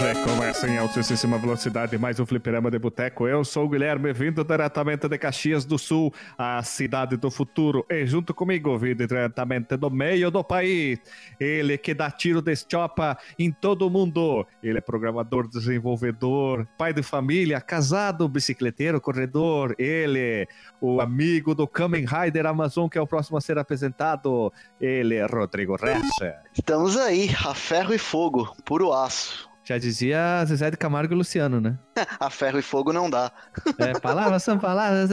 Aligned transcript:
Hoje 0.00 0.22
começa 0.22 0.68
em 0.68 0.78
altíssima 0.78 1.38
velocidade 1.38 1.98
mais 1.98 2.20
um 2.20 2.24
fliperama 2.24 2.70
de 2.70 2.78
boteco. 2.78 3.26
Eu 3.26 3.44
sou 3.44 3.64
o 3.64 3.68
Guilherme, 3.68 4.12
vindo 4.12 4.44
diretamente 4.44 5.08
de 5.08 5.18
Caxias 5.18 5.64
do 5.64 5.76
Sul, 5.76 6.14
a 6.38 6.62
cidade 6.62 7.16
do 7.16 7.32
futuro. 7.32 7.84
E 7.90 8.06
junto 8.06 8.32
comigo, 8.32 8.78
vindo 8.78 9.04
diretamente 9.04 9.76
do 9.76 9.90
meio 9.90 10.30
do 10.30 10.44
país, 10.44 11.00
ele 11.40 11.76
que 11.76 11.94
dá 11.94 12.12
tiro 12.12 12.40
de 12.40 12.54
chopa 12.54 13.18
em 13.36 13.50
todo 13.50 13.90
mundo. 13.90 14.46
Ele 14.62 14.78
é 14.78 14.80
programador, 14.80 15.48
desenvolvedor, 15.48 16.64
pai 16.78 16.92
de 16.92 17.02
família, 17.02 17.60
casado, 17.60 18.28
bicicleteiro, 18.28 19.00
corredor. 19.00 19.74
Ele, 19.80 20.46
o 20.80 21.00
amigo 21.00 21.56
do 21.56 21.66
Kamen 21.66 22.06
Rider 22.06 22.46
Amazon, 22.46 22.88
que 22.88 22.98
é 22.98 23.00
o 23.00 23.06
próximo 23.06 23.36
a 23.36 23.40
ser 23.40 23.58
apresentado. 23.58 24.52
Ele 24.80 25.20
Rodrigo 25.26 25.74
Recha. 25.74 26.40
Estamos 26.54 26.96
aí, 26.96 27.30
a 27.44 27.52
ferro 27.52 27.92
e 27.92 27.98
fogo, 27.98 28.54
puro 28.64 28.92
aço. 28.92 29.47
Já 29.68 29.76
dizia 29.76 30.42
Zezé 30.46 30.70
de 30.70 30.78
Camargo 30.78 31.12
e 31.12 31.16
Luciano, 31.16 31.60
né? 31.60 31.78
a 32.18 32.30
ferro 32.30 32.58
e 32.58 32.62
fogo 32.62 32.90
não 32.90 33.10
dá. 33.10 33.30
É, 33.78 33.92
palavras 34.00 34.42
são 34.42 34.58
palavras. 34.58 35.10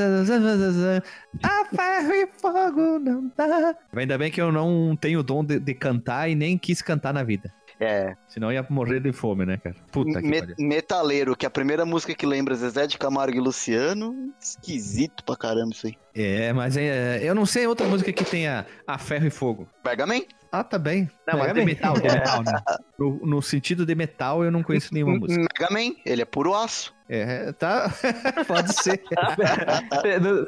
A 1.43 1.65
ferro 1.65 2.13
e 2.13 2.27
fogo 2.39 2.99
não 2.99 3.29
dá. 3.35 3.75
Ainda 3.93 4.17
bem 4.17 4.31
que 4.31 4.41
eu 4.41 4.53
não 4.53 4.95
tenho 4.95 5.19
o 5.19 5.23
dom 5.23 5.43
de, 5.43 5.59
de 5.59 5.73
cantar 5.73 6.29
e 6.29 6.35
nem 6.35 6.57
quis 6.57 6.81
cantar 6.81 7.13
na 7.13 7.21
vida. 7.21 7.53
É. 7.81 8.15
Senão 8.29 8.49
ia 8.49 8.65
morrer 8.69 9.01
de 9.01 9.11
fome, 9.11 9.45
né, 9.45 9.57
cara? 9.57 9.75
Puta 9.91 10.21
que 10.21 10.25
Me 10.25 10.39
pariu. 10.39 10.55
Metaleiro, 10.57 11.35
que 11.35 11.45
é 11.45 11.47
a 11.47 11.51
primeira 11.51 11.85
música 11.85 12.15
que 12.15 12.25
lembra 12.25 12.55
Zezé 12.55 12.87
de 12.87 12.97
Camargo 12.97 13.35
e 13.35 13.41
Luciano. 13.41 14.33
Esquisito 14.39 15.21
pra 15.25 15.35
caramba 15.35 15.71
isso 15.73 15.87
aí. 15.87 15.97
É, 16.15 16.53
mas 16.53 16.77
é, 16.77 17.19
eu 17.21 17.35
não 17.35 17.45
sei 17.45 17.67
outra 17.67 17.85
música 17.85 18.13
que 18.13 18.23
tenha 18.23 18.65
a 18.87 18.97
ferro 18.97 19.27
e 19.27 19.29
fogo. 19.29 19.67
Mega 19.83 20.05
Man? 20.07 20.21
Ah, 20.59 20.63
tá 20.63 20.79
bem. 20.79 21.09
Não, 21.27 21.39
Mega 21.39 21.53
de 21.53 21.59
Man. 21.59 21.65
metal, 21.65 21.93
de 21.99 22.03
metal, 22.03 22.43
né? 22.43 22.53
No, 22.97 23.25
no 23.25 23.41
sentido 23.41 23.85
de 23.85 23.93
metal, 23.93 24.43
eu 24.43 24.49
não 24.49 24.63
conheço 24.63 24.93
nenhuma 24.93 25.17
música. 25.17 25.41
Mega 25.59 25.73
Man, 25.73 25.95
ele 26.05 26.21
é 26.21 26.25
puro 26.25 26.53
aço. 26.55 26.93
É, 27.09 27.51
tá. 27.51 27.93
Pode 28.47 28.73
ser. 28.73 29.01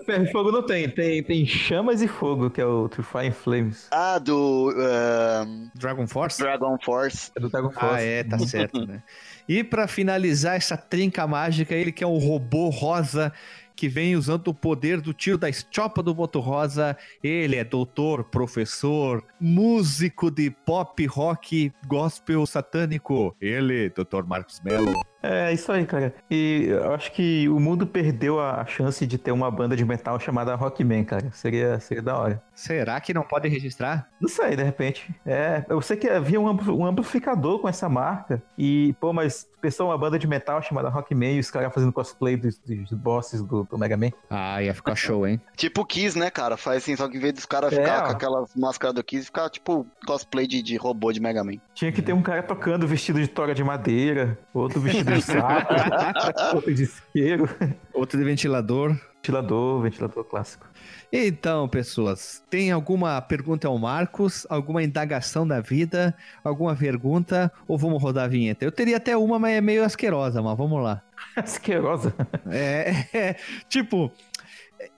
Ferro 0.05 0.23
e 0.23 0.31
Fogo 0.31 0.51
não 0.51 0.65
tem. 0.65 0.89
tem. 0.89 1.21
Tem 1.21 1.45
Chamas 1.45 2.01
e 2.01 2.07
Fogo, 2.07 2.49
que 2.49 2.61
é 2.61 2.65
o 2.65 2.87
To 2.89 3.03
Fire 3.03 3.31
Flames. 3.31 3.87
Ah, 3.91 4.17
do 4.17 4.73
ahn, 4.75 5.69
Dragon 5.75 6.07
Force? 6.07 6.39
Dragon 6.41 6.77
Force. 6.83 7.31
É 7.35 7.39
do 7.39 7.49
Dragon 7.49 7.69
Force. 7.71 7.95
Ah, 7.95 8.01
é, 8.01 8.23
tá 8.23 8.39
certo, 8.39 8.87
né? 8.87 9.03
E 9.47 9.63
pra 9.63 9.87
finalizar 9.87 10.55
essa 10.55 10.75
trinca 10.75 11.27
mágica, 11.27 11.75
ele 11.75 11.91
que 11.91 12.03
é 12.03 12.07
um 12.07 12.17
robô 12.17 12.69
rosa 12.69 13.31
que 13.77 13.87
vem 13.87 14.15
usando 14.15 14.47
o 14.47 14.53
poder 14.53 14.99
do 14.99 15.13
tiro 15.13 15.37
da 15.37 15.47
estopa 15.47 16.01
do 16.01 16.13
boto 16.13 16.39
rosa. 16.39 16.97
Ele 17.23 17.55
é 17.55 17.63
doutor, 17.63 18.23
professor, 18.23 19.23
músico 19.39 20.31
de 20.31 20.49
pop, 20.49 21.05
rock, 21.05 21.71
gospel 21.85 22.45
satânico. 22.47 23.35
Ele, 23.39 23.89
Dr. 23.89 24.23
Marcos 24.25 24.59
Mello. 24.61 24.99
É, 25.21 25.51
isso 25.51 25.71
aí, 25.71 25.85
cara. 25.85 26.13
E 26.29 26.65
eu 26.69 26.93
acho 26.93 27.11
que 27.11 27.49
o 27.49 27.59
mundo 27.59 27.85
perdeu 27.87 28.39
a 28.39 28.65
chance 28.65 29.05
de 29.05 29.17
ter 29.17 29.31
uma 29.31 29.49
banda 29.49 29.75
de 29.75 29.83
metal 29.83 30.19
chamada 30.19 30.53
Rockman, 30.55 31.03
cara. 31.03 31.29
Seria, 31.31 31.79
seria 31.79 32.03
da 32.03 32.17
hora. 32.17 32.43
Será 32.53 32.99
que 33.01 33.13
não 33.13 33.23
pode 33.23 33.47
registrar? 33.47 34.07
Não 34.21 34.29
sei, 34.29 34.55
de 34.55 34.63
repente. 34.63 35.13
É, 35.25 35.65
eu 35.69 35.81
sei 35.81 35.97
que 35.97 36.07
havia 36.07 36.39
um, 36.39 36.47
ampli- 36.47 36.71
um 36.71 36.85
amplificador 36.85 37.59
com 37.59 37.67
essa 37.67 37.89
marca. 37.89 38.41
E, 38.57 38.93
pô, 38.99 39.11
mas 39.11 39.47
pensou 39.59 39.87
uma 39.89 39.97
banda 39.97 40.19
de 40.19 40.27
metal 40.27 40.61
chamada 40.61 40.87
Rockman 40.89 41.35
e 41.35 41.39
os 41.39 41.49
caras 41.49 41.73
fazendo 41.73 41.91
cosplay 41.91 42.37
dos, 42.37 42.59
dos 42.59 42.91
bosses 42.93 43.41
do, 43.41 43.63
do 43.63 43.77
Mega 43.77 43.97
Man. 43.97 44.11
Ah, 44.29 44.61
ia 44.61 44.73
ficar 44.73 44.95
show, 44.95 45.27
hein? 45.27 45.41
Tipo 45.57 45.83
Kiss, 45.85 46.17
né, 46.17 46.29
cara? 46.29 46.55
Faz 46.57 46.77
assim, 46.83 46.95
só 46.95 47.07
que 47.09 47.17
em 47.17 47.19
vez 47.19 47.33
dos 47.33 47.45
caras 47.45 47.73
É, 47.73 47.77
ficar 47.81 48.03
ó. 48.03 48.05
com 48.05 48.11
aquelas 48.11 48.55
máscaras 48.55 48.95
do 48.95 49.03
Kiss, 49.03 49.25
ficar 49.25 49.49
tipo 49.49 49.85
cosplay 50.05 50.45
de, 50.47 50.61
de 50.61 50.77
robô 50.77 51.11
de 51.11 51.19
Mega 51.19 51.43
Man. 51.43 51.53
Tinha 51.73 51.91
que 51.91 52.01
ter 52.01 52.13
um 52.13 52.21
cara 52.21 52.41
tocando 52.43 52.87
vestido 52.87 53.19
de 53.19 53.27
tora 53.27 53.53
de 53.55 53.63
madeira, 53.63 54.37
outro 54.53 54.79
vestido 54.79 55.06
de 55.13 55.21
saco, 55.21 55.73
outro 56.55 56.73
de 56.73 56.83
isqueiro. 56.83 57.49
Outro 57.93 58.17
de 58.17 58.25
ventilador. 58.25 58.95
Ventilador, 59.15 59.81
ventilador 59.81 60.23
clássico. 60.23 60.67
Então, 61.11 61.67
pessoas, 61.67 62.43
tem 62.49 62.71
alguma 62.71 63.21
pergunta 63.21 63.67
ao 63.67 63.77
Marcos? 63.77 64.45
Alguma 64.49 64.83
indagação 64.83 65.47
da 65.47 65.59
vida? 65.59 66.15
Alguma 66.43 66.75
pergunta? 66.75 67.51
Ou 67.67 67.77
vamos 67.77 68.01
rodar 68.01 68.25
a 68.25 68.27
vinheta? 68.27 68.65
Eu 68.65 68.71
teria 68.71 68.97
até 68.97 69.15
uma, 69.17 69.39
mas 69.39 69.55
é 69.55 69.61
meio 69.61 69.83
asquerosa, 69.83 70.41
mas 70.41 70.57
vamos 70.57 70.81
lá. 70.81 71.01
Asquerosa. 71.35 72.13
É, 72.49 73.05
é, 73.13 73.35
tipo, 73.69 74.11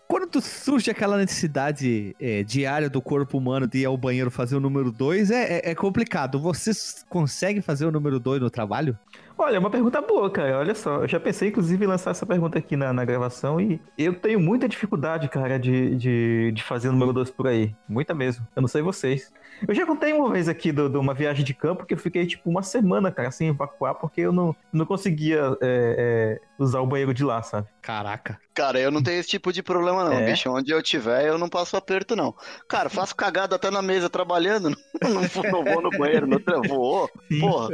quando 0.09 0.41
surge 0.41 0.89
aquela 0.89 1.17
necessidade 1.17 2.15
é, 2.19 2.41
diária 2.41 2.89
do 2.89 2.99
corpo 2.99 3.37
humano 3.37 3.67
de 3.67 3.79
ir 3.79 3.85
ao 3.85 3.95
banheiro 3.95 4.31
fazer 4.31 4.55
o 4.55 4.59
número 4.59 4.91
2, 4.91 5.29
é, 5.29 5.59
é, 5.59 5.71
é 5.71 5.75
complicado. 5.75 6.39
Você 6.39 6.71
consegue 7.07 7.61
fazer 7.61 7.85
o 7.85 7.91
número 7.91 8.19
2 8.19 8.41
no 8.41 8.49
trabalho? 8.49 8.97
Olha, 9.37 9.57
é 9.57 9.59
uma 9.59 9.69
pergunta 9.69 10.01
boa, 10.01 10.27
cara. 10.31 10.57
Olha 10.57 10.73
só, 10.73 11.03
eu 11.03 11.07
já 11.07 11.19
pensei, 11.19 11.49
inclusive, 11.49 11.85
em 11.85 11.87
lançar 11.87 12.09
essa 12.09 12.25
pergunta 12.25 12.57
aqui 12.57 12.75
na, 12.75 12.91
na 12.91 13.05
gravação 13.05 13.61
e 13.61 13.79
eu 13.95 14.15
tenho 14.15 14.39
muita 14.39 14.67
dificuldade, 14.67 15.29
cara, 15.29 15.59
de, 15.59 15.95
de, 15.95 16.51
de 16.53 16.63
fazer 16.63 16.89
o 16.89 16.91
número 16.91 17.13
2 17.13 17.29
por 17.29 17.45
aí. 17.45 17.75
Muita 17.87 18.15
mesmo. 18.15 18.45
Eu 18.55 18.63
não 18.63 18.67
sei 18.67 18.81
vocês. 18.81 19.31
Eu 19.67 19.75
já 19.75 19.85
contei 19.85 20.13
uma 20.13 20.31
vez 20.31 20.47
aqui 20.47 20.71
de 20.71 20.81
uma 20.97 21.13
viagem 21.13 21.43
de 21.43 21.53
campo 21.53 21.85
que 21.85 21.93
eu 21.93 21.97
fiquei, 21.97 22.25
tipo, 22.25 22.49
uma 22.49 22.61
semana, 22.63 23.11
cara, 23.11 23.31
sem 23.31 23.49
evacuar, 23.49 23.95
porque 23.95 24.21
eu 24.21 24.31
não, 24.31 24.55
não 24.71 24.85
conseguia 24.85 25.41
é, 25.61 26.39
é, 26.39 26.41
usar 26.57 26.79
o 26.81 26.87
banheiro 26.87 27.13
de 27.13 27.23
lá, 27.23 27.41
sabe? 27.43 27.67
Caraca. 27.81 28.39
Cara, 28.53 28.77
eu 28.79 28.91
não 28.91 29.01
tenho 29.01 29.19
esse 29.19 29.29
tipo 29.29 29.53
de 29.53 29.63
problema, 29.63 30.03
não, 30.03 30.13
É? 30.13 30.25
bicho. 30.25 30.49
Onde 30.49 30.71
eu 30.71 30.83
tiver, 30.83 31.25
eu 31.25 31.37
não 31.37 31.47
passo 31.49 31.77
aperto, 31.77 32.15
não. 32.15 32.35
Cara, 32.67 32.89
faço 32.89 33.15
cagada 33.15 33.55
até 33.55 33.71
na 33.71 33.81
mesa 33.81 34.09
trabalhando. 34.09 34.69
Não, 35.01 35.21
vou- 35.23 35.43
não 35.49 35.63
vou 35.63 35.81
no 35.81 35.89
banheiro, 35.91 36.27
não 36.27 36.39
tra- 36.41 36.59
vou. 36.67 37.09
Porra. 37.39 37.69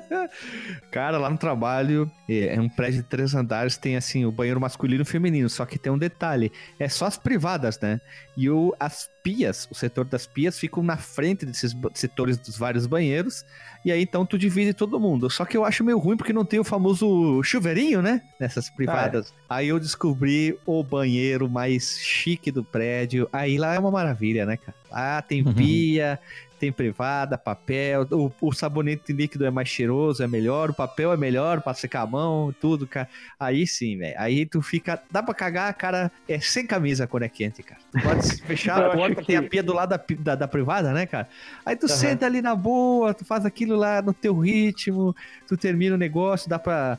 Cara, 0.90 1.16
lá 1.18 1.30
no 1.30 1.38
trabalho, 1.38 2.10
é 2.28 2.56
é 2.56 2.60
um 2.60 2.68
prédio 2.68 3.02
de 3.02 3.08
três 3.08 3.34
andares, 3.34 3.76
tem 3.76 3.96
assim 3.96 4.24
o 4.24 4.32
banheiro 4.32 4.60
masculino 4.60 5.02
e 5.02 5.06
feminino, 5.06 5.48
só 5.48 5.64
que 5.64 5.78
tem 5.78 5.92
um 5.92 5.98
detalhe, 5.98 6.50
é 6.78 6.88
só 6.88 7.06
as 7.06 7.16
privadas, 7.16 7.78
né? 7.80 8.00
E 8.36 8.50
o, 8.50 8.74
as 8.80 9.08
pias, 9.22 9.68
o 9.70 9.74
setor 9.74 10.04
das 10.04 10.26
pias 10.26 10.58
ficam 10.58 10.82
na 10.82 10.96
frente 10.96 11.46
desses 11.46 11.76
setores 11.94 12.36
dos 12.38 12.56
vários 12.56 12.86
banheiros, 12.86 13.44
e 13.84 13.92
aí 13.92 14.02
então 14.02 14.26
tu 14.26 14.38
divide 14.38 14.74
todo 14.74 15.00
mundo. 15.00 15.30
Só 15.30 15.44
que 15.44 15.56
eu 15.56 15.64
acho 15.64 15.84
meio 15.84 15.98
ruim 15.98 16.16
porque 16.16 16.32
não 16.32 16.44
tem 16.44 16.60
o 16.60 16.64
famoso 16.64 17.42
chuveirinho, 17.42 18.02
né? 18.02 18.22
Nessas 18.38 18.68
privadas. 18.70 19.32
Aí 19.48 19.68
eu 19.68 19.78
descobri 19.78 20.58
o 20.66 20.82
banheiro 20.82 21.48
mais 21.48 21.98
chique 21.98 22.50
do 22.50 22.64
prédio, 22.64 23.28
aí 23.32 23.58
lá 23.58 23.74
é 23.74 23.78
uma 23.78 23.90
maravilha, 23.90 24.44
né, 24.46 24.56
cara? 24.56 24.74
Lá 24.90 25.22
tem 25.22 25.42
Uhum. 25.44 25.52
pia, 25.54 26.18
tem 26.58 26.70
privada, 26.72 27.38
papel, 27.38 28.06
o, 28.10 28.30
o 28.40 28.52
sabonete 28.52 29.12
líquido 29.12 29.46
é 29.46 29.50
mais 29.50 29.68
cheiroso, 29.68 30.22
é 30.22 30.26
melhor, 30.26 30.70
o 30.70 30.74
papel 30.74 31.12
é 31.12 31.16
melhor 31.16 31.62
pra 31.62 31.72
secar 31.72 32.02
a 32.02 32.06
mão, 32.06 32.52
tudo, 32.60 32.86
cara. 32.86 33.08
Aí 33.38 33.66
sim, 33.66 33.96
velho. 33.96 34.14
Aí 34.18 34.44
tu 34.44 34.60
fica. 34.60 35.00
Dá 35.10 35.22
pra 35.22 35.32
cagar, 35.32 35.72
cara, 35.74 36.10
é 36.28 36.38
sem 36.40 36.66
camisa 36.66 37.06
quando 37.06 37.22
é 37.22 37.28
quente, 37.28 37.62
cara. 37.62 37.80
Tu 37.90 37.98
pode 38.00 38.42
fechar 38.42 38.84
a 38.84 38.90
porta, 38.96 39.20
que- 39.20 39.26
tem 39.28 39.36
a 39.36 39.42
pia 39.42 39.62
do 39.62 39.72
lado 39.72 39.90
da, 39.90 40.04
da, 40.18 40.34
da 40.34 40.48
privada, 40.48 40.92
né, 40.92 41.06
cara? 41.06 41.28
Aí 41.64 41.76
tu 41.76 41.86
Aham. 41.86 41.96
senta 41.96 42.26
ali 42.26 42.42
na 42.42 42.54
boa, 42.54 43.14
tu 43.14 43.24
faz 43.24 43.46
aquilo 43.46 43.76
lá 43.76 44.02
no 44.02 44.12
teu 44.12 44.38
ritmo, 44.38 45.14
tu 45.46 45.56
termina 45.56 45.94
o 45.94 45.98
negócio, 45.98 46.48
dá 46.48 46.58
pra. 46.58 46.98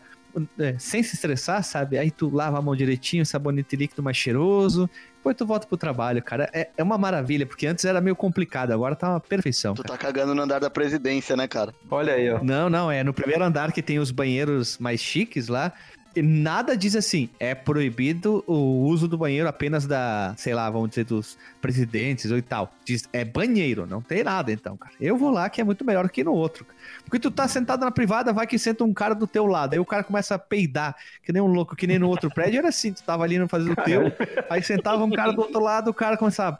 é, 0.59 0.75
sem 0.79 1.03
se 1.03 1.16
estressar, 1.16 1.63
sabe? 1.63 1.97
Aí 1.97 2.09
tu 2.09 2.29
lava 2.34 2.58
a 2.58 2.62
mão 2.62 2.75
direitinho, 2.75 3.25
sabonete 3.25 3.75
líquido 3.75 4.02
mais 4.02 4.16
cheiroso, 4.18 4.90
depois 5.22 5.38
tu 5.38 5.46
volta 5.46 5.68
pro 5.68 5.78
trabalho, 5.78 6.22
cara. 6.24 6.50
É, 6.52 6.70
é 6.76 6.82
uma 6.82 6.98
maravilha, 6.98 7.46
porque 7.46 7.68
antes 7.68 7.86
era 7.86 8.02
meio 8.02 8.16
complicado, 8.16 8.72
agora 8.72 8.96
tá 8.96 9.08
uma 9.08 9.20
perfeição. 9.20 9.76
Tu 9.76 9.84
cara. 9.84 9.96
tá 9.96 10.06
cagando 10.08 10.34
no 10.34 10.42
andar 10.42 10.58
da 10.58 10.70
presidência, 10.70 11.38
né, 11.38 11.48
cara? 11.48 11.72
Olha 11.92 12.14
aí, 12.14 12.28
ó. 12.32 12.44
Não, 12.44 12.72
não, 12.72 12.92
é 12.92 13.04
no 13.04 13.14
primeiro 13.14 13.44
andar 13.44 13.72
que 13.72 13.84
tem 13.84 14.00
os 14.00 14.09
banheiros 14.09 14.80
mais 14.80 15.00
chiques 15.00 15.48
lá. 15.48 15.72
Nada 16.16 16.76
diz 16.76 16.96
assim, 16.96 17.30
é 17.40 17.56
proibido 17.56 18.44
o 18.46 18.86
uso 18.86 19.08
do 19.08 19.18
banheiro 19.18 19.48
apenas 19.48 19.86
da, 19.86 20.34
sei 20.38 20.54
lá, 20.54 20.70
vamos 20.70 20.90
dizer, 20.90 21.06
dos 21.06 21.38
presidentes 21.62 22.32
ou 22.32 22.38
e 22.38 22.42
tal. 22.42 22.74
Diz, 22.84 23.08
é 23.14 23.24
banheiro, 23.24 23.85
não 23.85 24.02
tem 24.02 24.24
nada 24.24 24.52
então, 24.52 24.76
cara. 24.76 24.94
Eu 25.00 25.18
vou 25.18 25.32
lá 25.32 25.50
que 25.50 25.62
é 25.62 25.64
muito 25.64 25.85
melhor 25.85 26.09
que 26.09 26.24
no 26.24 26.34
outro. 26.34 26.66
Porque 27.06 27.20
tu 27.20 27.32
tá 27.32 27.47
sentado 27.47 27.85
na 27.85 27.91
privada, 27.91 28.34
vai 28.34 28.46
que 28.46 28.59
senta 28.59 28.84
um 28.84 28.94
cara 28.94 29.14
do 29.14 29.26
teu 29.26 29.46
lado. 29.46 29.74
Aí 29.74 29.80
o 29.80 29.85
cara 29.85 30.03
começa 30.03 30.35
a 30.35 30.40
peidar, 30.40 30.96
que 31.24 31.32
nem 31.32 31.41
um 31.41 31.47
louco, 31.47 31.76
que 31.76 31.88
nem 31.88 31.97
no 31.97 32.09
outro 32.09 32.30
prédio. 32.30 32.59
Era 32.59 32.70
assim, 32.70 32.91
tu 32.91 33.03
tava 33.03 33.24
ali 33.24 33.38
no 33.40 33.47
fazendo 33.47 33.74
o 33.74 33.84
teu, 33.84 34.12
aí 34.50 34.62
sentava 34.62 35.03
um 35.03 35.12
cara 35.12 35.32
do 35.32 35.41
outro 35.41 35.62
lado, 35.62 35.90
o 35.90 35.94
cara 35.94 36.18
começava. 36.18 36.59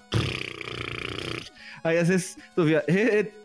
Aí 1.84 1.98
às 1.98 2.10
vezes 2.10 2.38
tu 2.56 2.64
via, 2.64 2.84
eita, 2.88 3.40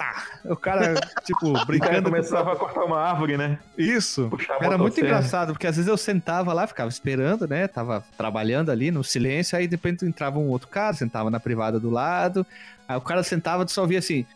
o 0.45 0.57
cara, 0.57 0.95
tipo, 1.25 1.49
O 1.49 1.55
cara 1.55 1.65
brincando 1.65 2.03
com 2.03 2.11
começava 2.11 2.53
a 2.53 2.57
cortar 2.57 2.85
uma 2.85 3.01
árvore, 3.01 3.39
né? 3.39 3.59
isso. 3.79 4.29
Puxar 4.29 4.59
a 4.61 4.65
Era 4.65 4.77
muito 4.77 5.01
engraçado, 5.01 5.53
porque 5.53 5.67
às 5.67 5.77
vezes 5.77 5.89
eu 5.89 5.97
sentava 5.97 6.53
lá, 6.53 6.67
ficava 6.67 6.91
esperando, 6.91 7.49
né? 7.49 7.67
Tava 7.67 8.05
trabalhando 8.17 8.71
ali 8.71 8.91
no 8.91 9.03
silêncio, 9.03 9.57
aí 9.57 9.67
de 9.67 9.77
repente 9.77 10.05
entrava 10.05 10.39
um 10.39 10.49
outro 10.49 10.69
cara, 10.69 10.95
sentava 10.95 11.31
na 11.31 11.41
privada 11.41 11.81
do 11.81 11.89
lado, 11.89 12.47
aí 12.87 12.97
o 12.97 13.01
cara 13.01 13.23
sentava, 13.23 13.65
tu 13.65 13.73
só 13.73 13.87
via 13.87 14.01
assim. 14.01 14.27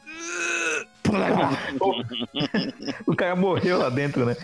o 3.07 3.17
cara 3.17 3.37
morreu 3.37 3.79
lá 3.79 3.91
dentro, 3.91 4.25
né? 4.25 4.37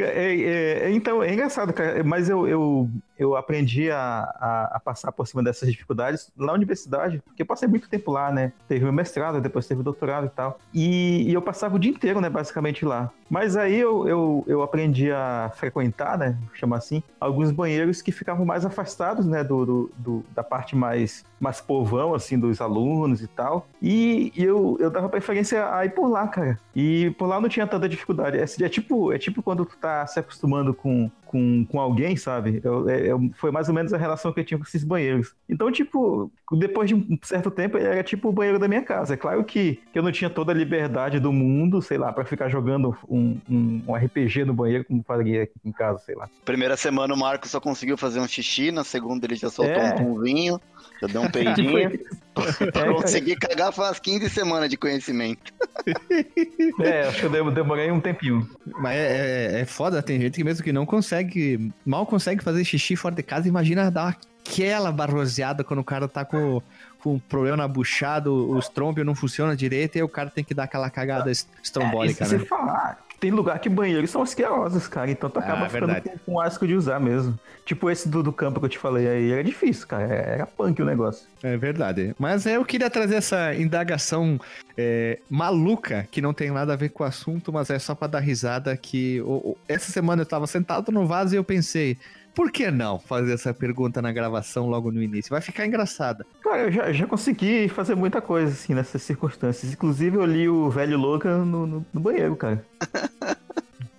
É, 0.00 0.86
é, 0.86 0.90
então, 0.90 1.22
é 1.22 1.32
engraçado, 1.32 1.72
cara, 1.72 2.04
mas 2.04 2.28
eu, 2.28 2.46
eu, 2.46 2.90
eu 3.18 3.36
aprendi 3.36 3.90
a, 3.90 3.98
a, 3.98 4.76
a, 4.76 4.80
passar 4.80 5.12
por 5.12 5.26
cima 5.26 5.42
dessas 5.42 5.70
dificuldades 5.70 6.30
na 6.36 6.52
universidade, 6.52 7.20
porque 7.24 7.42
eu 7.42 7.46
passei 7.46 7.68
muito 7.68 7.88
tempo 7.88 8.12
lá, 8.12 8.30
né? 8.30 8.52
Teve 8.68 8.86
o 8.86 8.92
mestrado, 8.92 9.40
depois 9.40 9.66
teve 9.66 9.82
doutorado 9.82 10.26
e 10.26 10.30
tal. 10.30 10.58
E, 10.72 11.28
e 11.28 11.34
eu 11.34 11.42
passava 11.42 11.76
o 11.76 11.78
dia 11.78 11.90
inteiro, 11.90 12.20
né, 12.20 12.30
basicamente 12.30 12.84
lá. 12.84 13.10
Mas 13.28 13.56
aí 13.56 13.78
eu, 13.78 14.08
eu, 14.08 14.44
eu 14.46 14.62
aprendi 14.62 15.10
a 15.10 15.50
frequentar, 15.54 16.16
né, 16.16 16.36
chamar 16.54 16.78
assim, 16.78 17.02
alguns 17.20 17.50
banheiros 17.50 18.00
que 18.00 18.12
ficavam 18.12 18.46
mais 18.46 18.64
afastados, 18.64 19.26
né, 19.26 19.42
do, 19.42 19.66
do, 19.66 19.92
do 19.98 20.24
da 20.34 20.42
parte 20.42 20.76
mais, 20.76 21.24
mais 21.40 21.60
povão, 21.60 22.14
assim, 22.14 22.38
dos 22.38 22.60
alunos 22.60 23.20
e 23.20 23.26
tal. 23.26 23.66
E, 23.82 24.32
e 24.36 24.44
eu, 24.44 24.76
eu 24.80 24.90
dava 24.90 25.08
preferência 25.08 25.74
a 25.74 25.84
ir 25.84 25.90
por 25.90 26.08
lá, 26.08 26.26
cara. 26.28 26.58
E 26.74 27.10
por 27.18 27.26
lá 27.26 27.40
não 27.40 27.48
tinha 27.48 27.66
tanta 27.66 27.88
dificuldade. 27.88 28.38
É, 28.38 28.44
é 28.64 28.68
tipo, 28.68 29.12
é 29.12 29.18
tipo 29.18 29.42
quando 29.42 29.64
tu 29.64 29.76
tá 29.76 30.06
se 30.06 30.20
acostumando 30.20 30.72
com, 30.72 31.10
com, 31.28 31.64
com 31.66 31.78
alguém, 31.78 32.16
sabe? 32.16 32.60
Eu, 32.64 32.88
é, 32.88 33.12
eu, 33.12 33.30
foi 33.36 33.50
mais 33.50 33.68
ou 33.68 33.74
menos 33.74 33.92
a 33.92 33.98
relação 33.98 34.32
que 34.32 34.40
eu 34.40 34.44
tinha 34.44 34.58
com 34.58 34.64
esses 34.64 34.82
banheiros. 34.82 35.34
Então, 35.48 35.70
tipo, 35.70 36.32
depois 36.52 36.88
de 36.88 36.94
um 36.94 37.18
certo 37.22 37.50
tempo, 37.50 37.78
era 37.78 38.02
tipo 38.02 38.28
o 38.28 38.32
banheiro 38.32 38.58
da 38.58 38.66
minha 38.66 38.82
casa. 38.82 39.14
É 39.14 39.16
claro 39.16 39.44
que, 39.44 39.80
que 39.92 39.98
eu 39.98 40.02
não 40.02 40.10
tinha 40.10 40.30
toda 40.30 40.50
a 40.50 40.54
liberdade 40.54 41.20
do 41.20 41.32
mundo, 41.32 41.80
sei 41.80 41.98
lá, 41.98 42.12
para 42.12 42.24
ficar 42.24 42.48
jogando 42.48 42.96
um, 43.08 43.38
um, 43.48 43.82
um, 43.86 43.94
RPG 43.94 44.44
no 44.44 44.54
banheiro, 44.54 44.84
como 44.84 45.02
faria 45.02 45.44
aqui 45.44 45.54
em 45.64 45.72
casa, 45.72 45.98
sei 46.00 46.14
lá. 46.14 46.28
Primeira 46.44 46.76
semana 46.76 47.14
o 47.14 47.16
Marcos 47.16 47.50
só 47.50 47.60
conseguiu 47.60 47.96
fazer 47.96 48.20
um 48.20 48.26
xixi, 48.26 48.72
na 48.72 48.82
segunda 48.82 49.26
ele 49.26 49.36
já 49.36 49.50
soltou 49.50 49.74
é. 49.74 50.00
um 50.00 50.20
vinho, 50.20 50.58
já 51.00 51.06
deu 51.06 51.22
um 51.22 51.30
peidinho. 51.30 51.78
é, 51.78 51.90
Consegui 52.94 53.36
cagar 53.36 53.72
faz 53.72 53.98
15 53.98 54.28
semanas 54.30 54.68
de 54.68 54.76
conhecimento. 54.76 55.52
É, 56.80 57.08
acho 57.08 57.20
que 57.20 57.26
eu 57.26 57.50
demorei 57.50 57.90
um 57.90 58.00
tempinho. 58.00 58.48
Mas 58.66 58.96
é, 58.96 59.56
é, 59.56 59.60
é 59.60 59.64
foda, 59.64 60.02
tem 60.02 60.20
gente 60.20 60.34
que 60.34 60.44
mesmo 60.44 60.62
que 60.62 60.72
não 60.72 60.84
consegue, 60.84 61.72
mal 61.84 62.04
consegue 62.04 62.42
fazer 62.42 62.64
xixi 62.64 62.94
fora 62.94 63.14
de 63.14 63.22
casa, 63.22 63.48
imagina 63.48 63.90
dar 63.90 64.16
aquela 64.48 64.92
barroseada 64.92 65.64
quando 65.64 65.80
o 65.80 65.84
cara 65.84 66.08
tá 66.08 66.24
com, 66.24 66.62
com 67.00 67.14
um 67.14 67.18
problema 67.18 67.56
na 67.56 67.68
buchada, 67.68 68.30
o 68.30 68.58
estrômbio 68.58 69.04
não 69.04 69.14
funciona 69.14 69.56
direito 69.56 69.96
e 69.96 69.98
aí 69.98 70.02
o 70.02 70.08
cara 70.08 70.30
tem 70.30 70.44
que 70.44 70.54
dar 70.54 70.64
aquela 70.64 70.90
cagada 70.90 71.30
estrombólica, 71.30 72.24
é, 72.24 72.28
né? 72.28 72.38
falar, 72.40 72.98
tem 73.20 73.30
lugar 73.30 73.58
que 73.58 73.68
banheiros 73.68 74.10
são 74.10 74.22
asquerosos, 74.22 74.86
cara. 74.86 75.10
Então 75.10 75.28
tu 75.28 75.38
acaba 75.38 75.66
ah, 75.66 75.68
ficando 75.68 76.02
com, 76.02 76.18
com 76.18 76.40
asco 76.40 76.66
de 76.66 76.74
usar 76.74 77.00
mesmo. 77.00 77.38
Tipo 77.64 77.90
esse 77.90 78.08
do, 78.08 78.22
do 78.22 78.32
campo 78.32 78.60
que 78.60 78.66
eu 78.66 78.70
te 78.70 78.78
falei 78.78 79.08
aí, 79.08 79.32
era 79.32 79.44
difícil, 79.44 79.86
cara. 79.86 80.04
Era 80.04 80.46
punk 80.46 80.80
o 80.80 80.84
negócio. 80.84 81.26
É 81.42 81.56
verdade. 81.56 82.14
Mas 82.18 82.46
eu 82.46 82.64
queria 82.64 82.88
trazer 82.88 83.16
essa 83.16 83.54
indagação 83.54 84.40
é, 84.76 85.18
maluca, 85.28 86.06
que 86.10 86.22
não 86.22 86.32
tem 86.32 86.50
nada 86.50 86.72
a 86.72 86.76
ver 86.76 86.90
com 86.90 87.02
o 87.02 87.06
assunto, 87.06 87.52
mas 87.52 87.70
é 87.70 87.78
só 87.78 87.94
pra 87.94 88.08
dar 88.08 88.20
risada 88.20 88.76
que... 88.76 89.22
essa 89.68 89.90
semana 89.90 90.22
eu 90.22 90.26
tava 90.26 90.46
sentado 90.46 90.92
no 90.92 91.06
vaso 91.06 91.34
e 91.34 91.36
eu 91.36 91.44
pensei 91.44 91.98
por 92.34 92.50
que 92.50 92.70
não 92.70 92.98
fazer 92.98 93.32
essa 93.34 93.52
pergunta 93.52 94.00
na 94.00 94.12
gravação 94.12 94.66
logo 94.68 94.90
no 94.90 95.02
início? 95.02 95.30
Vai 95.30 95.40
ficar 95.40 95.66
engraçada. 95.66 96.26
Cara, 96.42 96.62
eu 96.62 96.72
já, 96.72 96.92
já 96.92 97.06
consegui 97.06 97.68
fazer 97.68 97.94
muita 97.94 98.20
coisa, 98.20 98.52
assim, 98.52 98.74
nessas 98.74 99.02
circunstâncias. 99.02 99.72
Inclusive, 99.72 100.16
eu 100.16 100.24
li 100.24 100.48
o 100.48 100.70
velho 100.70 100.98
Logan 100.98 101.44
no, 101.44 101.66
no, 101.66 101.86
no 101.92 102.00
banheiro, 102.00 102.36
cara. 102.36 102.64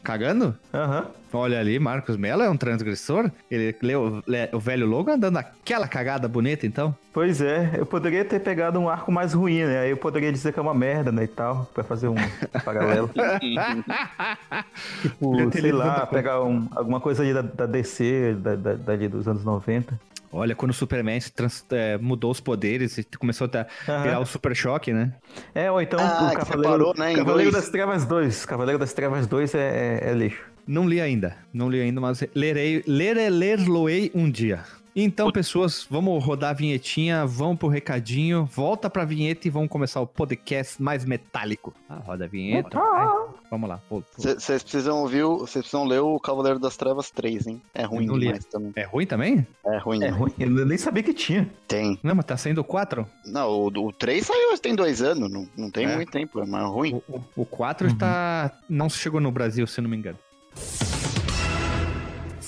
Cagando? 0.09 0.55
Aham. 0.73 1.01
Uhum. 1.01 1.05
Olha 1.31 1.59
ali, 1.59 1.77
Marcos 1.77 2.17
Mello 2.17 2.41
é 2.41 2.49
um 2.49 2.57
transgressor? 2.57 3.29
Ele 3.51 3.75
leu 3.83 4.23
o 4.51 4.59
velho 4.59 4.87
Logan 4.87 5.19
dando 5.19 5.37
aquela 5.37 5.87
cagada 5.87 6.27
bonita, 6.27 6.65
então? 6.65 6.95
Pois 7.13 7.39
é, 7.39 7.75
eu 7.77 7.85
poderia 7.85 8.25
ter 8.25 8.39
pegado 8.39 8.79
um 8.79 8.89
arco 8.89 9.11
mais 9.11 9.33
ruim, 9.33 9.63
né? 9.63 9.81
Aí 9.81 9.91
eu 9.91 9.97
poderia 9.97 10.31
dizer 10.31 10.51
que 10.51 10.57
é 10.57 10.61
uma 10.63 10.73
merda, 10.73 11.11
né, 11.11 11.25
e 11.25 11.27
tal, 11.27 11.69
pra 11.71 11.83
fazer 11.83 12.07
um 12.07 12.15
paralelo. 12.65 13.11
tipo, 15.03 15.51
sei 15.51 15.71
lá, 15.71 16.07
pegar 16.07 16.41
um, 16.43 16.67
alguma 16.75 16.99
coisa 16.99 17.21
ali 17.21 17.31
da, 17.31 17.43
da 17.43 17.67
DC, 17.67 18.35
da, 18.39 18.55
da, 18.55 18.73
dali 18.73 19.07
dos 19.07 19.27
anos 19.27 19.45
90. 19.45 19.99
Olha, 20.31 20.55
quando 20.55 20.71
o 20.71 20.73
Superman 20.73 21.19
trans, 21.33 21.65
é, 21.71 21.97
mudou 21.97 22.31
os 22.31 22.39
poderes 22.39 22.97
e 22.97 23.03
começou 23.17 23.49
a 23.53 24.01
virar 24.03 24.19
o 24.19 24.25
Super 24.25 24.55
Choque, 24.55 24.93
né? 24.93 25.13
É, 25.55 25.71
ou 25.71 25.81
então 25.81 25.99
ah, 25.99 26.31
o 26.31 26.35
Cavaleiro, 26.35 26.69
parou, 26.69 26.93
né, 26.95 27.15
Cavaleiro 27.15 27.51
das 27.51 27.69
Trevas 27.69 28.05
2. 28.05 28.45
Cavaleiro 28.45 28.79
das 28.79 28.93
Trevas 28.93 29.27
2 29.27 29.55
é, 29.55 29.59
é, 29.59 30.09
é, 30.11 30.13
lixo. 30.13 30.43
Não 30.67 30.87
li 30.87 31.01
ainda, 31.01 31.35
não 31.51 31.67
li 31.67 31.81
ainda, 31.81 31.99
mas 31.99 32.23
lerei, 32.35 32.83
ler, 32.85 33.31
ler-lo-ei 33.31 34.11
um 34.13 34.29
dia. 34.29 34.63
Então, 34.95 35.31
pessoas, 35.31 35.85
vamos 35.89 36.23
rodar 36.23 36.49
a 36.51 36.53
vinhetinha, 36.53 37.25
vamos 37.25 37.57
pro 37.57 37.67
recadinho, 37.67 38.45
volta 38.45 38.89
pra 38.89 39.05
vinheta 39.05 39.47
e 39.47 39.51
vamos 39.51 39.69
começar 39.69 40.01
o 40.01 40.07
podcast 40.07 40.81
mais 40.81 41.05
metálico. 41.05 41.73
Ah, 41.87 41.95
roda 41.95 42.25
a 42.25 42.27
vinheta. 42.27 42.77
Ah. 42.77 43.27
vamos 43.51 43.69
lá. 43.69 43.79
Vocês 44.17 44.63
precisam 44.63 44.99
ouvir, 45.01 45.23
vocês 45.23 45.63
precisam 45.63 45.85
ler 45.85 45.99
o 45.99 46.19
Cavaleiro 46.19 46.59
das 46.59 46.75
Trevas 46.75 47.11
3, 47.11 47.47
hein? 47.47 47.61
É 47.73 47.83
ruim 47.83 48.07
demais 48.07 48.45
também. 48.45 48.73
É 48.75 48.83
ruim 48.83 49.05
também? 49.05 49.47
É 49.65 49.77
ruim. 49.77 50.03
É 50.03 50.09
ruim. 50.09 50.33
Eu 50.39 50.65
nem 50.65 50.77
sabia 50.77 51.03
que 51.03 51.13
tinha. 51.13 51.49
Tem. 51.67 51.99
Não, 52.01 52.15
mas 52.15 52.25
tá 52.25 52.35
saindo 52.35 52.61
o 52.61 52.63
4? 52.63 53.07
Não, 53.25 53.49
o, 53.49 53.67
o 53.67 53.93
3 53.93 54.25
saiu 54.25 54.57
tem 54.59 54.75
dois 54.75 55.01
anos, 55.01 55.31
não, 55.31 55.47
não 55.55 55.71
tem 55.71 55.85
é. 55.85 55.95
muito 55.95 56.11
tempo, 56.11 56.39
é 56.39 56.45
mais 56.45 56.65
ruim. 56.65 57.01
O, 57.07 57.15
o, 57.15 57.23
o 57.43 57.45
4 57.45 57.87
uhum. 57.87 57.97
tá... 57.97 58.51
não 58.67 58.89
chegou 58.89 59.21
no 59.21 59.31
Brasil, 59.31 59.65
se 59.65 59.79
não 59.79 59.89
me 59.89 59.95
engano. 59.95 60.17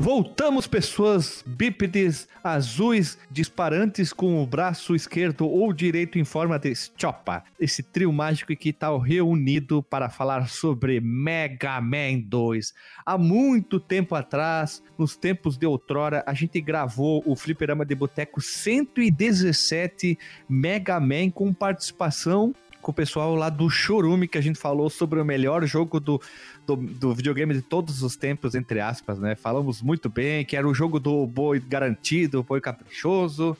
Voltamos, 0.00 0.66
pessoas 0.66 1.44
bípedes 1.46 2.26
azuis 2.42 3.18
disparantes 3.30 4.14
com 4.14 4.42
o 4.42 4.46
braço 4.46 4.94
esquerdo 4.94 5.46
ou 5.46 5.74
direito 5.74 6.18
em 6.18 6.24
forma 6.24 6.58
de 6.58 6.72
chopa. 6.96 7.44
Esse 7.60 7.82
trio 7.82 8.10
mágico 8.10 8.56
que 8.56 8.70
está 8.70 8.88
reunido 8.96 9.82
para 9.82 10.08
falar 10.08 10.48
sobre 10.48 11.00
Mega 11.00 11.78
Man 11.82 12.20
2. 12.24 12.72
Há 13.04 13.18
muito 13.18 13.78
tempo 13.78 14.14
atrás, 14.14 14.82
nos 14.96 15.16
tempos 15.16 15.58
de 15.58 15.66
outrora, 15.66 16.24
a 16.26 16.32
gente 16.32 16.58
gravou 16.62 17.22
o 17.26 17.36
Fliperama 17.36 17.84
de 17.84 17.94
Boteco 17.94 18.40
117 18.40 20.18
Mega 20.48 20.98
Man 20.98 21.28
com 21.28 21.52
participação 21.52 22.54
com 22.80 22.90
o 22.90 22.94
pessoal 22.94 23.34
lá 23.34 23.48
do 23.48 23.68
Chorume, 23.68 24.28
que 24.28 24.38
a 24.38 24.40
gente 24.40 24.58
falou 24.58 24.88
sobre 24.88 25.20
o 25.20 25.24
melhor 25.24 25.64
jogo 25.66 26.00
do, 26.00 26.20
do, 26.66 26.76
do, 26.76 27.14
videogame 27.14 27.54
de 27.54 27.62
todos 27.62 28.02
os 28.02 28.16
tempos, 28.16 28.54
entre 28.54 28.80
aspas, 28.80 29.18
né? 29.18 29.34
Falamos 29.34 29.82
muito 29.82 30.08
bem, 30.08 30.44
que 30.44 30.56
era 30.56 30.66
o 30.66 30.74
jogo 30.74 30.98
do 30.98 31.26
boi 31.26 31.60
garantido, 31.60 32.42
boi 32.42 32.60
caprichoso. 32.60 33.56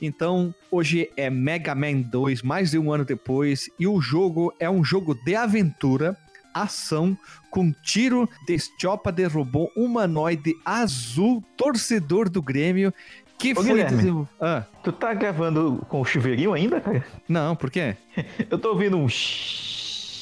Então, 0.00 0.54
hoje 0.70 1.10
é 1.16 1.30
Mega 1.30 1.74
Man 1.74 2.02
2, 2.02 2.42
mais 2.42 2.70
de 2.70 2.78
um 2.78 2.92
ano 2.92 3.04
depois, 3.04 3.70
e 3.78 3.86
o 3.86 4.00
jogo 4.00 4.52
é 4.58 4.68
um 4.68 4.84
jogo 4.84 5.14
de 5.14 5.34
aventura, 5.34 6.16
ação, 6.52 7.16
com 7.50 7.72
tiro 7.72 8.28
de 8.46 8.54
estiopa 8.54 9.10
de 9.10 9.24
robô 9.24 9.70
humanoide 9.76 10.54
azul, 10.64 11.42
torcedor 11.56 12.28
do 12.28 12.42
Grêmio, 12.42 12.92
que 13.38 13.52
Ô, 13.52 13.62
foi 13.62 13.84
desenvolvido. 13.84 14.28
Ah. 14.40 14.64
Tu 14.82 14.92
tá 14.92 15.14
gravando 15.14 15.84
com 15.88 16.00
o 16.00 16.04
chuveirinho 16.04 16.52
ainda, 16.52 16.80
cara? 16.80 17.04
Não, 17.28 17.54
por 17.54 17.70
quê? 17.70 17.96
Eu 18.50 18.58
tô 18.58 18.70
ouvindo 18.70 18.96
um. 18.96 19.06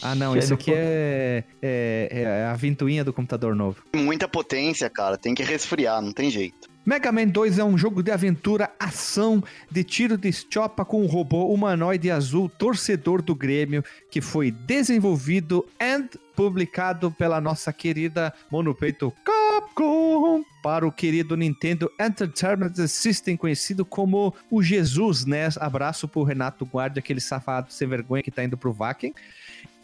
Ah, 0.02 0.14
não, 0.14 0.36
isso 0.36 0.52
aqui 0.52 0.70
é, 0.70 1.44
é, 1.62 2.08
é, 2.10 2.44
a 2.44 2.54
ventoinha 2.54 3.02
do 3.02 3.12
computador 3.12 3.54
novo. 3.54 3.82
Muita 3.94 4.28
potência, 4.28 4.90
cara, 4.90 5.16
tem 5.16 5.34
que 5.34 5.42
resfriar, 5.42 6.02
não 6.02 6.12
tem 6.12 6.30
jeito. 6.30 6.68
Mega 6.86 7.10
Man 7.10 7.28
2 7.28 7.58
é 7.58 7.64
um 7.64 7.78
jogo 7.78 8.02
de 8.02 8.10
aventura, 8.10 8.70
ação, 8.78 9.42
de 9.70 9.82
tiro 9.82 10.18
de 10.18 10.28
estiopa 10.28 10.84
com 10.84 11.02
um 11.02 11.06
robô 11.06 11.46
humanoide 11.46 12.10
azul 12.10 12.46
torcedor 12.46 13.22
do 13.22 13.34
Grêmio, 13.34 13.82
que 14.10 14.20
foi 14.20 14.50
desenvolvido 14.50 15.66
e 15.80 16.18
publicado 16.36 17.10
pela 17.10 17.40
nossa 17.40 17.72
querida 17.72 18.34
Monopeito 18.50 19.10
Capcom 19.24 20.44
para 20.62 20.86
o 20.86 20.92
querido 20.92 21.36
Nintendo 21.36 21.90
Entertainment 21.98 22.74
System, 22.86 23.36
conhecido 23.36 23.84
como 23.84 24.34
o 24.50 24.62
Jesus, 24.62 25.24
né? 25.24 25.48
Abraço 25.60 26.06
pro 26.06 26.22
Renato 26.22 26.66
Guardia, 26.66 27.00
aquele 27.00 27.20
safado 27.20 27.72
sem 27.72 27.88
vergonha 27.88 28.22
que 28.22 28.30
tá 28.30 28.44
indo 28.44 28.58
pro 28.58 28.72
Vaken. 28.72 29.14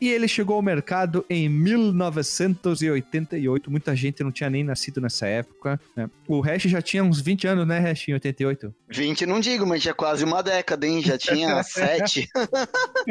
E 0.01 0.09
ele 0.09 0.27
chegou 0.27 0.57
ao 0.57 0.63
mercado 0.63 1.25
em 1.29 1.49
1988. 1.49 3.71
Muita 3.71 3.95
gente 3.95 4.25
não 4.25 4.33
tinha 4.33 4.49
nem 4.49 4.65
nascido 4.65 5.01
nessa 5.01 5.27
época. 5.27 5.79
Né? 5.95 6.09
O 6.27 6.41
Hash 6.41 6.63
já 6.63 6.81
tinha 6.81 7.05
uns 7.05 7.21
20 7.21 7.47
anos, 7.47 7.67
né, 7.67 7.79
Hash, 7.79 8.09
em 8.09 8.15
88? 8.15 8.75
20 8.89 9.27
não 9.27 9.41
digo, 9.41 9.67
mas 9.67 9.83
tinha 9.83 9.95
quase 9.95 10.25
uma 10.25 10.43
década, 10.43 10.87
hein? 10.87 11.03
Já 11.03 11.19
tinha 11.19 11.61
7. 11.65 12.29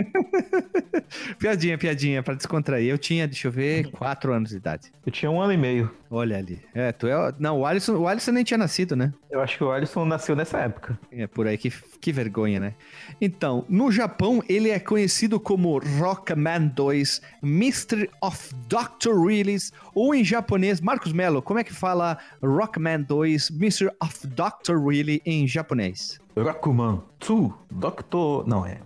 piadinha, 1.38 1.77
piadinha, 1.77 2.24
pra 2.24 2.34
descontrair. 2.34 2.89
Eu 2.89 2.98
tinha, 2.98 3.27
deixa 3.27 3.48
eu 3.48 3.51
ver, 3.51 3.91
4 3.91 4.34
anos 4.34 4.50
de 4.50 4.58
idade. 4.58 4.91
Eu 5.05 5.12
tinha 5.12 5.29
um 5.29 5.41
ano 5.41 5.53
e 5.53 5.58
meio. 5.58 5.91
Olha 6.12 6.38
ali. 6.38 6.60
É, 6.74 6.91
tu 6.91 7.08
é. 7.08 7.34
Não, 7.38 7.60
o 7.60 7.65
Alisson, 7.65 7.96
o 7.96 8.08
Alisson 8.08 8.31
nem 8.31 8.43
tinha 8.43 8.58
nascido, 8.58 8.96
né? 8.96 9.13
Eu 9.29 9.41
acho 9.41 9.58
que 9.58 9.63
o 9.63 9.72
Alisson 9.72 10.05
nasceu 10.05 10.36
nessa 10.36 10.58
época. 10.58 11.00
É 11.12 11.27
por 11.27 11.46
aí, 11.46 11.58
que, 11.58 11.72
que 12.01 12.12
vergonha, 12.12 12.60
né? 12.60 12.74
Então, 13.22 13.63
no 13.69 13.91
Japão, 13.91 14.43
ele 14.50 14.72
é 14.72 14.79
conhecido 14.79 15.39
como 15.39 15.77
Rockman 15.77 16.67
2, 16.79 17.21
Mystery 17.41 18.09
of 18.21 18.55
Dr. 18.69 19.19
Reelis, 19.19 19.74
ou 19.93 20.15
em 20.15 20.24
japonês, 20.24 20.79
Marcos 20.79 21.12
Mello, 21.12 21.41
como 21.41 21.59
é 21.59 21.63
que 21.63 21.74
fala 21.74 22.17
Rockman 22.41 23.01
2, 23.01 23.50
Mystery 23.50 23.91
of 24.01 24.25
Dr. 24.27 24.77
Reilly 24.77 25.21
em 25.25 25.45
japonês? 25.45 26.21
Rockman 26.38 27.01
2, 27.27 27.51
Doctor... 27.69 28.48
Não, 28.48 28.65
é... 28.65 28.77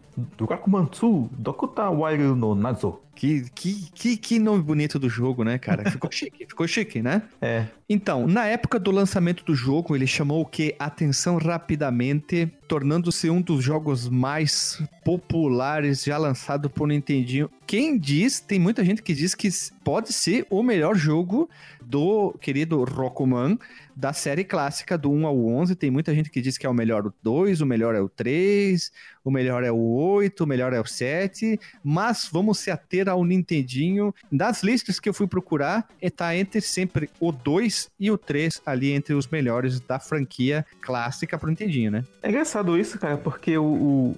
Rockman 0.42 0.86
2, 0.86 1.30
Dokuta 1.38 1.88
Wairu 1.92 2.36
no 2.36 2.56
Nazo. 2.56 3.00
Que, 3.16 3.46
que, 3.54 3.92
que, 3.94 4.18
que 4.18 4.40
nome 4.40 4.64
bonito 4.64 4.98
do 4.98 5.08
jogo, 5.08 5.44
né, 5.44 5.58
cara? 5.58 5.90
Ficou 5.92 6.12
chique, 6.12 6.46
ficou 6.48 6.68
chique, 6.68 7.02
né? 7.02 7.22
É. 7.42 7.68
Então, 7.88 8.26
na 8.28 8.46
época 8.46 8.80
do 8.80 8.90
lançamento 8.92 9.44
do 9.44 9.54
jogo, 9.54 9.96
ele 9.96 10.08
chamou 10.08 10.42
o 10.42 10.46
que? 10.46 10.76
Atenção 10.80 11.38
rapidamente, 11.38 12.52
tornando-se 12.68 13.30
um 13.30 13.42
dos 13.42 13.64
jogos 13.64 14.10
mais 14.10 14.82
populares 15.04 16.04
já 16.04 16.18
lançado 16.18 16.70
por 16.70 16.88
Nintendinho. 16.88 17.50
Quem 17.68 17.98
diz, 17.98 18.40
tem 18.40 18.58
muita 18.58 18.84
gente 18.84 19.02
que 19.02 19.14
diz 19.14 19.36
que 19.36 19.50
pode 19.84 20.12
ser 20.12 20.46
o 20.50 20.64
melhor 20.64 20.96
jogo 20.96 21.50
do 21.82 22.34
querido 22.40 22.84
Rokuman 22.84 23.58
da 23.96 24.12
série 24.12 24.44
clássica 24.44 24.98
do 24.98 25.12
1 25.12 25.28
ao 25.28 25.46
11. 25.46 25.76
Tem 25.76 25.92
muita 25.92 26.14
gente 26.14 26.30
que 26.30 26.42
diz 26.42 26.58
que 26.58 26.66
é 26.66 26.70
o 26.70 26.74
melhor 26.74 27.06
o 27.06 27.14
2, 27.22 27.62
o 27.62 27.66
melhor 27.66 27.96
é 27.96 28.02
o 28.02 28.10
3, 28.10 28.92
o 29.24 29.32
melhor 29.32 29.64
é 29.64 29.72
o 29.72 29.78
8, 29.78 30.44
o 30.44 30.48
melhor 30.48 30.74
é 30.74 30.80
o 30.80 30.86
7, 30.86 31.60
mas 31.84 32.28
vamos 32.32 32.60
se 32.60 32.72
ater 32.72 33.03
ao 33.10 33.24
Nintendinho. 33.24 34.14
Das 34.32 34.64
listas 34.64 35.00
que 35.00 35.10
eu 35.10 35.14
fui 35.14 35.28
procurar, 35.28 35.88
está 36.02 36.36
entre 36.36 36.62
sempre 36.62 37.10
o 37.20 37.32
2 37.32 37.90
e 38.00 38.12
o 38.12 38.18
3 38.18 38.62
ali 38.66 38.92
entre 38.92 39.14
os 39.14 39.28
melhores 39.28 39.80
da 39.80 40.00
franquia 40.00 40.66
clássica 40.82 41.38
pro 41.38 41.50
Nintendinho, 41.50 41.92
né? 41.92 42.04
É 42.22 42.30
engraçado 42.30 42.78
isso, 42.78 42.98
cara, 43.00 43.18
porque 43.18 43.58
o, 43.58 43.64
o, 43.64 44.16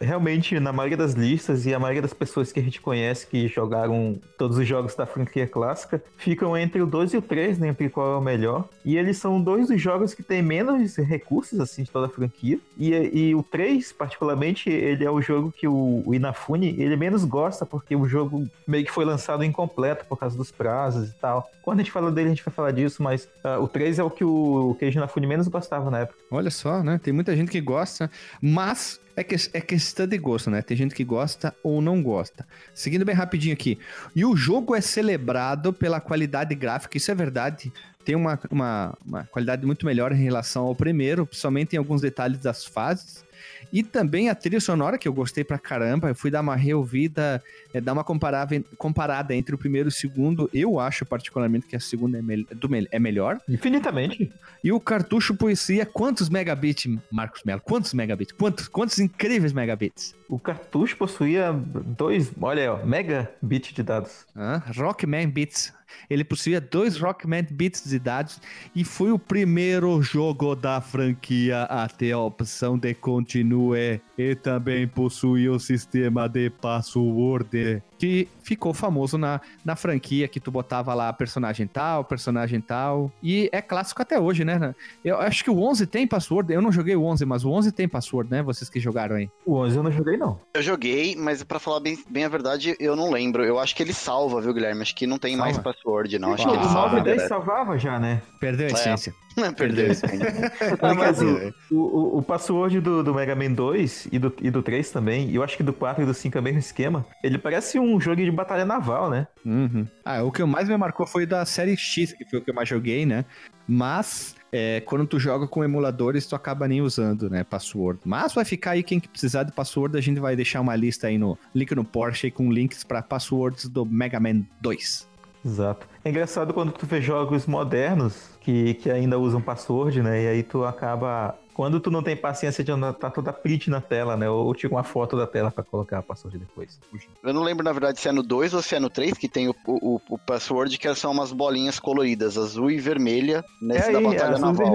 realmente 0.00 0.58
na 0.60 0.72
maioria 0.72 0.96
das 0.96 1.14
listas 1.14 1.66
e 1.66 1.74
a 1.74 1.78
maioria 1.78 2.02
das 2.02 2.12
pessoas 2.12 2.52
que 2.52 2.60
a 2.60 2.62
gente 2.62 2.80
conhece 2.80 3.26
que 3.26 3.48
jogaram 3.48 4.18
todos 4.36 4.58
os 4.58 4.66
jogos 4.66 4.94
da 4.94 5.06
franquia 5.06 5.46
clássica 5.46 6.02
ficam 6.16 6.56
entre 6.56 6.80
o 6.80 6.86
2 6.86 7.14
e 7.14 7.16
o 7.16 7.22
3, 7.22 7.58
né, 7.58 7.68
entre 7.68 7.88
qual 7.88 8.14
é 8.14 8.16
o 8.16 8.20
melhor. 8.20 8.68
E 8.84 8.96
eles 8.96 9.16
são 9.18 9.40
dois 9.40 9.68
dos 9.68 9.80
jogos 9.80 10.14
que 10.14 10.22
têm 10.22 10.42
menos 10.42 10.96
recursos 10.96 11.60
assim 11.60 11.82
de 11.82 11.90
toda 11.90 12.06
a 12.06 12.10
franquia. 12.10 12.58
E, 12.76 12.92
e 12.92 13.34
o 13.34 13.42
3, 13.42 13.92
particularmente, 13.92 14.70
ele 14.70 15.04
é 15.04 15.10
o 15.10 15.20
jogo 15.20 15.52
que 15.52 15.66
o, 15.66 16.02
o 16.04 16.14
Inafune 16.14 16.74
ele 16.78 16.96
menos 16.96 17.24
gosta 17.24 17.64
porque 17.64 17.94
o 17.94 18.06
jogo 18.06 18.27
meio 18.66 18.84
que 18.84 18.90
foi 18.90 19.04
lançado 19.04 19.44
incompleto 19.44 20.04
por 20.06 20.16
causa 20.18 20.36
dos 20.36 20.50
prazos 20.50 21.10
e 21.10 21.14
tal. 21.14 21.50
Quando 21.62 21.80
a 21.80 21.82
gente 21.82 21.92
fala 21.92 22.10
dele, 22.10 22.28
a 22.28 22.30
gente 22.30 22.44
vai 22.44 22.52
falar 22.52 22.70
disso, 22.70 23.02
mas 23.02 23.28
uh, 23.44 23.62
o 23.62 23.68
3 23.68 23.98
é 23.98 24.02
o 24.02 24.10
que 24.10 24.24
o 24.24 24.76
Keiji 24.78 24.98
Inafune 24.98 25.26
menos 25.26 25.48
gostava 25.48 25.90
na 25.90 26.00
época. 26.00 26.18
Olha 26.30 26.50
só, 26.50 26.82
né? 26.82 26.98
Tem 27.02 27.12
muita 27.12 27.36
gente 27.36 27.50
que 27.50 27.60
gosta, 27.60 28.10
mas 28.40 29.00
é, 29.16 29.24
que, 29.24 29.34
é 29.52 29.60
questão 29.60 30.06
de 30.06 30.16
gosto, 30.16 30.50
né? 30.50 30.62
Tem 30.62 30.76
gente 30.76 30.94
que 30.94 31.02
gosta 31.02 31.54
ou 31.62 31.82
não 31.82 32.02
gosta. 32.02 32.46
Seguindo 32.72 33.04
bem 33.04 33.14
rapidinho 33.14 33.52
aqui. 33.52 33.78
E 34.14 34.24
o 34.24 34.36
jogo 34.36 34.74
é 34.76 34.80
celebrado 34.80 35.72
pela 35.72 36.00
qualidade 36.00 36.54
gráfica, 36.54 36.96
isso 36.96 37.10
é 37.10 37.14
verdade. 37.14 37.72
Tem 38.04 38.14
uma, 38.14 38.38
uma, 38.50 38.96
uma 39.04 39.24
qualidade 39.24 39.66
muito 39.66 39.84
melhor 39.84 40.12
em 40.12 40.22
relação 40.22 40.66
ao 40.66 40.74
primeiro, 40.74 41.26
principalmente 41.26 41.74
em 41.74 41.78
alguns 41.78 42.00
detalhes 42.00 42.38
das 42.38 42.64
fases. 42.64 43.24
E 43.72 43.82
também 43.82 44.28
a 44.28 44.34
trilha 44.34 44.60
sonora, 44.60 44.98
que 44.98 45.06
eu 45.06 45.12
gostei 45.12 45.44
pra 45.44 45.58
caramba. 45.58 46.08
Eu 46.08 46.14
fui 46.14 46.30
dar 46.30 46.40
uma 46.40 46.56
reouvida, 46.56 47.42
é, 47.72 47.80
dar 47.80 47.92
uma 47.92 48.04
comparada, 48.04 48.62
comparada 48.76 49.34
entre 49.34 49.54
o 49.54 49.58
primeiro 49.58 49.88
e 49.88 49.90
o 49.90 49.92
segundo. 49.92 50.48
Eu 50.52 50.80
acho 50.80 51.04
particularmente 51.04 51.66
que 51.66 51.76
a 51.76 51.80
segunda 51.80 52.18
é, 52.18 52.22
me 52.22 52.44
do, 52.44 52.68
é 52.90 52.98
melhor. 52.98 53.38
Infinitamente. 53.48 54.32
E 54.62 54.72
o 54.72 54.80
cartucho 54.80 55.34
poesia, 55.34 55.86
quantos 55.86 56.28
megabits, 56.28 56.86
Marcos 57.10 57.42
Melo? 57.44 57.60
Quantos 57.60 57.92
megabits? 57.94 58.32
Quantos, 58.32 58.68
quantos 58.68 58.98
incríveis 58.98 59.52
megabits? 59.52 60.14
O 60.28 60.38
cartucho 60.38 60.96
possuía 60.96 61.52
dois, 61.52 62.30
olha 62.40 62.62
aí, 62.62 62.68
ó, 62.68 62.84
megabits 62.84 63.72
de 63.72 63.82
dados. 63.82 64.26
Ah, 64.34 64.62
Rockman 64.76 65.28
Bits. 65.28 65.77
Ele 66.08 66.24
possuía 66.24 66.60
dois 66.60 66.96
Rockman 66.96 67.46
Bits 67.50 67.84
de 67.84 67.98
dados 67.98 68.40
e 68.74 68.84
foi 68.84 69.12
o 69.12 69.18
primeiro 69.18 70.00
jogo 70.02 70.54
da 70.54 70.80
franquia 70.80 71.62
a 71.64 71.88
ter 71.88 72.12
a 72.12 72.18
opção 72.18 72.78
de 72.78 72.94
continue. 72.94 74.00
E 74.16 74.34
também 74.34 74.86
possuía 74.86 75.52
o 75.52 75.60
sistema 75.60 76.28
de 76.28 76.50
password 76.50 77.82
que 77.98 78.28
ficou 78.42 78.72
famoso 78.72 79.18
na, 79.18 79.40
na 79.64 79.76
franquia, 79.76 80.28
que 80.28 80.40
tu 80.40 80.50
botava 80.50 80.94
lá 80.94 81.12
personagem 81.12 81.66
tal, 81.66 82.04
personagem 82.04 82.60
tal, 82.60 83.12
e 83.22 83.48
é 83.52 83.60
clássico 83.60 84.00
até 84.00 84.18
hoje, 84.18 84.44
né? 84.44 84.74
Eu 85.04 85.18
acho 85.18 85.44
que 85.44 85.50
o 85.50 85.60
11 85.60 85.86
tem 85.86 86.06
password, 86.06 86.52
eu 86.52 86.62
não 86.62 86.72
joguei 86.72 86.96
o 86.96 87.04
11, 87.04 87.24
mas 87.26 87.44
o 87.44 87.50
11 87.50 87.72
tem 87.72 87.88
password, 87.88 88.30
né? 88.30 88.42
Vocês 88.42 88.70
que 88.70 88.80
jogaram 88.80 89.16
aí. 89.16 89.28
O 89.44 89.56
11 89.56 89.76
eu 89.76 89.82
não 89.82 89.92
joguei, 89.92 90.16
não. 90.16 90.40
Eu 90.54 90.62
joguei, 90.62 91.16
mas 91.16 91.42
para 91.42 91.58
falar 91.58 91.80
bem, 91.80 91.98
bem 92.08 92.24
a 92.24 92.28
verdade, 92.28 92.76
eu 92.78 92.94
não 92.94 93.10
lembro. 93.10 93.44
Eu 93.44 93.58
acho 93.58 93.74
que 93.74 93.82
ele 93.82 93.92
salva, 93.92 94.40
viu, 94.40 94.54
Guilherme? 94.54 94.82
Acho 94.82 94.94
que 94.94 95.06
não 95.06 95.18
tem 95.18 95.36
salva. 95.36 95.44
mais 95.44 95.58
password, 95.58 96.18
não. 96.18 96.34
Acho 96.34 96.48
ah, 96.48 96.50
que 96.50 96.56
ele 96.56 96.68
salva. 96.68 97.00
O 97.00 97.02
10 97.02 97.22
salvava 97.22 97.78
já, 97.78 97.98
né? 97.98 98.22
Perdeu 98.40 98.66
a 98.66 98.70
é. 98.70 98.72
essência. 98.72 99.14
É. 99.36 99.52
Perdeu 99.52 99.86
a 99.86 99.88
essência. 99.88 100.52
ah, 100.80 100.94
mas 100.94 101.20
o, 101.20 101.52
o, 101.70 102.18
o, 102.18 102.22
password 102.22 102.80
do, 102.80 103.02
do 103.02 103.14
Mega 103.14 103.34
Man 103.34 103.52
2 103.52 104.08
e 104.10 104.18
do, 104.18 104.32
e 104.40 104.50
do 104.50 104.62
3 104.62 104.90
também, 104.90 105.28
e 105.28 105.36
eu 105.36 105.42
acho 105.42 105.56
que 105.56 105.62
do 105.62 105.72
4 105.72 106.02
e 106.02 106.06
do 106.06 106.14
5 106.14 106.36
é 106.36 106.40
o 106.40 106.44
mesmo 106.44 106.58
esquema, 106.58 107.06
ele 107.22 107.38
parece 107.38 107.78
um 107.78 107.87
jogo 108.00 108.16
de 108.16 108.30
batalha 108.30 108.64
naval, 108.64 109.08
né? 109.10 109.26
Uhum. 109.44 109.86
Ah, 110.04 110.22
o 110.22 110.32
que 110.32 110.44
mais 110.44 110.68
me 110.68 110.76
marcou 110.76 111.06
foi 111.06 111.24
da 111.24 111.44
série 111.44 111.76
X, 111.76 112.12
que 112.12 112.24
foi 112.24 112.38
o 112.38 112.42
que 112.42 112.50
eu 112.50 112.54
mais 112.54 112.68
joguei, 112.68 113.06
né? 113.06 113.24
Mas 113.66 114.34
é, 114.52 114.80
quando 114.80 115.06
tu 115.06 115.18
joga 115.18 115.46
com 115.46 115.62
emuladores, 115.62 116.26
tu 116.26 116.34
acaba 116.34 116.66
nem 116.66 116.80
usando, 116.80 117.28
né, 117.28 117.44
password. 117.44 118.00
Mas 118.04 118.32
vai 118.32 118.44
ficar 118.44 118.72
aí 118.72 118.82
quem 118.82 118.98
precisar 118.98 119.42
de 119.42 119.52
password, 119.52 119.96
a 119.96 120.00
gente 120.00 120.20
vai 120.20 120.34
deixar 120.34 120.60
uma 120.60 120.74
lista 120.74 121.06
aí 121.06 121.18
no 121.18 121.38
link 121.54 121.74
no 121.74 121.84
Porsche 121.84 122.30
com 122.30 122.50
links 122.50 122.84
para 122.84 123.02
passwords 123.02 123.68
do 123.68 123.84
Mega 123.84 124.18
Man 124.18 124.42
2. 124.60 125.08
Exato. 125.44 125.86
É 126.04 126.10
engraçado 126.10 126.52
quando 126.52 126.72
tu 126.72 126.86
vê 126.86 127.00
jogos 127.00 127.46
modernos 127.46 128.30
que, 128.40 128.74
que 128.74 128.90
ainda 128.90 129.18
usam 129.18 129.40
password, 129.40 130.02
né? 130.02 130.24
E 130.24 130.28
aí 130.28 130.42
tu 130.42 130.64
acaba 130.64 131.38
quando 131.58 131.80
tu 131.80 131.90
não 131.90 132.04
tem 132.04 132.16
paciência 132.16 132.62
de 132.62 132.70
andar, 132.70 132.92
tá 132.92 133.10
toda 133.10 133.32
print 133.32 133.68
na 133.68 133.80
tela, 133.80 134.16
né? 134.16 134.30
Ou 134.30 134.54
tira 134.54 134.72
uma 134.72 134.84
foto 134.84 135.16
da 135.16 135.26
tela 135.26 135.50
para 135.50 135.64
colocar 135.64 135.98
a 135.98 136.02
password 136.02 136.38
depois. 136.38 136.78
Eu 137.20 137.34
não 137.34 137.42
lembro, 137.42 137.64
na 137.64 137.72
verdade, 137.72 137.98
se 137.98 138.08
é 138.08 138.12
no 138.12 138.22
2 138.22 138.54
ou 138.54 138.62
se 138.62 138.76
é 138.76 138.78
no 138.78 138.88
3 138.88 139.14
que 139.14 139.28
tem 139.28 139.48
o, 139.48 139.54
o, 139.66 140.00
o 140.08 140.16
password, 140.16 140.78
que 140.78 140.94
são 140.94 141.10
umas 141.10 141.32
bolinhas 141.32 141.80
coloridas, 141.80 142.38
azul 142.38 142.70
e 142.70 142.78
vermelha, 142.78 143.44
nesse 143.60 143.88
é 143.88 143.92
da 143.92 144.00
Batalha 144.00 144.36
é 144.36 144.38
Naval. 144.38 144.72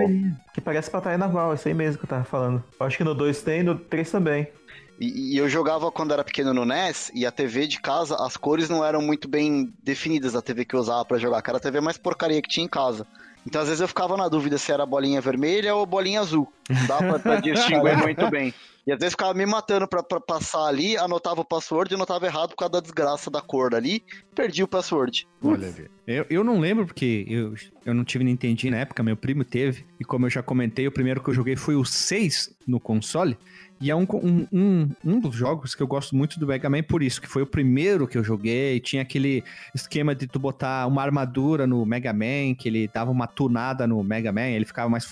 Que 0.54 0.60
parece 0.60 0.92
Batalha 0.92 1.18
Naval, 1.18 1.54
isso 1.54 1.70
aí 1.70 1.74
mesmo 1.74 2.00
que 2.00 2.04
eu 2.04 2.10
tava 2.10 2.25
falando. 2.25 2.62
Eu 2.78 2.86
acho 2.86 2.98
que 2.98 3.04
no 3.06 3.16
2 3.16 3.42
tem, 3.44 3.63
no 3.63 3.75
3 3.75 4.12
também. 4.12 4.50
E, 5.00 5.38
eu 5.38 5.48
jogava 5.48 5.90
quando 5.90 6.12
era 6.12 6.22
pequeno 6.22 6.54
no 6.54 6.66
NES 6.66 7.10
e 7.16 7.25
a 7.25 7.32
TV 7.32 7.66
de 7.66 7.80
casa, 7.80 8.18
as 8.20 8.36
cores 8.36 8.68
não 8.68 8.84
eram 8.84 9.02
muito 9.02 9.30
bem 9.30 9.74
definidas 9.82 10.34
da 10.34 10.42
TV 10.42 10.66
que 10.66 10.75
eu 10.75 10.82
usava 10.82 11.06
para 11.06 11.18
jogar, 11.18 11.42
que 11.42 11.50
era 11.50 11.60
a 11.60 11.62
TV 11.62 11.80
mais 11.80 11.98
porcaria 11.98 12.42
que 12.42 12.50
tinha 12.50 12.66
em 12.66 12.70
casa. 12.70 13.08
Então, 13.45 13.62
às 13.62 13.67
vezes, 13.67 13.81
eu 13.81 13.88
ficava 13.88 14.15
na 14.15 14.27
dúvida 14.27 14.57
se 14.57 14.71
era 14.71 14.85
bolinha 14.85 15.19
vermelha 15.21 15.75
ou 15.75 15.85
bolinha 15.85 16.21
azul. 16.21 16.51
Não 16.69 16.88
dá 16.88 16.97
pra, 16.97 17.19
pra 17.19 17.35
distinguir 17.39 17.97
muito 18.01 18.29
bem. 18.29 18.53
E 18.85 18.91
às 18.91 19.00
vezes 19.00 19.13
ficava 19.13 19.33
me 19.33 19.45
matando 19.45 19.88
pra, 19.88 20.03
pra, 20.03 20.19
passar 20.19 20.65
ali, 20.65 20.97
anotava 20.97 21.39
o 21.39 21.45
password 21.45 21.93
e 21.93 21.95
anotava 21.95 22.25
errado 22.25 22.50
por 22.50 22.57
causa 22.57 22.73
da 22.73 22.79
desgraça 22.81 23.31
da 23.31 23.39
cor 23.39 23.73
ali, 23.73 24.03
perdi 24.35 24.62
o 24.62 24.67
password. 24.67 25.25
Olha, 25.41 25.73
eu, 26.05 26.25
eu 26.29 26.43
não 26.43 26.59
lembro 26.59 26.85
porque 26.85 27.25
eu, 27.29 27.53
eu 27.85 27.93
não 27.93 28.03
tive 28.03 28.25
Nintendo 28.25 28.71
na 28.71 28.77
época, 28.77 29.01
meu 29.01 29.15
primo 29.15 29.45
teve. 29.45 29.85
E 30.00 30.03
como 30.03 30.25
eu 30.25 30.29
já 30.29 30.43
comentei, 30.43 30.85
o 30.85 30.91
primeiro 30.91 31.23
que 31.23 31.29
eu 31.29 31.33
joguei 31.33 31.55
foi 31.55 31.75
o 31.75 31.85
6 31.85 32.57
no 32.67 32.77
console. 32.77 33.38
E 33.84 33.92
é 33.92 33.96
um, 33.96 34.08
um, 34.13 34.48
um, 34.50 34.90
um, 35.04 35.20
dos 35.20 35.36
jogos 35.36 35.75
que 35.75 35.84
eu 35.84 35.88
gosto 35.88 36.16
muito 36.16 36.40
do 36.40 36.48
Mega 36.48 36.70
Man 36.70 36.84
por 36.84 37.04
isso, 37.04 37.22
que 37.22 37.28
foi 37.28 37.42
o 37.42 37.46
primeiro 37.46 38.08
que 38.08 38.18
eu 38.18 38.24
joguei. 38.24 38.80
Tinha 38.80 39.02
aquele 39.02 39.44
esquema 39.75 40.16
de 40.16 40.25
tu 40.25 40.40
botar 40.40 40.88
uma 40.88 41.02
armadura 41.02 41.68
no 41.68 41.86
Mega 41.86 42.13
Man, 42.13 42.56
que 42.58 42.70
ele 42.70 42.88
dava 42.88 43.12
uma 43.12 43.28
tunada 43.28 43.86
no 43.86 44.02
Mega 44.02 44.32
Man, 44.32 44.48
ele 44.48 44.63
ficava 44.63 44.90
mais. 44.90 45.06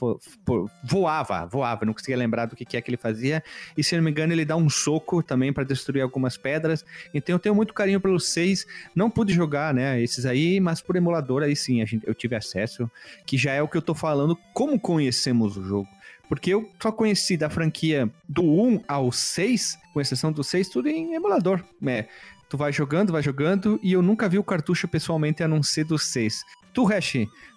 voava, 0.86 1.46
voava, 1.48 1.86
não 1.86 1.92
conseguia 1.92 2.16
lembrar 2.16 2.46
do 2.46 2.56
que, 2.56 2.64
que 2.64 2.78
é 2.78 2.82
que 2.82 2.90
ele 2.90 2.96
fazia. 2.96 3.44
E 3.76 3.84
se 3.84 3.94
não 3.98 4.06
me 4.06 4.10
engano, 4.10 4.32
ele 4.32 4.46
dá 4.46 4.56
um 4.56 4.70
soco 4.70 5.22
também 5.22 5.52
para 5.52 5.66
destruir 5.66 6.02
algumas 6.02 6.38
pedras. 6.38 6.86
Então 7.14 7.36
eu 7.36 7.40
tenho 7.40 7.54
muito 7.54 7.74
carinho 7.74 8.00
pelos 8.00 8.30
seis. 8.30 8.66
Não 8.96 9.10
pude 9.10 9.34
jogar, 9.34 9.74
né, 9.74 10.02
esses 10.02 10.26
aí, 10.26 10.62
mas 10.62 10.80
por 10.80 10.96
emulador 10.96 11.44
aí 11.44 11.58
sim, 11.58 11.82
a 11.82 11.86
gente, 11.86 12.08
eu 12.08 12.14
tive 12.14 12.38
acesso, 12.38 12.90
que 13.26 13.38
já 13.38 13.52
é 13.52 13.62
o 13.62 13.68
que 13.68 13.76
eu 13.76 13.82
tô 13.82 13.94
falando, 13.94 14.38
como 14.54 14.80
conhecemos 14.80 15.58
o 15.58 15.62
jogo. 15.62 15.90
Porque 16.32 16.52
eu 16.54 16.72
só 16.82 16.94
conheci 16.94 17.36
da 17.36 17.50
franquia 17.50 18.10
do 18.26 18.42
1 18.42 18.86
ao 18.88 19.12
6, 19.12 19.78
com 19.94 20.00
exceção 20.00 20.32
do 20.32 20.46
6, 20.46 20.70
tudo 20.70 20.88
em 20.88 21.14
emulador. 21.14 21.62
É, 21.86 22.08
Tu 22.48 22.58
vai 22.58 22.72
jogando, 22.72 23.12
vai 23.12 23.22
jogando, 23.22 23.78
e 23.84 23.92
eu 23.92 24.02
nunca 24.02 24.30
vi 24.30 24.38
o 24.38 24.44
cartucho 24.44 24.88
pessoalmente 24.88 25.44
a 25.44 25.48
não 25.48 25.62
ser 25.62 25.84
do 25.84 25.98
6. 25.98 26.44
Tu, 26.74 26.84
Hash, 26.86 27.14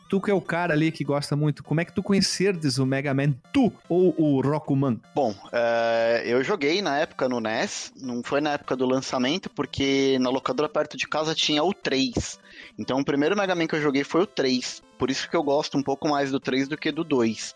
tu 0.08 0.20
que 0.20 0.30
é 0.30 0.34
o 0.34 0.40
cara 0.40 0.72
ali 0.72 0.92
que 0.92 1.02
gosta 1.02 1.34
muito, 1.34 1.64
como 1.64 1.80
é 1.80 1.84
que 1.84 1.92
tu 1.92 2.02
conhecerdes 2.02 2.78
o 2.78 2.86
Mega 2.86 3.12
Man, 3.12 3.32
tu 3.52 3.72
ou 3.88 4.14
o 4.16 4.40
Rockman? 4.40 5.00
Bom, 5.14 5.34
é, 5.52 6.22
eu 6.26 6.42
joguei 6.44 6.80
na 6.80 6.98
época 6.98 7.28
no 7.28 7.40
NES, 7.40 7.92
não 8.00 8.22
foi 8.22 8.40
na 8.40 8.52
época 8.52 8.76
do 8.76 8.86
lançamento, 8.86 9.50
porque 9.50 10.16
na 10.20 10.30
locadora 10.30 10.68
perto 10.68 10.96
de 10.96 11.08
casa 11.08 11.34
tinha 11.34 11.62
o 11.62 11.72
3. 11.72 12.38
Então 12.78 13.00
o 13.00 13.04
primeiro 13.04 13.36
Mega 13.36 13.54
Man 13.54 13.66
que 13.66 13.74
eu 13.74 13.82
joguei 13.82 14.04
foi 14.04 14.22
o 14.22 14.26
3. 14.26 14.80
Por 14.96 15.10
isso 15.10 15.28
que 15.28 15.36
eu 15.36 15.42
gosto 15.42 15.76
um 15.76 15.82
pouco 15.82 16.08
mais 16.08 16.30
do 16.30 16.38
3 16.38 16.68
do 16.68 16.76
que 16.76 16.92
do 16.92 17.02
2. 17.02 17.54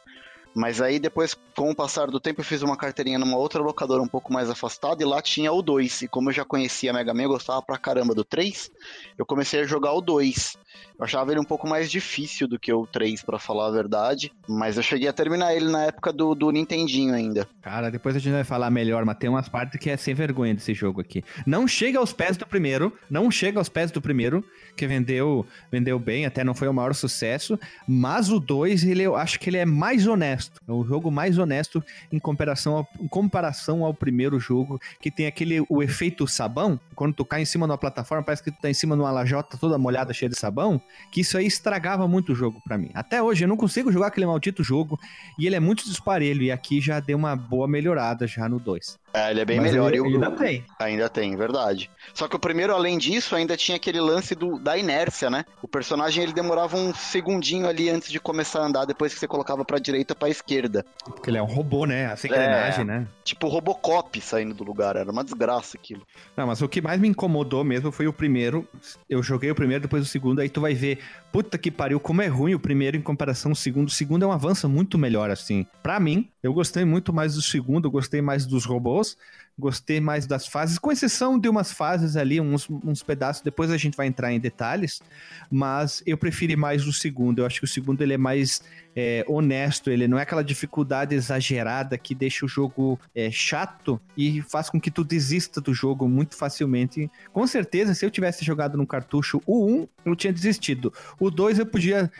Mas 0.55 0.81
aí 0.81 0.99
depois, 0.99 1.37
com 1.57 1.71
o 1.71 1.75
passar 1.75 2.09
do 2.09 2.21
tempo, 2.21 2.41
eu 2.41 2.45
fiz 2.45 2.63
uma 2.63 2.77
carteirinha 2.77 3.19
numa 3.19 3.37
outra 3.37 3.63
locadora 3.63 4.03
um 4.03 4.09
pouco 4.09 4.33
mais 4.33 4.51
afastada 4.51 5.03
e 5.03 5.07
lá 5.07 5.23
tinha 5.23 5.53
o 5.53 5.63
2. 5.63 6.03
E 6.03 6.09
como 6.09 6.31
eu 6.31 6.35
já 6.35 6.45
conhecia 6.45 6.93
Mega 6.93 7.15
Man, 7.15 7.23
eu 7.23 7.29
gostava 7.29 7.63
pra 7.63 7.79
caramba 7.79 8.15
do 8.15 8.25
3, 8.25 8.71
eu 9.17 9.27
comecei 9.27 9.61
a 9.61 9.65
jogar 9.65 9.93
o 9.93 10.01
2. 10.01 10.57
Eu 10.99 11.05
achava 11.05 11.31
ele 11.31 11.41
um 11.41 11.45
pouco 11.45 11.69
mais 11.69 11.89
difícil 11.89 12.49
do 12.49 12.59
que 12.59 12.73
o 12.73 12.85
3, 12.87 13.23
para 13.23 13.39
falar 13.39 13.69
a 13.69 13.71
verdade. 13.71 14.33
Mas 14.49 14.77
eu 14.77 14.83
cheguei 14.83 15.09
a 15.09 15.13
terminar 15.13 15.55
ele 15.55 15.71
na 15.71 15.85
época 15.85 16.13
do, 16.13 16.35
do 16.35 16.51
Nintendinho 16.51 17.15
ainda. 17.15 17.49
Cara, 17.63 17.89
depois 17.89 18.17
a 18.17 18.19
gente 18.19 18.33
vai 18.33 18.43
falar 18.43 18.69
melhor, 18.69 19.05
mas 19.05 19.17
tem 19.17 19.31
umas 19.31 19.49
partes 19.49 19.79
que 19.79 19.91
é 19.91 19.97
sem 19.97 20.13
vergonha 20.13 20.55
desse 20.55 20.75
jogo 20.75 21.01
aqui. 21.01 21.23
Não 21.47 21.69
chega 21.69 21.99
aos 22.01 22.13
pés 22.13 22.37
do 22.37 22.47
primeiro, 22.47 22.93
não 23.09 23.31
chega 23.31 23.61
aos 23.61 23.69
pés 23.69 23.93
do 23.93 24.03
primeiro, 24.03 24.45
que 24.77 24.89
vendeu, 24.89 25.47
vendeu 25.71 25.99
bem, 26.01 26.27
até 26.27 26.43
não 26.43 26.55
foi 26.55 26.67
o 26.67 26.75
maior 26.75 26.95
sucesso, 26.95 27.59
mas 27.87 28.31
o 28.31 28.41
2, 28.41 28.85
ele, 28.85 29.05
eu 29.05 29.15
acho 29.15 29.39
que 29.39 29.51
ele 29.51 29.59
é 29.59 29.65
mais 29.65 30.07
honesto. 30.07 30.48
É 30.67 30.73
o 30.73 30.85
jogo 30.85 31.11
mais 31.11 31.39
honesto 31.39 31.83
em 32.13 32.19
comparação 32.19 32.77
ao, 32.77 32.89
em 33.01 33.09
comparação 33.09 33.85
ao 33.85 33.95
primeiro 33.95 34.39
jogo, 34.39 34.81
que 35.01 35.11
tem 35.11 35.27
aquele 35.27 35.65
o 35.69 35.83
efeito 35.83 36.27
sabão, 36.27 36.79
quando 36.95 37.15
tu 37.15 37.25
cai 37.25 37.43
em 37.43 37.45
cima 37.45 37.67
de 37.67 37.73
uma 37.73 37.79
plataforma, 37.79 38.23
parece 38.25 38.43
que 38.43 38.51
tu 38.51 38.61
tá 38.61 38.69
em 38.71 38.75
cima 38.75 38.95
de 38.97 39.03
uma 39.03 39.11
lajota 39.11 39.57
toda 39.57 39.79
molhada, 39.79 40.13
cheia 40.13 40.29
de 40.29 40.39
sabão, 40.39 40.81
que 41.11 41.21
isso 41.21 41.37
aí 41.39 41.47
estragava 41.47 42.07
muito 42.09 42.33
o 42.33 42.35
jogo 42.35 42.61
para 42.65 42.77
mim. 42.77 42.91
Até 42.95 43.23
hoje 43.23 43.45
eu 43.45 43.49
não 43.49 43.57
consigo 43.57 43.91
jogar 43.93 44.09
aquele 44.09 44.27
maldito 44.27 44.63
jogo 44.63 44.99
e 45.39 45.47
ele 45.47 45.57
é 45.57 45.61
muito 45.61 45.85
disparelho 45.85 46.43
e 46.43 46.51
aqui 46.53 46.81
já 46.81 47.01
deu 47.01 47.17
uma 47.17 47.35
boa 47.37 47.67
melhorada 47.69 48.27
já 48.27 48.49
no 48.49 48.59
2. 48.59 48.99
É, 49.15 49.31
ele 49.31 49.41
é 49.41 49.45
bem 49.45 49.59
Mas 49.59 49.71
melhor. 49.73 49.93
ele- 49.93 50.03
E 50.03 50.15
ainda 50.15 50.31
tem. 50.33 50.65
Ainda 50.79 51.09
tem, 51.09 51.35
verdade. 51.35 51.91
Só 52.13 52.29
que 52.29 52.37
o 52.37 52.39
primeiro, 52.39 52.75
além 52.75 52.99
disso, 52.99 53.35
ainda 53.35 53.57
tinha 53.57 53.77
aquele 53.77 54.01
lance 54.01 54.35
do, 54.35 54.59
da 54.59 54.77
inércia, 54.77 55.31
né? 55.31 55.47
O 55.63 55.67
personagem 55.69 56.23
ele 56.23 56.33
demorava 56.33 56.77
um 56.77 56.93
segundinho 56.95 57.67
ali 57.67 57.89
antes 57.89 58.11
de 58.11 58.21
começar 58.21 58.61
a 58.61 58.67
andar, 58.67 58.85
depois 58.85 59.15
que 59.15 59.19
você 59.19 59.27
colocava 59.27 59.65
pra 59.65 59.79
direita 59.79 60.13
ou 60.13 60.19
pra 60.29 60.31
esquerda. 60.31 60.85
Porque 61.05 61.31
ele 61.31 61.39
é 61.39 61.43
um 61.43 61.47
robô, 61.47 61.87
né? 61.87 62.05
Essa 62.13 62.27
engrenagem, 62.27 62.85
né? 62.85 63.07
Tipo 63.25 63.49
Robocop 63.49 64.21
saindo 64.21 64.55
do 64.55 64.63
lugar, 64.65 64.97
era 64.97 65.11
uma 65.11 65.25
desgraça 65.25 65.77
aquilo. 65.77 66.07
Não, 66.37 66.47
mas 66.47 66.61
o 66.61 66.69
que 66.69 66.81
mais 66.81 67.01
me 67.01 67.09
incomodou 67.09 67.65
mesmo 67.65 67.91
foi 67.91 68.07
o 68.07 68.13
primeiro. 68.13 68.67
Eu 69.09 69.23
joguei 69.23 69.51
o 69.51 69.55
primeiro, 69.55 69.83
depois 69.83 70.03
o 70.03 70.07
segundo, 70.07 70.41
aí 70.41 70.49
tu 70.49 70.61
vai 70.61 70.75
ver, 70.75 70.99
puta 71.33 71.57
que 71.59 71.71
pariu, 71.71 71.99
como 71.99 72.23
é 72.23 72.27
ruim 72.27 72.55
o 72.55 72.61
primeiro 72.61 72.97
em 72.97 73.03
comparação 73.03 73.53
ao 73.53 73.57
segundo. 73.57 73.89
O 73.89 73.93
segundo 73.93 74.25
é 74.25 74.27
um 74.27 74.33
avanço 74.33 74.69
muito 74.69 74.99
melhor, 74.99 75.31
assim. 75.31 75.67
Pra 75.83 75.99
mim, 75.99 76.29
eu 76.49 76.55
gostei 76.55 76.83
muito 76.83 77.13
mais 77.13 77.35
do 77.35 77.43
segundo, 77.43 77.91
gostei 77.91 78.23
mais 78.23 78.47
dos 78.47 78.65
robôs, 78.65 79.19
gostei 79.59 80.01
mais 80.01 80.27
das 80.27 80.47
fases, 80.47 80.79
com 80.79 80.91
exceção 80.91 81.39
de 81.39 81.47
umas 81.47 81.71
fases 81.71 82.17
ali, 82.17 82.41
uns, 82.41 82.67
uns 82.71 83.03
pedaços, 83.03 83.43
depois 83.43 83.71
a 83.71 83.77
gente 83.77 83.97
vai 83.97 84.07
entrar 84.07 84.33
em 84.33 84.41
detalhes, 84.41 85.03
mas 85.51 86.03
eu 86.07 86.17
preferi 86.17 86.57
mais 86.57 86.87
o 86.87 86.93
segundo. 86.93 87.41
Eu 87.41 87.47
acho 87.47 87.59
que 87.59 87.67
o 87.67 87.69
segundo 87.69 88.01
ele 88.01 88.15
é 88.15 88.19
mais 88.19 88.63
é, 88.97 89.25
honesto, 89.29 89.91
ele 89.91 90.09
não 90.09 90.19
é 90.19 90.23
aquela 90.23 90.43
dificuldade 90.43 91.15
exagerada 91.15 91.99
que 91.99 92.15
deixa 92.15 92.45
o 92.45 92.49
jogo 92.49 92.99
é, 93.15 93.31
chato 93.31 94.01
e 94.17 94.43
faz 94.43 94.71
com 94.71 94.81
que 94.81 94.91
tu 94.91 95.05
desista 95.05 95.61
do 95.61 95.75
jogo 95.75 96.09
muito 96.09 96.37
facilmente. 96.37 97.11
Com 97.33 97.47
certeza, 97.47 97.95
se 97.95 98.05
eu 98.05 98.11
tivesse 98.11 98.45
jogado 98.45 98.77
no 98.77 98.87
cartucho 98.87 99.43
o 99.47 99.67
1, 99.67 99.89
eu 100.05 100.17
tinha 100.17 100.33
desistido. 100.33 100.93
O 101.21 101.31
2 101.31 101.59
eu 101.59 101.67
podia, 101.67 102.11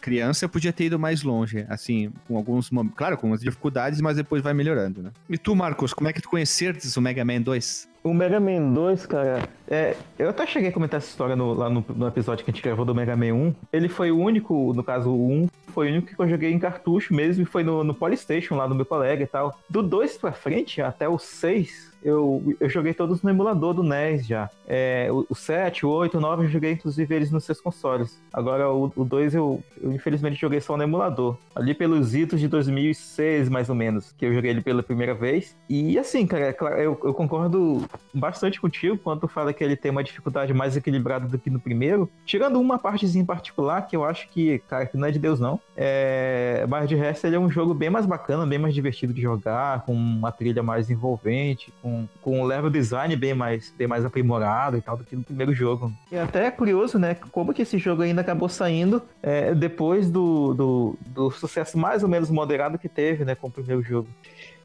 criança, 0.00 0.44
eu 0.44 0.48
podia 0.48 0.72
ter 0.72 0.84
ido 0.84 0.98
mais 0.98 1.22
longe, 1.22 1.64
assim, 1.68 2.12
com 2.26 2.36
alguns 2.36 2.70
momentos, 2.70 2.98
claro, 2.98 3.16
com 3.16 3.32
as 3.32 3.40
dificuldades, 3.40 3.75
mas 4.00 4.16
depois 4.16 4.42
vai 4.42 4.54
melhorando, 4.54 5.02
né? 5.02 5.10
E 5.28 5.36
tu, 5.38 5.54
Marcos, 5.54 5.92
como 5.92 6.08
é 6.08 6.12
que 6.12 6.20
tu 6.20 6.28
conhecertes 6.28 6.96
o 6.96 7.00
Mega 7.00 7.24
Man 7.24 7.42
2? 7.42 7.88
O 8.06 8.14
Mega 8.14 8.38
Man 8.38 8.72
2, 8.72 9.04
cara, 9.04 9.48
é, 9.66 9.96
eu 10.16 10.28
até 10.28 10.46
cheguei 10.46 10.68
a 10.68 10.72
comentar 10.72 10.98
essa 10.98 11.08
história 11.08 11.34
no- 11.34 11.54
lá 11.54 11.68
no, 11.68 11.84
no 11.88 12.06
episódio 12.06 12.44
que 12.44 12.50
a 12.52 12.54
gente 12.54 12.62
gravou 12.62 12.84
do 12.84 12.94
Mega 12.94 13.16
Man 13.16 13.34
1. 13.34 13.54
Ele 13.72 13.88
foi 13.88 14.12
o 14.12 14.18
único, 14.20 14.72
no 14.74 14.84
caso 14.84 15.10
o 15.10 15.28
1, 15.28 15.48
foi 15.74 15.88
o 15.88 15.90
único 15.90 16.14
que 16.14 16.22
eu 16.22 16.28
joguei 16.28 16.52
em 16.52 16.58
cartucho 16.60 17.12
mesmo, 17.12 17.42
e 17.42 17.44
foi 17.44 17.64
no, 17.64 17.82
no 17.82 17.92
Polystation 17.92 18.54
lá 18.54 18.68
do 18.68 18.76
meu 18.76 18.86
colega 18.86 19.24
e 19.24 19.26
tal. 19.26 19.58
Do 19.68 19.82
2 19.82 20.18
pra 20.18 20.30
frente, 20.30 20.80
até 20.80 21.08
o 21.08 21.18
6, 21.18 21.92
eu, 22.02 22.54
eu 22.60 22.68
joguei 22.68 22.94
todos 22.94 23.20
no 23.22 23.28
emulador 23.30 23.74
do 23.74 23.82
NES 23.82 24.24
já. 24.24 24.48
É, 24.68 25.08
o, 25.10 25.26
o 25.28 25.34
7, 25.34 25.84
o 25.84 25.88
8, 25.90 26.16
o 26.16 26.20
9 26.20 26.44
eu 26.44 26.48
joguei 26.48 26.70
inclusive 26.72 27.12
eles 27.12 27.32
nos 27.32 27.42
seus 27.42 27.60
consoles. 27.60 28.16
Agora 28.32 28.70
o, 28.70 28.92
o 28.94 29.04
2 29.04 29.34
eu, 29.34 29.60
eu 29.82 29.92
infelizmente 29.92 30.40
joguei 30.40 30.60
só 30.60 30.76
no 30.76 30.84
emulador. 30.84 31.36
Ali 31.54 31.74
pelos 31.74 32.14
idos 32.14 32.38
de 32.38 32.46
2006, 32.46 33.48
mais 33.48 33.68
ou 33.68 33.74
menos, 33.74 34.14
que 34.16 34.24
eu 34.24 34.32
joguei 34.32 34.52
ele 34.52 34.60
pela 34.60 34.84
primeira 34.84 35.14
vez. 35.14 35.56
E 35.68 35.98
assim, 35.98 36.24
cara, 36.26 36.46
é 36.46 36.52
claro, 36.52 36.76
eu, 36.76 36.98
eu 37.02 37.12
concordo 37.12 37.84
bastante 38.12 38.60
contigo 38.60 38.98
quando 38.98 39.20
tu 39.20 39.28
fala 39.28 39.52
que 39.52 39.62
ele 39.62 39.76
tem 39.76 39.90
uma 39.90 40.04
dificuldade 40.04 40.52
mais 40.52 40.76
equilibrada 40.76 41.26
do 41.26 41.38
que 41.38 41.50
no 41.50 41.60
primeiro. 41.60 42.10
Tirando 42.24 42.60
uma 42.60 42.78
partezinha 42.78 43.22
em 43.22 43.26
particular, 43.26 43.82
que 43.82 43.96
eu 43.96 44.04
acho 44.04 44.28
que, 44.28 44.58
cara, 44.68 44.86
que 44.86 44.96
não 44.96 45.08
é 45.08 45.10
de 45.10 45.18
Deus 45.18 45.40
não. 45.40 45.60
É... 45.76 46.64
Mas 46.68 46.88
de 46.88 46.94
resto, 46.94 47.26
ele 47.26 47.36
é 47.36 47.38
um 47.38 47.50
jogo 47.50 47.74
bem 47.74 47.90
mais 47.90 48.06
bacana, 48.06 48.46
bem 48.46 48.58
mais 48.58 48.74
divertido 48.74 49.12
de 49.12 49.20
jogar, 49.20 49.84
com 49.84 49.92
uma 49.92 50.32
trilha 50.32 50.62
mais 50.62 50.90
envolvente, 50.90 51.72
com, 51.82 52.06
com 52.22 52.40
um 52.40 52.44
level 52.44 52.70
design 52.70 53.14
bem 53.16 53.34
mais, 53.34 53.72
bem 53.76 53.86
mais 53.86 54.04
aprimorado 54.04 54.76
e 54.76 54.80
tal 54.80 54.96
do 54.96 55.04
que 55.04 55.16
no 55.16 55.22
primeiro 55.22 55.54
jogo. 55.54 55.92
E 56.10 56.16
até 56.16 56.46
é 56.46 56.50
curioso, 56.50 56.98
né? 56.98 57.14
Como 57.32 57.52
que 57.52 57.62
esse 57.62 57.78
jogo 57.78 58.02
ainda 58.02 58.20
acabou 58.20 58.48
saindo 58.48 59.02
é, 59.22 59.54
depois 59.54 60.10
do, 60.10 60.54
do, 60.54 60.98
do 61.06 61.30
sucesso 61.30 61.78
mais 61.78 62.02
ou 62.02 62.08
menos 62.08 62.30
moderado 62.30 62.78
que 62.78 62.88
teve, 62.88 63.24
né, 63.24 63.34
com 63.34 63.48
o 63.48 63.50
primeiro 63.50 63.82
jogo. 63.82 64.08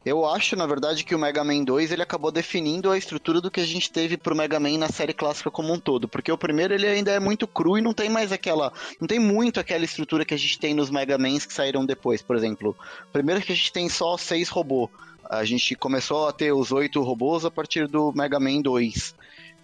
Eu 0.04 0.26
acho, 0.26 0.56
na 0.56 0.66
verdade, 0.66 1.04
que 1.04 1.14
o 1.14 1.18
Mega 1.18 1.44
Man 1.44 1.62
2 1.62 1.92
ele 1.92 2.02
acabou 2.02 2.32
definindo 2.32 2.90
a 2.90 2.98
estrutura 2.98 3.40
do 3.40 3.50
que 3.50 3.60
a 3.60 3.66
gente 3.66 3.90
teve 3.90 4.16
pro 4.16 4.34
Mega 4.34 4.58
Man 4.58 4.76
na 4.76 4.88
série 4.88 5.14
clássica 5.14 5.48
como 5.48 5.72
um 5.72 5.78
todo. 5.78 6.08
Porque 6.08 6.32
o 6.32 6.36
primeiro 6.36 6.74
ele 6.74 6.88
ainda 6.88 7.12
é 7.12 7.20
muito 7.20 7.46
cru 7.46 7.78
e 7.78 7.80
não 7.80 7.94
tem 7.94 8.08
mais 8.08 8.32
aquela. 8.32 8.72
Não 9.00 9.06
tem 9.06 9.20
muito 9.20 9.60
aquela 9.60 9.84
estrutura 9.84 10.24
que 10.24 10.34
a 10.34 10.36
gente 10.36 10.58
tem 10.58 10.74
nos 10.74 10.90
Mega 10.90 11.16
Mans 11.16 11.46
que 11.46 11.54
saíram 11.54 11.86
depois. 11.86 12.20
Por 12.20 12.34
exemplo, 12.34 12.76
primeiro 13.12 13.40
que 13.40 13.52
a 13.52 13.56
gente 13.56 13.72
tem 13.72 13.88
só 13.88 14.16
seis 14.16 14.48
robôs. 14.48 14.90
A 15.30 15.44
gente 15.44 15.76
começou 15.76 16.26
a 16.26 16.32
ter 16.32 16.52
os 16.52 16.72
oito 16.72 17.00
robôs 17.00 17.44
a 17.44 17.50
partir 17.50 17.86
do 17.86 18.12
Mega 18.12 18.40
Man 18.40 18.60
2. 18.60 19.14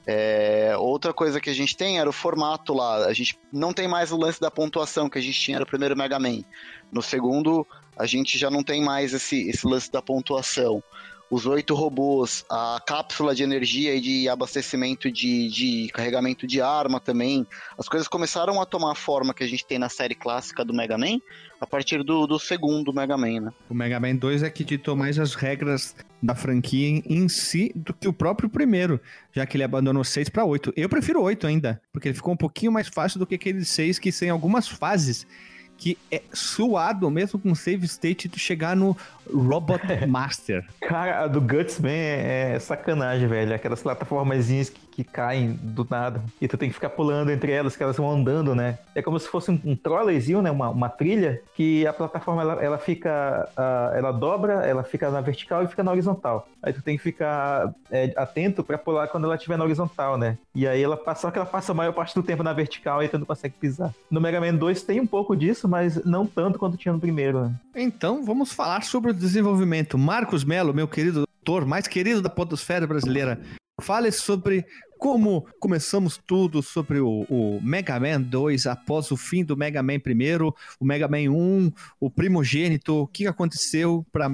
É, 0.07 0.74
outra 0.79 1.12
coisa 1.12 1.38
que 1.38 1.51
a 1.51 1.55
gente 1.55 1.77
tem 1.77 1.98
era 1.98 2.09
o 2.09 2.12
formato 2.12 2.72
lá. 2.72 3.07
A 3.07 3.12
gente 3.12 3.38
não 3.53 3.72
tem 3.72 3.88
mais 3.88 4.12
o 4.12 4.16
lance 4.16 4.40
da 4.40 4.51
pontuação 4.51 5.11
que 5.11 5.18
a 5.18 5.20
gente 5.20 5.38
tinha 5.38 5.59
no 5.59 5.66
primeiro 5.66 5.96
Mega 5.96 6.18
Man. 6.18 6.44
No 6.90 7.03
segundo, 7.03 7.66
a 7.98 8.06
gente 8.06 8.38
já 8.38 8.50
não 8.50 8.62
tem 8.62 8.82
mais 8.82 9.12
esse, 9.12 9.48
esse 9.48 9.66
lance 9.66 9.90
da 9.90 10.00
pontuação. 10.00 10.82
Os 11.30 11.44
oito 11.44 11.74
robôs, 11.74 12.42
a 12.50 12.80
cápsula 12.87 13.34
de 13.34 13.42
energia 13.42 13.94
e 13.94 14.00
de 14.00 14.28
abastecimento 14.30 15.12
de, 15.12 15.48
de 15.48 15.88
carregamento 15.92 16.46
de 16.46 16.58
arma 16.62 16.98
também. 16.98 17.46
As 17.76 17.87
coisas 17.87 18.08
começaram 18.08 18.62
a 18.62 18.64
tomar 18.64 18.92
a 18.92 18.94
forma 18.94 19.34
que 19.34 19.44
a 19.44 19.46
gente 19.46 19.66
tem 19.66 19.78
na 19.78 19.90
série 19.90 20.14
clássica 20.14 20.64
do 20.64 20.72
Mega 20.72 20.96
Man 20.96 21.18
a 21.61 21.66
partir 21.66 22.02
do, 22.02 22.26
do 22.26 22.38
segundo 22.38 22.94
Mega 22.94 23.18
Man, 23.18 23.40
né? 23.40 23.52
O 23.68 23.74
Mega 23.74 24.00
Man 24.00 24.16
2 24.16 24.42
é 24.42 24.48
que 24.48 24.64
ditou 24.64 24.96
mais 24.96 25.18
as 25.18 25.34
regras 25.34 25.94
da 26.22 26.34
franquia 26.34 27.02
em, 27.04 27.28
si 27.28 27.72
do 27.74 27.92
que 27.92 28.08
o 28.08 28.12
próprio 28.12 28.48
primeiro, 28.48 28.98
já 29.30 29.44
que 29.44 29.56
ele 29.56 29.64
abandonou 29.64 30.04
6 30.04 30.30
para 30.30 30.46
8. 30.46 30.72
Eu 30.74 30.88
prefiro 30.88 31.20
8 31.20 31.46
ainda, 31.46 31.82
porque 31.92 32.08
ele 32.08 32.16
ficou 32.16 32.32
um 32.32 32.38
pouquinho 32.38 32.72
mais 32.72 32.88
fácil 32.88 33.18
do 33.18 33.26
que 33.26 33.34
aquele 33.34 33.66
6 33.66 33.98
que 33.98 34.11
tem 34.11 34.30
algumas 34.30 34.66
fases 34.66 35.26
que 35.78 35.96
é 36.10 36.20
suado, 36.32 37.08
mesmo 37.08 37.38
com 37.38 37.54
save 37.54 37.86
state, 37.86 38.28
tu 38.28 38.38
chegar 38.38 38.74
no 38.74 38.96
Robot 39.32 39.80
Master. 40.06 40.66
Cara, 40.80 41.22
a 41.22 41.26
do 41.28 41.40
Gutsman 41.40 41.92
é, 41.92 42.54
é 42.54 42.58
sacanagem, 42.58 43.28
velho. 43.28 43.54
Aquelas 43.54 43.80
plataformazinhas 43.80 44.68
que, 44.68 44.80
que 44.98 45.04
caem 45.04 45.52
do 45.62 45.87
nada. 45.88 46.20
E 46.40 46.48
tu 46.48 46.58
tem 46.58 46.68
que 46.68 46.74
ficar 46.74 46.90
pulando 46.90 47.30
entre 47.30 47.52
elas, 47.52 47.76
que 47.76 47.82
elas 47.84 47.96
vão 47.96 48.11
andando, 48.11 48.52
né? 48.52 48.80
É 48.96 49.00
como 49.00 49.16
se 49.20 49.28
fosse 49.28 49.48
um, 49.48 49.61
um 49.64 49.76
trolleyzinho, 49.76 50.42
né? 50.42 50.50
Uma, 50.50 50.70
uma 50.70 50.88
trilha, 50.88 51.40
que 51.54 51.87
a 51.87 51.92
plataforma 51.92 52.42
ela, 52.42 52.54
ela 52.54 52.78
fica. 52.78 53.48
ela 53.94 54.11
dobra, 54.11 54.66
ela 54.66 54.82
fica 54.82 55.08
na 55.08 55.20
vertical 55.20 55.62
e 55.62 55.68
fica 55.68 55.84
na 55.84 55.92
horizontal. 55.92 56.48
Aí 56.61 56.72
tu 56.72 56.82
tem 56.82 56.96
que 56.96 57.02
ficar 57.04 57.72
é, 57.92 58.12
atento 58.16 58.64
pra 58.64 58.76
pular 58.76 59.06
quando 59.06 59.26
ela 59.26 59.37
estiver 59.37 59.56
na 59.56 59.62
horizontal, 59.62 60.18
né? 60.18 60.37
E 60.52 60.66
aí 60.66 60.82
ela 60.82 60.96
passa, 60.96 61.22
só 61.22 61.30
que 61.30 61.38
ela 61.38 61.46
passa 61.46 61.70
a 61.70 61.74
maior 61.76 61.92
parte 61.92 62.12
do 62.16 62.22
tempo 62.22 62.42
na 62.42 62.52
vertical 62.52 63.00
e 63.00 63.08
tu 63.08 63.20
não 63.20 63.26
consegue 63.26 63.54
pisar. 63.54 63.94
No 64.11 64.20
Mega 64.20 64.40
Man 64.40 64.56
2 64.56 64.82
tem 64.82 64.98
um 64.98 65.06
pouco 65.06 65.37
disso, 65.37 65.68
mas 65.68 66.04
não 66.04 66.26
tanto 66.26 66.58
quanto 66.58 66.76
tinha 66.76 66.92
no 66.92 66.98
primeiro, 66.98 67.44
né? 67.44 67.54
Então, 67.76 68.24
vamos 68.24 68.52
falar 68.52 68.82
sobre 68.82 69.12
o 69.12 69.14
desenvolvimento. 69.14 69.96
Marcos 69.96 70.42
Melo, 70.42 70.74
meu 70.74 70.88
querido 70.88 71.24
doutor, 71.44 71.64
mais 71.64 71.87
querido 71.87 72.20
da 72.20 72.28
podosfera 72.28 72.84
brasileira, 72.84 73.40
fale 73.80 74.11
sobre 74.11 74.66
como 74.98 75.46
começamos 75.61 76.18
tudo 76.18 76.62
sobre 76.62 76.98
o, 76.98 77.24
o 77.30 77.61
Mega 77.62 77.98
Man 77.98 78.20
2 78.20 78.66
após 78.66 79.11
o 79.11 79.16
fim 79.16 79.44
do 79.44 79.56
Mega 79.56 79.82
Man 79.82 80.00
primeiro, 80.00 80.54
o 80.78 80.84
Mega 80.84 81.06
Man 81.08 81.30
1, 81.30 81.72
o 82.00 82.11
primogênito, 82.11 83.02
o 83.02 83.06
que 83.06 83.26
aconteceu 83.26 84.04
para 84.12 84.26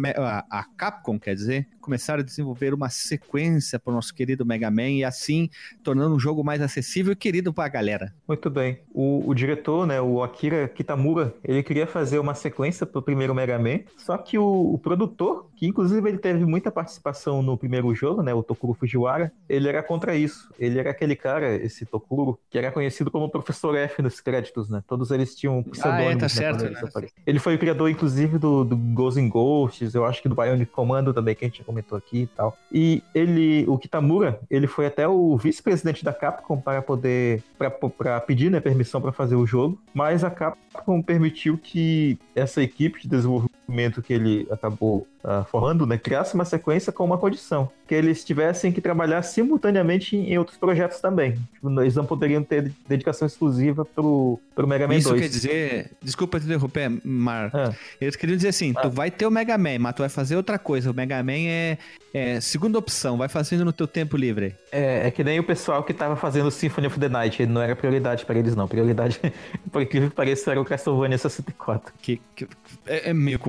a, 0.51 0.65
Capcom, 0.77 1.19
quer 1.19 1.35
dizer, 1.35 1.69
começaram 1.81 2.23
a 2.23 2.25
desenvolver 2.25 2.73
uma 2.73 2.89
sequência 2.89 3.79
para 3.79 3.91
o 3.91 3.95
nosso 3.95 4.15
querido 4.15 4.47
Mega 4.47 4.71
Man 4.71 4.91
e 4.91 5.05
assim 5.05 5.51
tornando 5.83 6.15
um 6.15 6.19
jogo 6.19 6.43
mais 6.43 6.63
acessível 6.63 7.13
e 7.13 7.17
querido 7.17 7.53
para 7.53 7.67
a 7.67 7.69
galera. 7.69 8.15
Muito 8.27 8.49
bem. 8.49 8.81
O, 8.93 9.29
o, 9.29 9.35
diretor, 9.35 9.87
né, 9.87 10.01
o 10.01 10.23
Akira 10.23 10.67
Kitamura, 10.69 11.35
ele 11.45 11.63
queria 11.63 11.87
fazer 11.87 12.19
uma 12.19 12.35
sequência 12.35 12.87
para 12.87 12.99
o 12.99 13.03
primeiro 13.03 13.35
Mega 13.35 13.59
Man, 13.59 13.81
só 13.99 14.17
que 14.17 14.39
o, 14.39 14.75
o, 14.75 14.79
produtor, 14.79 15.51
que 15.65 15.69
inclusive 15.69 16.07
ele 16.09 16.19
teve 16.19 16.45
muita 16.45 16.71
participação 16.71 17.43
no 17.43 17.57
primeiro 17.57 17.95
jogo, 17.95 18.23
né, 18.23 18.35
o 18.35 18.43
Tokuro 18.43 18.75
Fujiwara, 18.75 19.33
ele 19.49 19.69
era 19.69 19.83
contra 19.83 20.15
isso. 20.15 20.51
Ele 20.59 20.79
era 20.79 20.91
aquele 20.91 21.17
cara, 21.17 21.55
esse 21.57 21.87
Tokuro, 21.87 22.39
que 22.51 22.59
era 22.59 22.71
conhecido 22.71 23.11
como 23.11 23.31
Professor 23.31 23.75
F 23.77 24.03
nos 24.03 24.21
créditos, 24.21 24.69
né? 24.69 24.83
Todos 24.87 25.11
eles 25.11 25.35
tinham 25.35 25.63
pseudônimos. 25.63 26.07
Ah, 26.07 26.13
é, 26.13 26.17
tá 26.17 26.23
né, 26.23 26.29
certo. 26.29 26.65
Né? 26.65 27.09
Ele 27.27 27.39
foi 27.39 27.55
o 27.55 27.59
criador, 27.59 27.89
inclusive, 27.89 28.39
do, 28.39 28.65
do 28.65 28.77
Ghosts 28.77 29.23
and 29.23 29.29
Ghosts, 29.29 29.95
eu 29.95 30.05
acho 30.05 30.21
que 30.21 30.29
do 30.29 30.35
Bionic 30.35 30.71
Commando 30.71 31.15
também, 31.15 31.35
que 31.35 31.45
a 31.45 31.49
gente 31.49 31.65
comentou 31.65 31.97
aqui 31.97 32.23
e 32.23 32.27
tal. 32.27 32.57
E 32.71 33.03
ele, 33.15 33.65
o 33.69 33.79
Kitamura, 33.79 34.41
ele 34.51 34.67
foi 34.67 34.87
até 34.87 35.09
o 35.09 35.37
vice-presidente 35.37 36.05
da 36.05 36.13
Capcom 36.13 36.61
para 36.61 36.83
poder, 36.83 37.43
para 37.57 38.21
pedir 38.21 38.51
né, 38.51 38.61
permissão 38.61 39.01
para 39.01 39.13
fazer 39.13 39.37
o 39.37 39.47
jogo, 39.47 39.81
mas 39.95 40.25
a 40.25 40.31
Capcom 40.31 41.01
permitiu 41.01 41.57
que 41.57 42.19
essa 42.35 42.63
equipe 42.63 43.03
de 43.03 43.09
desenvolvimento 43.09 44.03
que 44.03 44.13
ele 44.13 44.47
acabou 44.51 45.07
uh, 45.25 45.45
formando, 45.51 45.87
né, 45.87 45.97
criasse 45.97 46.35
uma 46.35 46.45
sequência 46.45 46.93
com 46.93 47.05
uma 47.05 47.17
condição, 47.17 47.71
que 47.89 47.95
eles 47.95 48.23
tivessem 48.25 48.71
que 48.71 48.81
trabalhar 48.81 49.23
simultaneamente 49.23 50.17
em 50.17 50.39
outros 50.39 50.57
projetos 50.57 51.01
também. 51.01 51.33
Tipo, 51.55 51.81
eles 51.81 51.95
não 51.95 52.05
poderiam 52.05 52.43
ter 52.43 52.73
dedicação 52.87 53.27
exclusiva 53.27 53.85
pro, 53.85 54.39
pro 54.55 54.67
Mega 54.67 54.87
Man 54.87 54.97
Isso 54.97 55.09
2. 55.09 55.21
quer 55.21 55.29
dizer, 55.29 55.91
desculpa 56.03 56.39
te 56.39 56.47
interromper, 56.47 56.91
Mar, 57.05 57.51
ah. 57.55 57.73
eles 58.01 58.17
queriam 58.17 58.37
dizer 58.37 58.49
assim, 58.49 58.75
ah. 58.77 58.83
tu 58.83 58.91
vai 58.91 59.11
ter 59.11 59.27
o 59.27 59.31
Mega 59.31 59.57
Man, 59.57 59.79
mas 59.81 59.95
tu 59.95 60.01
vai 60.01 60.09
fazer 60.09 60.37
outra 60.37 60.59
coisa, 60.59 60.91
o 60.91 60.95
Mega 60.95 61.23
Man 61.23 61.33
é, 61.33 61.79
é 62.13 62.41
segunda 62.41 62.79
opção, 62.79 63.17
vai 63.17 63.29
fazendo 63.29 63.65
no 63.65 63.73
teu 63.73 63.87
tempo 63.87 64.17
livre. 64.17 64.55
É, 64.71 65.09
é 65.09 65.11
que 65.11 65.25
nem 65.25 65.41
o 65.41 65.45
pessoal 65.45 65.83
que 65.83 65.95
tava 65.95 66.17
fazendo 66.17 66.51
Symphony 66.51 66.87
of 66.87 66.99
the 66.99 67.09
Night, 67.09 67.47
não 67.47 67.63
era 67.63 67.75
prioridade 67.75 68.25
para 68.25 68.39
eles 68.39 68.55
não, 68.55 68.69
prioridade, 68.69 69.21
por 69.73 69.83
incrível 69.83 70.11
que 70.11 70.17
pareça, 70.17 70.51
era 70.51 70.61
o 70.61 70.65
Castlevania 70.65 71.17
64. 71.17 71.93
Que, 72.01 72.21
que 72.35 72.47
é, 72.87 73.11
é 73.11 73.15
meio... 73.15 73.41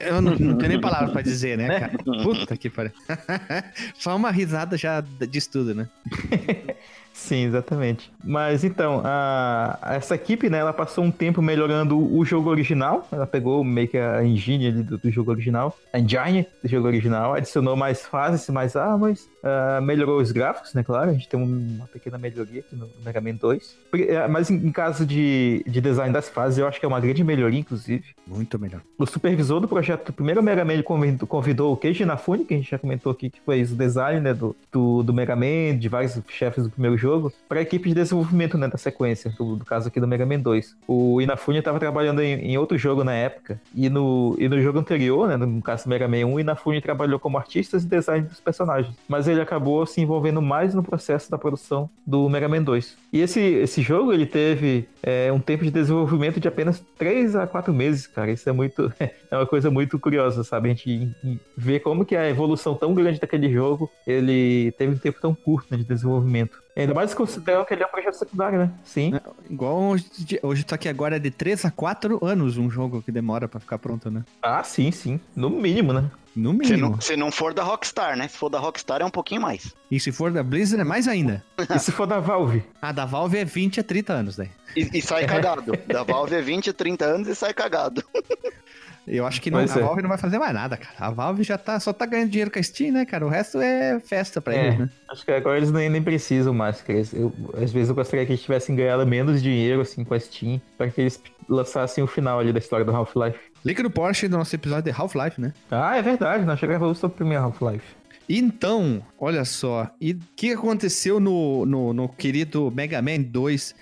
Eu 0.00 0.20
não, 0.20 0.32
não 0.32 0.56
tenho 0.56 0.68
nem 0.72 0.80
palavra 0.90 1.12
pra 1.12 1.22
dizer, 1.22 1.56
né, 1.58 1.68
né? 1.68 1.80
cara? 1.80 1.98
Puta 2.22 2.56
que 2.56 2.70
pariu. 2.70 2.92
Só 3.98 4.16
uma 4.16 4.30
risada 4.30 4.76
já 4.76 5.02
diz 5.28 5.46
tudo, 5.46 5.74
né? 5.74 5.88
Sim, 7.12 7.44
exatamente. 7.44 8.10
Mas 8.24 8.62
então, 8.62 9.02
a, 9.04 9.78
essa 9.82 10.14
equipe, 10.14 10.48
né, 10.48 10.58
ela 10.58 10.72
passou 10.72 11.04
um 11.04 11.10
tempo 11.10 11.42
melhorando 11.42 11.98
o 11.98 12.24
jogo 12.24 12.48
original. 12.48 13.06
Ela 13.10 13.26
pegou 13.26 13.62
meio 13.64 13.88
que 13.88 13.98
a 13.98 14.24
engine 14.24 14.70
do, 14.70 14.98
do, 14.98 15.10
jogo 15.10 15.30
original, 15.30 15.76
a 15.92 15.98
engine 15.98 16.46
do 16.62 16.68
jogo 16.68 16.86
original, 16.86 17.34
adicionou 17.34 17.74
mais 17.74 18.06
fases, 18.06 18.48
mais 18.48 18.76
armas, 18.76 19.28
uh, 19.42 19.82
melhorou 19.82 20.20
os 20.20 20.30
gráficos, 20.30 20.74
né, 20.74 20.82
claro. 20.82 21.10
A 21.10 21.12
gente 21.12 21.28
tem 21.28 21.40
uma 21.40 21.86
pequena 21.86 22.18
melhoria 22.18 22.60
aqui 22.60 22.76
no 22.76 22.88
Mega 23.04 23.20
Man 23.20 23.34
2. 23.34 23.76
É, 23.94 24.28
mas 24.28 24.50
em, 24.50 24.54
em, 24.54 24.72
caso 24.72 25.06
de, 25.06 25.64
de 25.66 25.80
design 25.80 26.12
das 26.12 26.28
fases, 26.28 26.58
eu 26.58 26.68
acho 26.68 26.78
que 26.78 26.84
é 26.84 26.88
uma 26.88 27.00
grande 27.00 27.24
melhoria, 27.24 27.60
inclusive. 27.60 28.04
Muito 28.26 28.58
melhor. 28.58 28.82
O 28.98 29.06
supervisor 29.06 29.60
do 29.60 29.68
projeto 29.68 30.06
do 30.06 30.12
primeiro 30.12 30.42
Mega 30.42 30.64
Man, 30.64 30.82
convidou, 30.82 31.26
convidou 31.26 31.72
o 31.72 31.76
Keiji 31.76 32.02
Inafune, 32.02 32.44
que 32.44 32.54
a 32.54 32.56
gente 32.56 32.70
já 32.70 32.78
comentou 32.78 33.10
aqui, 33.10 33.30
que 33.30 33.40
foi 33.40 33.62
o 33.62 33.66
design 33.66 34.20
né, 34.20 34.34
do, 34.34 34.54
do, 34.70 35.02
do 35.02 35.14
Mega 35.14 35.34
Man, 35.34 35.78
de 35.78 35.88
vários 35.88 36.20
chefes 36.28 36.64
do 36.64 36.70
primeiro 36.70 36.97
jogo 36.98 37.32
para 37.48 37.60
a 37.60 37.62
equipe 37.62 37.88
de 37.88 37.94
desenvolvimento 37.94 38.58
né, 38.58 38.68
da 38.68 38.76
sequência, 38.76 39.32
do, 39.38 39.56
do, 39.56 39.64
caso 39.64 39.88
aqui 39.88 40.00
do 40.00 40.06
Mega 40.06 40.26
Man 40.26 40.40
2. 40.40 40.76
O 40.86 41.20
Inafune 41.20 41.58
estava 41.60 41.78
trabalhando 41.78 42.20
em, 42.20 42.34
em, 42.34 42.58
outro 42.58 42.76
jogo 42.76 43.02
na 43.02 43.14
época, 43.14 43.60
e 43.74 43.88
no, 43.88 44.36
e 44.38 44.48
no 44.48 44.60
jogo 44.60 44.78
anterior, 44.78 45.28
né, 45.28 45.36
no 45.36 45.62
caso 45.62 45.84
do 45.84 45.90
Mega 45.90 46.06
Man 46.06 46.26
1, 46.26 46.34
o 46.34 46.40
Inafune 46.40 46.80
trabalhou 46.80 47.18
como 47.18 47.38
artista 47.38 47.76
e 47.76 47.80
design 47.80 48.26
dos 48.26 48.40
personagens, 48.40 48.94
mas 49.08 49.26
ele 49.26 49.40
acabou 49.40 49.86
se 49.86 50.00
envolvendo 50.00 50.42
mais 50.42 50.74
no 50.74 50.82
processo 50.82 51.30
da 51.30 51.38
produção 51.38 51.88
do 52.06 52.28
Mega 52.28 52.48
Man 52.48 52.62
2. 52.62 52.96
E 53.12 53.20
esse, 53.20 53.40
esse 53.40 53.80
jogo 53.80 54.12
ele 54.12 54.26
teve 54.26 54.88
é, 55.02 55.32
um 55.32 55.40
tempo 55.40 55.64
de 55.64 55.70
desenvolvimento 55.70 56.40
de 56.40 56.48
apenas 56.48 56.84
3 56.98 57.36
a 57.36 57.46
4 57.46 57.72
meses, 57.72 58.06
cara. 58.06 58.30
Isso 58.30 58.48
é 58.48 58.52
muito 58.52 58.92
é 59.00 59.36
uma 59.36 59.46
coisa 59.46 59.70
muito 59.70 59.98
curiosa, 59.98 60.44
sabe? 60.44 60.68
A 60.68 60.74
gente 60.74 61.10
vê 61.56 61.78
como 61.78 62.04
que 62.04 62.16
a 62.16 62.28
evolução 62.28 62.74
tão 62.74 62.94
grande 62.94 63.20
daquele 63.20 63.50
jogo 63.50 63.90
ele 64.06 64.72
teve 64.72 64.94
um 64.94 64.98
tempo 64.98 65.20
tão 65.20 65.34
curto 65.34 65.68
né, 65.70 65.76
de 65.78 65.84
desenvolvimento. 65.84 66.62
Ainda 66.78 66.94
mais 66.94 67.12
considerando 67.12 67.66
que 67.66 67.74
ele 67.74 67.82
é 67.82 67.86
um 67.86 67.90
projeto 67.90 68.14
secundário, 68.14 68.58
né? 68.58 68.70
Sim. 68.84 69.14
É, 69.14 69.20
igual 69.50 69.76
hoje, 69.76 70.06
hoje 70.42 70.64
tá 70.64 70.76
aqui 70.76 70.88
agora 70.88 71.16
é 71.16 71.18
de 71.18 71.30
3 71.30 71.64
a 71.64 71.70
4 71.70 72.24
anos 72.24 72.56
um 72.56 72.70
jogo 72.70 73.02
que 73.02 73.10
demora 73.10 73.48
para 73.48 73.58
ficar 73.58 73.78
pronto, 73.78 74.10
né? 74.10 74.24
Ah, 74.42 74.62
sim, 74.62 74.90
sim. 74.92 75.20
No 75.34 75.50
mínimo, 75.50 75.92
né? 75.92 76.10
No 76.36 76.52
mínimo. 76.52 76.66
Se 76.66 76.76
não, 76.76 77.00
se 77.00 77.16
não 77.16 77.32
for 77.32 77.52
da 77.52 77.64
Rockstar, 77.64 78.16
né? 78.16 78.28
Se 78.28 78.36
for 78.36 78.48
da 78.48 78.60
Rockstar 78.60 79.00
é 79.02 79.04
um 79.04 79.10
pouquinho 79.10 79.40
mais. 79.40 79.74
E 79.90 79.98
se 79.98 80.12
for 80.12 80.30
da 80.30 80.42
Blizzard 80.42 80.80
é 80.80 80.84
mais 80.84 81.08
ainda. 81.08 81.44
e 81.74 81.78
se 81.80 81.90
for 81.90 82.06
da 82.06 82.20
Valve? 82.20 82.62
Ah, 82.80 82.92
da 82.92 83.04
Valve 83.04 83.38
é 83.38 83.44
20 83.44 83.80
a 83.80 83.82
30 83.82 84.12
anos, 84.12 84.36
daí. 84.36 84.48
E, 84.76 84.98
e 84.98 85.02
sai 85.02 85.26
cagado. 85.26 85.72
da 85.86 86.04
Valve 86.04 86.36
é 86.36 86.40
20 86.40 86.70
a 86.70 86.72
30 86.72 87.04
anos 87.04 87.28
e 87.28 87.34
sai 87.34 87.52
cagado. 87.52 88.04
Eu 89.08 89.26
acho 89.26 89.40
que 89.40 89.50
não, 89.50 89.58
a 89.58 89.62
é. 89.62 89.66
Valve 89.66 90.02
não 90.02 90.08
vai 90.08 90.18
fazer 90.18 90.38
mais 90.38 90.52
nada, 90.52 90.76
cara. 90.76 90.94
A 90.98 91.10
Valve 91.10 91.42
já 91.42 91.56
tá, 91.56 91.80
só 91.80 91.92
tá 91.92 92.06
ganhando 92.06 92.30
dinheiro 92.30 92.50
com 92.50 92.58
a 92.58 92.62
Steam, 92.62 92.92
né, 92.92 93.04
cara? 93.04 93.26
O 93.26 93.28
resto 93.28 93.58
é 93.60 93.98
festa 94.00 94.40
pra 94.40 94.54
é, 94.54 94.66
eles, 94.66 94.78
né? 94.78 94.90
Acho 95.10 95.24
que 95.24 95.32
agora 95.32 95.56
eles 95.56 95.72
nem, 95.72 95.88
nem 95.88 96.02
precisam 96.02 96.52
mais, 96.52 96.80
cara. 96.82 97.02
Eu, 97.12 97.32
às 97.54 97.72
vezes 97.72 97.88
eu 97.88 97.94
gostaria 97.94 98.24
que 98.26 98.32
eles 98.32 98.42
tivessem 98.42 98.76
ganhado 98.76 99.06
menos 99.06 99.42
dinheiro, 99.42 99.80
assim, 99.80 100.04
com 100.04 100.14
a 100.14 100.20
Steam, 100.20 100.60
pra 100.76 100.88
que 100.88 101.00
eles 101.00 101.20
lançassem 101.48 102.04
o 102.04 102.06
final 102.06 102.38
ali 102.38 102.52
da 102.52 102.58
história 102.58 102.84
do 102.84 102.94
Half-Life. 102.94 103.38
Link 103.64 103.82
no 103.82 103.90
Porsche 103.90 104.28
do 104.28 104.36
nosso 104.36 104.54
episódio 104.54 104.92
de 104.92 105.00
Half-Life, 105.00 105.40
né? 105.40 105.52
Ah, 105.70 105.96
é 105.96 106.02
verdade. 106.02 106.44
Nós 106.44 106.58
chegamos 106.58 106.98
sobre 106.98 107.14
o 107.14 107.16
primeiro 107.16 107.44
Half-Life. 107.44 107.98
Então, 108.28 109.02
olha 109.18 109.44
só. 109.44 109.90
E 110.00 110.12
o 110.12 110.18
que 110.36 110.52
aconteceu 110.52 111.18
no, 111.18 111.64
no, 111.64 111.94
no 111.94 112.08
querido 112.08 112.70
Mega 112.70 113.00
Man 113.00 113.22
2? 113.22 113.74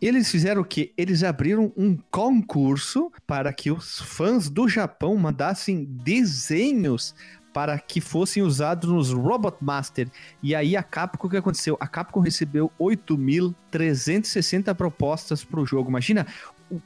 Eles 0.00 0.30
fizeram 0.30 0.62
o 0.62 0.64
quê? 0.64 0.92
Eles 0.96 1.22
abriram 1.22 1.72
um 1.76 1.96
concurso 2.10 3.10
para 3.26 3.52
que 3.52 3.70
os 3.70 4.00
fãs 4.00 4.50
do 4.50 4.68
Japão 4.68 5.16
mandassem 5.16 5.84
desenhos 5.84 7.14
para 7.54 7.78
que 7.78 8.00
fossem 8.00 8.42
usados 8.42 8.90
nos 8.90 9.12
Robot 9.12 9.58
Master. 9.60 10.08
E 10.42 10.56
aí 10.56 10.76
a 10.76 10.82
Capcom, 10.82 11.28
o 11.28 11.30
que 11.30 11.36
aconteceu? 11.36 11.76
A 11.78 11.86
Capcom 11.86 12.18
recebeu 12.18 12.70
8.360 12.80 14.74
propostas 14.74 15.44
para 15.44 15.60
o 15.60 15.66
jogo. 15.66 15.88
Imagina, 15.88 16.26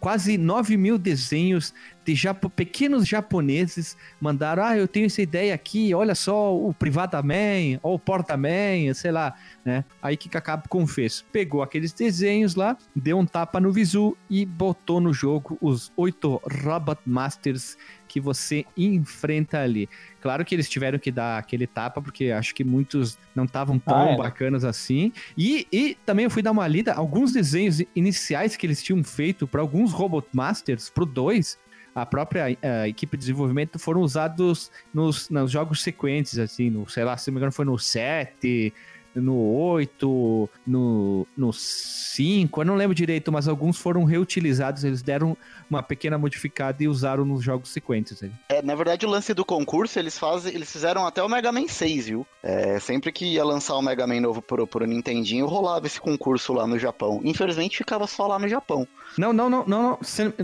quase 0.00 0.38
9 0.38 0.76
mil 0.76 0.98
desenhos 0.98 1.74
de 2.04 2.14
japo, 2.14 2.48
pequenos 2.48 3.06
japoneses 3.06 3.96
mandaram, 4.18 4.64
ah, 4.64 4.76
eu 4.76 4.88
tenho 4.88 5.06
essa 5.06 5.20
ideia 5.20 5.54
aqui, 5.54 5.94
olha 5.94 6.14
só 6.14 6.56
o 6.56 6.72
Privadaman, 6.72 7.78
ou 7.82 7.96
o 7.96 7.98
Portaman, 7.98 8.94
sei 8.94 9.10
lá, 9.10 9.34
né? 9.62 9.84
Aí 10.00 10.16
que 10.16 10.28
Capcom 10.28 10.86
fez? 10.86 11.22
Pegou 11.30 11.62
aqueles 11.62 11.92
desenhos 11.92 12.54
lá, 12.54 12.78
deu 12.96 13.18
um 13.18 13.26
tapa 13.26 13.60
no 13.60 13.70
visu 13.70 14.16
e 14.30 14.46
botou 14.46 15.00
no 15.00 15.12
jogo 15.12 15.58
os 15.60 15.92
oito 15.96 16.40
Robot 16.64 17.00
Masters 17.04 17.76
que 18.18 18.20
você 18.20 18.66
enfrenta 18.76 19.60
ali. 19.60 19.88
Claro 20.20 20.44
que 20.44 20.54
eles 20.54 20.68
tiveram 20.68 20.98
que 20.98 21.12
dar 21.12 21.38
aquele 21.38 21.66
tapa, 21.66 22.02
porque 22.02 22.32
acho 22.32 22.54
que 22.54 22.64
muitos 22.64 23.16
não 23.34 23.44
estavam 23.44 23.78
tão 23.78 23.96
ah, 23.96 24.10
é. 24.10 24.16
bacanas 24.16 24.64
assim. 24.64 25.12
E, 25.36 25.66
e 25.72 25.96
também 26.04 26.24
eu 26.24 26.30
fui 26.30 26.42
dar 26.42 26.50
uma 26.50 26.66
lida, 26.66 26.92
alguns 26.92 27.32
desenhos 27.32 27.80
iniciais 27.94 28.56
que 28.56 28.66
eles 28.66 28.82
tinham 28.82 29.02
feito 29.04 29.46
para 29.46 29.60
alguns 29.60 29.92
Robot 29.92 30.26
Masters, 30.32 30.90
pro 30.90 31.06
2, 31.06 31.58
a 31.94 32.04
própria 32.04 32.56
a 32.62 32.88
equipe 32.88 33.16
de 33.16 33.20
desenvolvimento 33.20 33.78
foram 33.78 34.00
usados 34.00 34.70
nos, 34.92 35.30
nos 35.30 35.50
jogos 35.50 35.82
sequentes, 35.82 36.38
assim, 36.38 36.70
no, 36.70 36.88
sei 36.88 37.04
lá, 37.04 37.16
se 37.16 37.30
não 37.30 37.34
me 37.34 37.38
engano 37.38 37.52
foi 37.52 37.64
no 37.64 37.78
7, 37.78 38.72
no 39.14 39.36
8, 39.36 40.50
no, 40.66 41.26
no 41.36 41.52
5, 41.52 42.60
eu 42.60 42.64
não 42.64 42.74
lembro 42.74 42.94
direito, 42.94 43.32
mas 43.32 43.48
alguns 43.48 43.78
foram 43.78 44.04
reutilizados, 44.04 44.84
eles 44.84 45.02
deram 45.02 45.36
uma 45.68 45.82
pequena 45.82 46.16
modificada 46.16 46.82
e 46.82 46.88
usaram 46.88 47.24
nos 47.24 47.42
jogos 47.42 47.70
sequentes. 47.70 48.22
É, 48.48 48.62
na 48.62 48.74
verdade, 48.74 49.06
o 49.06 49.08
lance 49.08 49.34
do 49.34 49.44
concurso, 49.44 49.98
eles 49.98 50.18
fazem, 50.18 50.54
eles 50.54 50.70
fizeram 50.70 51.06
até 51.06 51.22
o 51.22 51.28
Mega 51.28 51.52
Man 51.52 51.68
6, 51.68 52.06
viu? 52.06 52.26
É, 52.42 52.78
sempre 52.78 53.12
que 53.12 53.26
ia 53.26 53.44
lançar 53.44 53.74
o 53.76 53.82
Mega 53.82 54.06
Man 54.06 54.20
novo 54.20 54.40
pro, 54.40 54.66
pro 54.66 54.86
Nintendinho, 54.86 55.46
rolava 55.46 55.86
esse 55.86 56.00
concurso 56.00 56.52
lá 56.52 56.66
no 56.66 56.78
Japão. 56.78 57.20
Infelizmente, 57.24 57.78
ficava 57.78 58.06
só 58.06 58.26
lá 58.26 58.38
no 58.38 58.48
Japão. 58.48 58.86
Não, 59.16 59.32
não, 59.32 59.48
não, 59.48 59.64
não, 59.66 59.98
não. 59.98 59.98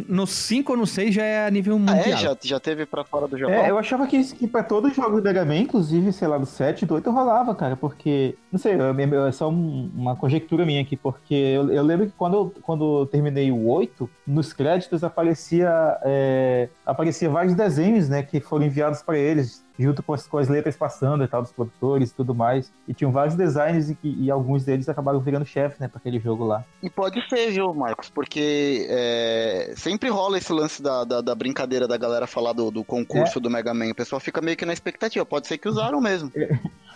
No 0.08 0.26
5 0.26 0.72
ou 0.72 0.78
no 0.78 0.86
6 0.86 1.14
já 1.14 1.24
é 1.24 1.46
a 1.46 1.50
nível 1.50 1.78
mundial. 1.78 2.04
Ah, 2.04 2.08
é? 2.08 2.16
Já, 2.16 2.36
já 2.42 2.60
teve 2.60 2.86
pra 2.86 3.04
fora 3.04 3.28
do 3.28 3.38
Japão? 3.38 3.54
É, 3.54 3.70
eu 3.70 3.78
achava 3.78 4.06
que, 4.06 4.22
que 4.34 4.46
pra 4.46 4.62
todos 4.62 4.90
os 4.90 4.96
jogos 4.96 5.20
do 5.20 5.22
Mega 5.22 5.44
Man, 5.44 5.58
inclusive, 5.58 6.12
sei 6.12 6.28
lá, 6.28 6.38
do 6.38 6.46
7 6.46 6.86
do 6.86 6.94
8 6.94 7.10
rolava, 7.10 7.54
cara, 7.54 7.76
porque 7.76 8.36
Não 8.54 8.58
sei, 8.60 8.74
é 8.74 9.32
só 9.32 9.50
um, 9.50 9.90
uma 9.96 10.14
conjectura 10.14 10.64
minha 10.64 10.80
aqui, 10.80 10.96
porque 10.96 11.34
eu, 11.34 11.72
eu, 11.72 11.82
lembro 11.82 12.06
que 12.06 12.12
quando 12.12 12.34
eu, 12.34 12.54
quando 12.62 13.00
eu 13.00 13.06
terminei 13.06 13.50
o 13.50 13.66
8, 13.66 14.08
nos 14.24 14.52
créditos 14.52 15.02
aparecia, 15.02 15.98
é, 16.04 16.68
aparecia 16.86 17.28
vários 17.28 17.52
desenhos, 17.56 18.08
né, 18.08 18.22
que 18.22 18.38
foram 18.38 18.64
enviados 18.64 19.02
para 19.02 19.18
eles 19.18 19.63
junto 19.78 20.02
com 20.02 20.12
as, 20.12 20.26
com 20.26 20.38
as 20.38 20.48
letras 20.48 20.76
passando 20.76 21.24
e 21.24 21.28
tal, 21.28 21.42
dos 21.42 21.52
produtores 21.52 22.10
e 22.10 22.14
tudo 22.14 22.34
mais. 22.34 22.70
E 22.86 22.94
tinham 22.94 23.10
vários 23.10 23.34
designs 23.34 23.90
e, 23.90 23.98
e 24.02 24.30
alguns 24.30 24.64
deles 24.64 24.88
acabaram 24.88 25.20
virando 25.20 25.44
chefe, 25.44 25.80
né, 25.80 25.88
pra 25.88 25.98
aquele 25.98 26.18
jogo 26.18 26.44
lá. 26.44 26.64
E 26.82 26.88
pode 26.88 27.20
ser, 27.28 27.50
viu, 27.50 27.72
Marcos? 27.74 28.08
Porque 28.08 28.86
é, 28.88 29.72
sempre 29.76 30.08
rola 30.08 30.38
esse 30.38 30.52
lance 30.52 30.82
da, 30.82 31.04
da, 31.04 31.20
da, 31.20 31.34
brincadeira 31.34 31.88
da 31.88 31.96
galera 31.96 32.26
falar 32.26 32.52
do, 32.52 32.70
do 32.70 32.84
concurso 32.84 33.38
é. 33.38 33.42
do 33.42 33.50
Mega 33.50 33.74
Man. 33.74 33.90
O 33.90 33.94
pessoal 33.94 34.20
fica 34.20 34.40
meio 34.40 34.56
que 34.56 34.66
na 34.66 34.72
expectativa. 34.72 35.24
Pode 35.24 35.46
ser 35.46 35.58
que 35.58 35.68
usaram 35.68 36.00
mesmo. 36.00 36.30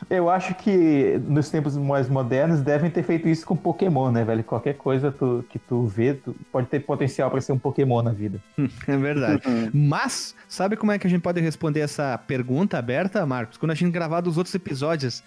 Eu 0.09 0.31
acho 0.31 0.55
que 0.55 1.21
nos 1.27 1.51
tempos 1.51 1.77
mais 1.77 2.09
modernos 2.09 2.61
devem 2.63 2.91
ter 2.91 3.03
feito 3.03 3.29
isso 3.29 3.45
com 3.45 3.57
Pokémon, 3.57 4.11
né, 4.11 4.25
velho? 4.25 4.45
Qualquer 4.45 4.75
coisa 4.75 5.11
tu, 5.11 5.45
que 5.51 5.59
tu 5.59 5.87
vê 5.87 6.15
tu 6.15 6.35
pode 6.53 6.67
ter 6.69 6.81
potencial 6.81 7.31
para 7.31 7.41
ser 7.41 7.53
um 7.53 7.59
Pokémon 7.59 8.03
na 8.03 8.13
vida. 8.13 8.41
É 8.87 8.97
verdade. 8.97 9.43
Mas, 9.73 10.35
sabe 10.49 10.77
como 10.77 10.93
é 10.93 10.99
que 10.99 11.07
a 11.07 11.11
gente 11.11 11.21
pode 11.21 11.41
responder 11.41 11.81
essa 11.81 12.17
pergunta 12.17 12.68
aberta, 12.77 13.25
Marcos? 13.25 13.57
Quando 13.57 13.71
a 13.71 13.75
gente 13.75 13.91
gravar 13.91 14.21
dos 14.21 14.37
outros 14.37 14.55
episódios 14.55 15.23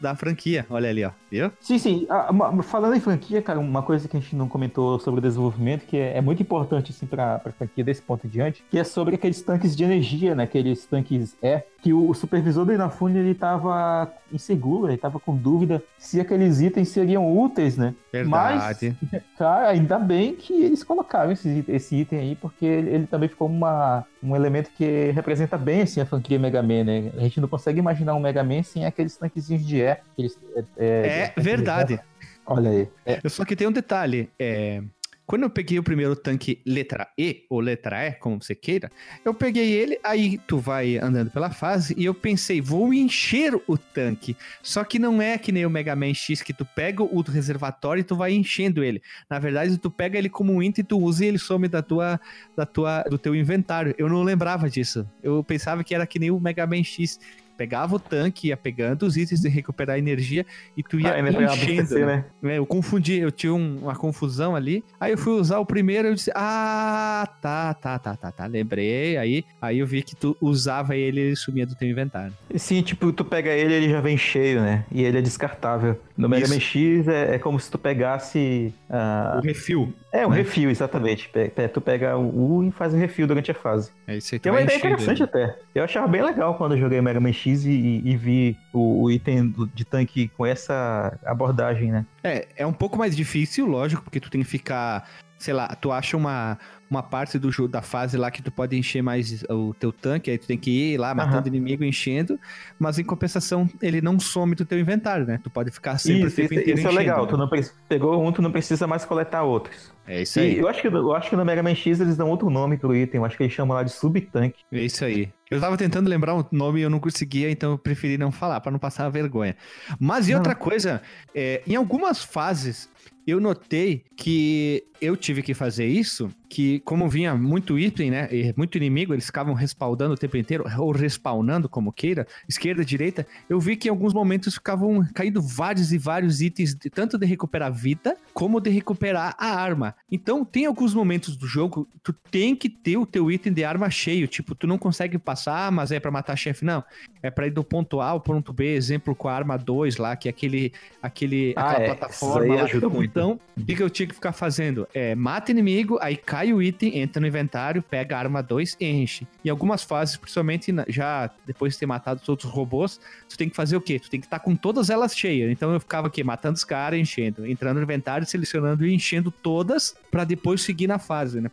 da 0.00 0.14
franquia. 0.14 0.66
Olha 0.70 0.88
ali, 0.88 1.04
ó. 1.04 1.10
Viu? 1.30 1.50
Sim, 1.60 1.78
sim. 1.78 2.06
Ah, 2.08 2.30
falando 2.62 2.94
em 2.94 3.00
franquia, 3.00 3.42
cara, 3.42 3.58
uma 3.58 3.82
coisa 3.82 4.08
que 4.08 4.16
a 4.16 4.20
gente 4.20 4.34
não 4.34 4.48
comentou 4.48 4.98
sobre 4.98 5.18
o 5.18 5.22
desenvolvimento, 5.22 5.84
que 5.86 5.96
é, 5.96 6.16
é 6.16 6.20
muito 6.20 6.42
importante, 6.42 6.92
assim, 6.92 7.06
pra, 7.06 7.38
pra 7.38 7.52
franquia 7.52 7.84
desse 7.84 8.02
ponto 8.02 8.26
em 8.26 8.30
diante, 8.30 8.64
que 8.70 8.78
é 8.78 8.84
sobre 8.84 9.14
aqueles 9.14 9.42
tanques 9.42 9.76
de 9.76 9.84
energia, 9.84 10.34
né? 10.34 10.44
Aqueles 10.44 10.86
tanques 10.86 11.36
E, 11.42 11.62
que 11.82 11.92
o, 11.92 12.08
o 12.08 12.14
supervisor 12.14 12.64
do 12.64 12.72
Inafune, 12.72 13.18
ele 13.18 13.34
tava 13.34 14.10
inseguro, 14.32 14.90
ele 14.90 14.98
tava 14.98 15.20
com 15.20 15.36
dúvida 15.36 15.82
se 15.98 16.20
aqueles 16.20 16.60
itens 16.60 16.88
seriam 16.88 17.36
úteis, 17.36 17.76
né? 17.76 17.94
Verdade. 18.12 18.96
Mas, 19.12 19.22
cara, 19.38 19.68
ainda 19.68 19.98
bem 19.98 20.34
que 20.34 20.52
eles 20.52 20.82
colocaram 20.82 21.32
esse, 21.32 21.64
esse 21.68 21.96
item 21.96 22.18
aí, 22.18 22.34
porque 22.34 22.64
ele, 22.64 22.90
ele 22.90 23.06
também 23.06 23.28
ficou 23.28 23.48
uma, 23.48 24.04
um 24.26 24.34
elemento 24.34 24.70
que 24.76 25.10
representa 25.12 25.56
bem, 25.56 25.82
assim, 25.82 26.00
a 26.00 26.06
franquia 26.06 26.38
Mega 26.38 26.62
Man, 26.62 26.84
né? 26.84 27.12
A 27.16 27.20
gente 27.20 27.40
não 27.40 27.48
consegue 27.48 27.78
imaginar 27.78 28.14
um 28.14 28.20
Mega 28.20 28.42
Man 28.42 28.62
sem 28.62 28.84
aqueles 28.84 29.16
tanquezinhos 29.16 29.64
de 29.64 29.76
E. 29.76 29.88
Aqueles, 29.88 30.38
é, 30.56 30.64
é, 30.76 31.32
é 31.36 31.40
verdade. 31.40 32.00
Olha 32.44 32.70
aí. 32.70 32.88
É. 33.04 33.28
Só 33.28 33.44
que 33.44 33.56
tem 33.56 33.66
um 33.66 33.72
detalhe. 33.72 34.28
É, 34.38 34.82
quando 35.26 35.42
eu 35.42 35.50
peguei 35.50 35.78
o 35.78 35.82
primeiro 35.82 36.14
tanque 36.14 36.62
letra 36.64 37.08
E, 37.18 37.44
ou 37.50 37.60
letra 37.60 38.06
E, 38.06 38.12
como 38.12 38.40
você 38.40 38.54
queira, 38.54 38.90
eu 39.24 39.34
peguei 39.34 39.72
ele, 39.72 39.98
aí 40.04 40.38
tu 40.46 40.58
vai 40.58 40.98
andando 40.98 41.30
pela 41.30 41.50
fase, 41.50 41.94
e 41.96 42.04
eu 42.04 42.14
pensei, 42.14 42.60
vou 42.60 42.94
encher 42.94 43.54
o 43.66 43.76
tanque. 43.76 44.36
Só 44.62 44.84
que 44.84 44.98
não 44.98 45.20
é 45.20 45.36
que 45.36 45.50
nem 45.50 45.66
o 45.66 45.70
Mega 45.70 45.96
Man 45.96 46.14
X, 46.14 46.42
que 46.42 46.52
tu 46.52 46.64
pega 46.64 47.02
o 47.02 47.20
reservatório 47.22 48.00
e 48.00 48.04
tu 48.04 48.14
vai 48.14 48.32
enchendo 48.32 48.84
ele. 48.84 49.02
Na 49.28 49.38
verdade, 49.38 49.76
tu 49.78 49.90
pega 49.90 50.16
ele 50.16 50.28
como 50.28 50.52
um 50.52 50.62
item, 50.62 50.84
tu 50.84 50.98
usa 50.98 51.24
e 51.24 51.28
ele 51.28 51.38
some 51.38 51.66
da 51.66 51.82
tua, 51.82 52.20
da 52.56 52.64
tua, 52.64 53.02
do 53.02 53.18
teu 53.18 53.34
inventário. 53.34 53.94
Eu 53.98 54.08
não 54.08 54.22
lembrava 54.22 54.70
disso. 54.70 55.08
Eu 55.22 55.42
pensava 55.42 55.82
que 55.82 55.94
era 55.94 56.06
que 56.06 56.18
nem 56.18 56.30
o 56.30 56.38
Mega 56.38 56.66
Man 56.66 56.84
X, 56.84 57.18
pegava 57.56 57.96
o 57.96 57.98
tanque, 57.98 58.48
ia 58.48 58.56
pegando 58.56 59.06
os 59.06 59.16
itens 59.16 59.40
de 59.40 59.48
recuperar 59.48 59.98
energia 59.98 60.44
e 60.76 60.82
tu 60.82 61.00
ia 61.00 61.14
ah, 61.14 61.54
enchendo. 61.54 61.98
né? 62.00 62.24
né? 62.42 62.58
Eu 62.58 62.66
confundi, 62.66 63.18
eu 63.18 63.30
tinha 63.30 63.54
um, 63.54 63.78
uma 63.82 63.94
confusão 63.96 64.54
ali. 64.54 64.84
Aí 65.00 65.12
eu 65.12 65.18
fui 65.18 65.32
usar 65.34 65.58
o 65.58 65.66
primeiro 65.66 66.08
e 66.08 66.10
eu 66.10 66.14
disse: 66.14 66.30
Ah, 66.34 67.28
tá, 67.40 67.74
tá, 67.74 67.98
tá, 67.98 68.16
tá, 68.16 68.32
tá. 68.32 68.46
Lembrei. 68.46 69.16
Aí, 69.16 69.44
aí 69.60 69.78
eu 69.78 69.86
vi 69.86 70.02
que 70.02 70.14
tu 70.14 70.36
usava 70.40 70.96
ele 70.96 71.20
e 71.20 71.24
ele 71.24 71.36
sumia 71.36 71.66
do 71.66 71.74
teu 71.74 71.88
inventário. 71.88 72.32
Sim, 72.56 72.82
tipo, 72.82 73.12
tu 73.12 73.24
pega 73.24 73.50
ele 73.50 73.74
ele 73.74 73.88
já 73.88 74.00
vem 74.00 74.16
cheio, 74.16 74.60
né? 74.60 74.84
E 74.90 75.02
ele 75.02 75.18
é 75.18 75.22
descartável. 75.22 75.98
No 76.16 76.28
Mega 76.28 76.48
Man 76.48 76.60
X 76.60 77.06
é, 77.08 77.34
é, 77.34 77.38
como 77.38 77.60
se 77.60 77.70
tu 77.70 77.78
pegasse. 77.78 78.72
Uh... 78.88 79.38
O 79.38 79.40
refil. 79.40 79.92
É, 80.12 80.26
um 80.26 80.30
né? 80.30 80.38
refil, 80.38 80.70
exatamente. 80.70 81.30
Tu 81.72 81.80
pega 81.80 82.16
o 82.16 82.58
U 82.58 82.64
e 82.64 82.70
faz 82.70 82.94
o 82.94 82.96
refil 82.96 83.26
durante 83.26 83.50
a 83.50 83.54
fase. 83.54 83.90
É 84.06 84.16
isso 84.16 84.34
aí. 84.34 84.38
Que 84.38 84.48
é 84.48 84.52
uma 84.52 84.62
ideia 84.62 84.78
interessante 84.78 85.22
até. 85.22 85.58
Eu 85.74 85.84
achava 85.84 86.08
bem 86.08 86.22
legal 86.22 86.54
quando 86.54 86.72
eu 86.72 86.78
joguei 86.78 87.00
Mega 87.02 87.20
Man 87.20 87.32
X 87.32 87.45
e, 87.50 88.02
e 88.04 88.16
vi 88.16 88.58
o, 88.72 89.04
o, 89.04 89.10
item 89.10 89.54
de 89.74 89.84
tanque 89.84 90.28
com 90.28 90.44
essa 90.44 91.18
abordagem, 91.24 91.90
né? 91.92 92.06
É, 92.22 92.48
é 92.56 92.66
um 92.66 92.72
pouco 92.72 92.96
mais 92.96 93.16
difícil, 93.16 93.66
lógico, 93.66 94.02
porque 94.02 94.20
tu 94.20 94.30
tem 94.30 94.42
que 94.42 94.48
ficar 94.48 95.08
sei 95.38 95.54
lá, 95.54 95.68
tu 95.68 95.92
acha 95.92 96.16
uma, 96.16 96.58
uma 96.90 97.02
parte 97.02 97.38
do 97.38 97.50
jogo 97.50 97.68
da 97.68 97.82
fase 97.82 98.16
lá 98.16 98.30
que 98.30 98.42
tu 98.42 98.50
pode 98.50 98.76
encher 98.76 99.02
mais 99.02 99.44
o 99.48 99.74
teu 99.74 99.92
tanque, 99.92 100.30
aí 100.30 100.38
tu 100.38 100.46
tem 100.46 100.56
que 100.56 100.70
ir 100.70 100.98
lá 100.98 101.14
matando 101.14 101.48
uhum. 101.48 101.54
inimigo, 101.54 101.84
enchendo, 101.84 102.38
mas 102.78 102.98
em 102.98 103.04
compensação 103.04 103.68
ele 103.82 104.00
não 104.00 104.18
some 104.18 104.54
do 104.54 104.64
teu 104.64 104.78
inventário, 104.78 105.26
né? 105.26 105.40
Tu 105.42 105.50
pode 105.50 105.70
ficar 105.70 105.98
sempre 105.98 106.28
isso, 106.28 106.34
o 106.34 106.36
tempo 106.36 106.54
isso, 106.54 106.62
inteiro 106.62 106.78
Isso 106.78 106.88
é 106.88 106.92
legal, 106.92 107.22
né? 107.24 107.28
tu 107.28 107.36
não 107.36 107.50
pegou 107.88 108.26
um, 108.26 108.32
tu 108.32 108.40
não 108.40 108.50
precisa 108.50 108.86
mais 108.86 109.04
coletar 109.04 109.42
outros. 109.42 109.94
É 110.06 110.22
isso 110.22 110.38
aí. 110.38 110.54
E 110.54 110.58
eu 110.58 110.68
acho, 110.68 110.80
que, 110.80 110.86
eu 110.86 111.14
acho 111.14 111.28
que 111.28 111.36
no 111.36 111.44
Mega 111.44 111.62
Man 111.62 111.74
X 111.74 112.00
eles 112.00 112.16
dão 112.16 112.30
outro 112.30 112.48
nome 112.48 112.76
pro 112.78 112.94
item, 112.94 113.18
eu 113.20 113.24
acho 113.24 113.36
que 113.36 113.42
eles 113.42 113.52
chamam 113.52 113.76
lá 113.76 113.82
de 113.82 113.90
sub-tanque. 113.90 114.64
É 114.72 114.80
isso 114.80 115.04
aí. 115.04 115.28
Eu 115.50 115.60
tava 115.60 115.76
tentando 115.76 116.08
lembrar 116.08 116.34
um 116.34 116.44
nome 116.50 116.80
e 116.80 116.82
eu 116.82 116.90
não 116.90 117.00
conseguia, 117.00 117.50
então 117.50 117.72
eu 117.72 117.78
preferi 117.78 118.16
não 118.16 118.30
falar, 118.30 118.60
para 118.60 118.70
não 118.70 118.78
passar 118.78 119.08
vergonha. 119.08 119.56
Mas 119.98 120.28
e 120.28 120.32
não. 120.32 120.38
outra 120.38 120.54
coisa, 120.54 121.02
é, 121.34 121.62
em 121.66 121.74
algumas 121.74 122.22
fases 122.24 122.88
eu 123.26 123.40
notei 123.40 124.04
que 124.16 124.84
eu 125.00 125.16
tive 125.16 125.42
que 125.42 125.52
fazer 125.52 125.86
isso, 125.86 126.30
que 126.48 126.80
como 126.80 127.08
vinha 127.08 127.34
muito 127.34 127.78
item, 127.78 128.10
né, 128.10 128.28
e 128.30 128.54
muito 128.56 128.76
inimigo, 128.76 129.12
eles 129.12 129.26
ficavam 129.26 129.54
respaldando 129.54 130.14
o 130.14 130.16
tempo 130.16 130.36
inteiro, 130.36 130.64
ou 130.78 130.92
respawnando, 130.92 131.68
como 131.68 131.92
queira, 131.92 132.26
esquerda, 132.48 132.84
direita, 132.84 133.26
eu 133.48 133.58
vi 133.60 133.76
que 133.76 133.88
em 133.88 133.90
alguns 133.90 134.12
momentos 134.12 134.54
ficavam 134.54 135.06
caindo 135.14 135.42
vários 135.42 135.92
e 135.92 135.98
vários 135.98 136.40
itens, 136.40 136.74
de, 136.74 136.90
tanto 136.90 137.18
de 137.18 137.26
recuperar 137.26 137.72
vida, 137.72 138.16
como 138.32 138.60
de 138.60 138.70
recuperar 138.70 139.34
a 139.38 139.60
arma. 139.60 139.94
Então, 140.10 140.44
tem 140.44 140.66
alguns 140.66 140.94
momentos 140.94 141.36
do 141.36 141.46
jogo, 141.46 141.88
tu 142.02 142.12
tem 142.12 142.54
que 142.54 142.68
ter 142.68 142.96
o 142.96 143.06
teu 143.06 143.30
item 143.30 143.52
de 143.52 143.64
arma 143.64 143.90
cheio, 143.90 144.28
tipo, 144.28 144.54
tu 144.54 144.66
não 144.66 144.78
consegue 144.78 145.18
passar, 145.18 145.70
mas 145.72 145.90
é 145.90 145.98
para 145.98 146.10
matar 146.10 146.36
chefe, 146.36 146.64
não. 146.64 146.84
É 147.22 147.30
para 147.30 147.46
ir 147.46 147.50
do 147.50 147.64
ponto 147.64 148.00
A 148.00 148.08
ao 148.08 148.20
ponto 148.20 148.52
B, 148.52 148.74
exemplo 148.74 149.14
com 149.14 149.28
a 149.28 149.34
arma 149.34 149.56
2 149.56 149.96
lá, 149.96 150.14
que 150.14 150.28
é 150.28 150.30
aquele, 150.30 150.72
aquele, 151.02 151.54
ah, 151.56 151.70
aquela 151.70 151.84
é. 151.84 151.86
plataforma. 151.86 152.54
Isso 152.54 152.64
ajuda 152.64 152.88
muito. 152.88 153.10
Então, 153.10 153.40
o 153.56 153.64
que 153.64 153.82
eu 153.82 153.90
tinha 153.90 154.06
que 154.06 154.14
ficar 154.14 154.32
fazendo? 154.32 154.86
É, 154.94 155.14
mata 155.14 155.50
inimigo, 155.50 155.98
aí 156.00 156.16
cai 156.36 156.52
o 156.52 156.62
item, 156.62 156.98
entra 156.98 157.18
no 157.18 157.26
inventário, 157.26 157.82
pega 157.82 158.14
a 158.14 158.18
arma 158.18 158.42
2 158.42 158.76
enche. 158.78 159.26
Em 159.42 159.48
algumas 159.48 159.82
fases, 159.82 160.18
principalmente 160.18 160.70
já 160.86 161.30
depois 161.46 161.72
de 161.72 161.78
ter 161.78 161.86
matado 161.86 162.20
todos 162.20 162.44
os 162.44 162.50
robôs, 162.50 163.00
tu 163.26 163.38
tem 163.38 163.48
que 163.48 163.56
fazer 163.56 163.74
o 163.74 163.80
quê? 163.80 163.98
Tu 163.98 164.10
tem 164.10 164.20
que 164.20 164.26
estar 164.26 164.38
tá 164.38 164.44
com 164.44 164.54
todas 164.54 164.90
elas 164.90 165.16
cheias. 165.16 165.50
Então 165.50 165.72
eu 165.72 165.80
ficava 165.80 166.08
aqui 166.08 166.22
matando 166.22 166.56
os 166.56 166.64
caras, 166.64 167.00
enchendo, 167.00 167.46
entrando 167.46 167.78
no 167.78 167.82
inventário, 167.84 168.26
selecionando 168.26 168.86
e 168.86 168.94
enchendo 168.94 169.30
todas 169.30 169.96
para 170.10 170.24
depois 170.24 170.60
seguir 170.60 170.86
na 170.86 170.98
fase, 170.98 171.40
né? 171.40 171.50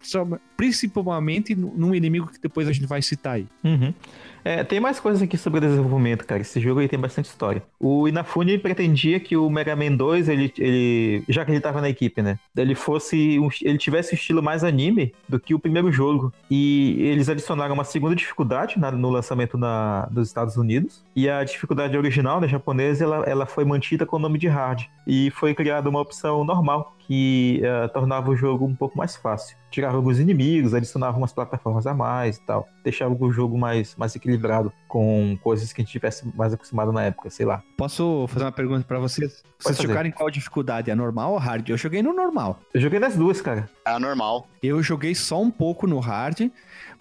Principalmente 0.57 1.55
num 1.55 1.95
inimigo 1.95 2.27
que 2.27 2.41
depois 2.41 2.67
a 2.67 2.73
gente 2.73 2.85
vai 2.85 3.01
citar 3.01 3.35
aí. 3.35 3.47
Uhum. 3.63 3.93
É, 4.43 4.63
tem 4.63 4.79
mais 4.79 4.99
coisas 4.99 5.21
aqui 5.21 5.37
sobre 5.37 5.59
o 5.59 5.61
desenvolvimento, 5.61 6.25
cara. 6.25 6.41
Esse 6.41 6.59
jogo 6.59 6.79
aí 6.79 6.87
tem 6.87 6.99
bastante 6.99 7.25
história. 7.25 7.63
O 7.79 8.07
Inafune 8.07 8.57
pretendia 8.57 9.19
que 9.19 9.37
o 9.37 9.49
Mega 9.49 9.75
Man 9.75 9.95
2, 9.95 10.27
ele, 10.27 10.53
ele 10.57 11.23
já 11.29 11.45
que 11.45 11.51
ele 11.51 11.61
tava 11.61 11.79
na 11.79 11.89
equipe, 11.89 12.21
né? 12.21 12.37
Ele 12.55 12.75
fosse. 12.75 13.39
Um, 13.39 13.49
ele 13.61 13.77
tivesse 13.77 14.13
um 14.13 14.17
estilo 14.17 14.43
mais 14.43 14.63
anime 14.63 15.13
do 15.27 15.39
que 15.39 15.53
o 15.53 15.59
primeiro 15.59 15.91
jogo. 15.91 16.33
E 16.49 16.95
eles 16.99 17.29
adicionaram 17.29 17.73
uma 17.73 17.83
segunda 17.83 18.15
dificuldade 18.15 18.77
na, 18.77 18.91
no 18.91 19.09
lançamento 19.09 19.57
na, 19.57 20.07
dos 20.11 20.27
Estados 20.27 20.57
Unidos. 20.57 21.03
E 21.15 21.29
a 21.29 21.43
dificuldade 21.43 21.97
original, 21.97 22.41
né, 22.41 22.47
japonesa, 22.47 23.03
ela, 23.03 23.23
ela 23.25 23.45
foi 23.45 23.63
mantida 23.63 24.05
com 24.05 24.17
o 24.17 24.19
nome 24.19 24.37
de 24.37 24.47
hard. 24.47 24.83
E 25.07 25.31
foi 25.31 25.53
criada 25.53 25.89
uma 25.89 26.01
opção 26.01 26.43
normal, 26.43 26.95
que 27.07 27.61
uh, 27.63 27.89
tornava 27.89 28.29
o 28.29 28.35
jogo 28.35 28.65
um 28.65 28.75
pouco 28.75 28.97
mais 28.97 29.15
fácil. 29.15 29.57
Tirava 29.69 29.97
alguns 29.97 30.19
inimigos, 30.19 30.73
adicionava 30.73 31.17
umas 31.17 31.33
plataformas 31.33 31.87
a 31.87 31.93
mais 31.93 32.37
e 32.37 32.41
tal. 32.41 32.67
Deixava 32.83 33.15
o 33.17 33.31
jogo 33.31 33.57
mais, 33.57 33.95
mais 33.95 34.15
equilibrado 34.15 34.71
com 34.87 35.37
coisas 35.41 35.73
que 35.73 35.81
a 35.81 35.83
gente 35.83 35.91
tivesse 35.91 36.25
mais 36.35 36.53
acostumado 36.53 36.91
na 36.91 37.03
época, 37.03 37.29
sei 37.29 37.45
lá. 37.45 37.63
Posso 37.75 38.25
fazer 38.27 38.45
uma 38.45 38.51
pergunta 38.51 38.85
para 38.87 38.99
vocês? 38.99 39.43
Vocês 39.59 39.77
jogaram 39.77 40.07
em 40.07 40.11
qual 40.11 40.29
dificuldade? 40.29 40.91
É 40.91 40.95
normal 40.95 41.31
ou 41.31 41.37
hard? 41.37 41.69
Eu 41.69 41.77
joguei 41.77 42.03
no 42.03 42.13
normal. 42.13 42.59
Eu 42.73 42.81
joguei 42.81 42.99
nas 42.99 43.15
duas, 43.15 43.41
cara. 43.41 43.69
É 43.85 43.97
normal. 43.97 44.47
Eu 44.61 44.81
joguei 44.83 45.15
só 45.15 45.41
um 45.41 45.49
pouco 45.49 45.87
no 45.87 45.99
hard, 45.99 46.49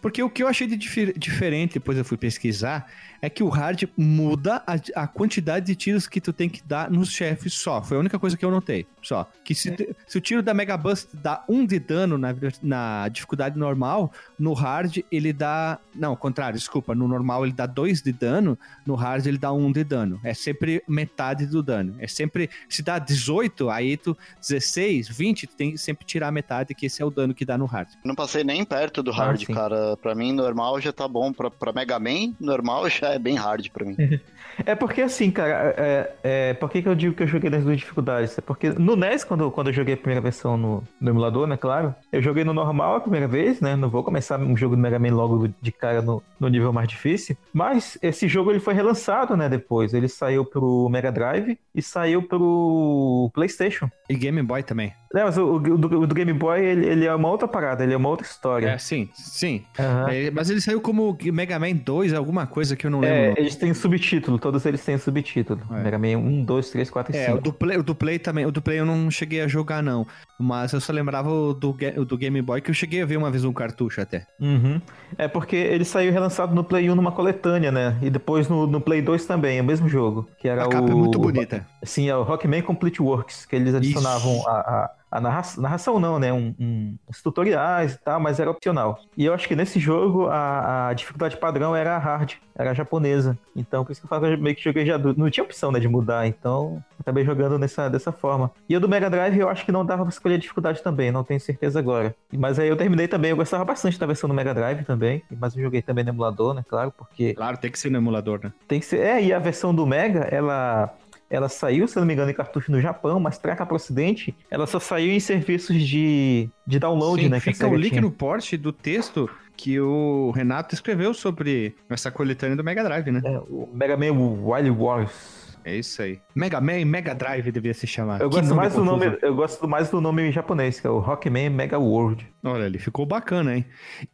porque 0.00 0.22
o 0.22 0.30
que 0.30 0.42
eu 0.42 0.48
achei 0.48 0.66
de 0.66 0.76
dif 0.76 1.12
diferente, 1.18 1.74
depois 1.74 1.98
eu 1.98 2.04
fui 2.04 2.16
pesquisar, 2.16 2.86
é 3.22 3.30
que 3.30 3.44
o 3.44 3.48
hard 3.48 3.84
muda 3.96 4.64
a, 4.66 5.02
a, 5.02 5.06
quantidade 5.06 5.66
de 5.66 5.76
tiros 5.76 6.08
que 6.08 6.20
tu 6.20 6.32
tem 6.32 6.48
que 6.48 6.60
dar 6.64 6.90
nos 6.90 7.08
chefes 7.08 7.54
só. 7.54 7.80
Foi 7.80 7.96
a 7.96 8.00
única 8.00 8.18
coisa 8.18 8.36
que 8.36 8.44
eu 8.44 8.50
notei. 8.50 8.84
Só. 9.00 9.30
Que 9.44 9.54
se, 9.54 9.70
é. 9.70 9.94
se 10.08 10.18
o 10.18 10.20
tiro 10.20 10.42
da 10.42 10.52
Mega 10.52 10.76
Bust 10.76 11.08
dá 11.14 11.44
um 11.48 11.64
de 11.64 11.78
dano 11.78 12.18
na, 12.18 12.34
na 12.60 13.08
dificuldade 13.08 13.56
normal, 13.56 14.12
no 14.36 14.52
hard 14.52 14.98
ele 15.10 15.32
dá. 15.32 15.78
Não, 15.94 16.10
ao 16.10 16.16
contrário, 16.16 16.58
desculpa. 16.58 16.96
No 16.96 17.06
normal 17.06 17.46
ele 17.46 17.52
dá 17.52 17.64
dois 17.64 18.02
de 18.02 18.12
dano, 18.12 18.58
no 18.84 18.96
hard 18.96 19.24
ele 19.24 19.38
dá 19.38 19.52
um 19.52 19.70
de 19.70 19.84
dano. 19.84 20.20
É 20.24 20.34
sempre 20.34 20.82
metade 20.88 21.46
do 21.46 21.62
dano. 21.62 21.94
É 22.00 22.08
sempre. 22.08 22.50
Se 22.68 22.82
dá 22.82 22.98
18, 22.98 23.70
aí 23.70 23.96
tu 23.96 24.18
16, 24.40 25.08
20, 25.08 25.46
tu 25.46 25.54
tem 25.54 25.70
que 25.72 25.78
sempre 25.78 26.04
tirar 26.04 26.32
metade, 26.32 26.74
que 26.74 26.86
esse 26.86 27.00
é 27.00 27.04
o 27.04 27.10
dano 27.10 27.32
que 27.32 27.44
dá 27.44 27.56
no 27.56 27.66
hard. 27.66 27.88
Não 28.04 28.16
passei 28.16 28.42
nem 28.42 28.64
perto 28.64 29.00
do 29.00 29.12
hard, 29.12 29.44
sim. 29.46 29.54
cara. 29.54 29.96
Pra 29.96 30.12
mim, 30.12 30.32
normal 30.32 30.80
já 30.80 30.92
tá 30.92 31.06
bom. 31.06 31.32
Pra, 31.32 31.48
pra 31.48 31.72
Mega 31.72 32.00
Man, 32.00 32.34
normal 32.40 32.90
já 32.90 33.11
é 33.12 33.18
bem 33.18 33.36
hard 33.36 33.68
pra 33.70 33.84
mim. 33.84 33.96
É 34.66 34.74
porque 34.74 35.00
assim, 35.00 35.30
cara, 35.30 35.74
é, 35.76 36.12
é, 36.22 36.54
por 36.54 36.70
que, 36.70 36.82
que 36.82 36.88
eu 36.88 36.94
digo 36.94 37.14
que 37.14 37.22
eu 37.22 37.26
joguei 37.26 37.48
nas 37.48 37.64
duas 37.64 37.78
dificuldades? 37.78 38.36
É 38.36 38.40
porque 38.40 38.70
no 38.70 38.94
NES, 38.94 39.24
quando, 39.24 39.50
quando 39.50 39.68
eu 39.68 39.72
joguei 39.72 39.94
a 39.94 39.96
primeira 39.96 40.20
versão 40.20 40.56
no, 40.56 40.84
no 41.00 41.10
emulador, 41.10 41.46
né, 41.46 41.56
claro, 41.56 41.94
eu 42.12 42.20
joguei 42.20 42.44
no 42.44 42.52
normal 42.52 42.96
a 42.96 43.00
primeira 43.00 43.26
vez, 43.26 43.60
né, 43.60 43.76
não 43.76 43.88
vou 43.88 44.04
começar 44.04 44.38
um 44.38 44.56
jogo 44.56 44.76
do 44.76 44.82
Mega 44.82 44.98
Man 44.98 45.14
logo 45.14 45.48
de 45.60 45.72
cara 45.72 46.02
no, 46.02 46.22
no 46.38 46.48
nível 46.48 46.72
mais 46.72 46.88
difícil, 46.88 47.36
mas 47.52 47.96
esse 48.02 48.28
jogo 48.28 48.50
ele 48.50 48.60
foi 48.60 48.74
relançado, 48.74 49.36
né, 49.36 49.48
depois, 49.48 49.94
ele 49.94 50.08
saiu 50.08 50.44
pro 50.44 50.88
Mega 50.90 51.10
Drive 51.10 51.58
e 51.74 51.82
saiu 51.82 52.22
pro 52.22 53.30
Playstation. 53.32 53.88
E 54.08 54.14
Game 54.14 54.42
Boy 54.42 54.62
também. 54.62 54.92
Não, 55.14 55.24
mas 55.24 55.36
o, 55.36 55.54
o 55.56 55.58
do, 55.78 56.00
o 56.00 56.06
do 56.06 56.14
Game 56.14 56.32
Boy, 56.32 56.64
ele, 56.64 56.86
ele 56.86 57.04
é 57.04 57.14
uma 57.14 57.28
outra 57.28 57.46
parada, 57.46 57.84
ele 57.84 57.92
é 57.92 57.96
uma 57.96 58.08
outra 58.08 58.26
história. 58.26 58.68
É, 58.68 58.78
sim, 58.78 59.08
sim. 59.12 59.62
Aham. 59.78 60.10
É, 60.10 60.30
mas 60.30 60.48
ele 60.48 60.60
saiu 60.60 60.80
como 60.80 61.16
Mega 61.32 61.58
Man 61.58 61.74
2, 61.74 62.14
alguma 62.14 62.46
coisa 62.46 62.74
que 62.74 62.86
eu 62.86 62.90
não 62.90 63.04
É, 63.04 63.26
lembro. 63.26 63.40
eles 63.40 63.54
têm 63.56 63.74
subtítulo, 63.74 64.38
todos 64.38 64.64
eles 64.64 64.84
têm 64.84 64.96
subtítulo. 64.96 65.60
É. 65.70 65.82
Mega 65.82 65.98
Man 65.98 66.16
1, 66.18 66.44
2, 66.44 66.70
3, 66.70 66.90
4 66.90 67.14
e 67.14 67.18
É, 67.18 67.26
5. 67.26 67.38
o 67.38 67.40
do, 67.40 67.52
Play, 67.52 67.76
o 67.78 67.82
do 67.82 67.94
Play 67.94 68.18
também. 68.18 68.46
O 68.46 68.50
do 68.52 68.62
Play 68.62 68.80
eu 68.80 68.86
não 68.86 69.10
cheguei 69.10 69.42
a 69.42 69.48
jogar, 69.48 69.82
não. 69.82 70.06
Mas 70.38 70.72
eu 70.72 70.80
só 70.80 70.92
lembrava 70.92 71.30
o 71.30 71.52
do, 71.54 71.76
o 71.98 72.04
do 72.04 72.16
Game 72.16 72.40
Boy, 72.42 72.60
que 72.60 72.70
eu 72.70 72.74
cheguei 72.74 73.02
a 73.02 73.06
ver 73.06 73.16
uma 73.16 73.30
vez 73.30 73.44
um 73.44 73.52
cartucho 73.52 74.00
até. 74.00 74.26
Uhum. 74.40 74.80
É 75.16 75.28
porque 75.28 75.54
ele 75.54 75.84
saiu 75.84 76.10
relançado 76.12 76.54
no 76.54 76.64
Play 76.64 76.90
1 76.90 76.94
numa 76.94 77.12
coletânea, 77.12 77.70
né? 77.70 77.96
E 78.02 78.10
depois 78.10 78.48
no, 78.48 78.66
no 78.66 78.80
Play 78.80 79.02
2 79.02 79.24
também, 79.26 79.58
é 79.58 79.60
o 79.60 79.64
mesmo 79.64 79.88
jogo. 79.88 80.28
Que 80.38 80.48
era 80.48 80.64
A 80.64 80.66
o... 80.66 80.70
capa 80.70 80.90
é 80.90 80.94
muito 80.94 81.18
bonita. 81.18 81.66
Sim, 81.84 82.08
é 82.08 82.16
o 82.16 82.22
Rockman 82.22 82.62
Complete 82.62 83.00
Works, 83.02 83.46
que 83.46 83.54
eles 83.54 83.74
adicionavam 83.74 84.42
a, 84.48 84.50
a, 84.52 84.90
a 85.12 85.20
narra- 85.20 85.42
narração, 85.58 86.00
não, 86.00 86.18
né? 86.18 86.32
Um, 86.32 86.54
um- 86.58 86.96
uns 87.08 87.22
tutoriais 87.22 87.92
e 87.94 87.98
tal, 87.98 88.18
mas 88.18 88.40
era 88.40 88.50
opcional. 88.50 88.98
E 89.16 89.26
eu 89.26 89.34
acho 89.34 89.46
que 89.46 89.54
nesse 89.54 89.78
jogo 89.78 90.26
a, 90.28 90.88
a 90.88 90.94
dificuldade 90.94 91.36
padrão 91.36 91.76
era 91.76 91.94
a 91.94 91.98
hard, 91.98 92.32
era 92.56 92.70
a 92.70 92.74
japonesa. 92.74 93.38
Então, 93.54 93.84
por 93.84 93.92
isso 93.92 94.00
que 94.00 94.06
eu 94.06 94.08
falo 94.08 94.22
que 94.26 94.32
eu 94.32 94.38
meio 94.38 94.56
que 94.56 94.62
joguei 94.62 94.86
já. 94.86 94.94
adulto. 94.94 95.20
Não 95.20 95.28
tinha 95.30 95.44
opção, 95.44 95.70
né, 95.70 95.78
de 95.78 95.86
mudar, 95.88 96.26
então 96.26 96.82
acabei 96.98 97.24
jogando 97.24 97.58
nessa, 97.58 97.88
dessa 97.90 98.10
forma. 98.10 98.50
E 98.68 98.74
o 98.76 98.80
do 98.80 98.88
Mega 98.88 99.10
Drive 99.10 99.36
eu 99.38 99.48
acho 99.50 99.64
que 99.66 99.72
não 99.72 99.84
dava 99.84 100.02
pra 100.04 100.10
escolher 100.10 100.36
a 100.36 100.38
dificuldade 100.38 100.82
também, 100.82 101.10
não 101.10 101.22
tenho 101.24 101.40
certeza 101.40 101.78
agora. 101.78 102.14
Mas 102.32 102.58
aí 102.58 102.68
eu 102.68 102.76
terminei 102.76 103.06
também, 103.06 103.30
eu 103.32 103.36
gostava 103.36 103.64
bastante 103.66 103.98
da 103.98 104.06
versão 104.06 104.28
do 104.28 104.34
Mega 104.34 104.54
Drive 104.54 104.84
também, 104.84 105.22
mas 105.38 105.54
eu 105.56 105.62
joguei 105.62 105.82
também 105.82 106.04
no 106.04 106.10
emulador, 106.10 106.54
né, 106.54 106.64
claro, 106.66 106.90
porque 106.96 107.34
Claro, 107.34 107.56
tem 107.58 107.70
que 107.70 107.78
ser 107.78 107.90
no 107.90 107.98
emulador, 107.98 108.40
né? 108.42 108.52
tem 108.66 108.80
que 108.80 108.86
ser. 108.86 109.00
É, 109.00 109.22
e 109.22 109.32
a 109.32 109.38
versão 109.38 109.74
do 109.74 109.86
Mega, 109.86 110.20
ela. 110.30 110.94
Ela 111.32 111.48
saiu, 111.48 111.88
se 111.88 111.96
não 111.96 112.04
me 112.04 112.12
engano, 112.12 112.30
em 112.30 112.34
cartucho 112.34 112.70
no 112.70 112.78
Japão, 112.78 113.18
mas 113.18 113.38
pra 113.38 113.56
cá 113.56 113.64
pro 113.64 113.76
ocidente, 113.76 114.36
ela 114.50 114.66
só 114.66 114.78
saiu 114.78 115.10
em 115.10 115.18
serviços 115.18 115.82
de, 115.82 116.50
de 116.66 116.78
download, 116.78 117.22
Sim, 117.22 117.30
né? 117.30 117.40
fica 117.40 117.66
o 117.66 117.74
link 117.74 117.92
tinha. 117.92 118.02
no 118.02 118.10
post 118.10 118.54
do 118.58 118.70
texto 118.70 119.30
que 119.56 119.80
o 119.80 120.30
Renato 120.32 120.74
escreveu 120.74 121.14
sobre 121.14 121.74
essa 121.88 122.10
coletânea 122.10 122.54
do 122.54 122.62
Mega 122.62 122.84
Drive, 122.84 123.10
né? 123.10 123.22
É, 123.24 123.38
o 123.48 123.66
Mega 123.72 123.96
Man 123.96 124.12
Wild 124.12 124.70
Wars. 124.70 125.42
É 125.64 125.74
isso 125.76 126.02
aí. 126.02 126.20
Mega 126.34 126.60
Man 126.60 126.80
e 126.80 126.84
Mega 126.84 127.14
Drive 127.14 127.50
devia 127.50 127.72
se 127.72 127.86
chamar. 127.86 128.20
Eu 128.20 128.28
Que 128.28 128.36
gosto, 128.40 128.54
mais 128.54 128.74
do 128.74 128.84
nome, 128.84 129.16
eu 129.22 129.34
gosto 129.34 129.66
mais 129.66 129.88
do 129.88 130.00
nome 130.02 130.30
japonês, 130.32 130.80
que 130.80 130.86
é 130.86 130.90
o 130.90 130.98
Rockman 130.98 131.48
Mega 131.48 131.78
World. 131.78 132.28
Olha, 132.44 132.64
ele 132.64 132.78
ficou 132.78 133.06
bacana, 133.06 133.56
hein? 133.56 133.64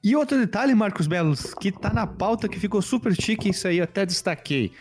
E 0.04 0.14
outro 0.14 0.38
detalhe, 0.38 0.74
Marcos 0.74 1.06
Belos, 1.08 1.54
que 1.54 1.72
tá 1.72 1.92
na 1.92 2.06
pauta 2.06 2.48
que 2.48 2.60
ficou 2.60 2.80
super 2.82 3.12
chique, 3.14 3.48
isso 3.48 3.66
aí 3.66 3.78
eu 3.78 3.84
até 3.84 4.04
destaquei. 4.06 4.72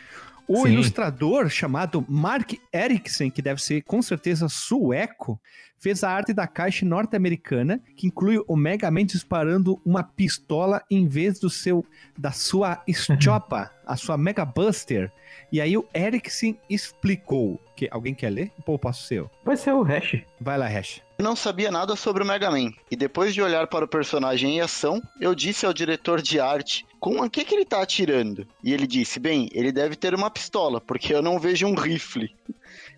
O 0.48 0.64
Sim. 0.64 0.74
ilustrador 0.74 1.50
chamado 1.50 2.06
Mark 2.08 2.54
Eriksen, 2.72 3.30
que 3.30 3.42
deve 3.42 3.62
ser 3.62 3.82
com 3.82 4.02
certeza 4.02 4.48
sueco, 4.48 5.40
fez 5.78 6.04
a 6.04 6.10
arte 6.10 6.34
da 6.34 6.48
caixa 6.48 6.86
norte-americana, 6.86 7.82
que 7.96 8.08
inclui 8.08 8.42
o 8.48 8.56
Mega 8.56 8.90
Man 8.90 9.06
disparando 9.06 9.80
uma 9.86 10.04
pistola 10.04 10.82
em 10.90 11.08
vez 11.08 11.40
do 11.40 11.50
seu 11.50 11.86
da 12.18 12.32
sua 12.32 12.82
Stoppa, 12.88 13.72
a 13.86 13.96
sua 13.98 14.18
Mega 14.18 14.46
Buster. 14.46 15.12
E 15.52 15.62
aí 15.62 15.78
o 15.78 15.86
Eriksen 15.94 16.58
explicou 16.70 17.60
que 17.76 17.88
alguém 17.92 18.14
quer 18.14 18.30
ler? 18.30 18.52
Ou 18.66 18.80
posso 18.80 19.06
ser 19.06 19.20
eu? 19.20 19.32
Vai 19.44 19.58
ser 19.58 19.74
o 19.74 19.84
Hash. 19.84 20.22
Vai 20.40 20.58
lá, 20.58 20.68
Hash. 20.68 21.07
Não 21.20 21.36
sabia 21.36 21.72
nada 21.72 21.96
sobre 21.96 22.22
o 22.22 22.26
Mega 22.26 22.52
Man, 22.52 22.72
e 22.92 22.96
depois 22.96 23.34
de 23.34 23.42
olhar 23.42 23.66
para 23.66 23.84
o 23.84 23.88
personagem 23.88 24.58
em 24.58 24.62
ação, 24.62 25.02
eu 25.20 25.34
disse 25.34 25.66
ao 25.66 25.74
diretor 25.74 26.22
de 26.22 26.40
arte 26.40 26.86
com 27.00 27.20
o 27.20 27.30
que, 27.30 27.44
que 27.44 27.56
ele 27.56 27.66
tá 27.66 27.82
atirando. 27.82 28.48
E 28.64 28.72
ele 28.72 28.86
disse: 28.86 29.20
Bem, 29.20 29.50
ele 29.52 29.72
deve 29.72 29.96
ter 29.96 30.14
uma 30.14 30.30
pistola, 30.30 30.80
porque 30.80 31.16
eu 31.16 31.24
não 31.24 31.40
vejo 31.40 31.66
um 31.66 31.74
rifle. 31.74 32.30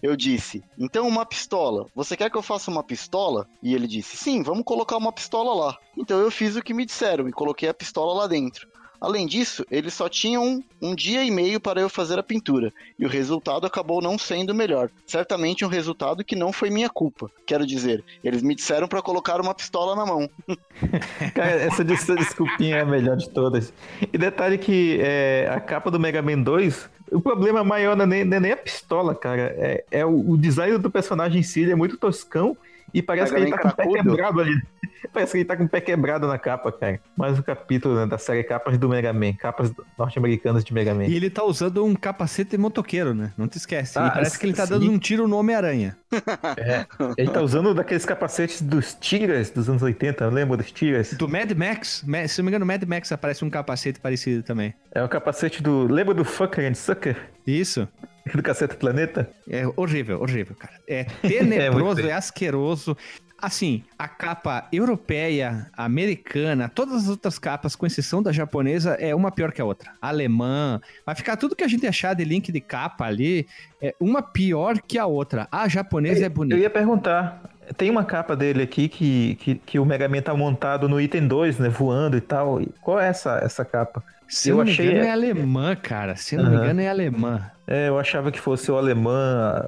Eu 0.03 0.17
disse: 0.17 0.61
Então, 0.77 1.07
uma 1.07 1.25
pistola. 1.25 1.85
Você 1.95 2.17
quer 2.17 2.29
que 2.29 2.37
eu 2.37 2.41
faça 2.41 2.69
uma 2.69 2.83
pistola? 2.83 3.47
E 3.63 3.73
ele 3.73 3.87
disse: 3.87 4.17
Sim, 4.17 4.43
vamos 4.43 4.65
colocar 4.65 4.97
uma 4.97 5.13
pistola 5.13 5.53
lá. 5.53 5.77
Então 5.97 6.19
eu 6.19 6.29
fiz 6.29 6.57
o 6.57 6.61
que 6.61 6.73
me 6.73 6.85
disseram 6.85 7.29
e 7.29 7.31
coloquei 7.31 7.69
a 7.69 7.73
pistola 7.73 8.13
lá 8.13 8.27
dentro. 8.27 8.67
Além 8.99 9.25
disso, 9.25 9.65
eles 9.71 9.93
só 9.93 10.09
tinham 10.09 10.63
um 10.81 10.93
dia 10.93 11.23
e 11.23 11.31
meio 11.31 11.59
para 11.59 11.79
eu 11.79 11.89
fazer 11.89 12.19
a 12.19 12.23
pintura, 12.23 12.73
e 12.97 13.05
o 13.05 13.09
resultado 13.09 13.65
acabou 13.65 14.01
não 14.01 14.17
sendo 14.17 14.53
melhor. 14.53 14.89
Certamente 15.05 15.63
um 15.63 15.69
resultado 15.69 16.23
que 16.23 16.35
não 16.35 16.51
foi 16.51 16.69
minha 16.69 16.89
culpa. 16.89 17.31
Quero 17.45 17.65
dizer, 17.65 18.03
eles 18.23 18.41
me 18.41 18.53
disseram 18.53 18.87
para 18.87 19.01
colocar 19.01 19.39
uma 19.39 19.53
pistola 19.53 19.95
na 19.95 20.05
mão. 20.05 20.29
Cara, 21.33 21.51
essa, 21.51 21.83
essa 21.83 22.15
desculpinha 22.15 22.77
é 22.77 22.81
a 22.81 22.85
melhor 22.85 23.15
de 23.15 23.29
todas. 23.29 23.73
E 24.01 24.17
detalhe 24.17 24.57
que 24.57 24.99
é, 25.01 25.49
a 25.49 25.59
capa 25.59 25.89
do 25.89 25.99
Mega 25.99 26.21
Man 26.21 26.41
2, 26.41 26.89
o 27.11 27.21
problema 27.21 27.63
maior 27.63 27.95
não 27.95 28.03
é 28.03 28.07
nem, 28.07 28.21
é 28.21 28.39
nem 28.39 28.51
a 28.51 28.57
pistola, 28.57 29.15
cara. 29.15 29.53
É, 29.57 29.85
é 29.91 30.05
o, 30.05 30.31
o 30.31 30.37
design 30.37 30.77
do 30.77 30.89
personagem 30.89 31.39
em 31.39 31.43
si, 31.43 31.69
é 31.69 31.75
muito 31.75 31.97
toscão 31.97 32.55
e 32.93 33.01
parece 33.01 33.33
que 33.33 33.39
ele 33.39 33.51
tá 33.51 33.57
com 33.57 33.67
o 33.67 33.75
pé 33.75 33.87
quebrado 33.87 34.41
ali. 34.41 34.61
Parece 35.13 35.31
que 35.31 35.37
ele 35.39 35.45
tá 35.45 35.55
com 35.55 35.63
o 35.63 35.69
pé 35.69 35.79
quebrado 35.79 36.27
na 36.27 36.37
capa, 36.37 36.71
cara. 36.71 36.99
Mais 37.15 37.39
um 37.39 37.41
capítulo 37.41 37.95
né, 37.95 38.05
da 38.05 38.17
série 38.17 38.43
Capas 38.43 38.77
do 38.77 38.89
Mega 38.89 39.13
Man, 39.13 39.33
capas 39.33 39.71
norte-americanas 39.97 40.63
de 40.63 40.73
Mega 40.73 40.93
Man. 40.93 41.05
E 41.05 41.15
ele 41.15 41.29
tá 41.29 41.43
usando 41.43 41.85
um 41.85 41.95
capacete 41.95 42.57
motoqueiro, 42.57 43.13
né? 43.13 43.31
Não 43.37 43.47
te 43.47 43.57
esquece. 43.57 43.97
Ah, 43.97 44.07
e 44.07 44.11
parece 44.11 44.37
que 44.37 44.45
ele 44.45 44.53
tá 44.53 44.65
sim. 44.65 44.73
dando 44.73 44.91
um 44.91 44.99
tiro 44.99 45.27
no 45.27 45.37
Homem-Aranha. 45.37 45.97
Ele 47.17 47.29
tá 47.29 47.41
usando 47.41 47.73
daqueles 47.73 48.03
capacetes 48.03 48.61
dos 48.61 48.95
Tigres 48.95 49.51
dos 49.51 49.69
anos 49.69 49.81
80, 49.83 50.27
lembra 50.29 50.57
dos 50.57 50.71
Tigres? 50.71 51.13
Do 51.13 51.29
Mad 51.29 51.51
Max, 51.51 52.03
Ma- 52.05 52.27
se 52.27 52.39
não 52.39 52.45
me 52.45 52.49
engano, 52.49 52.65
Mad 52.65 52.83
Max 52.83 53.11
aparece 53.11 53.45
um 53.45 53.49
capacete 53.49 53.99
parecido 53.99 54.41
também. 54.41 54.73
É 54.91 55.03
o 55.03 55.07
capacete 55.07 55.61
do. 55.61 55.83
Lembra 55.87 56.13
do 56.15 56.25
Fucker 56.25 56.69
and 56.69 56.73
Sucker? 56.73 57.15
Isso. 57.45 57.87
Do 58.37 58.43
Caceta 58.43 58.75
Planeta? 58.75 59.29
É 59.49 59.63
horrível, 59.75 60.21
horrível, 60.21 60.55
cara. 60.55 60.73
É 60.87 61.05
É 61.23 61.27
tenebroso, 61.27 61.99
é, 61.99 62.03
feio. 62.03 62.15
asqueroso. 62.15 62.97
Assim, 63.41 63.83
a 63.97 64.05
capa 64.05 64.67
europeia, 64.69 65.67
americana, 65.77 66.67
todas 66.67 67.03
as 67.03 67.07
outras 67.09 67.39
capas, 67.39 67.73
com 67.73 67.85
exceção 67.85 68.21
da 68.21 68.33
japonesa, 68.33 68.95
é 68.99 69.15
uma 69.15 69.31
pior 69.31 69.53
que 69.53 69.61
a 69.61 69.65
outra. 69.65 69.93
Alemã, 70.01 70.81
vai 71.05 71.15
ficar 71.15 71.37
tudo 71.37 71.55
que 71.55 71.63
a 71.63 71.67
gente 71.69 71.87
achar 71.87 72.13
de 72.13 72.25
link 72.25 72.51
de 72.51 72.59
capa 72.59 73.05
ali, 73.05 73.47
é 73.81 73.95
uma 73.97 74.21
pior 74.21 74.81
que 74.85 74.97
a 74.97 75.05
outra. 75.05 75.47
A 75.49 75.69
japonesa 75.69 76.23
é 76.23 76.25
Eu 76.25 76.29
bonita. 76.31 76.57
ia 76.59 76.69
perguntar. 76.69 77.41
Tem 77.77 77.89
uma 77.89 78.03
capa 78.03 78.35
dele 78.35 78.63
aqui 78.63 78.89
que, 78.89 79.35
que, 79.35 79.55
que 79.55 79.79
o 79.79 79.85
Mega 79.85 80.09
Man 80.09 80.21
tá 80.21 80.33
montado 80.33 80.89
no 80.89 80.99
item 80.99 81.25
2, 81.27 81.59
né? 81.59 81.69
Voando 81.69 82.17
e 82.17 82.21
tal. 82.21 82.59
E 82.61 82.67
Qual 82.81 82.99
é 82.99 83.07
essa, 83.07 83.39
essa 83.41 83.63
capa? 83.63 84.03
Se 84.29 84.49
eu 84.49 84.53
eu 84.53 84.57
não 84.59 84.65
me 84.65 84.71
achei- 84.71 84.85
engano, 84.91 85.05
é 85.05 85.11
alemã, 85.11 85.75
cara. 85.75 86.15
Se 86.15 86.35
eu 86.35 86.43
não 86.43 86.49
me 86.49 86.55
Aham. 86.55 86.65
engano, 86.65 86.81
é 86.81 86.89
alemã. 86.89 87.51
É, 87.71 87.87
eu 87.87 87.99
achava 87.99 88.31
que 88.31 88.39
fosse 88.39 88.71
o 88.71 88.77
alemã, 88.77 89.61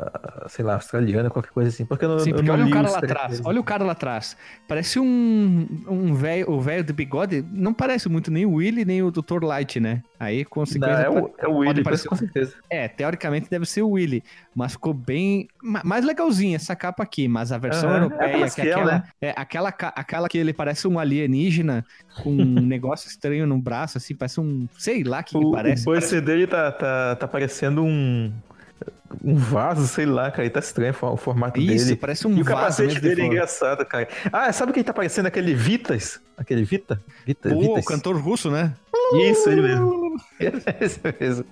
sei 0.48 0.66
lá, 0.66 0.74
australiana, 0.74 1.30
qualquer 1.30 1.52
coisa 1.52 1.70
assim. 1.70 1.86
Porque 1.86 2.04
eu 2.04 2.10
não, 2.10 2.20
Sim, 2.20 2.32
eu 2.32 2.36
porque 2.38 2.48
não 2.50 2.56
olha 2.56 2.66
o 2.66 2.72
cara 2.72 2.90
lá 2.90 2.98
atrás. 2.98 3.42
Olha 3.46 3.60
o 3.60 3.64
cara 3.64 3.84
lá 3.84 3.92
atrás. 3.92 4.36
Parece 4.68 5.00
um 5.00 5.68
um 5.88 6.14
velho, 6.16 6.50
o 6.50 6.60
velho 6.60 6.84
de 6.84 6.92
bigode. 6.94 7.46
Não 7.52 7.74
parece 7.76 8.10
muito 8.10 8.32
nem 8.32 8.44
o 8.44 8.54
Willy 8.56 8.86
nem 8.86 9.04
o 9.04 9.12
Dr. 9.12 9.44
Light, 9.44 9.80
né? 9.80 10.02
Aí, 10.20 10.40
Não, 10.40 10.46
consequência. 10.50 11.02
é, 11.04 11.10
o, 11.12 11.32
é 11.38 11.48
o 11.48 11.58
Willy, 11.58 11.84
parecer- 11.84 12.08
com 12.10 12.16
certeza. 12.16 12.56
É, 12.72 12.88
teoricamente 12.88 13.48
deve 13.50 13.66
ser 13.68 13.84
o 13.84 13.90
Willy, 13.92 14.24
mas 14.56 14.72
ficou 14.74 14.94
bem 14.96 15.48
ma- 15.62 15.82
mais 15.84 16.04
legalzinha 16.04 16.56
essa 16.56 16.76
capa 16.76 17.04
aqui, 17.04 17.28
mas 17.28 17.52
a 17.52 17.58
versão 17.60 17.92
é 17.92 17.98
europeia, 17.98 18.46
é 18.46 18.50
fiel, 18.50 18.80
aquela, 18.80 18.92
né? 18.94 19.04
é 19.22 19.34
aquela 19.38 19.70
aquela 19.70 20.28
que 20.30 20.38
ele 20.40 20.54
parece 20.54 20.88
um 20.88 20.98
alienígena 21.00 21.86
com 22.24 22.32
um 22.32 22.36
negócio 22.66 23.08
estranho 23.08 23.46
no 23.46 23.60
braço 23.60 23.98
assim, 24.00 24.16
parece 24.16 24.40
um, 24.40 24.51
sei 24.78 25.04
lá 25.04 25.22
que, 25.24 25.38
que 25.38 25.46
O, 25.46 25.52
parece. 25.52 25.88
o 25.90 25.94
Buster 25.94 26.22
dele 26.22 26.48
tá, 26.48 26.72
tá, 26.72 27.16
tá 27.16 27.28
parecendo 27.28 27.84
um. 27.84 28.32
Um 29.24 29.36
vaso, 29.36 29.86
sei 29.88 30.06
lá, 30.06 30.32
cara. 30.32 30.50
Tá 30.50 30.60
estranho 30.62 30.96
o 31.02 31.18
formato 31.18 31.60
Isso, 31.60 31.86
dele. 31.86 31.98
parece 31.98 32.26
um 32.26 32.32
E 32.32 32.42
o 32.42 32.46
vaso 32.46 32.56
capacete 32.56 32.88
mesmo 32.88 33.02
de 33.02 33.10
dele 33.10 33.22
é 33.22 33.26
engraçado, 33.26 33.86
cara. 33.86 34.08
Ah, 34.32 34.52
sabe 34.54 34.72
quem 34.72 34.84
tá 34.84 34.94
parecendo 34.94 35.28
aquele 35.28 35.54
Vitas? 35.54 36.22
Aquele 36.38 36.64
Vita? 36.64 37.02
Vita 37.26 37.50
Pô, 37.50 37.56
o 37.56 37.62
Vitas. 37.62 37.86
cantor 37.86 38.16
russo, 38.18 38.50
né? 38.50 38.74
Isso, 39.14 39.50
ele 39.50 39.62
mesmo. 39.64 40.16
Esse 40.80 41.00
mesmo. 41.20 41.46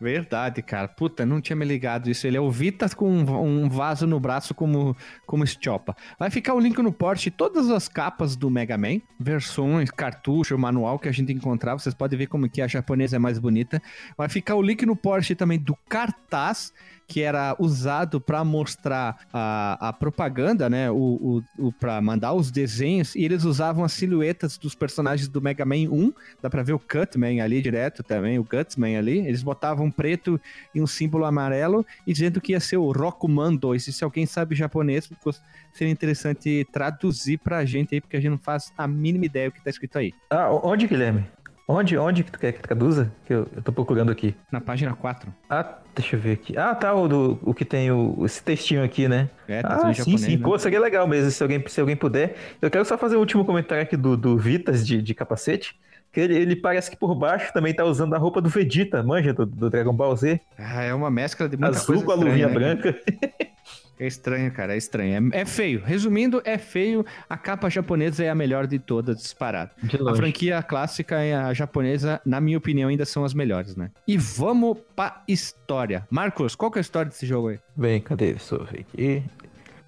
Verdade, 0.00 0.62
cara. 0.62 0.88
Puta, 0.88 1.24
não 1.24 1.40
tinha 1.40 1.56
me 1.56 1.64
ligado 1.64 2.10
isso. 2.10 2.26
Ele 2.26 2.36
é 2.36 2.40
o 2.40 2.50
Vita 2.50 2.88
com 2.94 3.10
um, 3.10 3.68
vaso 3.68 4.06
no 4.06 4.20
braço 4.20 4.54
como, 4.54 4.96
como 5.26 5.46
Stiopa. 5.46 5.96
Vai 6.18 6.30
ficar 6.30 6.54
o 6.54 6.60
link 6.60 6.76
no 6.78 6.92
porte 6.92 7.30
todas 7.30 7.70
as 7.70 7.88
capas 7.88 8.36
do 8.36 8.50
Mega 8.50 8.76
Man, 8.76 9.00
versões, 9.18 9.90
cartucho, 9.90 10.58
manual 10.58 10.98
que 10.98 11.08
a 11.08 11.12
gente 11.12 11.32
encontrar. 11.32 11.74
Vocês 11.74 11.94
podem 11.94 12.18
ver 12.18 12.26
como 12.26 12.48
que 12.48 12.60
a 12.60 12.68
japonesa 12.68 13.16
é 13.16 13.18
mais 13.18 13.38
bonita. 13.38 13.82
Vai 14.16 14.28
ficar 14.28 14.54
o 14.54 14.62
link 14.62 14.84
no 14.84 14.94
porte 14.94 15.34
também 15.34 15.58
do 15.58 15.76
cartaz 15.88 16.72
que 17.06 17.22
era 17.22 17.54
usado 17.58 18.20
para 18.20 18.44
mostrar 18.44 19.18
a, 19.32 19.88
a 19.88 19.92
propaganda, 19.92 20.68
né? 20.68 20.90
O, 20.90 21.42
o, 21.58 21.66
o 21.66 21.72
para 21.72 22.00
mandar 22.00 22.32
os 22.32 22.50
desenhos, 22.50 23.14
e 23.14 23.24
eles 23.24 23.44
usavam 23.44 23.84
as 23.84 23.92
silhuetas 23.92 24.58
dos 24.58 24.74
personagens 24.74 25.28
do 25.28 25.40
Mega 25.40 25.64
Man 25.64 25.90
1. 25.90 26.12
Dá 26.42 26.50
pra 26.50 26.62
ver 26.62 26.72
o 26.72 26.78
Cutman 26.78 27.40
ali 27.40 27.62
direto 27.62 28.02
também, 28.02 28.38
o 28.38 28.44
Gutsman 28.44 28.96
ali. 28.96 29.18
Eles 29.18 29.42
botavam 29.42 29.90
preto 29.90 30.40
e 30.74 30.80
um 30.80 30.86
símbolo 30.86 31.24
amarelo, 31.24 31.86
e 32.06 32.12
dizendo 32.12 32.40
que 32.40 32.52
ia 32.52 32.60
ser 32.60 32.76
o 32.76 32.90
Rokuman 32.90 33.54
2. 33.54 33.88
E 33.88 33.92
se 33.92 34.04
alguém 34.04 34.26
sabe 34.26 34.54
japonês, 34.54 35.08
seria 35.72 35.92
interessante 35.92 36.66
traduzir 36.72 37.38
pra 37.38 37.64
gente 37.64 37.94
aí, 37.94 38.00
porque 38.00 38.16
a 38.16 38.20
gente 38.20 38.30
não 38.30 38.38
faz 38.38 38.72
a 38.76 38.86
mínima 38.86 39.26
ideia 39.26 39.50
do 39.50 39.54
que 39.54 39.62
tá 39.62 39.70
escrito 39.70 39.98
aí. 39.98 40.12
Ah, 40.30 40.50
onde, 40.50 40.86
Guilherme? 40.86 41.24
Onde, 41.68 41.98
onde 41.98 42.22
que 42.22 42.30
tu 42.30 42.38
quer 42.38 42.52
que 42.52 42.60
traduza? 42.60 43.12
Que 43.24 43.34
eu, 43.34 43.48
eu 43.56 43.60
tô 43.60 43.72
procurando 43.72 44.12
aqui. 44.12 44.36
Na 44.52 44.60
página 44.60 44.94
4. 44.94 45.34
Ah, 45.50 45.78
deixa 45.96 46.14
eu 46.14 46.20
ver 46.20 46.34
aqui. 46.34 46.56
Ah, 46.56 46.72
tá, 46.76 46.94
o, 46.94 47.08
do, 47.08 47.38
o 47.42 47.52
que 47.52 47.64
tem 47.64 47.90
o, 47.90 48.24
esse 48.24 48.40
textinho 48.40 48.84
aqui, 48.84 49.08
né? 49.08 49.28
É, 49.48 49.62
tá 49.62 49.74
ah, 49.74 49.86
sim, 49.86 49.94
japonês, 49.94 50.20
sim. 50.20 50.36
né? 50.36 50.42
Pô, 50.44 50.56
seria 50.60 50.78
legal 50.78 51.08
mesmo, 51.08 51.28
se 51.28 51.42
alguém, 51.42 51.62
se 51.66 51.80
alguém 51.80 51.96
puder. 51.96 52.36
Eu 52.62 52.70
quero 52.70 52.84
só 52.84 52.96
fazer 52.96 53.16
o 53.16 53.18
último 53.18 53.44
comentário 53.44 53.82
aqui 53.82 53.96
do, 53.96 54.16
do 54.16 54.38
Vitas 54.38 54.86
de, 54.86 55.02
de 55.02 55.12
capacete. 55.12 55.76
Que 56.12 56.20
ele, 56.20 56.36
ele 56.36 56.56
parece 56.56 56.88
que 56.88 56.96
por 56.96 57.14
baixo 57.16 57.52
também 57.52 57.74
tá 57.74 57.84
usando 57.84 58.14
a 58.14 58.18
roupa 58.18 58.40
do 58.40 58.48
Vegeta, 58.48 59.02
manja, 59.02 59.34
do, 59.34 59.44
do 59.44 59.68
Dragon 59.68 59.92
Ball 59.92 60.14
Z. 60.14 60.40
Ah, 60.56 60.84
é 60.84 60.94
uma 60.94 61.10
mescla 61.10 61.48
de 61.48 61.56
muita 61.56 61.76
Azul 61.76 62.02
com 62.04 62.12
a 62.12 62.14
luvinha 62.14 62.46
né? 62.46 62.54
branca. 62.54 62.96
É 63.98 64.06
estranho, 64.06 64.50
cara, 64.52 64.74
é 64.74 64.76
estranho. 64.76 65.30
É, 65.32 65.40
é 65.40 65.44
feio. 65.44 65.82
Resumindo, 65.84 66.42
é 66.44 66.58
feio. 66.58 67.04
A 67.28 67.36
capa 67.36 67.68
japonesa 67.68 68.24
é 68.24 68.28
a 68.28 68.34
melhor 68.34 68.66
de 68.66 68.78
todas, 68.78 69.16
disparado. 69.16 69.70
De 69.82 69.96
A 69.96 70.14
franquia 70.14 70.62
clássica 70.62 71.24
e 71.24 71.32
a 71.32 71.52
japonesa, 71.54 72.20
na 72.24 72.40
minha 72.40 72.58
opinião, 72.58 72.88
ainda 72.88 73.04
são 73.04 73.24
as 73.24 73.32
melhores, 73.32 73.74
né? 73.74 73.90
E 74.06 74.16
vamos 74.18 74.78
pra 74.94 75.22
história. 75.26 76.06
Marcos, 76.10 76.54
qual 76.54 76.70
que 76.70 76.78
é 76.78 76.80
a 76.80 76.82
história 76.82 77.08
desse 77.08 77.26
jogo 77.26 77.48
aí? 77.48 77.58
Bem, 77.74 78.00
cadê? 78.00 78.32
Deixa 78.32 78.54
eu 78.54 78.64
ver 78.64 78.80
aqui. 78.80 79.22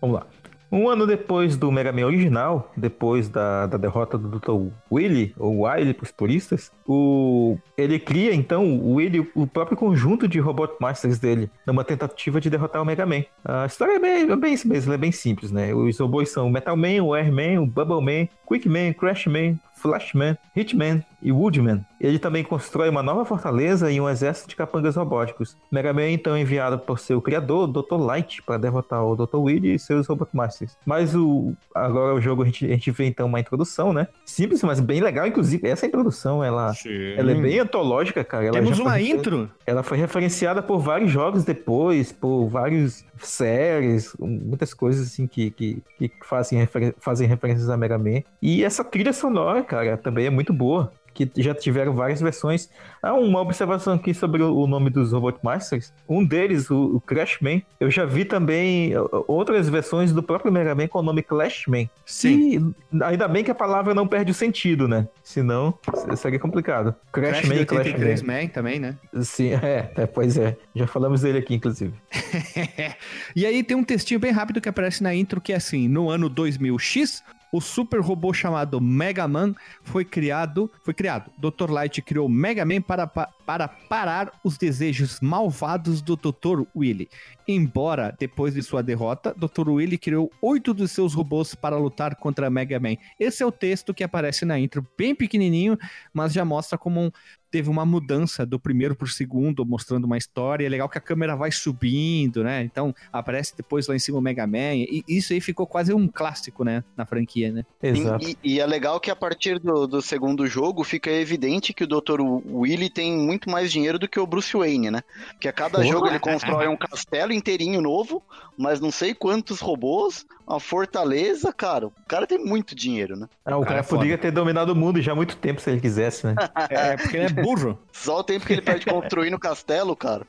Vamos 0.01 0.17
lá. 0.17 0.27
Um 0.71 0.89
ano 0.89 1.07
depois 1.07 1.57
do 1.57 1.73
Mega 1.73 1.93
Man 1.93 2.05
original, 2.05 2.71
depois 2.77 3.29
da, 3.29 3.67
da 3.67 3.79
derrota 3.79 4.19
do 4.19 4.29
Dr. 4.29 4.71
Willy, 4.93 5.35
ou 5.39 5.63
Wily 5.63 5.95
para 5.95 6.05
os 6.05 6.11
puristas, 6.11 6.71
o, 6.87 7.57
ele 7.77 7.99
cria 7.99 8.35
então 8.35 8.65
o 8.65 8.95
Willy, 8.95 9.27
o 9.35 9.47
próprio 9.47 9.79
conjunto 9.79 10.29
de 10.29 10.39
Robot 10.39 10.75
Masters 10.79 11.19
dele, 11.19 11.51
numa 11.67 11.85
tentativa 11.85 12.39
de 12.39 12.51
derrotar 12.51 12.83
o 12.83 12.85
Mega 12.85 13.07
Man. 13.07 13.25
A 13.45 13.65
história 13.65 13.97
é 13.97 13.99
bem, 13.99 14.31
é 14.31 14.37
bem 14.37 14.55
é 14.55 14.97
bem 14.99 15.13
simples, 15.13 15.51
né? 15.51 15.75
Os 15.75 15.99
robôs 15.99 16.31
são 16.31 16.47
o 16.47 16.51
Metal 16.51 16.77
Man, 16.77 17.03
o 17.03 17.15
Airman, 17.15 17.61
o 17.61 17.67
Bubble 17.67 18.03
Man, 18.03 18.29
Quick 18.47 18.69
Man, 18.69 18.93
Crash 18.93 19.27
Man, 19.27 19.57
Flashman, 19.79 20.37
Hitman 20.57 21.03
e 21.23 21.33
Woodman. 21.33 21.85
Ele 22.01 22.19
também 22.19 22.45
constrói 22.45 22.89
uma 22.89 23.03
nova 23.03 23.25
fortaleza 23.25 23.91
e 23.91 24.01
um 24.01 24.09
exército 24.09 24.49
de 24.49 24.57
capangas 24.57 24.97
robóticos. 24.97 25.57
Mega 25.71 25.93
Man 25.93 26.11
então 26.11 26.35
é 26.35 26.41
enviado 26.41 26.79
por 26.79 26.99
seu 26.99 27.21
criador, 27.21 27.67
Dr. 27.67 27.97
Light, 27.97 28.43
para 28.43 28.57
derrotar 28.59 29.05
o 29.05 29.17
Dr. 29.17 29.37
Willy 29.37 29.75
e 29.75 29.79
seus 29.79 30.07
Robot 30.07 30.31
Masters. 30.33 30.77
Mas 30.87 31.15
o 31.15 31.55
agora 31.75 32.15
o 32.15 32.21
jogo 32.21 32.43
a 32.43 32.47
gente, 32.47 32.65
a 32.67 32.69
gente 32.69 32.91
vê 32.91 33.07
então 33.07 33.27
uma 33.27 33.41
introdução, 33.41 33.93
né? 33.93 34.07
Simples, 34.25 34.63
mas 34.63 34.81
bem 34.81 35.01
legal, 35.01 35.27
inclusive. 35.27 35.67
Essa 35.69 35.87
introdução, 35.87 36.43
ela, 36.43 36.73
ela 37.17 37.33
é 37.33 37.35
bem 37.35 37.59
antológica, 37.59 38.23
cara. 38.25 38.45
Ela 38.47 38.53
Temos 38.55 38.79
uma 38.79 38.93
foi- 38.93 39.09
intro? 39.09 39.51
ela 39.67 39.83
foi 39.83 39.99
referenciada 39.99 40.63
por 40.63 40.79
vários 40.79 41.11
jogos 41.11 41.45
depois, 41.45 42.13
por 42.13 42.47
várias 42.49 43.05
séries, 43.27 44.15
muitas 44.19 44.73
coisas 44.75 45.07
assim 45.09 45.27
que, 45.27 45.51
que, 45.51 45.83
que 45.99 46.13
fazem, 46.25 46.59
refer- 46.59 46.95
fazem 46.99 47.27
referências 47.29 47.69
a 47.71 47.77
Mega 47.77 47.99
Man. 47.99 48.23
E 48.41 48.65
essa 48.65 48.85
trilha 48.85 49.13
sonora, 49.13 49.63
cara, 49.63 49.97
também 49.97 50.27
é 50.27 50.31
muito 50.31 50.53
boa. 50.53 50.93
Que 51.27 51.43
já 51.43 51.53
tiveram 51.53 51.95
várias 51.95 52.21
versões. 52.21 52.71
Ah, 53.03 53.15
uma 53.15 53.41
observação 53.41 53.95
aqui 53.95 54.15
sobre 54.15 54.41
o 54.41 54.67
nome 54.69 54.89
dos 54.89 55.13
Robot 55.13 55.41
Masters. 55.43 55.93
Um 56.09 56.25
deles, 56.25 56.71
o, 56.71 56.97
o 56.97 57.01
Crash 57.01 57.39
Man, 57.41 57.61
eu 57.81 57.91
já 57.91 58.05
vi 58.05 58.25
também 58.25 58.93
outras 59.27 59.69
versões 59.69 60.13
do 60.13 60.23
próprio 60.23 60.53
Mega 60.53 60.77
Man 60.77 60.87
com 60.87 61.01
o 61.01 61.03
nome 61.03 61.23
Clash 61.23 61.67
Man. 61.67 61.87
Sim. 62.07 62.73
E 62.93 63.03
ainda 63.03 63.27
bem 63.27 63.43
que 63.43 63.51
a 63.51 63.55
palavra 63.55 63.95
não 63.95 64.07
perde 64.07 64.31
o 64.31 64.35
sentido, 64.35 64.87
né? 64.87 65.09
Senão 65.25 65.75
seria 66.17 66.39
complicado. 66.39 66.95
Crash, 67.13 67.41
Crash 67.41 67.61
e 67.61 67.67
Clash 67.67 67.87
83 67.87 68.23
Man. 68.23 68.33
Man 68.35 68.47
também, 68.47 68.79
né? 68.79 68.97
Sim, 69.23 69.55
é, 69.61 69.91
é, 69.97 70.07
pois 70.07 70.39
é. 70.39 70.57
Já 70.75 70.87
falamos 70.87 71.23
dele 71.23 71.39
aqui, 71.39 71.55
inclusive. 71.55 71.95
e 73.35 73.45
aí 73.45 73.65
tem 73.65 73.77
um 73.77 73.85
textinho 73.85 74.21
bem 74.21 74.31
rápido 74.31 74.61
que 74.61 74.69
aparece 74.69 75.03
na 75.03 75.15
intro 75.15 75.41
que 75.41 75.53
é 75.53 75.57
assim: 75.57 75.89
no 75.89 76.11
ano 76.11 76.31
2000X, 76.31 77.23
o 77.53 77.61
super 77.61 78.01
robô 78.01 78.33
chamado 78.33 78.81
Mega 78.81 79.27
Man 79.27 79.55
foi 79.83 80.05
criado, 80.05 80.71
foi 80.85 80.93
criado. 80.93 81.31
Dr. 81.39 81.71
Light 81.71 82.03
criou 82.03 82.29
Mega 82.29 82.65
Man 82.65 82.81
para, 82.81 83.07
pa- 83.07 83.31
para 83.47 83.67
parar 83.67 84.31
os 84.45 84.59
desejos 84.59 85.19
malvados 85.21 86.03
do 86.03 86.17
Dr. 86.17 86.65
Willy. 86.77 87.09
Embora, 87.47 88.15
depois 88.19 88.53
de 88.53 88.63
sua 88.63 88.83
derrota, 88.83 89.35
Dr. 89.35 89.71
Willy 89.71 89.97
criou 89.97 90.31
oito 90.43 90.75
dos 90.75 90.91
seus 90.91 91.15
robôs 91.15 91.55
para 91.55 91.79
lutar 91.79 92.15
contra 92.17 92.51
Mega 92.51 92.79
Man. 92.79 92.97
Esse 93.19 93.43
é 93.43 93.47
o 93.47 93.51
texto 93.53 93.95
que 93.95 94.05
aparece 94.05 94.45
na 94.45 94.59
intro, 94.59 94.87
bem 94.99 95.15
pequenininho, 95.15 95.79
mas 96.13 96.33
já 96.35 96.45
mostra 96.45 96.77
como 96.77 97.01
um- 97.01 97.11
teve 97.51 97.69
uma 97.69 97.85
mudança 97.85 98.45
do 98.45 98.59
primeiro 98.59 98.95
pro 98.95 99.09
segundo, 99.09 99.65
mostrando 99.65 100.05
uma 100.05 100.19
história. 100.19 100.67
É 100.67 100.69
legal 100.69 100.89
que 100.89 100.99
a 100.99 101.01
câmera 101.01 101.37
vai 101.37 101.51
subindo, 101.51 102.45
né? 102.45 102.63
Então 102.63 102.95
aparece 103.13 103.57
depois 103.57 103.87
lá 103.87 103.95
em 103.95 103.99
cima 103.99 104.19
o 104.19 104.21
Mega 104.21 104.47
Man. 104.47 104.75
E 104.75 105.05
isso 105.09 105.33
aí 105.33 105.41
ficou 105.41 105.67
quase 105.67 105.93
um 105.93 106.07
clássico, 106.07 106.65
né? 106.65 106.85
Na 106.97 107.07
franquia, 107.07 107.53
né? 107.53 107.65
Exato. 107.83 108.27
E, 108.29 108.37
e 108.43 108.61
é 108.61 108.67
legal 108.67 109.01
que 109.01 109.11
a 109.11 109.17
partir 109.17 109.59
do, 109.59 109.87
do 109.87 110.03
segundo 110.03 110.47
jogo 110.47 110.85
fica 110.85 111.11
evidente 111.11 111.73
que 111.73 111.85
o 111.85 111.87
Dr. 111.87 112.21
Willy 112.21 112.91
tem 112.91 113.17
muito 113.17 113.51
mais 113.51 113.73
dinheiro 113.73 113.99
do 113.99 114.09
que 114.09 114.21
o 114.21 114.27
Bruce 114.27 114.57
Wayne, 114.57 114.91
né? 114.91 115.03
Porque 115.33 115.49
a 115.49 115.53
cada 115.53 115.79
Porra. 115.79 115.87
jogo 115.87 116.07
ele 116.07 116.19
constrói 116.19 116.69
um 116.69 116.77
castelo 116.77 117.33
inteirinho 117.33 117.81
novo, 117.81 118.23
mas 118.57 118.81
não 118.81 118.91
sei 118.91 119.15
quantos 119.15 119.61
robôs, 119.61 120.27
uma 120.49 120.61
fortaleza, 120.61 121.53
cara. 121.53 121.87
O 121.87 121.93
cara 122.09 122.27
tem 122.27 122.39
muito 122.39 122.75
dinheiro, 122.75 123.17
né? 123.17 123.29
Ah, 123.45 123.57
o 123.57 123.61
cara 123.61 123.67
cara 123.67 123.81
é 123.81 123.83
foda. 123.83 123.97
poderia 123.99 124.19
ter 124.19 124.31
dominado 124.31 124.73
o 124.73 124.77
mundo 124.77 125.01
já 125.03 125.13
há 125.13 125.15
muito 125.15 125.37
tempo 125.37 125.61
se 125.61 125.71
ele 125.71 125.81
quisesse, 125.81 126.27
né? 126.27 126.35
É, 126.71 126.97
porque 126.97 127.17
ele 127.17 127.27
é 127.27 127.43
burro. 127.43 127.79
Só 127.93 128.21
o 128.21 128.25
tempo 128.25 128.47
que 128.47 128.53
ele 128.55 128.63
perde 128.63 128.87
construindo 128.91 129.35
o 129.35 129.39
castelo, 129.39 129.95
cara. 129.95 130.27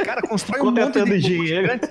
O 0.00 0.04
cara 0.04 0.22
constrói 0.22 0.60
um 0.60 0.70
monte 0.70 1.02
de 1.04 1.18
dinheiro. 1.20 1.62
gigante. 1.62 1.88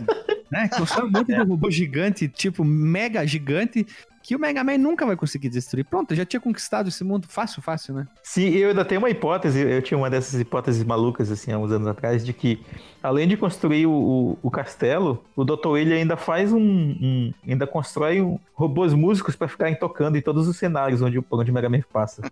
Né? 0.52 0.70
Constrói 0.70 1.08
um 1.08 1.12
monte 1.12 1.28
de 1.28 1.42
robô 1.42 1.72
gigante, 1.72 2.28
tipo 2.28 2.64
mega 2.64 3.26
gigante, 3.26 3.86
que 4.24 4.36
o 4.36 4.40
Mega 4.40 4.64
Man 4.64 4.78
nunca 4.78 5.06
vai 5.06 5.16
conseguir 5.16 5.50
destruir. 5.50 5.84
Pronto, 5.86 6.14
já 6.16 6.26
tinha 6.26 6.40
conquistado 6.40 6.88
esse 6.90 7.04
mundo 7.04 7.28
fácil, 7.28 7.62
fácil, 7.62 7.94
né? 7.94 8.08
Sim, 8.24 8.50
eu 8.50 8.70
ainda 8.70 8.86
tenho 8.86 9.00
uma 9.02 9.10
hipótese, 9.10 9.60
eu 9.62 9.82
tinha 9.82 9.98
uma 9.98 10.10
dessas 10.10 10.40
hipóteses 10.40 10.84
malucas, 10.84 11.32
assim, 11.32 11.52
há 11.52 11.58
uns 11.58 11.72
anos 11.72 11.88
atrás, 11.88 12.26
de 12.26 12.34
que, 12.34 12.64
além 13.02 13.28
de 13.28 13.36
construir 13.38 13.86
o, 13.88 13.92
o, 13.92 14.38
o 14.44 14.52
castelo, 14.52 15.24
o 15.36 15.44
Dr. 15.44 15.68
Willy 15.68 15.94
ainda 15.94 16.16
faz 16.18 16.52
um, 16.54 16.60
um- 16.60 17.34
ainda 17.48 17.66
constrói 17.68 18.22
um, 18.22 18.40
robôs 18.54 18.94
músicos 18.94 19.36
pra 19.36 19.48
ficarem 19.48 19.76
tocando 19.76 20.18
em 20.18 20.22
todos 20.22 20.48
os 20.48 20.56
cenários 20.58 21.02
onde, 21.02 21.20
onde 21.32 21.52
o 21.52 21.54
Mega 21.54 21.70
Man 21.70 21.82
passa. 21.92 22.22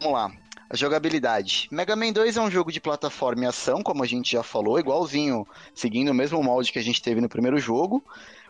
Vamos 0.00 0.12
lá. 0.12 0.30
A 0.70 0.76
jogabilidade. 0.76 1.66
Mega 1.70 1.96
Man 1.96 2.12
2 2.12 2.36
é 2.36 2.42
um 2.42 2.50
jogo 2.50 2.70
de 2.70 2.80
plataforma 2.80 3.44
e 3.44 3.46
ação, 3.46 3.82
como 3.82 4.02
a 4.02 4.06
gente 4.06 4.32
já 4.32 4.42
falou, 4.42 4.78
igualzinho, 4.78 5.46
seguindo 5.74 6.10
o 6.10 6.14
mesmo 6.14 6.42
molde 6.42 6.70
que 6.70 6.78
a 6.78 6.82
gente 6.82 7.00
teve 7.00 7.22
no 7.22 7.28
primeiro 7.28 7.58
jogo. 7.58 8.04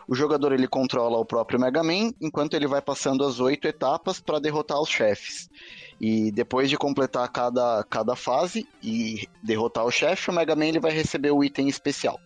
O 0.05 0.13
jogador 0.13 0.51
ele 0.51 0.67
controla 0.67 1.17
o 1.17 1.23
próprio 1.23 1.59
Mega 1.59 1.81
Man, 1.81 2.11
enquanto 2.19 2.55
ele 2.55 2.67
vai 2.67 2.81
passando 2.81 3.23
as 3.23 3.39
oito 3.39 3.67
etapas 3.67 4.19
para 4.19 4.39
derrotar 4.39 4.81
os 4.81 4.89
chefes. 4.89 5.49
E 6.01 6.31
depois 6.31 6.69
de 6.69 6.77
completar 6.77 7.29
cada, 7.29 7.85
cada 7.89 8.15
fase 8.15 8.67
e 8.83 9.29
derrotar 9.41 9.85
o 9.85 9.91
chefe, 9.91 10.29
o 10.29 10.33
Mega 10.33 10.55
Man 10.55 10.65
ele 10.65 10.79
vai 10.79 10.91
receber 10.91 11.31
o 11.31 11.41
item 11.43 11.69
especial. 11.69 12.19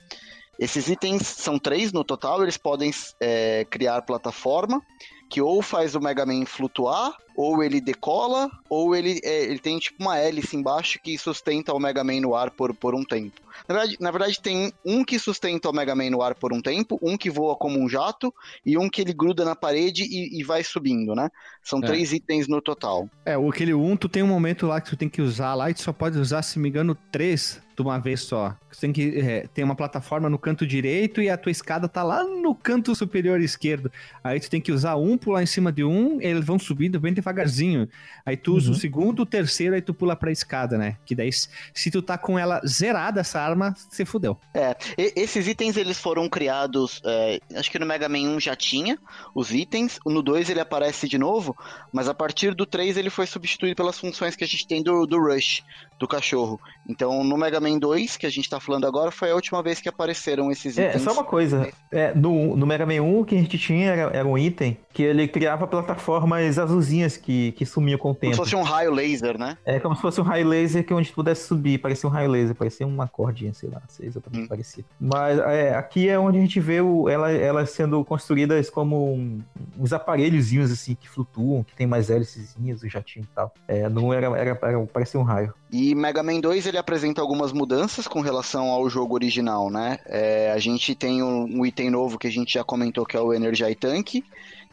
Esses 0.57 0.87
itens 0.87 1.27
são 1.27 1.59
três 1.59 1.91
no 1.91 2.03
total, 2.03 2.41
eles 2.41 2.57
podem 2.57 2.91
é, 3.19 3.65
criar 3.69 4.01
plataforma, 4.03 4.81
que 5.29 5.41
ou 5.41 5.61
faz 5.61 5.93
o 5.93 5.99
Mega 5.99 6.25
Man 6.25 6.45
flutuar, 6.45 7.17
ou 7.35 7.63
ele 7.63 7.81
decola, 7.81 8.49
ou 8.69 8.95
ele, 8.95 9.19
é, 9.23 9.43
ele 9.43 9.59
tem 9.59 9.79
tipo 9.79 10.01
uma 10.01 10.17
hélice 10.17 10.55
embaixo 10.55 10.99
que 11.01 11.17
sustenta 11.17 11.73
o 11.73 11.79
Mega 11.79 12.03
Man 12.03 12.21
no 12.21 12.35
ar 12.35 12.51
por, 12.51 12.73
por 12.73 12.95
um 12.95 13.03
tempo. 13.03 13.41
Na 13.67 13.75
verdade, 13.75 13.97
na 13.99 14.11
verdade, 14.11 14.41
tem 14.41 14.73
um 14.83 15.03
que 15.03 15.17
sustenta 15.19 15.69
o 15.69 15.73
Mega 15.73 15.95
Man 15.95 16.09
no 16.09 16.21
ar 16.21 16.35
por 16.35 16.51
um 16.51 16.61
tempo, 16.61 16.99
um 17.01 17.15
que 17.15 17.29
voa 17.29 17.55
como 17.55 17.79
um 17.79 17.87
jato, 17.87 18.33
e 18.65 18.77
um 18.77 18.89
que 18.89 19.01
ele 19.01 19.13
gruda 19.13 19.45
na 19.45 19.55
parede 19.55 20.03
e, 20.03 20.39
e 20.39 20.43
vai 20.43 20.63
subindo, 20.63 21.15
né? 21.15 21.29
São 21.61 21.79
É. 21.79 21.85
três 21.85 22.11
itens 22.11 22.47
no 22.47 22.61
total. 22.61 23.09
É, 23.25 23.37
o 23.37 23.49
aquele 23.49 23.73
1, 23.73 23.95
tu 23.97 24.09
tem 24.09 24.23
um 24.23 24.27
momento 24.27 24.67
lá 24.67 24.81
que 24.81 24.89
tu 24.89 24.97
tem 24.97 25.07
que 25.07 25.21
usar 25.21 25.53
lá 25.53 25.69
e 25.69 25.73
tu 25.73 25.81
só 25.81 25.93
pode 25.93 26.17
usar, 26.17 26.41
se 26.41 26.59
me 26.59 26.67
engano, 26.69 26.97
três 27.11 27.61
de 27.75 27.81
uma 27.81 27.99
vez 27.99 28.21
só. 28.21 28.55
Tu 28.71 28.79
tem 28.79 28.93
que 28.93 29.19
é, 29.19 29.47
tem 29.53 29.63
uma 29.63 29.75
plataforma 29.75 30.29
no 30.29 30.37
canto 30.37 30.65
direito 30.65 31.21
e 31.21 31.29
a 31.29 31.37
tua 31.37 31.51
escada 31.51 31.87
tá 31.87 32.03
lá 32.03 32.23
no 32.23 32.53
canto 32.53 32.95
superior 32.95 33.39
esquerdo. 33.41 33.91
Aí 34.23 34.39
tu 34.39 34.49
tem 34.49 34.61
que 34.61 34.71
usar 34.71 34.95
um, 34.95 35.17
pular 35.17 35.41
em 35.41 35.47
cima 35.47 35.71
de 35.71 35.83
um, 35.83 36.21
eles 36.21 36.45
vão 36.45 36.59
subindo 36.59 36.99
bem 36.99 37.13
devagarzinho. 37.23 37.87
Aí 38.25 38.37
tu 38.37 38.53
usa 38.55 38.71
o 38.71 38.75
segundo, 38.75 39.21
o 39.21 39.25
terceiro, 39.25 39.75
aí 39.75 39.81
tu 39.81 39.93
pula 39.93 40.15
pra 40.15 40.31
escada, 40.31 40.77
né? 40.77 40.97
Que 41.05 41.15
daí, 41.15 41.29
se 41.31 41.89
tu 41.91 42.01
tá 42.01 42.17
com 42.17 42.37
ela 42.37 42.61
zerada, 42.67 43.21
essa 43.21 43.39
arma, 43.41 43.73
você 43.89 44.05
fudeu. 44.05 44.37
É, 44.53 44.75
e- 44.97 45.13
esses 45.15 45.47
itens 45.47 45.77
eles 45.77 45.99
foram 45.99 46.29
criados, 46.29 47.01
é, 47.05 47.39
acho 47.55 47.71
que 47.71 47.79
no 47.79 47.85
Mega 47.85 48.07
Man 48.09 48.35
1 48.35 48.39
já 48.39 48.55
tinha 48.55 48.97
os 49.33 49.51
itens, 49.51 49.99
no 50.05 50.21
2 50.21 50.49
ele 50.49 50.59
aparece 50.59 51.07
de 51.07 51.17
novo, 51.17 51.55
mas 51.91 52.07
a 52.07 52.13
partir 52.13 52.53
do 52.53 52.65
3 52.65 52.97
ele 52.97 53.09
foi 53.09 53.25
substituído 53.25 53.75
pelas 53.75 53.97
funções 53.99 54.35
que 54.35 54.43
a 54.43 54.47
gente 54.47 54.67
tem 54.67 54.83
do, 54.83 55.05
do 55.05 55.19
Rush, 55.19 55.63
do 55.99 56.07
cachorro. 56.07 56.59
Então 56.87 57.23
no 57.23 57.37
Mega 57.37 57.59
Man 57.59 57.77
2, 57.79 58.17
que 58.17 58.25
a 58.25 58.29
gente 58.29 58.49
tá 58.49 58.59
falando 58.59 58.85
agora, 58.85 59.11
foi 59.11 59.31
a 59.31 59.35
última 59.35 59.61
vez 59.63 59.79
que 59.79 59.87
apareceram 59.89 60.51
esses 60.51 60.77
É, 60.77 60.89
itens. 60.89 61.03
só 61.03 61.13
uma 61.13 61.23
coisa. 61.23 61.69
É, 61.91 62.13
no, 62.13 62.55
no 62.55 62.65
Mega 62.65 62.85
Man 62.85 63.01
1, 63.01 63.19
o 63.19 63.25
que 63.25 63.35
a 63.35 63.37
gente 63.37 63.57
tinha 63.57 63.87
era, 63.91 64.01
era 64.17 64.27
um 64.27 64.37
item 64.37 64.77
que 64.93 65.01
ele 65.03 65.27
criava 65.27 65.65
plataformas 65.67 66.59
azulzinhas 66.59 67.12
que, 67.17 67.51
que 67.53 67.65
sumiam 67.65 67.97
com 67.97 68.11
o 68.11 68.15
Como 68.15 68.19
tempo. 68.21 68.33
se 68.33 68.39
fosse 68.39 68.55
um 68.55 68.61
raio 68.63 68.91
laser, 68.91 69.37
né? 69.37 69.57
É 69.65 69.79
como 69.79 69.95
se 69.95 70.01
fosse 70.01 70.19
um 70.21 70.23
raio 70.23 70.47
laser 70.47 70.85
que 70.85 70.93
onde 70.93 71.11
pudesse 71.11 71.47
subir, 71.47 71.77
parecia 71.79 72.07
um 72.09 72.11
raio 72.11 72.29
laser, 72.29 72.55
parecia 72.55 72.85
uma 72.87 73.07
cordinha, 73.07 73.53
sei 73.53 73.69
lá, 73.69 73.75
não 73.79 73.89
sei 73.89 74.07
exatamente 74.07 74.45
Hum. 74.45 74.47
parecia. 74.47 74.83
Mas 74.99 75.39
é, 75.39 75.75
aqui 75.75 76.07
é 76.09 76.17
onde 76.17 76.37
a 76.37 76.41
gente 76.41 76.59
vê 76.59 76.81
o, 76.81 77.07
ela, 77.09 77.31
elas 77.31 77.69
sendo 77.71 78.03
construídas 78.05 78.69
como 78.69 79.13
um- 79.13 79.39
uns 79.79 79.93
aparelhozinhos 79.93 80.71
assim 80.71 80.95
que 80.95 81.09
flutuam, 81.09 81.63
que 81.63 81.75
tem 81.75 81.85
mais 81.87 82.09
hélicezinhas, 82.09 82.81
o 82.83 82.89
jatinho 82.89 83.23
e 83.23 83.35
tal. 83.35 83.53
É, 83.67 83.87
não 83.89 84.13
era, 84.13 84.27
era, 84.37 84.59
era 84.61 84.85
parecia 84.85 85.19
um 85.19 85.23
raio. 85.23 85.53
E 85.71 85.95
Mega 85.95 86.21
Man 86.21 86.39
2 86.39 86.67
ele 86.67 86.77
apresenta 86.77 87.19
algumas 87.19 87.51
mudanças 87.51 88.07
com 88.07 88.21
relação 88.21 88.67
ao 88.69 88.87
jogo 88.89 89.15
original, 89.15 89.71
né? 89.71 89.97
É, 90.05 90.51
a 90.51 90.57
gente 90.59 90.93
tem 90.93 91.23
um, 91.23 91.45
um 91.61 91.65
item 91.65 91.89
novo 91.89 92.19
que 92.19 92.27
a 92.27 92.31
gente 92.31 92.53
já 92.53 92.63
comentou 92.63 93.05
que 93.05 93.17
é 93.17 93.19
o 93.19 93.33
Energy 93.33 93.63
Tank, 93.75 94.23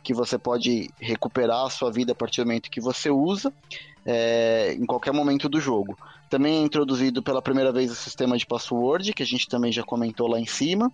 que 0.02 0.14
você 0.14 0.38
pode 0.38 0.90
recuperar 0.98 1.66
a 1.66 1.70
sua 1.70 1.90
vida 1.90 2.12
a 2.12 2.14
partir 2.14 2.42
do 2.42 2.46
momento 2.46 2.70
que 2.70 2.80
você 2.80 3.10
usa, 3.10 3.52
é, 4.12 4.74
em 4.74 4.84
qualquer 4.84 5.12
momento 5.12 5.48
do 5.48 5.60
jogo. 5.60 5.96
Também 6.28 6.58
é 6.58 6.62
introduzido 6.62 7.22
pela 7.22 7.40
primeira 7.40 7.72
vez 7.72 7.90
o 7.90 7.94
sistema 7.94 8.36
de 8.36 8.46
password, 8.46 9.12
que 9.12 9.22
a 9.22 9.26
gente 9.26 9.48
também 9.48 9.70
já 9.70 9.82
comentou 9.82 10.28
lá 10.28 10.38
em 10.38 10.46
cima. 10.46 10.90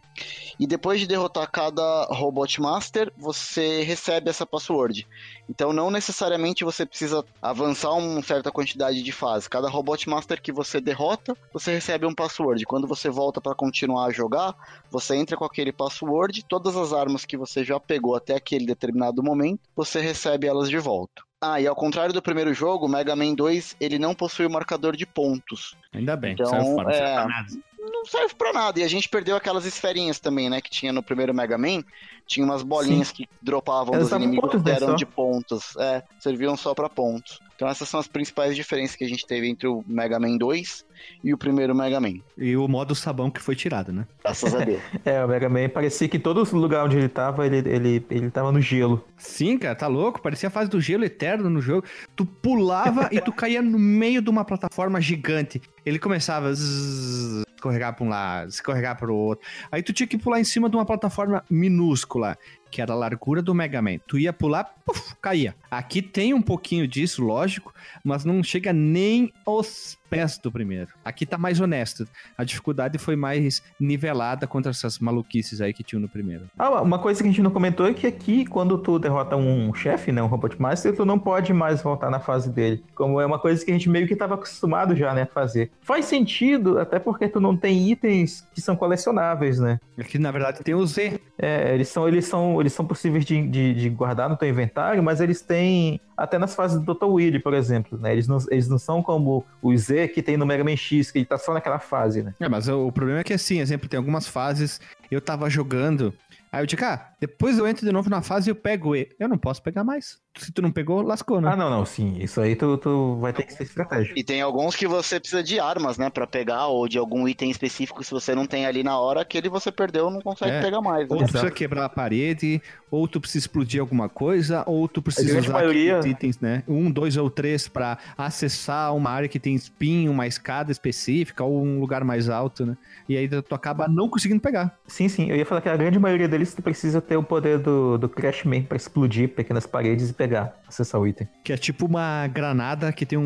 E 0.58 0.66
depois 0.66 1.00
de 1.00 1.06
derrotar 1.06 1.50
cada 1.50 2.04
Robot 2.10 2.60
Master, 2.60 3.10
você 3.16 3.82
recebe 3.82 4.28
essa 4.28 4.46
password. 4.46 5.06
Então 5.48 5.72
não 5.72 5.90
necessariamente 5.90 6.64
você 6.64 6.84
precisa 6.84 7.24
avançar 7.40 7.92
uma 7.92 8.22
certa 8.22 8.50
quantidade 8.50 9.02
de 9.02 9.12
fases. 9.12 9.48
Cada 9.48 9.68
Robot 9.68 10.08
Master 10.08 10.40
que 10.40 10.52
você 10.52 10.80
derrota, 10.80 11.36
você 11.52 11.72
recebe 11.72 12.06
um 12.06 12.14
password. 12.14 12.64
Quando 12.64 12.86
você 12.86 13.08
volta 13.08 13.40
para 13.40 13.54
continuar 13.54 14.06
a 14.06 14.12
jogar, 14.12 14.54
você 14.90 15.16
entra 15.16 15.36
com 15.36 15.44
aquele 15.44 15.72
password, 15.72 16.44
todas 16.44 16.76
as 16.76 16.92
armas 16.92 17.24
que 17.24 17.36
você 17.36 17.64
já 17.64 17.80
pegou 17.80 18.14
até 18.14 18.34
aquele 18.34 18.66
determinado 18.66 19.22
momento, 19.22 19.60
você 19.74 20.00
recebe 20.00 20.46
elas 20.46 20.68
de 20.68 20.78
volta. 20.78 21.25
Ah, 21.40 21.60
e 21.60 21.66
ao 21.66 21.76
contrário 21.76 22.14
do 22.14 22.22
primeiro 22.22 22.54
jogo, 22.54 22.88
Mega 22.88 23.14
Man 23.14 23.34
2, 23.34 23.76
ele 23.78 23.98
não 23.98 24.14
possui 24.14 24.46
o 24.46 24.50
marcador 24.50 24.96
de 24.96 25.04
pontos. 25.04 25.76
Ainda 25.92 26.16
bem, 26.16 26.32
Então, 26.32 26.46
saiu 26.46 26.64
fora, 26.74 26.84
não 26.88 26.92
serve 26.94 27.10
é, 27.10 27.14
pra 27.14 27.28
nada. 27.28 27.48
Não 27.78 28.06
serve 28.06 28.34
pra 28.34 28.52
nada. 28.52 28.80
E 28.80 28.82
a 28.82 28.88
gente 28.88 29.08
perdeu 29.08 29.36
aquelas 29.36 29.66
esferinhas 29.66 30.18
também, 30.18 30.48
né? 30.48 30.60
Que 30.60 30.70
tinha 30.70 30.92
no 30.92 31.02
primeiro 31.02 31.34
Mega 31.34 31.58
Man. 31.58 31.84
Tinha 32.26 32.44
umas 32.44 32.62
bolinhas 32.62 33.12
que 33.12 33.28
dropavam 33.40 33.94
Elas 33.94 34.08
dos 34.08 34.16
inimigos 34.16 34.50
pontos, 34.50 34.66
eram 34.72 34.88
só? 34.88 34.94
de 34.94 35.06
pontos. 35.06 35.76
É, 35.76 36.02
serviam 36.18 36.56
só 36.56 36.74
pra 36.74 36.88
pontos. 36.88 37.38
Então 37.56 37.66
essas 37.68 37.88
são 37.88 37.98
as 37.98 38.06
principais 38.06 38.54
diferenças 38.54 38.94
que 38.94 39.04
a 39.04 39.08
gente 39.08 39.26
teve 39.26 39.48
entre 39.48 39.66
o 39.66 39.82
Mega 39.86 40.20
Man 40.20 40.36
2 40.36 40.84
e 41.24 41.32
o 41.32 41.38
primeiro 41.38 41.74
Mega 41.74 41.98
Man. 41.98 42.20
E 42.36 42.54
o 42.56 42.68
modo 42.68 42.94
sabão 42.94 43.30
que 43.30 43.40
foi 43.40 43.56
tirado, 43.56 43.92
né? 43.92 44.06
Graças 44.22 44.54
a 44.54 44.58
Deus. 44.58 44.82
É, 45.04 45.24
o 45.24 45.28
Mega 45.28 45.48
Man 45.48 45.68
parecia 45.68 46.08
que 46.08 46.18
todo 46.18 46.46
lugar 46.56 46.84
onde 46.84 46.96
ele 46.96 47.08
tava, 47.08 47.46
ele, 47.46 47.58
ele, 47.58 48.06
ele 48.10 48.30
tava 48.30 48.52
no 48.52 48.60
gelo. 48.60 49.04
Sim, 49.16 49.56
cara, 49.56 49.74
tá 49.74 49.86
louco? 49.86 50.20
Parecia 50.20 50.48
a 50.48 50.50
fase 50.50 50.68
do 50.68 50.80
gelo 50.80 51.04
eterno 51.04 51.48
no 51.48 51.60
jogo. 51.60 51.86
Tu 52.14 52.26
pulava 52.26 53.08
e 53.10 53.20
tu 53.20 53.32
caía 53.32 53.62
no 53.62 53.78
meio 53.78 54.20
de 54.20 54.28
uma 54.28 54.44
plataforma 54.44 55.00
gigante. 55.00 55.62
Ele 55.84 55.98
começava 55.98 56.48
a 56.48 56.52
zzz, 56.52 57.44
escorregar 57.54 57.94
pra 57.94 58.04
um 58.04 58.08
lado, 58.08 58.48
escorregar 58.48 58.96
pro 58.96 59.14
outro. 59.14 59.46
Aí 59.70 59.82
tu 59.82 59.92
tinha 59.92 60.06
que 60.06 60.18
pular 60.18 60.40
em 60.40 60.44
cima 60.44 60.68
de 60.68 60.76
uma 60.76 60.84
plataforma 60.84 61.44
minúscula, 61.48 62.36
que 62.76 62.82
era 62.82 62.92
a 62.92 62.96
largura 62.96 63.40
do 63.40 63.54
Mega 63.54 63.80
Man. 63.80 63.96
Tu 64.06 64.18
ia 64.18 64.34
pular, 64.34 64.64
puf, 64.84 65.14
caía. 65.22 65.56
Aqui 65.70 66.02
tem 66.02 66.34
um 66.34 66.42
pouquinho 66.42 66.86
disso, 66.86 67.24
lógico, 67.24 67.72
mas 68.04 68.22
não 68.22 68.42
chega 68.42 68.70
nem 68.70 69.32
aos 69.46 69.96
pés 70.08 70.38
do 70.38 70.50
primeiro. 70.50 70.88
Aqui 71.04 71.26
tá 71.26 71.38
mais 71.38 71.60
honesto. 71.60 72.06
A 72.36 72.44
dificuldade 72.44 72.98
foi 72.98 73.16
mais 73.16 73.62
nivelada 73.78 74.46
contra 74.46 74.70
essas 74.70 74.98
maluquices 74.98 75.60
aí 75.60 75.72
que 75.72 75.82
tinha 75.82 76.00
no 76.00 76.08
primeiro. 76.08 76.44
Ah, 76.58 76.82
uma 76.82 76.98
coisa 76.98 77.22
que 77.22 77.28
a 77.28 77.30
gente 77.30 77.42
não 77.42 77.50
comentou 77.50 77.86
é 77.86 77.94
que 77.94 78.06
aqui, 78.06 78.44
quando 78.46 78.78
tu 78.78 78.98
derrota 78.98 79.36
um 79.36 79.72
chefe, 79.74 80.12
né, 80.12 80.22
um 80.22 80.26
Robot 80.26 80.60
Master, 80.60 80.94
tu 80.94 81.04
não 81.04 81.18
pode 81.18 81.52
mais 81.52 81.82
voltar 81.82 82.10
na 82.10 82.20
fase 82.20 82.50
dele. 82.50 82.82
Como 82.94 83.20
é 83.20 83.26
uma 83.26 83.38
coisa 83.38 83.64
que 83.64 83.70
a 83.70 83.74
gente 83.74 83.88
meio 83.88 84.06
que 84.06 84.16
tava 84.16 84.34
acostumado 84.34 84.94
já, 84.94 85.12
né, 85.14 85.22
a 85.22 85.26
fazer. 85.26 85.70
Faz 85.80 86.04
sentido, 86.06 86.78
até 86.78 86.98
porque 86.98 87.28
tu 87.28 87.40
não 87.40 87.56
tem 87.56 87.90
itens 87.90 88.46
que 88.54 88.60
são 88.60 88.76
colecionáveis, 88.76 89.58
né? 89.58 89.78
Aqui, 89.98 90.18
na 90.18 90.30
verdade, 90.30 90.62
tem 90.62 90.74
o 90.74 90.86
Z. 90.86 91.20
É, 91.38 91.74
eles 91.74 91.88
são, 91.88 92.08
eles 92.08 92.26
são, 92.26 92.60
eles 92.60 92.72
são 92.72 92.86
possíveis 92.86 93.24
de, 93.24 93.46
de, 93.46 93.74
de 93.74 93.88
guardar 93.90 94.28
no 94.28 94.36
teu 94.36 94.48
inventário, 94.48 95.02
mas 95.02 95.20
eles 95.20 95.40
têm 95.42 96.00
até 96.16 96.38
nas 96.38 96.54
fases 96.54 96.80
do 96.80 96.94
Dr. 96.94 97.04
Willy, 97.04 97.38
por 97.38 97.52
exemplo, 97.52 97.98
né? 97.98 98.12
Eles 98.12 98.26
não, 98.26 98.38
eles 98.50 98.68
não 98.68 98.78
são 98.78 99.02
como 99.02 99.44
o 99.60 99.76
Z 99.76 99.95
que 100.08 100.22
tem 100.22 100.36
no 100.36 100.44
Mega 100.46 100.64
Man 100.64 100.76
X, 100.76 101.10
que 101.10 101.18
ele 101.18 101.26
tá 101.26 101.38
só 101.38 101.52
naquela 101.54 101.78
fase, 101.78 102.22
né? 102.22 102.34
É, 102.40 102.48
mas 102.48 102.68
o, 102.68 102.86
o 102.88 102.92
problema 102.92 103.20
é 103.20 103.24
que 103.24 103.32
assim, 103.32 103.60
exemplo, 103.60 103.88
tem 103.88 103.98
algumas 103.98 104.26
fases, 104.26 104.80
eu 105.10 105.20
tava 105.20 105.48
jogando, 105.48 106.12
aí 106.52 106.62
eu 106.62 106.66
digo, 106.66 106.84
ah, 106.84 107.08
depois 107.20 107.58
eu 107.58 107.66
entro 107.66 107.86
de 107.86 107.92
novo 107.92 108.10
na 108.10 108.20
fase 108.22 108.48
e 108.48 108.50
eu 108.50 108.56
pego 108.56 108.94
E. 108.96 109.08
Eu 109.18 109.28
não 109.28 109.38
posso 109.38 109.62
pegar 109.62 109.84
mais. 109.84 110.18
Se 110.38 110.52
tu 110.52 110.60
não 110.60 110.70
pegou, 110.70 111.00
lascou, 111.00 111.40
né? 111.40 111.50
Ah, 111.50 111.56
não, 111.56 111.70
não, 111.70 111.86
sim. 111.86 112.18
Isso 112.20 112.40
aí 112.42 112.54
tu, 112.54 112.76
tu 112.76 113.16
vai 113.20 113.32
ter 113.32 113.44
que 113.44 113.54
ser 113.54 113.62
estratégico. 113.62 114.18
E 114.18 114.22
tem 114.22 114.42
alguns 114.42 114.76
que 114.76 114.86
você 114.86 115.18
precisa 115.18 115.42
de 115.42 115.58
armas, 115.58 115.96
né? 115.96 116.10
Pra 116.10 116.26
pegar, 116.26 116.66
ou 116.66 116.86
de 116.86 116.98
algum 116.98 117.26
item 117.26 117.50
específico, 117.50 118.04
se 118.04 118.10
você 118.10 118.34
não 118.34 118.44
tem 118.46 118.66
ali 118.66 118.82
na 118.82 118.98
hora, 119.00 119.22
aquele 119.22 119.48
você 119.48 119.72
perdeu, 119.72 120.10
não 120.10 120.20
consegue 120.20 120.50
É. 120.56 120.60
pegar 120.60 120.82
mais. 120.82 121.08
Ou 121.10 121.16
Né? 121.20 121.24
tu 121.26 121.30
precisa 121.30 121.50
quebrar 121.50 121.86
a 121.86 121.88
parede, 121.88 122.60
ou 122.90 123.06
tu 123.08 123.20
precisa 123.20 123.44
explodir 123.44 123.80
alguma 123.80 124.08
coisa, 124.08 124.62
ou 124.66 124.86
tu 124.88 125.02
precisa 125.02 125.38
usar 125.38 125.52
maioria- 125.52 126.00
itens, 126.06 126.38
né? 126.40 126.62
Um, 126.68 126.90
dois 126.90 127.16
ou 127.16 127.28
três 127.28 127.66
pra 127.68 127.98
acessar 128.16 128.94
uma 128.94 129.10
área 129.10 129.28
que 129.28 129.38
tem 129.40 129.54
espinho, 129.54 130.10
uma 130.12 130.26
escada 130.26 130.70
específica, 130.70 131.42
ou 131.44 131.64
um 131.64 131.80
lugar 131.80 132.04
mais 132.04 132.28
alto, 132.28 132.64
né? 132.66 132.76
E 133.08 133.16
aí 133.16 133.28
tu 133.28 133.54
acaba 133.54 133.88
não 133.88 134.08
conseguindo 134.08 134.40
pegar. 134.40 134.76
Sim, 134.86 135.08
sim. 135.08 135.30
Eu 135.30 135.36
ia 135.36 135.46
falar 135.46 135.60
que 135.60 135.68
a 135.68 135.76
grande 135.76 135.98
maioria 135.98 136.28
deles 136.28 136.54
tu 136.54 136.62
precisa 136.62 137.00
ter 137.00 137.16
o 137.16 137.22
poder 137.22 137.58
do, 137.58 137.98
do 137.98 138.08
Crash 138.08 138.44
Man 138.44 138.62
pra 138.62 138.76
explodir 138.76 139.28
pequenas 139.30 139.66
paredes 139.66 140.10
e 140.10 140.12
pegar, 140.12 140.60
acessar 140.66 141.00
o 141.00 141.06
item. 141.06 141.28
Que 141.44 141.52
é 141.52 141.56
tipo 141.56 141.86
uma 141.86 142.26
granada 142.28 142.92
que 142.92 143.04
tem 143.06 143.18
um- 143.18 143.22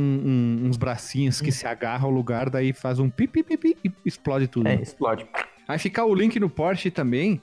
um- 0.65 0.67
uns 0.69 0.77
bracinhos 0.77 1.41
que 1.41 1.53
se 1.53 1.67
agarra 1.67 2.05
ao 2.05 2.11
lugar, 2.11 2.49
daí 2.51 2.73
faz 2.73 2.99
um 2.99 3.09
pipi 3.11 3.43
pipi 3.43 3.77
e 3.85 3.91
explode 4.05 4.47
tudo. 4.49 4.67
É, 4.69 4.75
explode. 4.77 5.27
Vai 5.67 5.79
ficar 5.79 6.05
o 6.05 6.15
link 6.15 6.39
no 6.41 6.51
Porsche 6.51 6.91
também, 6.91 7.41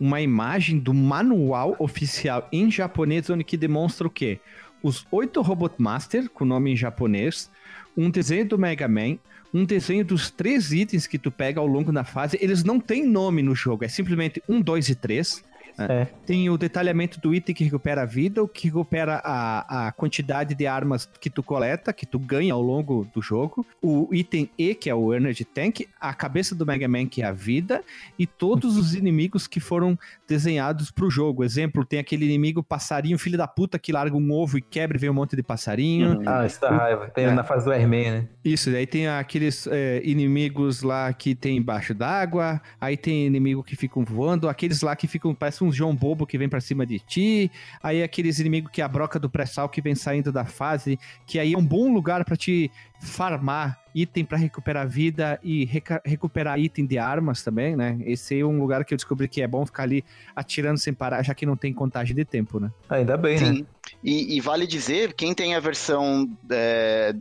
uma 0.00 0.20
imagem 0.20 0.78
do 0.78 0.94
manual 0.94 1.76
oficial 1.78 2.48
em 2.50 2.70
japonês, 2.70 3.28
onde 3.28 3.44
que 3.44 3.56
demonstra 3.56 4.06
o 4.06 4.10
quê? 4.10 4.40
Os 4.82 5.06
oito 5.12 5.42
Robot 5.42 5.74
Master, 5.76 6.30
com 6.30 6.46
nome 6.46 6.72
em 6.72 6.76
japonês, 6.76 7.50
um 7.94 8.08
desenho 8.08 8.48
do 8.48 8.58
Mega 8.58 8.88
Man, 8.88 9.18
um 9.52 9.64
desenho 9.64 10.02
dos 10.04 10.30
três 10.30 10.72
itens 10.72 11.06
que 11.06 11.18
tu 11.18 11.30
pega 11.30 11.60
ao 11.60 11.66
longo 11.66 11.92
da 11.92 12.02
fase. 12.02 12.38
Eles 12.40 12.64
não 12.64 12.80
têm 12.80 13.06
nome 13.06 13.42
no 13.42 13.54
jogo, 13.54 13.84
é 13.84 13.88
simplesmente 13.88 14.42
um, 14.48 14.60
dois 14.60 14.88
e 14.88 14.94
três. 14.94 15.44
É. 15.78 16.06
Tem 16.26 16.48
o 16.50 16.56
detalhamento 16.58 17.20
do 17.20 17.34
item 17.34 17.54
que 17.54 17.64
recupera 17.64 18.02
a 18.02 18.06
vida, 18.06 18.42
o 18.42 18.48
que 18.48 18.68
recupera 18.68 19.20
a, 19.24 19.88
a 19.88 19.92
quantidade 19.92 20.54
de 20.54 20.66
armas 20.66 21.08
que 21.20 21.30
tu 21.30 21.42
coleta, 21.42 21.92
que 21.92 22.06
tu 22.06 22.18
ganha 22.18 22.54
ao 22.54 22.62
longo 22.62 23.06
do 23.14 23.20
jogo. 23.22 23.66
O 23.82 24.08
item 24.12 24.50
E, 24.58 24.74
que 24.74 24.88
é 24.90 24.94
o 24.94 25.14
Energy 25.14 25.44
Tank, 25.44 25.86
a 26.00 26.12
cabeça 26.14 26.54
do 26.54 26.66
Mega 26.66 26.88
Man, 26.88 27.06
que 27.06 27.22
é 27.22 27.26
a 27.26 27.32
vida, 27.32 27.82
e 28.18 28.26
todos 28.26 28.76
os 28.76 28.94
inimigos 28.94 29.46
que 29.46 29.60
foram 29.60 29.98
desenhados 30.28 30.90
pro 30.90 31.10
jogo. 31.10 31.44
Exemplo, 31.44 31.84
tem 31.84 31.98
aquele 31.98 32.24
inimigo 32.24 32.62
passarinho, 32.62 33.18
filho 33.18 33.38
da 33.38 33.48
puta, 33.48 33.78
que 33.78 33.92
larga 33.92 34.16
um 34.16 34.32
ovo 34.32 34.58
e 34.58 34.62
quebra 34.62 34.96
e 34.96 35.00
vem 35.00 35.10
um 35.10 35.14
monte 35.14 35.36
de 35.36 35.42
passarinho. 35.42 36.18
Uhum. 36.18 36.24
Ah, 36.26 36.46
isso 36.46 36.60
dá 36.60 36.70
raiva. 36.70 37.08
Tem 37.08 37.24
É. 37.24 37.32
na 37.32 37.44
fase 37.44 37.64
do 37.64 37.72
Airman, 37.72 38.10
né? 38.10 38.28
Isso, 38.44 38.70
daí 38.70 38.86
tem 38.86 39.08
aqueles 39.08 39.66
é, 39.66 40.00
inimigos 40.04 40.82
lá 40.82 41.12
que 41.12 41.34
tem 41.34 41.56
embaixo 41.56 41.94
d'água, 41.94 42.60
aí 42.80 42.96
tem 42.96 43.26
inimigo 43.26 43.62
que 43.62 43.76
ficam 43.76 44.04
voando, 44.04 44.48
aqueles 44.48 44.80
lá 44.82 44.94
que 44.96 45.06
ficam, 45.06 45.34
parece 45.34 45.59
um 45.64 45.72
João 45.72 45.94
Bobo 45.94 46.26
que 46.26 46.38
vem 46.38 46.48
pra 46.48 46.60
cima 46.60 46.84
de 46.86 46.98
ti, 46.98 47.50
aí 47.82 48.02
aqueles 48.02 48.38
inimigos 48.38 48.70
que 48.72 48.80
é 48.80 48.84
a 48.84 48.88
broca 48.88 49.18
do 49.18 49.28
pré-sal 49.30 49.68
que 49.68 49.80
vem 49.80 49.94
saindo 49.94 50.32
da 50.32 50.44
fase, 50.44 50.98
que 51.26 51.38
aí 51.38 51.54
é 51.54 51.58
um 51.58 51.64
bom 51.64 51.92
lugar 51.92 52.24
pra 52.24 52.36
te 52.36 52.70
farmar 53.00 53.80
item 53.94 54.24
pra 54.24 54.36
recuperar 54.38 54.86
vida 54.88 55.40
e 55.42 55.64
reca- 55.64 56.02
recuperar 56.04 56.58
item 56.60 56.86
de 56.86 56.98
armas 56.98 57.42
também, 57.42 57.74
né? 57.74 57.98
Esse 58.04 58.38
é 58.38 58.44
um 58.44 58.58
lugar 58.60 58.84
que 58.84 58.94
eu 58.94 58.96
descobri 58.96 59.26
que 59.26 59.42
é 59.42 59.48
bom 59.48 59.64
ficar 59.66 59.84
ali 59.84 60.04
atirando 60.36 60.78
sem 60.78 60.92
parar, 60.92 61.22
já 61.22 61.34
que 61.34 61.44
não 61.46 61.56
tem 61.56 61.72
contagem 61.72 62.14
de 62.14 62.24
tempo, 62.24 62.60
né? 62.60 62.70
Ainda 62.88 63.16
bem, 63.16 63.40
né? 63.40 63.54
Sim. 63.54 63.66
E, 64.04 64.36
e 64.36 64.40
vale 64.40 64.66
dizer, 64.66 65.14
quem 65.14 65.34
tem 65.34 65.54
a 65.54 65.60
versão 65.60 66.28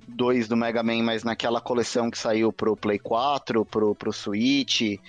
2 0.07 0.47
do 0.47 0.55
Mega 0.55 0.83
Man, 0.83 1.03
mas 1.03 1.23
naquela 1.23 1.59
coleção 1.61 2.11
que 2.11 2.17
saiu 2.17 2.51
pro 2.53 2.75
Play 2.75 2.99
4, 2.99 3.65
pro, 3.65 3.95
pro 3.95 4.13
Switch, 4.13 4.99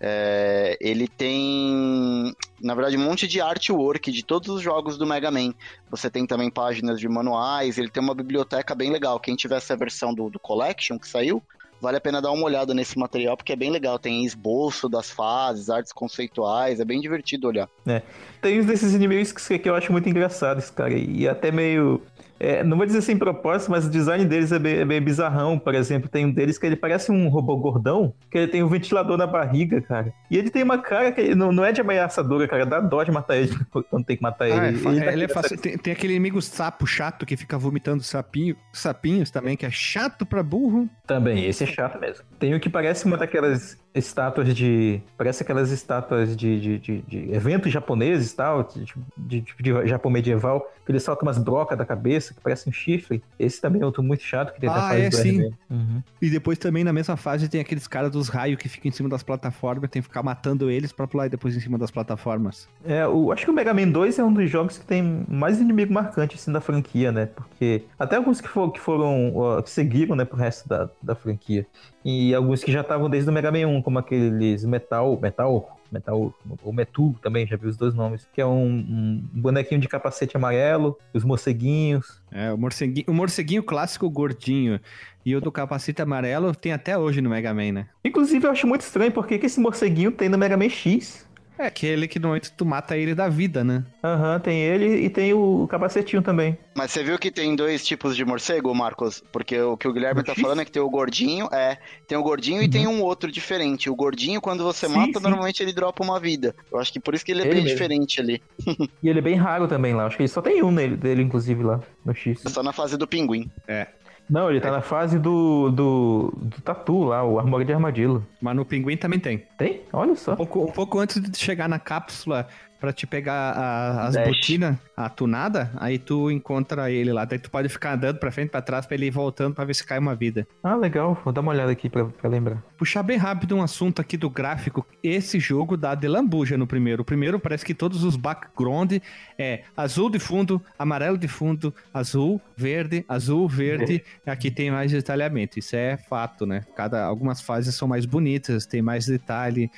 É, 0.00 0.76
ele 0.80 1.08
tem, 1.08 2.32
na 2.62 2.74
verdade, 2.74 2.96
um 2.96 3.00
monte 3.00 3.26
de 3.26 3.40
artwork 3.40 4.12
de 4.12 4.24
todos 4.24 4.48
os 4.48 4.62
jogos 4.62 4.96
do 4.96 5.06
Mega 5.06 5.30
Man. 5.30 5.52
Você 5.90 6.08
tem 6.08 6.26
também 6.26 6.50
páginas 6.50 7.00
de 7.00 7.08
manuais, 7.08 7.78
ele 7.78 7.90
tem 7.90 8.02
uma 8.02 8.14
biblioteca 8.14 8.74
bem 8.74 8.90
legal. 8.90 9.18
Quem 9.18 9.34
tiver 9.34 9.56
essa 9.56 9.76
versão 9.76 10.14
do, 10.14 10.30
do 10.30 10.38
Collection 10.38 10.98
que 10.98 11.08
saiu, 11.08 11.42
vale 11.80 11.96
a 11.96 12.00
pena 12.00 12.22
dar 12.22 12.30
uma 12.30 12.44
olhada 12.44 12.74
nesse 12.74 12.98
material, 12.98 13.36
porque 13.36 13.52
é 13.52 13.56
bem 13.56 13.70
legal. 13.70 13.98
Tem 13.98 14.24
esboço 14.24 14.88
das 14.88 15.10
fases, 15.10 15.68
artes 15.68 15.92
conceituais, 15.92 16.78
é 16.78 16.84
bem 16.84 17.00
divertido 17.00 17.48
olhar. 17.48 17.68
É. 17.86 18.02
Tem 18.40 18.60
uns 18.60 18.66
desses 18.66 18.94
inimigos 18.94 19.32
que, 19.32 19.58
que 19.58 19.68
eu 19.68 19.74
acho 19.74 19.90
muito 19.90 20.08
engraçados, 20.08 20.70
cara, 20.70 20.94
e 20.94 21.28
até 21.28 21.50
meio 21.50 22.02
é, 22.40 22.62
não 22.62 22.76
vou 22.76 22.86
dizer 22.86 23.02
sem 23.02 23.18
propósito, 23.18 23.70
mas 23.70 23.86
o 23.86 23.90
design 23.90 24.24
deles 24.24 24.52
é 24.52 24.58
bem, 24.58 24.78
é 24.78 24.84
bem, 24.84 25.00
bizarrão. 25.00 25.58
Por 25.58 25.74
exemplo, 25.74 26.08
tem 26.08 26.26
um 26.26 26.30
deles 26.30 26.56
que 26.58 26.66
ele 26.66 26.76
parece 26.76 27.10
um 27.10 27.28
robô 27.28 27.56
gordão, 27.56 28.14
que 28.30 28.38
ele 28.38 28.48
tem 28.48 28.62
um 28.62 28.68
ventilador 28.68 29.16
na 29.16 29.26
barriga, 29.26 29.80
cara. 29.80 30.12
E 30.30 30.36
ele 30.36 30.50
tem 30.50 30.62
uma 30.62 30.78
cara 30.78 31.10
que 31.10 31.34
não, 31.34 31.50
não 31.50 31.64
é 31.64 31.72
de 31.72 31.80
ameaçadora, 31.80 32.46
cara. 32.46 32.64
Dá 32.64 32.80
dó 32.80 33.02
de 33.02 33.10
matar 33.10 33.36
ele 33.36 33.52
quando 33.90 34.04
tem 34.04 34.16
que 34.16 34.22
matar 34.22 34.44
ah, 34.44 34.48
ele. 34.48 34.86
É, 34.86 34.90
ele, 34.90 35.04
é, 35.04 35.12
ele 35.12 35.24
é 35.24 35.28
fácil. 35.28 35.58
Tem, 35.58 35.76
tem, 35.76 35.92
aquele 35.92 36.14
inimigo 36.14 36.40
sapo 36.40 36.86
chato 36.86 37.26
que 37.26 37.36
fica 37.36 37.58
vomitando 37.58 38.02
sapinho, 38.02 38.56
sapinhos 38.72 39.30
também, 39.30 39.56
que 39.56 39.66
é 39.66 39.70
chato 39.70 40.24
pra 40.24 40.42
burro. 40.42 40.88
Também, 41.06 41.44
esse 41.44 41.64
é 41.64 41.66
chato 41.66 41.98
mesmo. 41.98 42.24
Tem 42.38 42.54
o 42.54 42.60
que 42.60 42.68
parece 42.68 43.04
uma 43.04 43.16
daquelas 43.16 43.76
estátuas 43.94 44.54
de. 44.54 45.00
Parece 45.16 45.42
aquelas 45.42 45.70
estátuas 45.70 46.36
de, 46.36 46.60
de, 46.60 46.78
de, 46.78 47.02
de 47.02 47.34
eventos 47.34 47.72
japoneses 47.72 48.32
e 48.32 48.36
tal, 48.36 48.62
de, 48.62 48.84
de, 49.16 49.40
de, 49.58 49.86
Japão 49.88 50.10
medieval, 50.10 50.70
que 50.84 50.92
ele 50.92 51.00
solta 51.00 51.24
umas 51.24 51.38
brocas 51.38 51.76
da 51.76 51.84
cabeça 51.84 52.27
que 52.34 52.40
parece 52.40 52.68
um 52.68 52.72
chifre. 52.72 53.22
Esse 53.38 53.60
também 53.60 53.82
é 53.82 53.84
outro 53.84 54.02
muito 54.02 54.22
chato 54.22 54.54
que 54.54 54.60
tem 54.60 54.68
ah, 54.70 54.98
é, 54.98 55.10
sim. 55.10 55.50
Uhum. 55.70 56.02
E 56.20 56.30
depois 56.30 56.58
também 56.58 56.84
na 56.84 56.92
mesma 56.92 57.16
fase 57.16 57.48
tem 57.48 57.60
aqueles 57.60 57.86
caras 57.86 58.10
dos 58.10 58.28
raios 58.28 58.58
que 58.58 58.68
ficam 58.68 58.88
em 58.88 58.92
cima 58.92 59.08
das 59.08 59.22
plataformas, 59.22 59.90
tem 59.90 60.02
que 60.02 60.08
ficar 60.08 60.22
matando 60.22 60.70
eles 60.70 60.92
pra 60.92 61.06
pular 61.06 61.28
depois 61.28 61.56
em 61.56 61.60
cima 61.60 61.78
das 61.78 61.90
plataformas. 61.90 62.68
É, 62.84 63.06
o, 63.06 63.32
acho 63.32 63.44
que 63.44 63.50
o 63.50 63.54
Mega 63.54 63.72
Man 63.74 63.88
2 63.88 64.18
é 64.18 64.24
um 64.24 64.32
dos 64.32 64.50
jogos 64.50 64.78
que 64.78 64.84
tem 64.84 65.24
mais 65.28 65.60
inimigo 65.60 65.92
marcante 65.92 66.36
assim 66.36 66.52
da 66.52 66.60
franquia, 66.60 67.12
né? 67.12 67.26
Porque 67.26 67.84
até 67.98 68.16
alguns 68.16 68.40
que, 68.40 68.48
for, 68.48 68.70
que 68.70 68.80
foram. 68.80 69.36
Uh, 69.36 69.62
que 69.62 69.70
seguiram, 69.70 70.14
né, 70.14 70.24
pro 70.24 70.36
resto 70.36 70.68
da, 70.68 70.88
da 71.02 71.14
franquia. 71.14 71.66
E 72.04 72.34
alguns 72.34 72.62
que 72.62 72.72
já 72.72 72.80
estavam 72.80 73.10
desde 73.10 73.28
o 73.28 73.32
Mega 73.32 73.50
Man 73.50 73.66
1, 73.66 73.82
como 73.82 73.98
aqueles 73.98 74.64
Metal, 74.64 75.18
Metal, 75.20 75.77
Metal, 75.90 76.34
ou 76.62 76.72
Metu 76.72 77.14
também, 77.22 77.46
já 77.46 77.56
vi 77.56 77.66
os 77.66 77.76
dois 77.76 77.94
nomes, 77.94 78.28
que 78.32 78.40
é 78.40 78.46
um, 78.46 78.66
um, 78.66 79.28
bonequinho 79.32 79.80
de 79.80 79.88
capacete 79.88 80.36
amarelo, 80.36 80.98
os 81.12 81.24
morceguinhos. 81.24 82.22
É, 82.30 82.52
o 82.52 82.58
morceguinho, 82.58 83.06
o 83.08 83.12
morceguinho 83.14 83.62
clássico 83.62 84.08
gordinho 84.08 84.80
e 85.24 85.36
o 85.36 85.40
do 85.40 85.52
capacete 85.52 86.00
amarelo 86.00 86.54
tem 86.54 86.72
até 86.72 86.96
hoje 86.96 87.20
no 87.20 87.30
Mega 87.30 87.52
Man, 87.52 87.72
né? 87.72 87.86
Inclusive 88.04 88.46
eu 88.46 88.50
acho 88.50 88.66
muito 88.66 88.82
estranho 88.82 89.12
porque 89.12 89.38
que 89.38 89.46
esse 89.46 89.60
morceguinho 89.60 90.10
tem 90.10 90.28
no 90.28 90.38
Mega 90.38 90.56
Man 90.56 90.68
X. 90.68 91.27
É 91.58 91.66
aquele 91.66 92.06
que 92.06 92.18
no 92.18 92.28
momento 92.28 92.52
tu 92.56 92.64
mata 92.64 92.96
ele 92.96 93.14
da 93.14 93.28
vida, 93.28 93.64
né? 93.64 93.84
Aham, 94.02 94.34
uhum, 94.34 94.40
tem 94.40 94.60
ele 94.60 95.04
e 95.04 95.10
tem 95.10 95.34
o 95.34 95.66
capacetinho 95.68 96.22
também. 96.22 96.56
Mas 96.74 96.92
você 96.92 97.02
viu 97.02 97.18
que 97.18 97.32
tem 97.32 97.56
dois 97.56 97.84
tipos 97.84 98.14
de 98.14 98.24
morcego, 98.24 98.72
Marcos? 98.72 99.22
Porque 99.32 99.60
o 99.60 99.76
que 99.76 99.88
o 99.88 99.92
Guilherme 99.92 100.22
tá 100.22 100.34
falando 100.36 100.60
é 100.60 100.64
que 100.64 100.70
tem 100.70 100.80
o 100.80 100.88
gordinho, 100.88 101.48
é, 101.52 101.78
tem 102.06 102.16
o 102.16 102.22
gordinho 102.22 102.58
uhum. 102.58 102.64
e 102.64 102.68
tem 102.68 102.86
um 102.86 103.02
outro 103.02 103.32
diferente. 103.32 103.90
O 103.90 103.96
gordinho, 103.96 104.40
quando 104.40 104.62
você 104.62 104.86
sim, 104.86 104.94
mata, 104.94 105.18
sim. 105.18 105.22
normalmente 105.24 105.60
ele 105.60 105.72
dropa 105.72 106.04
uma 106.04 106.20
vida. 106.20 106.54
Eu 106.70 106.78
acho 106.78 106.92
que 106.92 107.00
por 107.00 107.14
isso 107.14 107.24
que 107.24 107.32
ele 107.32 107.42
é 107.42 107.46
ele 107.46 107.54
bem 107.54 107.64
mesmo. 107.64 107.76
diferente 107.76 108.20
ali. 108.20 108.40
e 109.02 109.08
ele 109.08 109.18
é 109.18 109.22
bem 109.22 109.34
raro 109.34 109.66
também 109.66 109.94
lá. 109.94 110.06
Acho 110.06 110.16
que 110.16 110.22
ele 110.22 110.28
só 110.28 110.40
tem 110.40 110.62
um 110.62 110.70
nele, 110.70 110.96
dele, 110.96 111.22
inclusive, 111.22 111.62
lá 111.64 111.80
no 112.04 112.14
X. 112.14 112.46
É 112.46 112.48
só 112.48 112.62
na 112.62 112.72
fase 112.72 112.96
do 112.96 113.06
pinguim. 113.08 113.50
É. 113.66 113.88
Não, 114.28 114.50
ele 114.50 114.60
tá 114.60 114.70
na 114.70 114.82
fase 114.82 115.18
do, 115.18 115.70
do, 115.70 116.32
do 116.36 116.60
tatu 116.60 117.04
lá, 117.04 117.24
o 117.24 117.38
armadilha 117.38 117.66
de 117.66 117.72
armadilho. 117.72 118.26
Mas 118.40 118.54
no 118.54 118.64
pinguim 118.64 118.96
também 118.96 119.18
tem. 119.18 119.38
Tem? 119.56 119.82
Olha 119.92 120.14
só. 120.14 120.32
Um 120.32 120.36
pouco, 120.36 120.64
um 120.64 120.72
pouco 120.72 120.98
antes 120.98 121.20
de 121.20 121.38
chegar 121.38 121.68
na 121.68 121.78
cápsula, 121.78 122.46
para 122.80 122.92
te 122.92 123.06
pegar 123.06 123.52
a, 123.52 124.06
as 124.06 124.16
botinas, 124.16 124.76
a 124.96 125.08
tunada, 125.08 125.70
aí 125.76 125.98
tu 125.98 126.30
encontra 126.30 126.90
ele 126.90 127.12
lá. 127.12 127.24
Daí 127.24 127.38
tu 127.38 127.50
pode 127.50 127.68
ficar 127.68 127.94
andando 127.94 128.18
pra 128.18 128.30
frente, 128.30 128.50
pra 128.50 128.62
trás, 128.62 128.86
pra 128.86 128.94
ele 128.94 129.06
ir 129.06 129.10
voltando 129.10 129.54
pra 129.54 129.64
ver 129.64 129.74
se 129.74 129.84
cai 129.84 129.98
uma 129.98 130.14
vida. 130.14 130.46
Ah, 130.62 130.76
legal. 130.76 131.20
Vou 131.24 131.32
dar 131.32 131.40
uma 131.40 131.52
olhada 131.52 131.72
aqui 131.72 131.88
pra, 131.88 132.04
pra 132.04 132.30
lembrar. 132.30 132.62
Puxar 132.76 133.02
bem 133.02 133.16
rápido 133.16 133.56
um 133.56 133.62
assunto 133.62 134.00
aqui 134.00 134.16
do 134.16 134.30
gráfico. 134.30 134.86
Esse 135.02 135.40
jogo 135.40 135.76
dá 135.76 135.94
de 135.94 136.06
lambuja 136.06 136.56
no 136.56 136.66
primeiro. 136.66 137.02
O 137.02 137.04
primeiro 137.04 137.40
parece 137.40 137.64
que 137.64 137.74
todos 137.74 138.04
os 138.04 138.16
background 138.16 138.92
é 139.38 139.62
azul 139.76 140.08
de 140.08 140.18
fundo, 140.18 140.62
amarelo 140.78 141.18
de 141.18 141.28
fundo, 141.28 141.74
azul, 141.92 142.40
verde, 142.56 143.04
azul, 143.08 143.48
verde. 143.48 144.04
Aqui 144.24 144.50
tem 144.50 144.70
mais 144.70 144.92
detalhamento. 144.92 145.58
Isso 145.58 145.74
é 145.74 145.96
fato, 145.96 146.46
né? 146.46 146.64
Cada, 146.76 147.04
algumas 147.04 147.40
fases 147.40 147.74
são 147.74 147.88
mais 147.88 148.06
bonitas, 148.06 148.66
tem 148.66 148.80
mais 148.80 149.06
detalhe. 149.06 149.70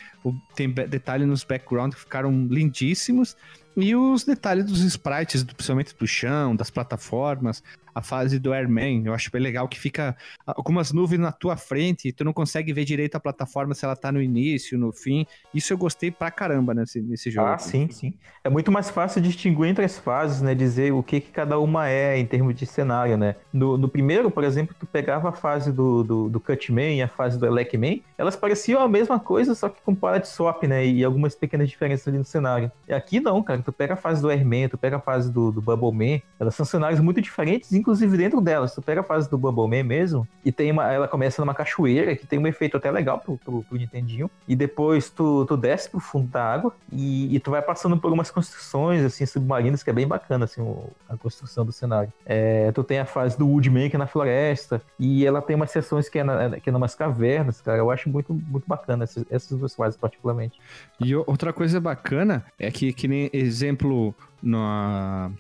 Tem 0.55 0.71
detalhe 0.71 1.25
nos 1.25 1.45
background 1.45 1.95
que 1.95 2.01
ficaram 2.01 2.31
lindíssimos 2.47 2.90
e 3.77 3.95
os 3.95 4.25
detalhes 4.25 4.67
dos 4.67 4.81
sprites, 4.81 5.45
principalmente 5.45 5.95
do 5.97 6.07
chão, 6.07 6.57
das 6.57 6.71
plataformas, 6.71 7.63
a 7.95 8.03
fase 8.03 8.39
do 8.39 8.53
Airman. 8.53 9.03
Eu 9.05 9.15
acho 9.15 9.31
bem 9.31 9.41
legal 9.41 9.69
que 9.69 9.79
fica 9.79 10.17
algumas 10.47 10.93
nuvens 10.93 11.21
na 11.21 11.33
tua 11.33 11.57
frente 11.57 12.09
e 12.09 12.13
tu 12.13 12.25
não 12.25 12.33
consegue 12.33 12.73
ver 12.73 12.85
direito 12.85 13.17
a 13.17 13.21
plataforma 13.21 13.75
se 13.75 13.85
ela 13.85 13.97
tá 13.97 14.11
no 14.13 14.21
início, 14.21 14.79
no 14.79 14.93
fim. 14.93 15.27
Isso 15.55 15.73
eu 15.73 15.79
gostei 15.79 16.11
pra 16.11 16.31
caramba 16.31 16.75
nesse, 16.75 17.01
nesse 17.01 17.31
jogo. 17.31 17.49
Ah, 17.49 17.59
sim, 17.59 17.89
sim. 17.91 18.15
É 18.43 18.49
muito 18.49 18.71
mais 18.73 18.91
fácil 18.91 19.21
distinguir 19.21 19.67
entre 19.67 19.85
as 19.85 19.99
fases, 19.99 20.41
né? 20.41 20.55
Dizer 20.55 20.93
o 20.93 21.03
que, 21.03 21.21
que 21.21 21.31
cada 21.31 21.59
uma 21.59 21.89
é 21.89 22.19
em 22.19 22.27
termos 22.27 22.55
de 22.55 22.67
cenário, 22.67 23.17
né? 23.17 23.37
No, 23.53 23.77
no 23.77 23.89
primeiro, 23.89 24.31
por 24.31 24.45
exemplo, 24.45 24.75
tu 24.79 24.87
pegava 24.87 25.29
a 25.29 25.33
fase 25.33 25.73
do, 25.73 26.03
do, 26.03 26.29
do 26.29 26.41
Cutman 26.41 26.97
e 26.97 27.03
a 27.03 27.09
fase 27.09 27.39
do 27.39 27.47
Elecman, 27.47 28.03
elas 28.17 28.37
pareciam 28.37 28.83
a 28.83 28.89
mesma 28.89 29.19
coisa, 29.19 29.55
só 29.55 29.69
que 29.69 29.81
com 29.83 29.95
de 30.19 30.29
swap, 30.29 30.63
né? 30.65 30.87
E 30.87 31.05
algumas 31.05 31.35
pequenas 31.35 31.69
diferenças 31.69 32.09
ali 32.09 32.19
no 32.19 32.25
cenário. 32.25 32.71
E 32.89 32.93
aqui 32.93 33.21
não, 33.21 33.43
cara. 33.43 33.63
Tu 33.63 33.73
pega 33.73 33.95
a 33.95 33.97
fase 33.97 34.23
do 34.23 34.31
Airman, 34.31 34.69
tu 34.69 34.79
pega 34.79 34.97
a 34.97 35.01
fase 35.01 35.31
do, 35.31 35.53
do 35.53 35.61
Bubbleman, 35.61 36.23
elas 36.39 36.55
são 36.55 36.65
cenários 36.65 37.01
muito 37.01 37.21
diferentes, 37.21 37.73
inclusive 37.81 38.17
dentro 38.17 38.41
delas. 38.41 38.75
Tu 38.75 38.83
pega 38.83 39.01
a 39.01 39.05
fase 39.05 39.29
do 39.29 39.37
Bubbleman 39.37 39.83
mesmo, 39.83 40.27
e 40.45 40.53
tem 40.53 40.71
uma, 40.71 40.91
ela 40.91 41.09
começa 41.09 41.43
numa 41.43 41.55
cachoeira, 41.55 42.15
que 42.15 42.27
tem 42.27 42.39
um 42.39 42.47
efeito 42.47 42.77
até 42.77 42.91
legal 42.91 43.19
pro, 43.19 43.37
pro, 43.39 43.63
pro 43.63 43.79
Nintendinho, 43.79 44.31
e 44.47 44.55
depois 44.55 45.11
tu, 45.11 45.45
tu 45.47 45.57
desce 45.57 45.91
pro 45.91 46.01
fundo 46.01 46.29
da 46.29 46.45
água, 46.45 46.73
e, 46.93 47.35
e, 47.35 47.41
tu 47.41 47.51
vai 47.51 47.63
passando 47.63 47.97
por 47.97 48.13
umas 48.13 48.31
construções, 48.31 49.05
assim, 49.05 49.27
submarinas, 49.27 49.83
que 49.83 49.91
é 49.91 49.93
bem 49.93 50.07
bacana, 50.07 50.45
assim, 50.45 50.61
o, 50.61 50.91
a 51.09 51.17
construção 51.17 51.65
do 51.65 51.73
cenário. 51.73 52.13
É, 52.25 52.71
tu 52.73 52.85
tem 52.85 52.99
a 52.99 53.05
fase 53.05 53.37
do 53.37 53.47
Woodman, 53.47 53.91
que 53.91 53.97
é 53.97 53.99
na 53.99 54.07
floresta, 54.07 54.83
e 54.99 55.27
ela 55.27 55.43
tem 55.43 55.57
umas 55.57 55.71
seções 55.71 56.09
que 56.09 56.19
é, 56.19 56.25
na, 56.25 56.61
que 56.61 56.69
é 56.69 56.73
numas 56.73 56.95
cavernas, 56.95 57.61
cara. 57.61 57.79
Eu 57.79 57.91
acho 57.91 58.09
muito, 58.09 58.33
muito 58.33 58.67
bacana 58.67 59.05
essas, 59.05 59.25
essas 59.31 59.59
duas 59.59 59.75
fases, 59.75 59.99
particularmente. 59.99 60.61
E 61.01 61.15
outra 61.15 61.53
coisa 61.53 61.81
bacana 61.81 62.45
é 62.59 62.71
que, 62.71 62.93
que 62.93 63.09
nem 63.09 63.31
exemplo, 63.33 64.15
na, 64.43 65.31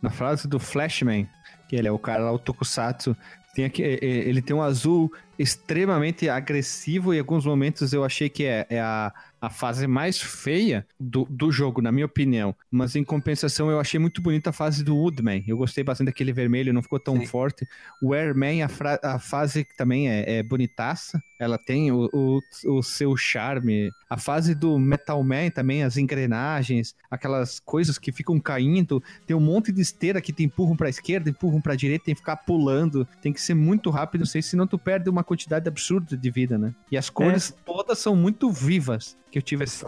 na 0.00 0.10
frase 0.10 0.46
do 0.48 0.58
Flashman, 0.58 1.28
que 1.68 1.76
ele 1.76 1.88
é 1.88 1.92
o 1.92 1.98
cara 1.98 2.24
lá, 2.24 2.32
o 2.32 2.38
Tokusatsu, 2.38 3.16
tem 3.54 3.64
aqui, 3.64 3.82
ele 3.82 4.42
tem 4.42 4.54
um 4.54 4.62
azul 4.62 5.10
extremamente 5.38 6.28
agressivo 6.28 7.14
e 7.14 7.16
em 7.16 7.20
alguns 7.20 7.46
momentos 7.46 7.92
eu 7.92 8.04
achei 8.04 8.28
que 8.28 8.44
é, 8.44 8.66
é 8.68 8.80
a, 8.80 9.12
a 9.46 9.50
fase 9.50 9.86
mais 9.86 10.20
feia 10.20 10.84
do, 10.98 11.24
do 11.30 11.52
jogo, 11.52 11.80
na 11.80 11.92
minha 11.92 12.06
opinião. 12.06 12.52
Mas 12.68 12.96
em 12.96 13.04
compensação, 13.04 13.70
eu 13.70 13.78
achei 13.78 13.98
muito 14.00 14.20
bonita 14.20 14.50
a 14.50 14.52
fase 14.52 14.82
do 14.82 14.96
Woodman. 14.96 15.44
Eu 15.46 15.56
gostei 15.56 15.84
bastante 15.84 16.06
daquele 16.06 16.32
vermelho, 16.32 16.72
não 16.72 16.82
ficou 16.82 16.98
tão 16.98 17.16
Sim. 17.16 17.26
forte. 17.26 17.64
O 18.02 18.12
Airman, 18.12 18.64
a, 18.64 18.68
a 19.04 19.18
fase 19.20 19.64
também 19.78 20.10
é, 20.10 20.38
é 20.38 20.42
bonitaça. 20.42 21.22
Ela 21.38 21.58
tem 21.58 21.92
o, 21.92 22.10
o, 22.12 22.40
o, 22.64 22.82
seu 22.82 23.16
charme. 23.16 23.88
A 24.10 24.16
fase 24.16 24.52
do 24.52 24.80
Metal 24.80 25.22
Man 25.22 25.50
também, 25.50 25.84
as 25.84 25.96
engrenagens, 25.96 26.96
aquelas 27.08 27.60
coisas 27.60 27.98
que 27.98 28.10
ficam 28.10 28.40
caindo. 28.40 29.00
Tem 29.28 29.36
um 29.36 29.40
monte 29.40 29.70
de 29.70 29.80
esteira 29.80 30.20
que 30.20 30.32
te 30.32 30.42
empurram 30.42 30.76
pra 30.76 30.88
esquerda, 30.88 31.30
empurram 31.30 31.60
pra 31.60 31.76
direita, 31.76 32.06
tem 32.06 32.14
que 32.14 32.20
ficar 32.20 32.36
pulando. 32.38 33.06
Tem 33.22 33.32
que 33.32 33.40
ser 33.40 33.54
muito 33.54 33.90
rápido, 33.90 34.22
não 34.22 34.26
sei, 34.26 34.42
senão 34.42 34.66
tu 34.66 34.76
perde 34.76 35.08
uma 35.08 35.22
quantidade 35.22 35.68
absurda 35.68 36.16
de 36.16 36.30
vida, 36.32 36.58
né? 36.58 36.74
E 36.90 36.96
as 36.96 37.08
cores 37.08 37.52
é. 37.52 37.64
todas 37.64 38.00
são 38.00 38.16
muito 38.16 38.50
vivas 38.50 39.16
que 39.36 39.38
eu 39.38 39.42
tive 39.42 39.64
essa, 39.64 39.86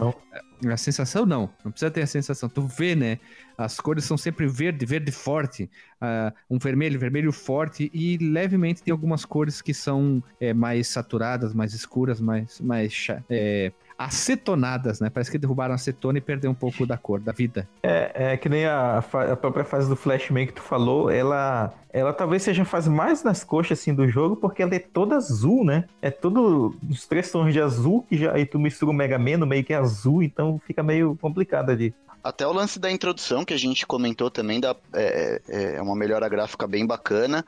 a 0.71 0.77
sensação 0.77 1.25
não, 1.25 1.49
não 1.65 1.71
precisa 1.71 1.89
ter 1.89 2.03
a 2.03 2.07
sensação. 2.07 2.47
Tu 2.47 2.61
vê, 2.61 2.95
né? 2.95 3.19
As 3.57 3.79
cores 3.79 4.05
são 4.05 4.15
sempre 4.15 4.47
verde, 4.47 4.85
verde 4.85 5.11
forte, 5.11 5.69
uh, 5.95 6.31
um 6.49 6.59
vermelho, 6.59 6.99
vermelho 6.99 7.31
forte 7.31 7.89
e 7.91 8.17
levemente 8.17 8.83
tem 8.83 8.91
algumas 8.91 9.25
cores 9.25 9.59
que 9.59 9.73
são 9.73 10.23
é, 10.39 10.53
mais 10.53 10.87
saturadas, 10.87 11.53
mais 11.53 11.73
escuras, 11.73 12.21
mais, 12.21 12.61
mais 12.61 13.07
é, 13.27 13.71
acetonadas, 13.99 15.01
né? 15.01 15.09
Parece 15.09 15.29
que 15.29 15.37
derrubaram 15.37 15.75
acetona 15.75 16.17
e 16.17 16.21
perderam 16.21 16.53
um 16.53 16.55
pouco 16.55 16.85
da 16.85 16.95
cor, 16.95 17.19
da 17.19 17.33
vida. 17.33 17.67
É, 17.83 18.31
é 18.31 18.37
que 18.37 18.47
nem 18.47 18.65
a, 18.65 18.99
a 18.99 19.35
própria 19.35 19.65
fase 19.65 19.89
do 19.89 19.95
Flashman 19.97 20.47
que 20.47 20.53
tu 20.53 20.61
falou, 20.61 21.11
ela 21.11 21.73
ela 21.91 22.13
talvez 22.13 22.43
seja 22.43 22.61
a 22.61 22.65
fase 22.65 22.89
mais 22.89 23.23
nas 23.23 23.43
coxas 23.43 23.77
assim 23.77 23.93
do 23.93 24.07
jogo, 24.07 24.37
porque 24.37 24.63
ela 24.63 24.73
é 24.73 24.79
toda 24.79 25.17
azul, 25.17 25.65
né? 25.65 25.83
É 26.01 26.09
todo 26.09 26.77
os 26.89 27.05
três 27.05 27.29
tons 27.29 27.51
de 27.51 27.59
azul 27.59 28.05
que 28.07 28.17
já 28.17 28.31
aí 28.31 28.45
tu 28.45 28.57
mistura 28.57 28.91
o 28.91 28.93
Mega 28.93 29.19
Man 29.19 29.37
no 29.37 29.45
meio 29.45 29.65
que 29.65 29.73
é 29.73 29.77
azul, 29.77 30.23
então 30.23 30.61
fica 30.65 30.81
meio 30.81 31.17
complicado 31.19 31.71
ali. 31.71 31.93
Até 32.23 32.47
o 32.47 32.53
lance 32.53 32.79
da 32.79 32.89
introdução 32.89 33.43
que 33.43 33.53
a 33.53 33.57
gente 33.57 33.85
comentou 33.85 34.29
também 34.29 34.61
dá, 34.61 34.75
é, 34.93 35.41
é, 35.49 35.75
é 35.75 35.81
uma 35.81 35.95
melhora 35.95 36.29
gráfica 36.29 36.65
bem 36.67 36.85
bacana. 36.85 37.45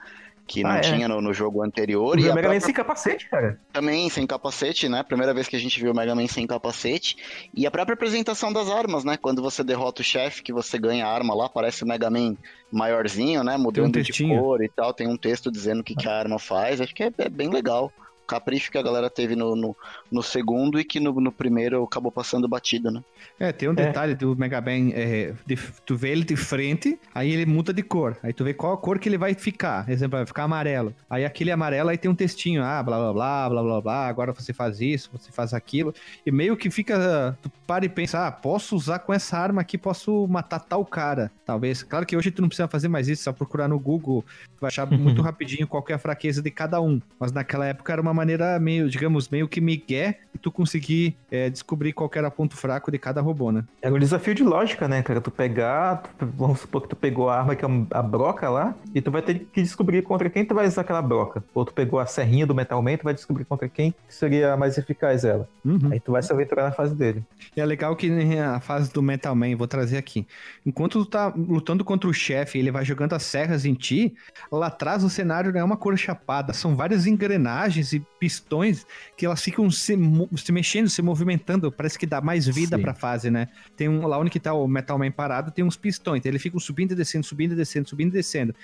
Que 0.47 0.63
não 0.63 0.71
Ah, 0.71 0.77
é. 0.77 0.81
tinha 0.81 1.07
no, 1.07 1.21
no 1.21 1.33
jogo 1.33 1.63
anterior. 1.63 2.17
O 2.17 2.19
e 2.19 2.23
a 2.23 2.35
Mega 2.35 2.35
Man 2.35 2.41
própria- 2.41 2.59
sem 2.61 2.73
capacete, 2.73 3.29
cara. 3.29 3.59
também 3.71 4.09
sem 4.09 4.27
capacete, 4.27 4.89
né? 4.89 5.01
Primeira 5.03 5.33
vez 5.33 5.47
que 5.47 5.55
a 5.55 5.59
gente 5.59 5.79
viu 5.79 5.91
o 5.91 5.95
Mega 5.95 6.13
Man 6.13 6.27
sem 6.27 6.45
capacete. 6.45 7.15
E 7.53 7.65
a 7.65 7.71
própria 7.71 7.93
apresentação 7.93 8.51
das 8.51 8.69
armas, 8.69 9.03
né? 9.03 9.17
Quando 9.17 9.41
você 9.41 9.63
derrota 9.63 10.01
o 10.01 10.05
chefe, 10.05 10.41
que 10.43 10.51
você 10.51 10.77
ganha 10.77 11.05
a 11.07 11.13
arma 11.13 11.33
lá, 11.33 11.47
parece 11.47 11.83
o 11.83 11.87
Mega 11.87 12.09
Man 12.09 12.35
maiorzinho, 12.71 13.43
né? 13.43 13.57
Mudando 13.57 13.93
de 13.93 14.03
textinho. 14.05 14.39
cor 14.39 14.63
e 14.63 14.69
tal. 14.69 14.93
Tem 14.93 15.07
um 15.07 15.17
texto 15.17 15.51
dizendo 15.51 15.81
o 15.81 15.83
que, 15.83 15.95
que 15.95 16.07
a 16.07 16.13
arma 16.17 16.39
faz. 16.39 16.81
Acho 16.81 16.93
que 16.95 17.03
é, 17.03 17.11
é 17.17 17.29
bem 17.29 17.49
legal. 17.49 17.91
Capricho 18.31 18.71
que 18.71 18.77
a 18.77 18.81
galera 18.81 19.09
teve 19.09 19.35
no, 19.35 19.55
no, 19.55 19.75
no 20.09 20.23
segundo 20.23 20.79
e 20.79 20.85
que 20.85 20.99
no, 21.01 21.11
no 21.19 21.31
primeiro 21.31 21.83
acabou 21.83 22.11
passando 22.11 22.47
batido, 22.47 22.89
né? 22.89 23.03
É, 23.37 23.51
tem 23.51 23.67
um 23.67 23.73
É. 23.73 23.75
detalhe 23.87 24.15
do 24.15 24.35
Mega 24.37 24.61
Man, 24.61 24.91
é, 24.93 25.33
de- 25.45 25.57
tu 25.85 25.95
vê 25.97 26.09
ele 26.11 26.23
de 26.23 26.35
frente, 26.37 26.97
aí 27.13 27.31
ele 27.31 27.45
muda 27.45 27.73
de 27.73 27.83
cor. 27.83 28.17
Aí 28.23 28.31
tu 28.31 28.43
vê 28.43 28.53
qual 28.53 28.71
a 28.73 28.77
cor 28.77 28.97
que 28.99 29.09
ele 29.09 29.17
vai 29.17 29.33
ficar. 29.33 29.87
Exemplo, 29.89 30.17
vai 30.17 30.25
ficar 30.25 30.43
amarelo. 30.43 30.93
Aí 31.09 31.25
aquele 31.25 31.51
amarelo 31.51 31.89
aí 31.89 31.97
tem 31.97 32.09
um 32.09 32.15
textinho, 32.15 32.63
ah, 32.63 32.81
blá 32.81 32.97
blá 32.97 33.13
blá, 33.13 33.49
blá 33.49 33.61
blá 33.63 33.81
blá, 33.81 34.07
agora 34.07 34.31
você 34.31 34.53
faz 34.53 34.79
isso, 34.79 35.09
você 35.11 35.31
faz 35.31 35.53
aquilo. 35.53 35.93
E 36.25 36.31
meio 36.31 36.55
que 36.55 36.69
fica, 36.69 37.37
tu 37.41 37.51
para 37.67 37.85
e 37.85 37.89
pensa, 37.89 38.27
ah, 38.27 38.31
posso 38.31 38.75
usar 38.75 38.99
com 38.99 39.13
essa 39.13 39.37
arma 39.37 39.61
aqui, 39.61 39.77
posso 39.77 40.27
matar 40.27 40.59
tal 40.59 40.85
cara. 40.85 41.31
Talvez. 41.45 41.83
Claro 41.83 42.05
que 42.05 42.15
hoje 42.15 42.31
tu 42.31 42.41
não 42.41 42.47
precisa 42.47 42.67
fazer 42.67 42.87
mais 42.87 43.07
isso, 43.09 43.23
só 43.23 43.33
procurar 43.33 43.67
no 43.67 43.77
Google, 43.79 44.23
tu 44.55 44.61
vai 44.61 44.69
achar 44.69 44.85
muito 44.89 45.21
rapidinho 45.21 45.67
qual 45.67 45.83
que 45.83 45.91
é 45.91 45.95
a 45.95 45.99
fraqueza 45.99 46.41
de 46.41 46.49
cada 46.51 46.79
um. 46.79 47.01
Mas 47.19 47.31
naquela 47.31 47.65
época 47.65 47.91
era 47.91 48.01
uma 48.01 48.13
maneira 48.21 48.59
meio, 48.59 48.89
digamos, 48.89 49.29
meio 49.29 49.47
que 49.47 49.59
migué, 49.59 50.19
e 50.33 50.37
tu 50.37 50.51
conseguir 50.51 51.15
é, 51.29 51.49
descobrir 51.49 51.91
qual 51.93 52.09
era 52.15 52.27
o 52.27 52.31
ponto 52.31 52.55
fraco 52.55 52.91
de 52.91 52.97
cada 52.97 53.19
robô, 53.21 53.51
né? 53.51 53.63
Era 53.81 53.93
um 53.93 53.99
desafio 53.99 54.33
de 54.33 54.43
lógica, 54.43 54.87
né, 54.87 55.01
cara? 55.01 55.19
Tu 55.19 55.31
pegar, 55.31 56.03
tu- 56.17 56.25
vamos 56.37 56.59
supor 56.61 56.81
que 56.83 56.87
tu 56.89 56.95
pegou 56.95 57.29
a 57.29 57.39
arma 57.39 57.55
que 57.55 57.65
é 57.65 57.67
a 57.91 58.01
broca 58.01 58.49
lá, 58.49 58.75
e 58.93 59.01
tu 59.01 59.11
vai 59.11 59.21
ter 59.21 59.47
que 59.51 59.61
descobrir 59.61 60.01
contra 60.03 60.29
quem 60.29 60.45
tu 60.45 60.55
vai 60.55 60.67
usar 60.67 60.81
aquela 60.81 61.01
broca. 61.01 61.43
Ou 61.53 61.65
tu 61.65 61.73
pegou 61.73 61.99
a 61.99 62.05
serrinha 62.05 62.45
do 62.45 62.55
Metal 62.55 62.81
Man, 62.81 62.97
tu 62.97 63.03
vai 63.03 63.13
descobrir 63.13 63.45
contra 63.45 63.67
quem 63.67 63.93
seria 64.07 64.55
mais 64.55 64.77
eficaz 64.77 65.25
ela. 65.25 65.47
Uhum. 65.65 65.89
Aí 65.91 65.99
tu 65.99 66.11
vai 66.11 66.21
se 66.23 66.31
aventurar 66.31 66.63
na 66.63 66.71
fase 66.71 66.95
dele. 66.95 67.23
E 67.55 67.61
é 67.61 67.65
legal 67.65 67.95
que 67.95 68.09
né, 68.09 68.41
a 68.43 68.59
fase 68.59 68.91
do 68.93 69.01
Metal 69.01 69.35
Man, 69.35 69.55
vou 69.55 69.67
trazer 69.67 69.97
aqui. 69.97 70.25
Enquanto 70.65 71.03
tu 71.03 71.05
tá 71.05 71.33
lutando 71.35 71.83
contra 71.83 72.09
o 72.09 72.13
chefe 72.13 72.57
e 72.57 72.61
ele 72.61 72.71
vai 72.71 72.85
jogando 72.85 73.13
as 73.13 73.23
serras 73.23 73.65
em 73.65 73.73
ti, 73.73 74.13
lá 74.51 74.67
atrás 74.67 75.03
o 75.03 75.09
cenário 75.09 75.51
não 75.51 75.59
é 75.59 75.63
uma 75.63 75.77
cor 75.77 75.97
chapada, 75.97 76.53
são 76.53 76.75
várias 76.75 77.05
engrenagens 77.05 77.93
e 77.93 78.05
pistões 78.19 78.85
que 79.17 79.25
elas 79.25 79.41
ficam 79.41 79.69
se, 79.71 79.97
se 80.37 80.51
mexendo, 80.51 80.89
se 80.89 81.01
movimentando, 81.01 81.71
parece 81.71 81.97
que 81.97 82.05
dá 82.05 82.21
mais 82.21 82.45
vida 82.45 82.77
Sim. 82.77 82.81
pra 82.83 82.93
fase, 82.93 83.31
né? 83.31 83.47
Tem 83.75 83.89
um 83.89 84.05
lá 84.05 84.19
onde 84.19 84.29
que 84.29 84.39
tá 84.39 84.53
o 84.53 84.67
Metal 84.67 84.97
Man 84.97 85.11
parado, 85.11 85.51
tem 85.51 85.65
uns 85.65 85.75
pistões, 85.75 86.25
eles 86.25 86.41
ficam 86.41 86.59
subindo 86.59 86.91
e 86.91 86.95
descendo, 86.95 87.25
subindo 87.25 87.53
e 87.53 87.55
descendo, 87.55 87.89
subindo 87.89 88.09
e 88.09 88.13
descendo. 88.13 88.55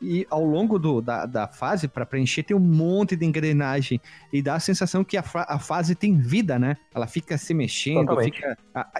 E 0.00 0.26
ao 0.30 0.44
longo 0.44 0.78
do- 0.78 1.00
da, 1.00 1.24
da 1.26 1.48
fase, 1.48 1.88
pra 1.88 2.04
preencher, 2.06 2.42
tem 2.42 2.56
um 2.56 2.60
monte 2.60 3.16
de 3.16 3.24
engrenagem. 3.24 4.00
E 4.32 4.42
dá 4.42 4.54
a 4.54 4.60
sensação 4.60 5.02
que 5.04 5.16
a, 5.16 5.24
a 5.34 5.58
fase 5.58 5.94
tem 5.94 6.18
vida, 6.18 6.58
né? 6.58 6.76
Ela 6.94 7.06
fica 7.06 7.38
se 7.38 7.54
mexendo, 7.54 8.06
Totalmente. 8.06 8.36
fica. 8.36 8.56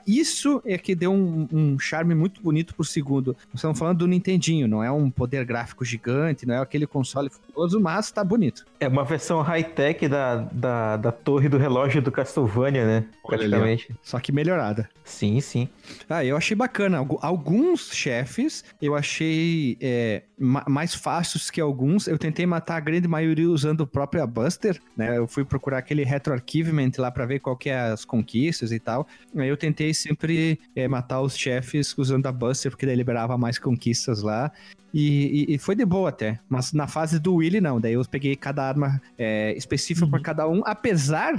Isso 0.07 0.63
é 0.65 0.79
que 0.79 0.95
deu 0.95 1.13
um, 1.13 1.49
um 1.53 1.79
charme 1.79 2.15
muito 2.15 2.41
bonito 2.43 2.75
pro 2.75 2.85
segundo. 2.85 3.37
Nós 3.49 3.57
estamos 3.57 3.79
falando 3.79 3.99
do 3.99 4.07
Nintendinho, 4.07 4.67
não 4.69 4.83
é 4.83 4.91
um 4.91 5.11
poder 5.11 5.45
gráfico 5.45 5.85
gigante, 5.85 6.47
não 6.47 6.55
é 6.55 6.59
aquele 6.59 6.87
console 6.87 7.29
famoso, 7.31 7.81
mas 7.81 8.11
tá 8.11 8.23
bonito. 8.25 8.65
É 8.81 8.89
uma 8.89 9.05
versão 9.05 9.41
high-tech 9.43 10.09
da, 10.09 10.37
da, 10.37 10.97
da 10.97 11.13
torre 11.13 11.49
do 11.49 11.59
relógio 11.59 12.01
do 12.01 12.11
Castlevania, 12.13 12.85
né? 12.87 12.97
Ali. 12.99 13.09
Praticamente. 13.27 13.95
Só 14.03 14.19
que 14.21 14.33
melhorada. 14.33 14.89
Sim, 15.05 15.41
sim. 15.41 15.69
Ah, 16.09 16.25
eu 16.25 16.37
achei 16.37 16.57
bacana. 16.57 16.99
Algu- 16.99 17.19
Alguns 17.23 17.91
chefes 17.93 18.65
eu 18.81 18.95
achei 18.95 19.77
é, 19.81 20.23
mais 20.39 20.95
fáceis 20.95 21.51
que 21.51 21.61
alguns. 21.61 22.07
Eu 22.07 22.19
tentei 22.19 22.45
matar 22.45 22.77
a 22.77 22.81
grande 22.81 23.09
maioria 23.09 23.49
usando 23.49 23.81
o 23.83 23.87
próprio 23.87 24.27
Buster, 24.27 24.81
né? 24.97 25.17
Eu 25.17 25.27
fui 25.27 25.45
procurar 25.45 25.79
aquele 25.79 26.05
retroarchivement 26.05 26.91
lá 26.99 27.11
pra 27.11 27.25
ver 27.25 27.41
qual 27.41 27.57
que 27.57 27.71
é 27.71 27.79
as 27.79 28.05
conquistas 28.05 28.71
e 28.73 28.79
tal. 28.79 29.07
Aí 29.37 29.49
eu 29.49 29.57
tentei 29.57 29.95
sempre 29.95 30.61
é, 30.75 30.87
matar 30.87 31.21
os 31.23 31.37
chefes 31.37 31.97
usando 31.97 32.27
a 32.27 32.33
Buster, 32.33 32.71
porque 32.71 32.85
daí 32.87 32.97
liberava 32.97 33.39
mais 33.39 33.59
conquistas 33.59 34.23
lá. 34.23 34.53
E, 34.93 35.47
e- 35.49 35.55
e 35.55 35.59
foi 35.59 35.75
de 35.75 35.85
boa 35.85 36.09
até. 36.11 36.39
Mas 36.49 36.73
na 36.73 36.87
fase 36.87 37.19
do 37.19 37.35
Willy, 37.37 37.61
não. 37.61 37.81
Daí 37.81 37.95
eu 37.95 38.05
peguei 38.05 38.35
cada 38.37 38.67
arma 38.67 39.01
é, 39.19 39.55
específica 39.57 40.07
pra 40.07 40.21
cada 40.21 40.49
um, 40.49 40.63
apesar 40.65 41.35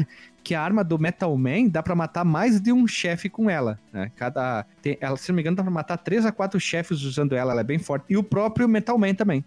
que 0.47 0.55
a 0.55 0.61
arma 0.61 0.81
do 0.81 0.97
Metal 0.97 1.35
Man 1.37 1.67
dá 1.69 1.83
pra 1.83 1.93
matar 1.93 2.23
mais 2.23 2.61
de 2.61 2.71
um 2.71 2.87
chefe 2.87 3.27
com 3.29 3.49
ela, 3.49 3.77
né? 3.91 4.09
Cada, 4.15 4.65
tem- 4.81 4.97
ela, 5.01 5.17
se 5.17 5.29
não 5.29 5.35
me 5.35 5.41
engano, 5.41 5.57
dá 5.57 5.61
pra 5.63 5.69
matar 5.69 5.97
três 5.97 6.25
a 6.25 6.31
quatro 6.31 6.57
chefes 6.57 7.01
usando 7.03 7.35
ela, 7.35 7.51
ela 7.51 7.59
é 7.59 7.63
bem 7.65 7.77
forte. 7.77 8.05
E 8.09 8.15
o 8.15 8.23
próprio 8.23 8.65
Metal 8.65 8.97
Man 8.97 9.13
também. 9.13 9.43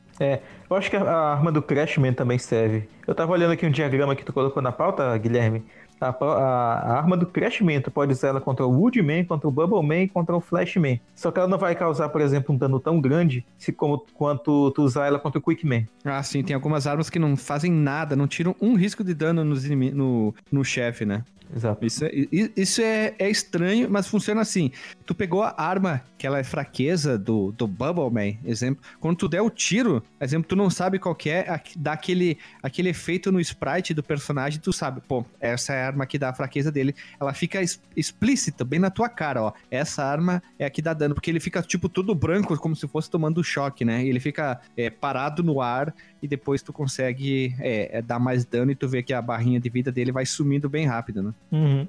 Eu 0.68 0.76
acho 0.76 0.90
que 0.90 0.96
a, 0.96 1.02
a 1.02 1.32
arma 1.36 1.50
do 1.50 1.62
Crashman 1.62 2.12
também 2.12 2.36
serve. 2.38 2.86
Eu 3.06 3.14
tava 3.14 3.32
olhando 3.32 3.52
aqui 3.52 3.64
um 3.64 3.70
diagrama 3.70 4.14
que 4.14 4.22
tu 4.26 4.30
colocou 4.32 4.62
na 4.62 4.70
pauta, 4.72 5.16
Guilherme. 5.16 5.64
A, 6.00 6.08
a- 6.08 6.74
a 6.94 6.96
arma 6.98 7.16
do 7.16 7.26
Crashman, 7.26 7.80
tu 7.80 7.90
pode 7.90 8.12
usar 8.12 8.28
ela 8.28 8.40
contra 8.40 8.64
o 8.66 8.70
Woodman, 8.70 9.24
contra 9.24 9.46
o 9.46 9.50
Bubbleman 9.50 10.04
e 10.04 10.08
contra 10.08 10.34
o 10.34 10.40
Flashman. 10.40 11.00
Só 11.14 11.30
que 11.30 11.38
ela 11.38 11.48
não 11.48 11.58
vai 11.58 11.74
causar, 11.74 12.08
por 12.08 12.20
exemplo, 12.20 12.54
um 12.54 12.58
dano 12.58 12.80
tão 12.80 13.00
grande 13.00 13.44
se 13.58 13.72
como 13.72 14.04
quanto 14.14 14.70
tu 14.70 14.82
usar 14.82 15.06
ela 15.06 15.18
contra 15.18 15.38
o 15.38 15.42
Quickman. 15.42 15.86
Ah, 16.04 16.22
sim, 16.22 16.42
tem 16.42 16.54
algumas 16.54 16.86
armas 16.86 17.10
que 17.10 17.18
não 17.18 17.36
fazem 17.36 17.70
nada, 17.70 18.16
não 18.16 18.26
tiram 18.26 18.54
um 18.60 18.74
risco 18.74 19.04
de 19.04 19.12
dano 19.12 19.44
nos 19.44 19.64
no, 19.68 20.34
no 20.50 20.64
chefe, 20.64 21.04
né? 21.04 21.22
Exato. 21.54 21.84
Isso, 21.84 22.04
é, 22.04 22.10
isso 22.56 22.80
é, 22.80 23.14
é 23.18 23.28
estranho, 23.28 23.88
mas 23.90 24.06
funciona 24.06 24.40
assim. 24.40 24.70
Tu 25.04 25.14
pegou 25.14 25.42
a 25.42 25.54
arma, 25.56 26.02
que 26.16 26.26
ela 26.26 26.38
é 26.38 26.44
fraqueza 26.44 27.18
do, 27.18 27.50
do 27.52 27.66
Bubble 27.66 28.10
Man, 28.10 28.38
exemplo. 28.44 28.82
Quando 29.00 29.16
tu 29.16 29.28
der 29.28 29.40
o 29.40 29.50
tiro, 29.50 30.02
exemplo, 30.20 30.48
tu 30.48 30.54
não 30.54 30.70
sabe 30.70 30.98
qual 30.98 31.14
que 31.14 31.30
é, 31.30 31.60
dá 31.76 31.92
aquele, 31.92 32.38
aquele 32.62 32.90
efeito 32.90 33.32
no 33.32 33.40
sprite 33.40 33.92
do 33.92 34.02
personagem, 34.02 34.60
tu 34.60 34.72
sabe, 34.72 35.00
pô, 35.00 35.24
essa 35.40 35.72
é 35.72 35.82
a 35.82 35.86
arma 35.86 36.06
que 36.06 36.18
dá 36.18 36.30
a 36.30 36.34
fraqueza 36.34 36.70
dele. 36.70 36.94
Ela 37.18 37.34
fica 37.34 37.60
explícita, 37.96 38.64
bem 38.64 38.78
na 38.78 38.90
tua 38.90 39.08
cara, 39.08 39.42
ó. 39.42 39.52
Essa 39.70 40.04
arma 40.04 40.42
é 40.58 40.64
a 40.64 40.70
que 40.70 40.82
dá 40.82 40.92
dano, 40.92 41.14
porque 41.14 41.30
ele 41.30 41.40
fica, 41.40 41.62
tipo, 41.62 41.88
todo 41.88 42.14
branco, 42.14 42.56
como 42.58 42.76
se 42.76 42.86
fosse 42.86 43.10
tomando 43.10 43.42
choque, 43.42 43.84
né? 43.84 44.04
Ele 44.04 44.20
fica 44.20 44.60
é, 44.76 44.88
parado 44.90 45.42
no 45.42 45.60
ar 45.60 45.92
e 46.22 46.28
depois 46.28 46.62
tu 46.62 46.72
consegue 46.72 47.54
é, 47.60 47.98
é, 47.98 48.02
dar 48.02 48.18
mais 48.18 48.44
dano 48.44 48.70
e 48.70 48.74
tu 48.74 48.88
vê 48.88 49.02
que 49.02 49.12
a 49.12 49.22
barrinha 49.22 49.60
de 49.60 49.68
vida 49.70 49.90
dele 49.92 50.12
vai 50.12 50.26
sumindo 50.26 50.68
bem 50.68 50.86
rápido, 50.86 51.22
né? 51.22 51.32
Uhum. 51.52 51.86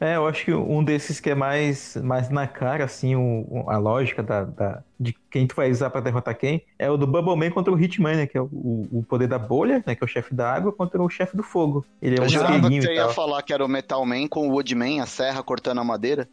É, 0.00 0.16
eu 0.16 0.26
acho 0.26 0.44
que 0.44 0.52
um 0.52 0.82
desses 0.82 1.20
que 1.20 1.30
é 1.30 1.34
mais, 1.36 1.96
mais 2.02 2.28
na 2.28 2.46
cara, 2.48 2.84
assim, 2.84 3.14
o, 3.14 3.64
a 3.68 3.78
lógica 3.78 4.22
da, 4.24 4.42
da- 4.44 4.82
de 4.98 5.14
quem 5.30 5.46
tu 5.46 5.54
vai 5.54 5.70
usar 5.70 5.88
pra 5.88 6.00
derrotar 6.00 6.36
quem, 6.36 6.62
é 6.78 6.90
o 6.90 6.96
do 6.96 7.06
Bubbleman 7.06 7.50
contra 7.50 7.72
o 7.72 7.80
Hitman, 7.80 8.16
né? 8.16 8.26
Que 8.26 8.36
é 8.36 8.40
o, 8.40 8.48
o 8.92 9.04
poder 9.08 9.28
da 9.28 9.38
bolha, 9.38 9.82
né? 9.86 9.94
Que 9.94 10.02
é 10.02 10.04
o 10.04 10.08
chefe 10.08 10.34
da 10.34 10.52
água, 10.52 10.72
contra 10.72 11.00
o 11.00 11.08
chefe 11.08 11.36
do 11.36 11.42
fogo. 11.44 11.86
Ele 12.02 12.16
é 12.16 12.20
um 12.20 12.24
Eu 12.24 12.28
jurava 12.28 12.68
que 12.68 12.80
você 12.82 12.94
ia 12.94 13.08
falar 13.08 13.40
que 13.42 13.52
era 13.52 13.64
o 13.64 13.68
Metal 13.68 14.04
Man 14.04 14.26
com 14.28 14.48
o 14.48 14.52
Woodman, 14.52 15.00
a 15.00 15.06
serra 15.06 15.42
cortando 15.44 15.78
a 15.80 15.84
madeira. 15.84 16.28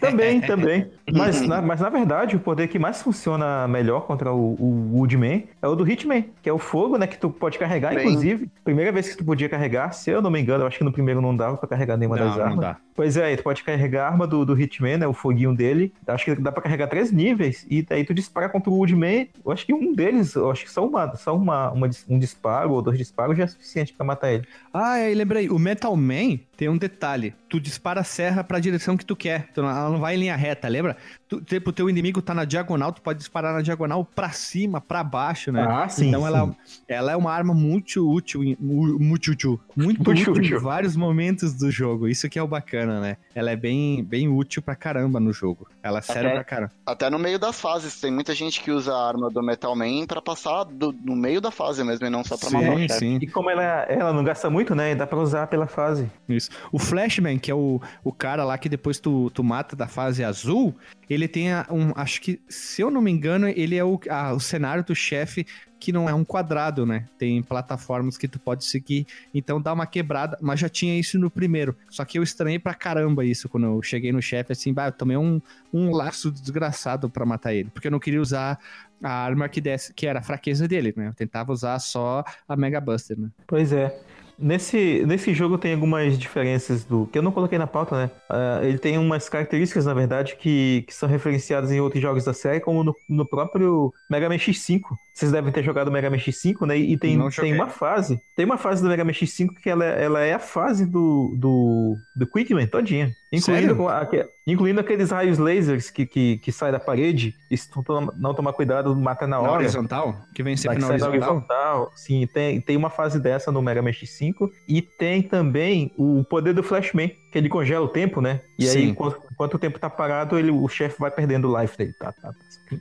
Também, 0.00 0.40
também. 0.40 0.90
Mas 1.12 1.40
na, 1.42 1.60
mas 1.60 1.80
na 1.80 1.88
verdade, 1.88 2.36
o 2.36 2.40
poder 2.40 2.68
que 2.68 2.78
mais 2.78 3.02
funciona 3.02 3.66
melhor 3.66 4.06
contra 4.06 4.32
o, 4.32 4.54
o 4.60 4.96
Woodman 4.96 5.48
é 5.60 5.66
o 5.66 5.74
do 5.74 5.88
Hitman, 5.88 6.24
que 6.40 6.48
é 6.48 6.52
o 6.52 6.58
fogo, 6.58 6.96
né? 6.96 7.06
Que 7.08 7.18
tu 7.18 7.28
pode 7.28 7.58
carregar, 7.58 7.92
Bem. 7.92 8.06
inclusive. 8.06 8.48
Primeira 8.62 8.92
vez 8.92 9.08
que 9.08 9.16
tu 9.16 9.24
podia 9.24 9.48
carregar, 9.48 9.92
se 9.92 10.08
eu 10.08 10.22
não 10.22 10.30
me 10.30 10.40
engano, 10.40 10.62
eu 10.62 10.68
acho 10.68 10.78
que 10.78 10.84
no 10.84 10.92
primeiro 10.92 11.20
não 11.20 11.34
dava 11.34 11.56
pra 11.56 11.68
carregar 11.68 11.96
nenhuma 11.96 12.16
das 12.16 12.38
armas. 12.38 12.60
dá. 12.60 12.76
Pois 12.94 13.16
é, 13.16 13.34
tu 13.34 13.42
pode 13.42 13.64
carregar 13.64 14.04
a 14.04 14.08
arma 14.08 14.26
do, 14.26 14.44
do 14.44 14.60
Hitman, 14.60 14.98
né? 14.98 15.06
O 15.06 15.12
foguinho 15.12 15.52
dele. 15.54 15.92
Acho 16.06 16.26
que 16.26 16.34
dá 16.36 16.52
pra 16.52 16.62
carregar 16.62 16.86
três 16.86 17.10
níveis. 17.10 17.66
E 17.68 17.82
daí 17.82 18.04
tu 18.04 18.14
dispara 18.14 18.48
contra 18.48 18.70
o 18.70 18.74
Woodman. 18.76 19.28
Eu 19.44 19.50
acho 19.50 19.66
que 19.66 19.74
um 19.74 19.92
deles, 19.92 20.34
eu 20.36 20.48
acho 20.50 20.64
que 20.64 20.70
só, 20.70 20.86
uma, 20.86 21.12
só 21.16 21.34
uma, 21.34 21.72
uma 21.72 21.90
um 22.08 22.18
disparo 22.18 22.70
ou 22.70 22.82
dois 22.82 22.96
disparos 22.98 23.36
já 23.36 23.44
é 23.44 23.46
suficiente 23.48 23.92
pra 23.92 24.06
matar 24.06 24.32
ele. 24.32 24.46
Ah, 24.72 24.92
aí 24.92 25.14
lembrei, 25.14 25.48
o 25.48 25.58
Metal 25.58 25.96
Man 25.96 26.38
tem 26.56 26.68
um 26.68 26.76
detalhe. 26.76 27.34
Tu 27.48 27.58
dispara 27.58 28.00
a 28.00 28.04
serra 28.04 28.44
pra 28.44 28.60
direção 28.60 28.96
que 28.96 29.04
tu 29.04 29.09
quer. 29.16 29.48
Tu 29.52 29.60
não- 29.62 29.68
ela 29.68 29.90
não 29.90 29.98
vai 29.98 30.14
em 30.16 30.18
linha 30.18 30.36
reta, 30.36 30.68
lembra? 30.68 30.96
Tu, 31.28 31.40
tipo, 31.42 31.70
o 31.70 31.72
teu 31.72 31.88
inimigo 31.88 32.20
tá 32.20 32.34
na 32.34 32.44
diagonal, 32.44 32.92
tu 32.92 33.00
pode 33.02 33.18
disparar 33.18 33.54
na 33.54 33.62
diagonal 33.62 34.04
pra 34.04 34.30
cima, 34.30 34.80
pra 34.80 35.04
baixo, 35.04 35.52
né? 35.52 35.66
Ah, 35.68 35.88
sim, 35.88 36.08
então 36.08 36.20
sim. 36.22 36.26
Ela, 36.26 36.56
ela 36.88 37.12
é 37.12 37.16
uma 37.16 37.32
arma 37.32 37.54
muito 37.54 38.08
útil, 38.10 38.40
muito 38.60 39.30
útil, 39.30 39.60
muito 39.76 40.02
Muito 40.04 40.10
útil, 40.10 40.32
útil. 40.32 40.56
em 40.58 40.60
vários 40.60 40.96
momentos 40.96 41.54
do 41.54 41.70
jogo. 41.70 42.08
Isso 42.08 42.28
que 42.28 42.38
é 42.38 42.42
o 42.42 42.48
bacana, 42.48 43.00
né? 43.00 43.16
Ela 43.34 43.50
é 43.52 43.56
bem, 43.56 44.02
bem 44.04 44.28
útil 44.28 44.60
pra 44.62 44.74
caramba 44.74 45.20
no 45.20 45.32
jogo. 45.32 45.68
Ela 45.82 46.02
serve 46.02 46.26
Até- 46.26 46.34
pra 46.34 46.44
caramba. 46.44 46.72
Até 46.84 47.08
no 47.10 47.18
meio 47.18 47.38
das 47.38 47.60
fases. 47.60 48.00
Tem 48.00 48.10
muita 48.10 48.34
gente 48.34 48.60
que 48.62 48.70
usa 48.70 48.92
a 48.92 49.08
arma 49.08 49.30
do 49.30 49.42
Metal 49.42 49.74
Man 49.76 50.06
pra 50.06 50.20
passar 50.20 50.64
do- 50.64 50.92
no 50.92 51.16
meio 51.16 51.40
da 51.40 51.50
fase 51.50 51.82
mesmo, 51.84 52.06
e 52.06 52.10
não 52.10 52.22
só 52.24 52.36
pra 52.36 52.50
matar 52.50 52.72
o 52.74 52.78
Sim, 52.78 52.88
chefe. 52.88 52.98
sim. 52.98 53.18
E 53.22 53.26
como 53.26 53.48
ela, 53.50 53.62
ela 53.88 54.12
não 54.12 54.22
gasta 54.24 54.50
muito, 54.50 54.74
né? 54.74 54.94
Dá 54.94 55.06
pra 55.06 55.18
usar 55.18 55.46
pela 55.46 55.66
fase. 55.66 56.10
Isso. 56.28 56.50
O 56.72 56.78
Flashman, 56.78 57.38
que 57.38 57.50
é 57.50 57.54
o, 57.54 57.80
o 58.04 58.12
cara 58.12 58.44
lá 58.44 58.58
que 58.58 58.68
depois 58.68 58.99
tu, 59.00 59.30
tu 59.30 59.42
mata 59.42 59.74
da 59.74 59.86
fase 59.86 60.22
azul, 60.22 60.74
ele 61.08 61.26
tem 61.26 61.48
um. 61.70 61.92
Acho 61.96 62.20
que, 62.20 62.40
se 62.48 62.82
eu 62.82 62.90
não 62.90 63.00
me 63.00 63.10
engano, 63.10 63.48
ele 63.48 63.76
é 63.76 63.84
o, 63.84 63.98
a- 64.08 64.32
o 64.32 64.40
cenário 64.40 64.84
do 64.84 64.94
chefe 64.94 65.46
que 65.78 65.92
não 65.92 66.06
é 66.06 66.12
um 66.12 66.22
quadrado, 66.24 66.84
né? 66.84 67.06
Tem 67.18 67.42
plataformas 67.42 68.18
que 68.18 68.28
tu 68.28 68.38
pode 68.38 68.66
seguir. 68.66 69.06
Então 69.32 69.58
dá 69.60 69.72
uma 69.72 69.86
quebrada. 69.86 70.36
Mas 70.40 70.60
já 70.60 70.68
tinha 70.68 70.98
isso 71.00 71.18
no 71.18 71.30
primeiro. 71.30 71.74
Só 71.88 72.04
que 72.04 72.18
eu 72.18 72.22
estranhei 72.22 72.58
pra 72.58 72.74
caramba 72.74 73.24
isso 73.24 73.48
quando 73.48 73.64
eu 73.66 73.82
cheguei 73.82 74.12
no 74.12 74.20
chefe, 74.20 74.52
assim, 74.52 74.74
bah, 74.74 74.88
eu 74.88 74.92
tomei 74.92 75.16
um, 75.16 75.40
um 75.72 75.90
laço 75.90 76.30
desgraçado 76.30 77.08
pra 77.08 77.24
matar 77.24 77.54
ele. 77.54 77.70
Porque 77.72 77.86
eu 77.86 77.90
não 77.90 77.98
queria 77.98 78.20
usar 78.20 78.58
a 79.02 79.10
arma 79.10 79.48
que, 79.48 79.58
desse, 79.58 79.94
que 79.94 80.06
era 80.06 80.18
a 80.18 80.22
fraqueza 80.22 80.68
dele, 80.68 80.92
né? 80.94 81.08
Eu 81.08 81.14
tentava 81.14 81.50
usar 81.50 81.78
só 81.78 82.22
a 82.46 82.54
Mega 82.54 82.78
Buster, 82.78 83.18
né? 83.18 83.30
Pois 83.46 83.72
é. 83.72 83.98
Nesse, 84.40 85.04
nesse 85.06 85.34
jogo 85.34 85.58
tem 85.58 85.74
algumas 85.74 86.18
diferenças 86.18 86.82
do. 86.82 87.06
que 87.06 87.18
eu 87.18 87.22
não 87.22 87.30
coloquei 87.30 87.58
na 87.58 87.66
pauta, 87.66 87.94
né? 87.94 88.10
Ah, 88.28 88.60
ele 88.62 88.78
tem 88.78 88.96
umas 88.96 89.28
características, 89.28 89.84
na 89.84 89.92
verdade, 89.92 90.36
que, 90.36 90.82
que 90.86 90.94
são 90.94 91.08
referenciadas 91.08 91.70
em 91.70 91.80
outros 91.80 92.00
jogos 92.00 92.24
da 92.24 92.32
série, 92.32 92.60
como 92.60 92.82
no, 92.82 92.96
no 93.08 93.26
próprio 93.26 93.92
Mega 94.10 94.28
Man 94.28 94.36
X5. 94.36 94.80
Vocês 95.12 95.30
devem 95.30 95.52
ter 95.52 95.62
jogado 95.62 95.92
Mega 95.92 96.08
Man 96.08 96.16
X5, 96.16 96.66
né? 96.66 96.78
E 96.78 96.96
tem, 96.96 97.18
tem 97.30 97.52
uma 97.52 97.68
fase. 97.68 98.18
Tem 98.34 98.46
uma 98.46 98.56
fase 98.56 98.82
do 98.82 98.88
Mega 98.88 99.04
Man 99.04 99.12
X5 99.12 99.50
que 99.62 99.68
ela, 99.68 99.84
ela 99.84 100.20
é 100.20 100.32
a 100.32 100.38
fase 100.38 100.86
do, 100.86 101.36
do, 101.38 101.96
do 102.16 102.26
Quickman 102.26 102.66
todinha. 102.66 103.12
Incluindo, 103.32 103.86
aque- 103.88 104.26
incluindo 104.44 104.80
aqueles 104.80 105.10
raios 105.10 105.38
lasers 105.38 105.88
que, 105.88 106.04
que, 106.04 106.38
que 106.38 106.50
saem 106.50 106.72
da 106.72 106.80
parede. 106.80 107.34
E 107.50 107.56
se 107.56 107.70
tu 107.70 107.84
não- 108.16 108.34
tomar 108.34 108.52
cuidado, 108.52 108.94
mata 108.96 109.26
na 109.26 109.36
Na 109.36 109.42
hora. 109.42 109.52
horizontal? 109.60 110.16
Que 110.34 110.42
vem 110.42 110.56
sempre 110.56 110.78
na 110.80 110.88
horizontal? 110.88 111.12
horizontal. 111.14 111.92
Sim, 111.94 112.26
tem, 112.26 112.60
tem 112.60 112.76
uma 112.76 112.90
fase 112.90 113.20
dessa 113.20 113.52
no 113.52 113.62
Mega 113.62 113.80
Man 113.82 113.90
X5. 113.92 114.50
E 114.68 114.82
tem 114.82 115.22
também 115.22 115.92
o 115.96 116.24
poder 116.24 116.52
do 116.52 116.62
Flashman, 116.62 117.08
que 117.30 117.38
ele 117.38 117.48
congela 117.48 117.84
o 117.84 117.88
tempo, 117.88 118.20
né? 118.20 118.40
E 118.58 118.64
aí, 118.64 118.70
Sim. 118.72 118.88
enquanto, 118.88 119.22
enquanto 119.30 119.54
o 119.54 119.58
tempo 119.58 119.78
tá 119.78 119.88
parado, 119.88 120.36
ele, 120.36 120.50
o 120.50 120.66
chefe 120.68 120.98
vai 120.98 121.10
perdendo 121.10 121.48
o 121.52 121.60
life 121.60 121.78
dele. 121.78 121.92
Tá, 121.92 122.10
tá. 122.12 122.32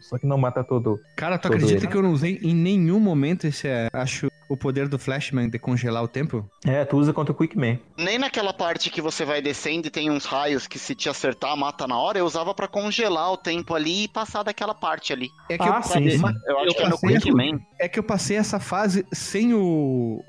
Só 0.02 0.18
que 0.18 0.26
não 0.28 0.38
mata 0.38 0.64
todo. 0.64 1.00
Cara, 1.16 1.38
tu 1.38 1.44
Todo 1.44 1.54
acredita 1.56 1.80
ele. 1.82 1.88
que 1.88 1.96
eu 1.98 2.02
não 2.02 2.12
usei 2.12 2.40
em 2.44 2.54
nenhum 2.54 3.00
momento 3.00 3.46
esse, 3.48 3.68
é, 3.68 3.88
acho, 3.94 4.28
o 4.50 4.58
poder 4.58 4.88
do 4.88 4.98
Flashman 5.00 5.50
de 5.50 5.58
congelar 5.60 6.04
o 6.04 6.08
tempo? 6.08 6.50
É, 6.66 6.84
tu 6.86 6.98
usa 6.98 7.14
contra 7.14 7.32
o 7.32 7.36
Quickman. 7.36 7.80
Nem 7.98 8.18
naquela 8.18 8.52
parte 8.54 8.90
que 8.90 9.02
você 9.02 9.24
vai 9.26 9.42
descendo 9.42 9.88
e 9.88 9.92
tem 9.92 10.10
uns 10.10 10.26
raios 10.26 10.68
que 10.68 10.78
se 10.80 10.96
te 10.96 11.08
acertar, 11.10 11.56
mata 11.56 11.88
na 11.88 11.98
hora, 11.98 12.18
eu 12.20 12.26
usava 12.26 12.54
pra 12.54 12.68
congelar 12.68 13.32
o 13.32 13.38
tempo 13.38 13.74
ali 13.76 14.04
e 14.06 14.08
passar 14.08 14.44
daquela 14.44 14.74
parte 14.74 15.14
ali. 15.14 15.30
É 15.50 15.58
que 15.58 15.64
Ah, 15.64 15.78
eu, 15.78 15.84
sim, 15.84 16.10
sim. 16.10 16.24
Eu 16.48 16.58
acho 16.60 16.68
Eu 16.70 16.74
que 16.74 16.82
é 16.82 16.86
no 16.86 16.92
passei 17.00 17.10
Quickman. 17.20 17.60
é 17.80 17.88
que 17.88 18.00
eu 18.00 18.04
passei 18.04 18.38
essa 18.38 18.60
fase 18.60 19.06
sem 19.14 19.54
o. 19.54 20.24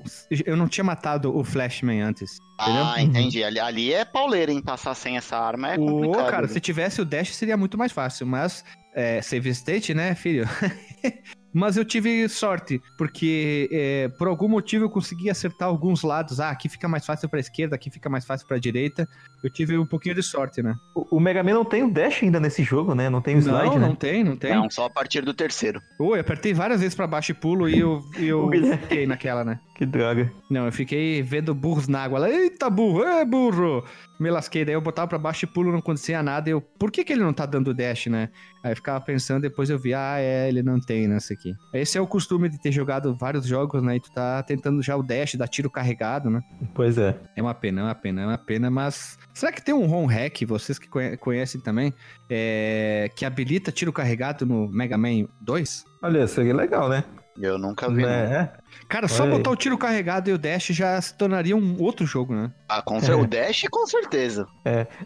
Eu 0.45 0.55
não 0.55 0.67
tinha 0.67 0.83
matado 0.83 1.35
o 1.35 1.43
Flashman 1.43 2.01
antes. 2.01 2.37
Ah, 2.59 3.01
entendeu? 3.01 3.21
entendi. 3.21 3.43
Ali, 3.43 3.59
ali 3.59 3.93
é 3.93 4.05
pauleira, 4.05 4.51
hein? 4.51 4.61
Passar 4.61 4.93
sem 4.93 5.17
essa 5.17 5.35
arma 5.37 5.69
é 5.73 5.77
o, 5.79 5.85
complicado. 5.85 6.29
cara, 6.29 6.41
né? 6.43 6.53
se 6.53 6.59
tivesse 6.59 7.01
o 7.01 7.05
dash 7.05 7.35
seria 7.35 7.57
muito 7.57 7.75
mais 7.77 7.91
fácil, 7.91 8.27
mas 8.27 8.63
é, 8.93 9.21
save 9.21 9.49
state, 9.49 9.93
né, 9.93 10.15
filho? 10.15 10.45
mas 11.53 11.77
eu 11.77 11.83
tive 11.83 12.27
sorte, 12.29 12.81
porque 12.97 13.69
é, 13.71 14.07
por 14.17 14.27
algum 14.27 14.47
motivo 14.47 14.85
eu 14.85 14.89
consegui 14.89 15.29
acertar 15.29 15.67
alguns 15.67 16.03
lados. 16.03 16.39
Ah, 16.39 16.49
aqui 16.49 16.69
fica 16.69 16.87
mais 16.87 17.05
fácil 17.05 17.29
pra 17.29 17.39
esquerda, 17.39 17.75
aqui 17.75 17.89
fica 17.89 18.09
mais 18.09 18.25
fácil 18.25 18.47
pra 18.47 18.57
direita. 18.57 19.07
Eu 19.43 19.49
tive 19.49 19.77
um 19.77 19.85
pouquinho 19.85 20.15
de 20.15 20.23
sorte, 20.23 20.61
né? 20.61 20.75
O, 20.95 21.17
o 21.17 21.19
Mega 21.19 21.41
Man 21.43 21.53
não 21.53 21.65
tem 21.65 21.83
o 21.83 21.91
dash 21.91 22.21
ainda 22.23 22.39
nesse 22.39 22.63
jogo, 22.63 22.93
né? 22.93 23.09
Não 23.09 23.21
tem 23.21 23.35
o 23.35 23.39
slide, 23.39 23.65
não, 23.71 23.79
né? 23.79 23.87
não 23.87 23.95
tem, 23.95 24.23
não 24.23 24.37
tem. 24.37 24.53
Não, 24.53 24.69
só 24.69 24.85
a 24.85 24.89
partir 24.89 25.21
do 25.21 25.33
terceiro. 25.33 25.81
Oi, 25.99 26.17
eu 26.17 26.21
apertei 26.21 26.53
várias 26.53 26.79
vezes 26.81 26.95
pra 26.95 27.07
baixo 27.07 27.31
e 27.31 27.35
pulo 27.35 27.67
e 27.67 27.79
eu, 27.79 28.01
e 28.19 28.27
eu 28.27 28.47
Guilherme. 28.49 28.77
fiquei 28.77 29.07
naquela, 29.07 29.43
né? 29.43 29.59
Que 29.75 29.85
droga. 29.85 30.31
Não, 30.47 30.65
eu 30.67 30.71
fiquei 30.71 31.23
vendo 31.23 31.55
burros 31.55 31.87
na 31.87 32.03
água 32.03 32.19
lá. 32.19 32.29
Eita, 32.29 32.69
burro, 32.69 33.03
é 33.03 33.25
burro! 33.25 33.83
Me 34.19 34.29
lasquei, 34.29 34.63
daí 34.63 34.75
eu 34.75 34.81
botava 34.81 35.07
pra 35.07 35.17
baixo 35.17 35.45
e 35.45 35.47
pulo, 35.47 35.71
não 35.71 35.79
acontecia 35.79 36.21
nada. 36.21 36.47
Eu, 36.47 36.61
por 36.61 36.91
que, 36.91 37.03
que 37.03 37.11
ele 37.11 37.23
não 37.23 37.33
tá 37.33 37.47
dando 37.47 37.73
dash, 37.73 38.05
né? 38.05 38.29
Aí 38.63 38.71
eu 38.73 38.75
ficava 38.75 39.01
pensando, 39.03 39.41
depois 39.41 39.71
eu 39.71 39.79
vi, 39.79 39.95
ah, 39.95 40.17
é, 40.19 40.47
ele 40.47 40.61
não 40.61 40.79
tem 40.79 41.07
nessa 41.07 41.33
aqui. 41.33 41.55
Esse 41.73 41.97
é 41.97 42.01
o 42.01 42.05
costume 42.05 42.47
de 42.47 42.61
ter 42.61 42.71
jogado 42.71 43.15
vários 43.15 43.47
jogos, 43.47 43.81
né? 43.81 43.95
E 43.95 43.99
tu 43.99 44.11
tá 44.11 44.43
tentando 44.43 44.83
já 44.83 44.95
o 44.95 45.01
dash, 45.01 45.33
dar 45.33 45.47
tiro 45.47 45.71
carregado, 45.71 46.29
né? 46.29 46.39
Pois 46.75 46.99
é. 46.99 47.17
É 47.35 47.41
uma 47.41 47.55
pena, 47.55 47.81
é 47.81 47.83
uma 47.85 47.95
pena, 47.95 48.21
é 48.21 48.25
uma 48.27 48.37
pena, 48.37 48.69
mas. 48.69 49.17
Será 49.33 49.51
que 49.51 49.61
tem 49.61 49.73
um 49.73 49.85
ROM 49.85 50.05
hack, 50.05 50.41
vocês 50.45 50.77
que 50.77 50.87
conhe- 50.87 51.15
conhecem 51.17 51.59
também, 51.61 51.93
é, 52.29 53.09
que 53.15 53.25
habilita 53.25 53.71
tiro 53.71 53.91
carregado 53.93 54.45
no 54.45 54.67
Mega 54.69 54.97
Man 54.97 55.27
2? 55.39 55.85
Olha, 56.01 56.27
seria 56.27 56.53
legal, 56.53 56.89
né? 56.89 57.03
Eu 57.41 57.57
nunca 57.57 57.89
vi, 57.89 58.03
né? 58.03 58.49
Cara, 58.87 59.07
só 59.07 59.25
botar 59.27 59.49
o 59.49 59.55
tiro 59.55 59.77
carregado 59.77 60.29
e 60.29 60.33
o 60.33 60.37
dash 60.37 60.67
já 60.67 60.99
se 61.01 61.13
tornaria 61.13 61.55
um 61.55 61.75
outro 61.81 62.05
jogo, 62.05 62.33
né? 62.33 62.51
Ah, 62.69 62.81
com 62.81 62.97
É. 62.99 63.15
o 63.15 63.25
Dash, 63.27 63.63
com 63.69 63.85
certeza. 63.85 64.47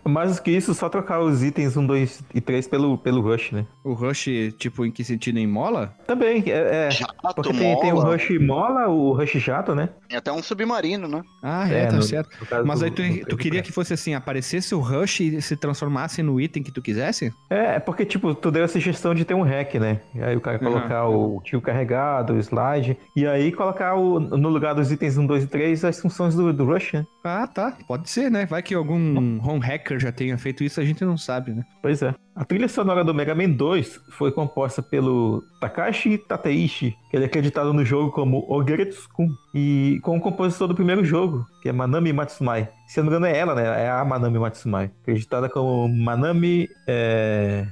Mais 0.04 0.36
do 0.36 0.42
que 0.44 0.52
isso, 0.52 0.74
só 0.74 0.88
trocar 0.90 1.20
os 1.22 1.44
itens 1.44 1.76
1, 1.76 1.86
2 1.86 2.24
e 2.34 2.42
3 2.42 2.68
pelo, 2.68 2.98
pelo 2.98 3.22
Rush, 3.22 3.52
né? 3.52 3.66
O 3.84 3.94
Rush, 3.94 4.26
tipo, 4.58 4.86
em 4.86 4.92
que 4.92 5.04
sentido? 5.04 5.40
Em 5.40 5.48
mola? 5.48 5.96
Também, 6.06 6.44
é. 6.48 6.88
é 6.88 6.92
Jato, 6.92 7.14
porque 7.36 7.54
tem, 7.54 7.80
tem 7.80 7.94
o 7.94 8.00
Rush 8.00 8.30
mola, 8.40 8.88
o 8.88 9.14
Rush 9.14 9.34
jato, 9.40 9.74
né? 9.74 9.90
tem 10.08 10.18
até 10.18 10.32
um 10.32 10.42
submarino, 10.44 11.08
né? 11.08 11.22
Ah, 11.42 11.68
é, 11.68 11.88
tá 11.88 11.94
no- 11.96 12.04
certo. 12.04 12.30
no 12.60 12.66
Mas 12.66 12.80
do- 12.80 12.86
aí 12.86 12.92
tu, 12.92 13.02
do- 13.02 13.26
tu 13.30 13.38
queria 13.38 13.62
que 13.64 13.72
fosse 13.72 13.94
assim, 13.94 14.14
aparecesse 14.14 14.74
o 14.76 14.80
Rush 14.80 15.22
e 15.22 15.42
se 15.42 15.56
transformasse 15.58 16.22
no 16.22 16.40
item 16.40 16.62
que 16.62 16.72
tu 16.72 16.82
quisesse? 16.82 17.34
É, 17.50 17.76
é 17.76 17.80
porque, 17.80 18.06
tipo, 18.06 18.34
tu 18.36 18.52
deu 18.52 18.64
a 18.64 18.68
sugestão 18.68 19.14
de 19.16 19.26
ter 19.26 19.34
um 19.34 19.42
hack, 19.42 19.76
né? 19.76 20.02
E 20.14 20.22
aí 20.24 20.36
o 20.36 20.42
cara 20.42 20.60
Uhum. 20.64 20.72
colocar 20.72 21.08
o 21.08 21.42
tio 21.44 21.60
carregado, 21.62 22.25
o 22.34 22.38
slide, 22.38 22.98
e 23.16 23.26
aí 23.26 23.52
colocar 23.52 23.96
o, 23.96 24.20
no 24.20 24.50
lugar 24.50 24.74
dos 24.74 24.92
itens 24.92 25.18
1, 25.18 25.26
2 25.26 25.44
e 25.44 25.48
3 25.48 25.86
as 25.86 26.00
funções 26.00 26.36
do, 26.36 26.52
do 26.52 26.66
Rush, 26.66 26.94
né? 26.94 27.06
Ah, 27.24 27.48
tá. 27.48 27.78
Pode 27.88 28.10
ser, 28.10 28.30
né? 28.30 28.46
Vai 28.46 28.62
que 28.62 28.74
algum 28.74 29.40
home 29.44 29.60
hacker 29.60 30.00
já 30.00 30.12
tenha 30.12 30.38
feito 30.38 30.64
isso, 30.64 30.80
a 30.80 30.86
gente 30.86 31.04
não 31.04 31.18
sabe, 31.18 31.52
né? 31.52 31.64
Pois 31.82 32.02
é. 32.02 32.14
A 32.36 32.44
trilha 32.44 32.68
sonora 32.68 33.04
do 33.04 33.14
Mega 33.14 33.34
Man 33.34 33.52
2 33.52 34.02
foi 34.12 34.32
composta 34.32 34.82
pelo 34.82 35.42
Takashi 35.62 36.18
Tateishi, 36.18 36.96
que 37.10 37.16
ele 37.16 37.24
é 37.24 37.28
acreditado 37.28 37.74
no 37.74 37.86
jogo 37.86 38.12
como 38.12 38.46
Ogeretsu-kun, 38.50 39.30
e 39.54 40.00
com 40.04 40.18
o 40.18 40.22
compositor 40.22 40.68
do 40.68 40.76
primeiro 40.76 41.06
jogo, 41.06 41.46
que 41.62 41.70
é 41.70 41.72
Manami 41.72 42.12
Matsumai. 42.12 42.68
Se 42.88 43.00
eu 43.00 43.04
não 43.04 43.12
me 43.12 43.18
engano 43.18 43.34
é 43.34 43.38
ela, 43.38 43.56
né? 43.56 43.86
É 43.86 43.90
a 43.90 44.04
Manami 44.04 44.38
Matsumai. 44.38 44.92
Acreditada 45.02 45.50
como 45.50 45.88
Manami... 45.88 46.68
É... 46.88 47.66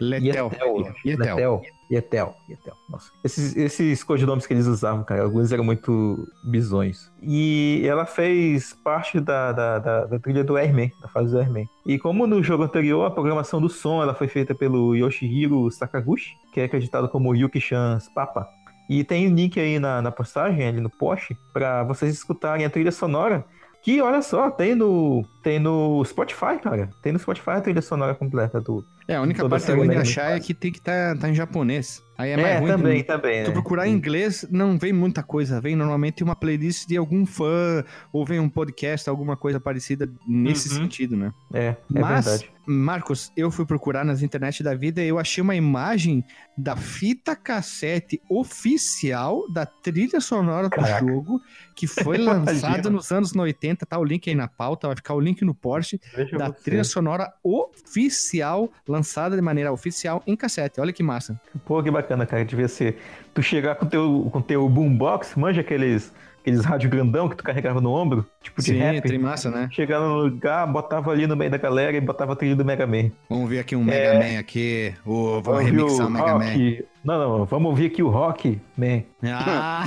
Letel. 0.00 0.50
Yetel. 0.50 0.94
Yetel. 1.04 1.62
Yetel. 1.90 2.34
Yetel. 2.48 2.74
Nossa. 2.88 3.10
Esses, 3.24 3.56
esses 3.56 4.02
codinomes 4.02 4.46
que 4.46 4.54
eles 4.54 4.66
usavam, 4.66 5.04
cara, 5.04 5.22
alguns 5.22 5.52
eram 5.52 5.64
muito 5.64 6.26
bizonhos. 6.44 7.10
E 7.22 7.82
ela 7.86 8.06
fez 8.06 8.72
parte 8.84 9.20
da, 9.20 9.52
da, 9.52 9.78
da, 9.78 10.04
da 10.06 10.18
trilha 10.18 10.42
do 10.42 10.56
Airman, 10.56 10.90
da 11.00 11.08
fase 11.08 11.30
do 11.30 11.38
Airman. 11.38 11.68
E 11.84 11.98
como 11.98 12.26
no 12.26 12.42
jogo 12.42 12.64
anterior, 12.64 13.04
a 13.04 13.10
programação 13.10 13.60
do 13.60 13.68
som 13.68 14.02
ela 14.02 14.14
foi 14.14 14.28
feita 14.28 14.54
pelo 14.54 14.94
Yoshihiro 14.94 15.70
Sakaguchi, 15.70 16.32
que 16.52 16.60
é 16.60 16.64
acreditado 16.64 17.08
como 17.08 17.34
Yuki-chan's 17.34 18.08
Papa. 18.14 18.48
E 18.88 19.02
tem 19.02 19.28
um 19.28 19.34
link 19.34 19.58
aí 19.58 19.78
na, 19.78 20.00
na 20.00 20.12
postagem, 20.12 20.66
ali 20.66 20.80
no 20.80 20.90
post, 20.90 21.36
para 21.52 21.82
vocês 21.82 22.12
escutarem 22.12 22.64
a 22.64 22.70
trilha 22.70 22.92
sonora. 22.92 23.44
Que, 23.82 24.00
olha 24.00 24.22
só, 24.22 24.50
tem 24.50 24.74
no, 24.74 25.24
tem 25.42 25.58
no 25.60 26.04
Spotify, 26.04 26.58
cara. 26.60 26.90
Tem 27.02 27.12
no 27.12 27.18
Spotify 27.18 27.50
a 27.50 27.60
trilha 27.60 27.82
sonora 27.82 28.14
completa 28.14 28.60
do... 28.60 28.84
É, 29.08 29.14
a 29.14 29.22
única 29.22 29.48
parte 29.48 29.70
ruim 29.70 29.88
de 29.88 29.96
achar 29.96 30.36
é 30.36 30.40
que 30.40 30.52
tem 30.52 30.72
que 30.72 30.78
estar 30.78 31.16
tá, 31.16 31.28
em 31.28 31.34
japonês. 31.34 32.02
Aí 32.18 32.30
é 32.30 32.36
mais 32.36 32.60
ruim. 32.60 32.68
também, 32.70 33.02
tu, 33.02 33.06
também. 33.06 33.44
tu 33.44 33.48
né? 33.48 33.52
procurar 33.52 33.86
em 33.86 33.92
inglês, 33.92 34.46
não 34.50 34.78
vem 34.78 34.92
muita 34.92 35.22
coisa. 35.22 35.60
Vem 35.60 35.76
normalmente 35.76 36.24
uma 36.24 36.34
playlist 36.34 36.86
de 36.86 36.96
algum 36.96 37.26
fã, 37.26 37.84
ou 38.12 38.24
vem 38.24 38.40
um 38.40 38.48
podcast, 38.48 39.08
alguma 39.08 39.36
coisa 39.36 39.60
parecida 39.60 40.10
nesse 40.26 40.70
Uhum. 40.70 40.76
sentido, 40.76 41.16
né? 41.16 41.32
É, 41.52 41.66
é 41.66 41.76
Mas, 41.88 42.24
verdade. 42.24 42.56
Marcos, 42.66 43.30
eu 43.36 43.48
fui 43.48 43.64
procurar 43.64 44.04
nas 44.04 44.22
internet 44.22 44.60
da 44.62 44.74
vida 44.74 45.00
e 45.00 45.06
eu 45.06 45.20
achei 45.20 45.40
uma 45.40 45.54
imagem 45.54 46.24
da 46.58 46.74
fita 46.74 47.36
cassete 47.36 48.20
oficial 48.28 49.48
da 49.52 49.64
trilha 49.64 50.20
sonora 50.20 50.68
Caraca. 50.68 51.04
do 51.04 51.08
jogo, 51.08 51.40
que 51.76 51.86
foi 51.86 52.18
lançada 52.18 52.90
nos 52.90 53.12
anos 53.12 53.36
80. 53.36 53.86
Tá 53.86 53.98
o 53.98 54.04
link 54.04 54.28
aí 54.28 54.34
na 54.34 54.48
pauta, 54.48 54.88
vai 54.88 54.96
ficar 54.96 55.14
o 55.14 55.20
link 55.20 55.44
no 55.44 55.54
Porsche, 55.54 56.00
da 56.36 56.50
trilha 56.50 56.82
sonora 56.82 57.32
oficial, 57.44 58.72
lançada 58.88 58.95
de 59.36 59.42
maneira 59.42 59.72
oficial 59.72 60.22
em 60.26 60.36
cassete. 60.36 60.80
Olha 60.80 60.92
que 60.92 61.02
massa. 61.02 61.40
Pô, 61.64 61.82
que 61.82 61.90
bacana, 61.90 62.26
cara. 62.26 62.44
Devia 62.44 62.68
ser. 62.68 62.98
Tu 63.34 63.42
chegar 63.42 63.74
com 63.76 63.86
teu, 63.86 64.28
com 64.32 64.40
teu 64.40 64.68
boombox, 64.68 65.34
manja 65.36 65.60
aqueles, 65.60 66.12
aqueles 66.40 66.64
rádio 66.64 66.88
grandão 66.88 67.28
que 67.28 67.36
tu 67.36 67.44
carregava 67.44 67.80
no 67.80 67.92
ombro, 67.92 68.26
tipo 68.42 68.62
de 68.62 68.68
Sim, 68.68 68.78
rap. 68.78 69.18
massa, 69.18 69.50
né? 69.50 69.68
Chegar 69.72 70.00
no 70.00 70.22
lugar, 70.22 70.66
botava 70.66 71.10
ali 71.10 71.26
no 71.26 71.36
meio 71.36 71.50
da 71.50 71.58
galera 71.58 71.96
e 71.96 72.00
botava 72.00 72.34
trilha 72.34 72.56
do 72.56 72.64
Mega 72.64 72.86
Man. 72.86 73.10
Vamos 73.28 73.50
ver 73.50 73.58
aqui 73.58 73.76
um 73.76 73.84
Mega 73.84 74.14
Man 74.14 74.38
aqui. 74.38 74.94
Ouvir 75.04 75.64
remixar 75.64 76.06
o 76.06 76.10
Mega 76.10 76.38
Man. 76.38 76.44
Não, 77.06 77.38
não, 77.38 77.44
vamos 77.44 77.70
ouvir 77.70 77.86
aqui 77.86 78.02
o 78.02 78.08
rock. 78.08 78.60
Man. 78.76 79.02
Ah, 79.22 79.84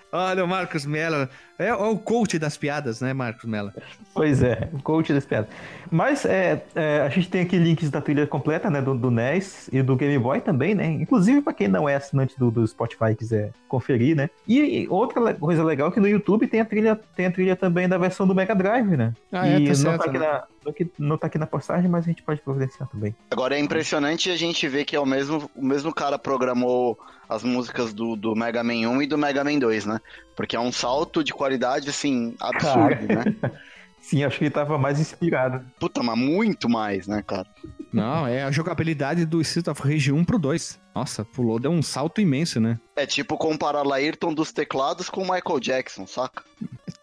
olha 0.12 0.44
o 0.44 0.48
Marcos 0.48 0.86
Mello. 0.86 1.28
É, 1.58 1.66
é 1.66 1.74
o 1.74 1.98
coach 1.98 2.38
das 2.38 2.56
piadas, 2.56 3.00
né, 3.00 3.12
Marcos 3.12 3.44
Mello? 3.44 3.72
Pois 4.14 4.42
é, 4.42 4.70
o 4.72 4.80
coach 4.82 5.12
das 5.12 5.26
piadas. 5.26 5.50
Mas 5.90 6.24
é, 6.24 6.64
é, 6.74 7.00
a 7.00 7.08
gente 7.08 7.28
tem 7.28 7.42
aqui 7.42 7.58
links 7.58 7.90
da 7.90 8.00
trilha 8.00 8.26
completa, 8.26 8.70
né, 8.70 8.80
do, 8.80 8.94
do 8.94 9.10
NES 9.10 9.68
e 9.72 9.82
do 9.82 9.96
Game 9.96 10.16
Boy 10.18 10.40
também, 10.40 10.74
né? 10.74 10.86
Inclusive 10.86 11.42
para 11.42 11.52
quem 11.52 11.66
não 11.68 11.88
é 11.88 11.96
assinante 11.96 12.38
do, 12.38 12.50
do 12.50 12.66
Spotify 12.66 13.10
e 13.10 13.16
quiser 13.16 13.50
conferir, 13.68 14.16
né? 14.16 14.30
E 14.46 14.86
outra 14.88 15.20
le- 15.20 15.34
coisa 15.34 15.64
legal 15.64 15.88
é 15.88 15.90
que 15.90 16.00
no 16.00 16.08
YouTube 16.08 16.46
tem 16.46 16.60
a 16.60 16.64
trilha, 16.64 16.98
tem 17.16 17.26
a 17.26 17.32
trilha 17.32 17.56
também 17.56 17.88
da 17.88 17.98
versão 17.98 18.26
do 18.28 18.34
Mega 18.34 18.54
Drive, 18.54 18.96
né? 18.96 19.12
Ah, 19.32 19.48
é, 19.48 19.58
e 19.58 19.64
tá 19.64 19.68
não, 19.70 19.74
certo, 19.74 19.98
tá 19.98 20.04
aqui 20.08 20.18
né? 20.18 20.26
na, 20.26 20.32
não, 20.32 20.40
que- 20.74 20.90
não 20.98 21.16
tá 21.16 21.26
aqui 21.26 21.38
na 21.38 21.46
postagem, 21.46 21.88
mas 21.90 22.04
a 22.04 22.08
gente 22.08 22.22
pode 22.22 22.40
providenciar 22.40 22.88
também. 22.88 23.14
Agora 23.30 23.56
é 23.56 23.58
impressionante 23.58 24.30
a 24.30 24.36
gente 24.36 24.66
ver 24.68 24.84
que 24.84 24.94
é 24.94 25.00
o 25.00 25.06
mesmo, 25.06 25.50
o 25.56 25.64
mesmo 25.64 25.92
cara 25.94 26.18
programou 26.18 26.98
as 27.28 27.42
músicas 27.42 27.92
do, 27.94 28.16
do 28.16 28.34
Mega 28.36 28.62
Man 28.62 28.88
1 28.88 29.02
e 29.02 29.06
do 29.06 29.16
Mega 29.18 29.42
Man 29.44 29.58
2, 29.58 29.86
né? 29.86 29.98
Porque 30.36 30.54
é 30.56 30.60
um 30.60 30.72
salto 30.72 31.22
de 31.24 31.32
qualidade, 31.32 31.88
assim, 31.88 32.34
absurdo, 32.40 33.06
né? 33.06 33.24
Sim, 34.00 34.24
acho 34.24 34.38
que 34.38 34.44
ele 34.44 34.50
tava 34.50 34.78
mais 34.78 34.98
inspirado. 34.98 35.62
Puta, 35.78 36.02
mas 36.02 36.16
muito 36.18 36.70
mais, 36.70 37.06
né, 37.06 37.22
cara? 37.26 37.46
Não, 37.92 38.26
é 38.26 38.42
a 38.42 38.50
jogabilidade 38.50 39.26
do 39.26 39.42
Street 39.42 39.68
of 39.68 39.82
Rage 39.82 40.10
1 40.10 40.24
pro 40.24 40.38
2. 40.38 40.80
Nossa, 40.94 41.22
pulou, 41.22 41.60
deu 41.60 41.70
um 41.70 41.82
salto 41.82 42.18
imenso, 42.20 42.58
né? 42.60 42.80
É 42.96 43.04
tipo 43.04 43.36
comparar 43.36 43.82
Laírton 43.86 44.32
dos 44.32 44.52
teclados 44.52 45.10
com 45.10 45.20
o 45.22 45.30
Michael 45.30 45.60
Jackson, 45.60 46.06
saca? 46.06 46.42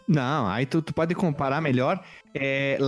Não, 0.08 0.48
aí 0.48 0.64
tu, 0.64 0.80
tu 0.80 0.94
pode 0.94 1.14
comparar 1.14 1.60
melhor 1.60 2.02
é, 2.34 2.78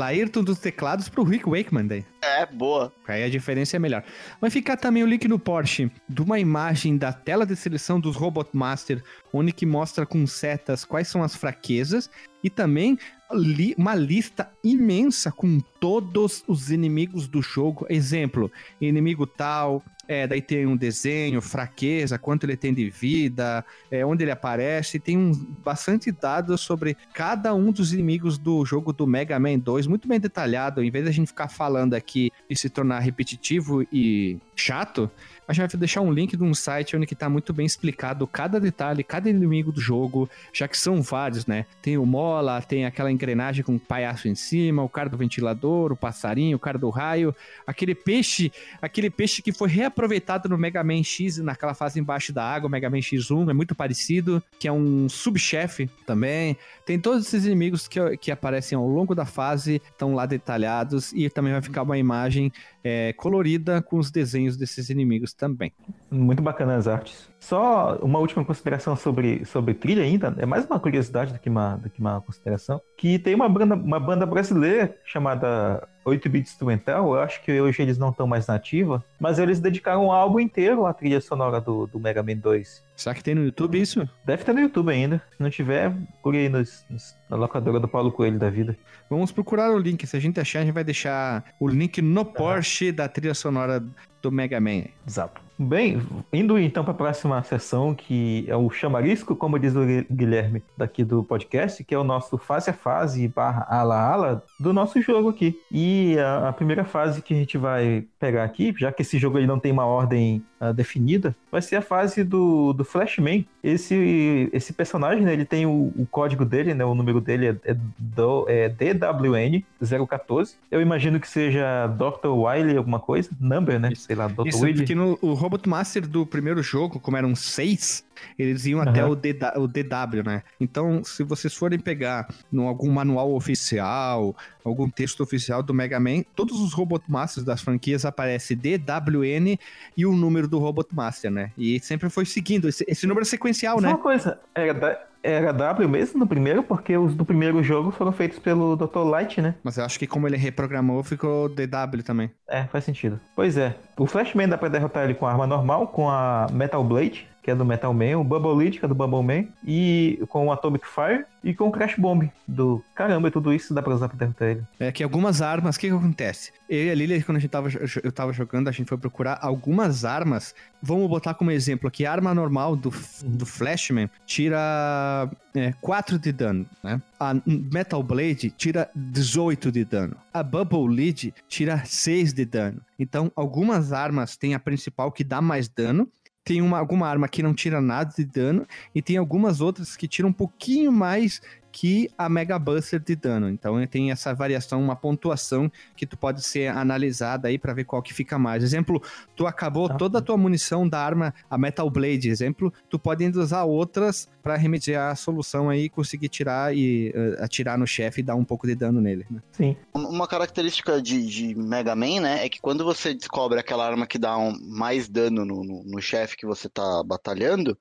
dos 0.43 0.59
teclados 0.59 1.07
pro 1.07 1.23
Rick 1.23 1.47
Wakeman 1.47 1.87
daí. 1.87 2.05
É, 2.23 2.47
boa. 2.47 2.91
Aí 3.07 3.23
a 3.23 3.29
diferença 3.29 3.77
é 3.77 3.79
melhor. 3.79 4.03
Vai 4.41 4.49
ficar 4.49 4.79
também 4.79 5.03
o 5.03 5.07
link 5.07 5.29
no 5.29 5.39
Porsche 5.39 5.91
de 6.09 6.23
uma 6.23 6.39
imagem 6.39 6.97
da 6.97 7.12
tela 7.12 7.45
de 7.45 7.55
seleção 7.55 8.01
dos 8.01 8.16
Robot 8.16 8.49
Master, 8.55 9.03
onde 9.33 9.53
que 9.53 9.66
mostra 9.66 10.07
com 10.07 10.27
setas 10.27 10.85
quais 10.85 11.09
são 11.09 11.23
as 11.23 11.37
fraquezas 11.37 12.09
e 12.43 12.49
também 12.49 12.99
li- 13.33 13.75
uma 13.77 13.95
lista 13.95 14.51
imensa 14.64 15.31
com 15.31 15.61
todos 15.79 16.43
os 16.49 16.71
inimigos 16.71 17.29
do 17.29 17.43
jogo. 17.43 17.87
Exemplo, 17.91 18.51
inimigo 18.81 19.27
tal, 19.27 19.83
é, 20.11 20.26
daí 20.26 20.42
tem 20.42 20.66
um 20.66 20.76
desenho, 20.76 21.40
fraqueza, 21.40 22.18
quanto 22.18 22.42
ele 22.42 22.56
tem 22.56 22.74
de 22.74 22.90
vida, 22.90 23.64
é, 23.88 24.04
onde 24.04 24.24
ele 24.24 24.32
aparece, 24.32 24.98
tem 24.98 25.16
um, 25.16 25.30
bastante 25.62 26.11
dados 26.11 26.62
sobre 26.62 26.96
cada 27.14 27.54
um 27.54 27.70
dos 27.70 27.92
inimigos 27.92 28.36
do 28.36 28.64
jogo 28.64 28.92
do 28.92 29.06
Mega 29.06 29.38
Man 29.38 29.61
2, 29.61 29.86
muito 29.86 30.08
bem 30.08 30.18
detalhado, 30.18 30.82
em 30.82 30.90
vez 30.90 31.04
da 31.04 31.12
gente 31.12 31.28
ficar 31.28 31.46
falando 31.46 31.94
aqui 31.94 32.32
e 32.50 32.56
se 32.56 32.68
tornar 32.68 32.98
repetitivo 32.98 33.86
e 33.92 34.36
chato, 34.56 35.08
a 35.51 35.53
gente 35.53 35.72
vai 35.72 35.80
deixar 35.80 36.01
um 36.01 36.12
link 36.12 36.36
de 36.36 36.44
um 36.44 36.55
site 36.55 36.96
onde 36.96 37.07
que 37.07 37.14
tá 37.14 37.28
muito 37.28 37.53
bem 37.53 37.66
explicado 37.66 38.24
cada 38.24 38.61
detalhe, 38.61 39.03
cada 39.03 39.28
inimigo 39.28 39.72
do 39.72 39.80
jogo, 39.80 40.30
já 40.53 40.68
que 40.68 40.78
são 40.78 41.03
vários, 41.03 41.44
né? 41.44 41.66
Tem 41.82 41.98
o 41.98 42.07
mola, 42.07 42.62
tem 42.62 42.86
aquela 42.86 43.11
engrenagem 43.11 43.64
com 43.64 43.74
o 43.74 43.80
palhaço 43.80 44.28
em 44.28 44.34
cima, 44.36 44.80
o 44.80 44.88
cara 44.88 45.09
do 45.09 45.16
ventilador, 45.16 45.90
o 45.90 45.96
passarinho, 45.96 46.57
o 46.57 46.61
cara 46.61 46.78
do 46.78 46.88
raio, 46.88 47.34
aquele 47.66 47.96
peixe, 47.96 48.53
aquele 48.80 49.11
peixe 49.11 49.42
que 49.42 49.51
foi 49.51 49.68
reaproveitado 49.68 50.48
no 50.48 50.57
Mega 50.57 50.84
Man 50.84 51.03
X, 51.03 51.38
naquela 51.38 51.74
fase 51.74 51.98
embaixo 51.98 52.32
da 52.32 52.44
água, 52.44 52.70
Mega 52.70 52.88
Man 52.88 52.98
X1, 52.98 53.51
é 53.51 53.53
muito 53.53 53.74
parecido, 53.74 54.40
que 54.57 54.68
é 54.68 54.72
um 54.72 55.09
subchefe 55.09 55.90
também. 56.07 56.57
Tem 56.86 56.96
todos 56.96 57.26
esses 57.26 57.44
inimigos 57.44 57.88
que, 57.88 58.16
que 58.18 58.30
aparecem 58.30 58.78
ao 58.78 58.86
longo 58.86 59.16
da 59.16 59.24
fase, 59.24 59.82
estão 59.90 60.14
lá 60.14 60.26
detalhados, 60.26 61.12
e 61.12 61.28
também 61.28 61.53
vai 61.53 61.62
ficar 61.62 61.82
uma 61.82 61.98
imagem 61.98 62.53
é, 62.83 63.12
colorida 63.12 63.81
com 63.81 63.99
os 63.99 64.11
desenhos 64.11 64.57
desses 64.57 64.91
inimigos 64.91 65.33
também. 65.33 65.72
Muito 66.11 66.43
bacana 66.43 66.76
as 66.76 66.89
artes. 66.89 67.30
Só 67.41 67.97
uma 68.03 68.18
última 68.18 68.45
consideração 68.45 68.95
sobre, 68.95 69.45
sobre 69.47 69.72
trilha 69.74 70.03
ainda, 70.03 70.34
é 70.38 70.45
mais 70.45 70.66
uma 70.66 70.78
curiosidade 70.78 71.32
do 71.32 71.38
que 71.38 71.49
uma, 71.49 71.76
do 71.76 71.88
que 71.88 71.99
uma 71.99 72.20
consideração, 72.20 72.80
que 72.99 73.18
tem 73.18 73.34
uma 73.34 73.49
banda, 73.49 73.74
uma 73.74 73.99
banda 73.99 74.26
brasileira 74.26 74.95
chamada 75.05 75.88
8-Bit 76.07 76.49
Instrumental, 76.51 77.14
eu 77.14 77.20
acho 77.20 77.43
que 77.43 77.59
hoje 77.61 77.80
eles 77.80 77.97
não 77.97 78.11
estão 78.11 78.26
mais 78.26 78.47
na 78.47 78.55
ativa, 78.55 79.03
mas 79.18 79.38
eles 79.38 79.59
dedicaram 79.59 80.07
um 80.07 80.12
álbum 80.12 80.38
inteiro 80.38 80.84
à 80.86 80.93
trilha 80.93 81.20
sonora 81.20 81.61
do, 81.61 81.86
do 81.86 81.99
Mega 81.99 82.22
Man 82.22 82.36
2. 82.36 82.82
Será 82.95 83.14
que 83.14 83.24
tem 83.24 83.34
no 83.34 83.43
YouTube 83.45 83.80
isso? 83.80 84.07
Deve 84.24 84.45
ter 84.45 84.53
no 84.53 84.61
YouTube 84.61 84.91
ainda. 84.91 85.22
Se 85.34 85.43
não 85.43 85.49
tiver, 85.49 85.91
procure 86.12 86.38
aí 86.38 86.49
nos, 86.51 86.84
nos- 86.91 87.16
na 87.28 87.36
locadora 87.38 87.80
do 87.80 87.88
Paulo 87.88 88.12
Coelho 88.12 88.38
da 88.38 88.51
vida. 88.51 88.76
Vamos 89.09 89.32
procurar 89.32 89.70
o 89.70 89.78
link. 89.78 90.07
Se 90.07 90.16
a 90.16 90.20
gente 90.20 90.38
achar, 90.38 90.61
a 90.61 90.64
gente 90.64 90.74
vai 90.74 90.84
deixar 90.84 91.43
o 91.59 91.66
link 91.66 92.03
no 92.03 92.24
Porsche 92.24 92.93
da 92.93 93.09
trilha 93.09 93.32
sonora 93.34 93.82
do 94.20 94.30
Mega 94.30 94.61
Man. 94.61 94.84
Exato. 95.07 95.41
Bem, 95.62 96.00
indo 96.32 96.58
então 96.58 96.82
para 96.82 96.92
a 96.92 96.96
próxima 96.96 97.42
sessão, 97.42 97.94
que 97.94 98.46
é 98.48 98.56
o 98.56 98.70
chamarisco, 98.70 99.36
como 99.36 99.58
diz 99.58 99.76
o 99.76 99.84
Gui- 99.84 100.06
Guilherme 100.11 100.62
daqui 100.74 101.04
do 101.04 101.22
podcast, 101.22 101.84
que 101.84 101.94
é 101.94 101.98
o 101.98 102.02
nosso 102.02 102.38
fase 102.38 102.70
a 102.70 102.72
fase 102.72 103.28
barra 103.28 103.66
ala 103.68 104.00
ala 104.00 104.42
do 104.58 104.72
nosso 104.72 105.02
jogo 105.02 105.28
aqui. 105.28 105.54
E 105.70 106.16
a, 106.18 106.48
a 106.48 106.52
primeira 106.54 106.82
fase 106.82 107.20
que 107.20 107.34
a 107.34 107.36
gente 107.36 107.58
vai 107.58 108.06
pegar 108.18 108.44
aqui, 108.44 108.74
já 108.78 108.90
que 108.90 109.02
esse 109.02 109.18
jogo 109.18 109.36
ele 109.36 109.46
não 109.46 109.58
tem 109.61 109.70
uma 109.70 109.84
ordem 109.84 110.42
ah, 110.58 110.72
definida, 110.72 111.36
vai 111.52 111.61
ser 111.61 111.76
a 111.76 111.82
fase 111.82 112.24
do, 112.24 112.72
do 112.72 112.82
Flashman. 112.82 113.46
Esse, 113.62 114.48
esse 114.52 114.72
personagem, 114.72 115.24
né, 115.24 115.32
ele 115.32 115.44
tem 115.44 115.66
o, 115.66 115.92
o 115.96 116.06
código 116.11 116.44
dele, 116.44 116.72
né, 116.74 116.84
o 116.84 116.94
número 116.94 117.20
dele 117.20 117.48
é, 117.48 117.56
é, 117.64 117.76
do, 117.98 118.46
é 118.48 118.68
DWN014. 118.68 120.54
Eu 120.70 120.80
imagino 120.80 121.20
que 121.20 121.28
seja 121.28 121.86
Dr. 121.86 122.28
Wiley 122.28 122.76
alguma 122.76 122.98
coisa, 122.98 123.30
number, 123.40 123.78
né? 123.78 123.92
Sei 123.94 124.16
lá, 124.16 124.28
Dr. 124.28 124.46
Isso, 124.46 124.62
Wiley. 124.62 124.76
porque 124.76 124.94
no 124.94 125.18
o 125.20 125.34
Robot 125.34 125.68
Master 125.68 126.06
do 126.06 126.24
primeiro 126.24 126.62
jogo, 126.62 126.98
como 126.98 127.16
eram 127.16 127.34
seis, 127.34 128.04
eles 128.39 128.66
iam 128.66 128.81
até 128.81 129.01
Aham. 129.03 129.11
o, 129.11 129.16
DW, 129.16 129.62
o 129.62 129.66
DW, 129.66 130.23
né? 130.25 130.43
Então, 130.61 131.03
se 131.05 131.23
vocês 131.23 131.55
forem 131.55 131.79
pegar 131.79 132.29
no 132.51 132.66
algum 132.68 132.91
manual 132.91 133.33
oficial, 133.35 134.35
algum 134.64 134.89
texto 134.89 135.21
oficial 135.23 135.62
do 135.62 135.73
Mega 135.75 135.99
Man, 136.01 136.23
todos 136.35 136.61
os 136.61 136.73
Robot 136.73 137.05
Masters 137.09 137.45
das 137.45 137.62
franquias 137.62 138.05
aparece 138.05 138.55
DWN 138.55 139.57
e 139.97 140.07
o 140.07 140.12
número 140.12 140.49
do 140.49 140.59
Robot 140.59 140.89
Master, 140.95 141.31
né? 141.31 141.53
E 141.57 141.81
sempre 141.81 142.09
foi 142.11 142.25
seguindo 142.25 142.68
esse, 142.68 142.85
esse 142.89 143.07
número 143.07 143.25
sequencial, 143.27 143.77
Só 143.77 143.83
né? 143.83 143.89
uma 143.89 143.99
coisa, 143.99 144.39
era, 144.55 144.75
da- 144.75 144.99
era 145.23 145.53
W 145.53 145.89
mesmo 145.89 146.18
no 146.18 146.27
primeiro, 146.27 146.62
porque 146.62 146.97
os 146.97 147.14
do 147.14 147.25
primeiro 147.25 147.62
jogo 147.62 147.91
foram 147.91 148.11
feitos 148.12 148.39
pelo 148.39 148.75
Dr. 148.77 149.01
Light, 149.05 149.41
né? 149.41 149.55
Mas 149.62 149.77
eu 149.77 149.85
acho 149.85 149.99
que 149.99 150.07
como 150.07 150.27
ele 150.27 150.37
reprogramou, 150.37 151.03
ficou 151.03 151.49
DW 151.49 152.03
também. 152.05 152.31
É, 152.49 152.64
faz 152.64 152.85
sentido. 152.85 153.21
Pois 153.37 153.57
é, 153.59 153.77
o 153.99 154.07
Flashman 154.07 154.49
dá 154.49 154.57
pra 154.57 154.68
derrotar 154.68 155.05
ele 155.05 155.14
com 155.14 155.27
a 155.27 155.31
arma 155.33 155.47
normal, 155.47 155.89
com 155.89 156.09
a 156.09 156.47
Metal 156.53 156.83
Blade, 156.83 157.29
que 157.43 157.51
é 157.51 157.55
do 157.55 157.64
Metal 157.64 157.93
Man, 157.95 158.18
o 158.18 158.24
Bubble 158.24 158.55
Lead, 158.55 158.78
que 158.78 158.84
é 158.84 158.88
do 158.88 158.95
Bubble 158.95 159.22
Man, 159.22 159.49
e 159.66 160.22
com 160.28 160.47
o 160.47 160.53
Atomic 160.53 160.86
Fire, 160.86 161.24
e 161.43 161.55
com 161.55 161.68
o 161.68 161.72
Crash 161.72 161.97
Bomb, 161.97 162.30
do... 162.47 162.84
Caramba, 162.95 163.30
tudo 163.30 163.53
isso 163.53 163.72
dá 163.72 163.80
pra 163.82 163.95
usar 163.95 164.09
pra 164.09 164.18
derrotar 164.18 164.49
ele. 164.49 164.62
É 164.78 164.93
que 164.93 165.03
algumas 165.03 165.41
armas, 165.41 165.76
o 165.76 165.80
que 165.80 165.88
que 165.88 165.95
acontece? 165.95 166.53
Eu 166.68 166.84
e 166.84 166.91
a 166.91 166.95
Lilia, 166.95 167.22
quando 167.22 167.36
a 167.38 167.41
gente 167.41 167.51
tava, 167.51 167.68
eu 168.05 168.12
tava 168.12 168.32
jogando, 168.32 168.68
a 168.68 168.72
gente 168.72 168.88
foi 168.88 168.99
procurar 168.99 169.38
algumas 169.41 170.05
armas. 170.05 170.55
Vamos 170.82 171.09
botar 171.09 171.32
como 171.32 171.51
exemplo 171.51 171.88
aqui, 171.88 172.05
a 172.05 172.12
arma 172.12 172.34
normal 172.34 172.76
do, 172.76 172.91
F- 172.91 173.24
do 173.24 173.47
Flashman 173.47 174.11
tira 174.26 175.30
é, 175.55 175.72
4 175.80 176.18
de 176.18 176.32
dano, 176.32 176.66
né? 176.82 177.01
A 177.18 177.34
Metal 177.47 178.03
Blade 178.03 178.51
tira 178.51 178.91
18 178.95 179.72
de 179.72 179.84
dano. 179.84 180.16
A 180.32 180.43
Bubble 180.43 180.88
Lead 180.95 181.34
tira 181.49 181.82
6 181.84 182.32
de 182.32 182.45
dano. 182.45 182.80
Então, 182.99 183.32
algumas 183.34 183.93
armas 183.93 184.36
tem 184.36 184.55
a 184.55 184.59
principal 184.59 185.11
que 185.11 185.24
dá 185.24 185.41
mais 185.41 185.68
dano, 185.68 186.09
tem 186.51 186.61
uma, 186.61 186.80
alguma 186.80 187.07
arma 187.07 187.28
que 187.28 187.44
não 187.44 187.55
tira 187.55 187.80
nada 187.80 188.12
de 188.12 188.24
dano, 188.24 188.66
e 188.92 189.01
tem 189.01 189.16
algumas 189.16 189.61
outras 189.61 189.96
que 189.96 190.09
tiram 190.09 190.30
um 190.30 190.32
pouquinho 190.32 190.90
mais 190.90 191.40
que 191.73 192.11
a 192.18 192.29
Mega 192.29 192.59
Buster 192.59 192.99
de 193.01 193.14
dano. 193.14 193.49
Então 193.49 193.85
tem 193.87 194.11
essa 194.11 194.35
variação, 194.35 194.83
uma 194.83 194.97
pontuação 194.97 195.71
que 195.97 196.05
tu 196.07 196.16
pode 196.16 196.43
ser 196.43 196.66
analisada 196.68 197.49
aí 197.49 197.59
pra 197.59 197.73
ver 197.73 197.85
qual 197.85 198.03
que 198.03 198.12
fica 198.12 198.39
mais. 198.39 198.62
Exemplo, 198.62 199.03
tu 199.37 199.47
acabou 199.47 199.89
Tá. 199.89 199.95
toda 199.97 200.18
a 200.18 200.23
tua 200.23 200.37
munição 200.37 200.89
da 200.89 200.99
arma, 201.01 201.35
a 201.49 201.57
Metal 201.57 201.89
Blade, 201.89 202.29
exemplo, 202.29 202.73
tu 202.89 202.99
pode 202.99 203.25
ainda 203.25 203.39
usar 203.41 203.64
outras 203.64 204.29
pra 204.43 204.57
remediar 204.57 205.11
a 205.12 205.14
solução 205.14 205.68
aí, 205.68 205.89
conseguir 205.89 206.29
tirar 206.29 206.75
e 206.75 207.12
eh, 207.14 207.37
atirar 207.45 207.77
no 207.79 207.87
chefe 207.87 208.21
e 208.21 208.25
dar 208.25 208.35
um 208.35 208.45
pouco 208.45 208.66
de 208.66 208.75
dano 208.75 209.01
nele. 209.01 209.27
né? 209.31 209.41
Sim. 209.53 209.77
Uma 209.95 210.27
característica 210.27 211.01
de, 211.01 211.25
de 211.27 211.55
Mega 211.55 211.95
Man, 211.95 212.21
né, 212.21 212.45
é 212.45 212.49
que 212.49 212.61
quando 212.61 212.85
você 212.85 213.14
descobre 213.14 213.61
aquela 213.61 213.87
arma 213.87 214.07
que 214.07 214.18
dá 214.18 214.37
um- 214.39 214.59
mais 214.68 215.09
dano 215.09 215.45
no, 215.45 215.62
no, 215.62 215.85
no 215.85 216.01
chefe 216.01 216.37
que 216.37 216.47
você 216.47 216.68
tá 216.68 217.03
batalhando, 217.05 217.77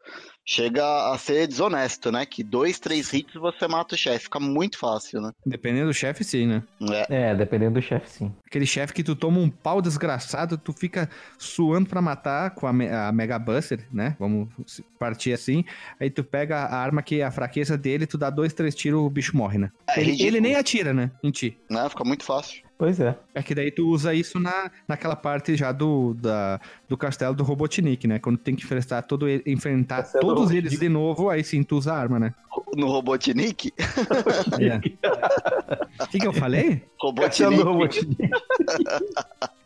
chega 0.50 0.84
a 1.14 1.18
ser 1.20 1.45
desonesto, 1.47 2.12
né? 2.12 2.26
Que 2.26 2.43
dois, 2.43 2.80
três 2.80 3.14
hits 3.14 3.36
você 3.36 3.68
mata 3.68 3.93
o 3.93 3.97
chefe. 3.97 4.24
Fica 4.24 4.39
muito 4.39 4.80
fácil, 4.80 5.22
né? 5.22 5.32
Dependendo 5.45 5.88
do 5.89 5.93
chefe, 5.93 6.24
sim, 6.24 6.47
né? 6.47 6.64
É. 7.10 7.30
É, 7.30 7.36
dependendo 7.36 7.76
do 7.76 7.82
chefe, 7.84 8.10
sim. 8.10 8.34
Aquele 8.47 8.66
chefe 8.66 8.91
que 8.93 9.04
tu 9.04 9.16
toma 9.16 9.39
um 9.39 9.47
pau 9.50 9.80
desgraçado, 9.80 10.58
tu 10.58 10.74
fica 10.74 11.08
suando 11.38 11.88
pra 11.88 12.02
matar 12.02 12.50
com 12.56 12.66
a, 12.66 12.74
Me- 12.74 12.89
a 12.89 13.12
Mega 13.12 13.38
Buster, 13.38 13.86
né? 13.93 14.16
Vamos 14.20 14.50
partir 14.97 15.34
assim. 15.34 15.64
Aí 16.00 16.10
tu 16.10 16.24
pega 16.24 16.58
a 16.58 16.78
arma 16.78 17.04
que 17.04 17.22
é 17.22 17.24
a 17.26 17.32
fraqueza 17.32 17.78
dele, 17.78 18.08
tu 18.08 18.18
dá 18.18 18.32
dois, 18.32 18.52
três 18.52 18.74
tiros, 18.74 19.00
o 19.02 19.10
bicho 19.10 19.38
morre, 19.38 19.60
né? 19.60 19.70
É 19.88 20.02
ele, 20.02 20.20
ele 20.24 20.41
nem 20.41 20.56
atira, 20.56 20.93
né? 20.93 21.12
Em 21.24 21.30
ti. 21.30 21.56
né? 21.70 21.88
Fica 21.89 22.04
muito 22.04 22.24
fácil. 22.24 22.64
Pois 22.80 22.97
é. 22.97 23.13
É 23.36 23.43
que 23.43 23.53
daí 23.53 23.69
tu 23.71 23.89
usa 23.89 24.13
isso 24.13 24.39
na, 24.39 24.71
naquela 24.88 25.13
parte 25.13 25.53
já 25.53 25.69
do, 25.73 26.13
da, 26.13 26.61
do 26.88 26.95
castelo 26.95 27.36
do 27.36 27.43
Robotnik, 27.43 28.07
né? 28.07 28.19
Quando 28.19 28.38
tem 28.38 28.55
que 28.55 28.63
enfrentar, 28.63 29.01
todo, 29.01 29.27
ele- 29.27 29.43
enfrentar 29.45 29.97
Castelo 29.97 30.23
todos 30.34 30.49
eles 30.51 30.80
de 30.80 30.88
novo, 30.88 31.30
aí 31.30 31.43
sim 31.43 31.61
tu 31.61 31.75
usa 31.77 31.91
a 31.91 31.97
arma, 31.97 32.17
né? 32.17 32.34
No 32.77 32.88
Robotnik? 32.88 33.73
O 36.01 36.07
que, 36.07 36.19
que 36.19 36.25
eu 36.27 36.32
falei? 36.34 36.82
Robotnik 36.99 37.61
Robotnik. 37.61 38.30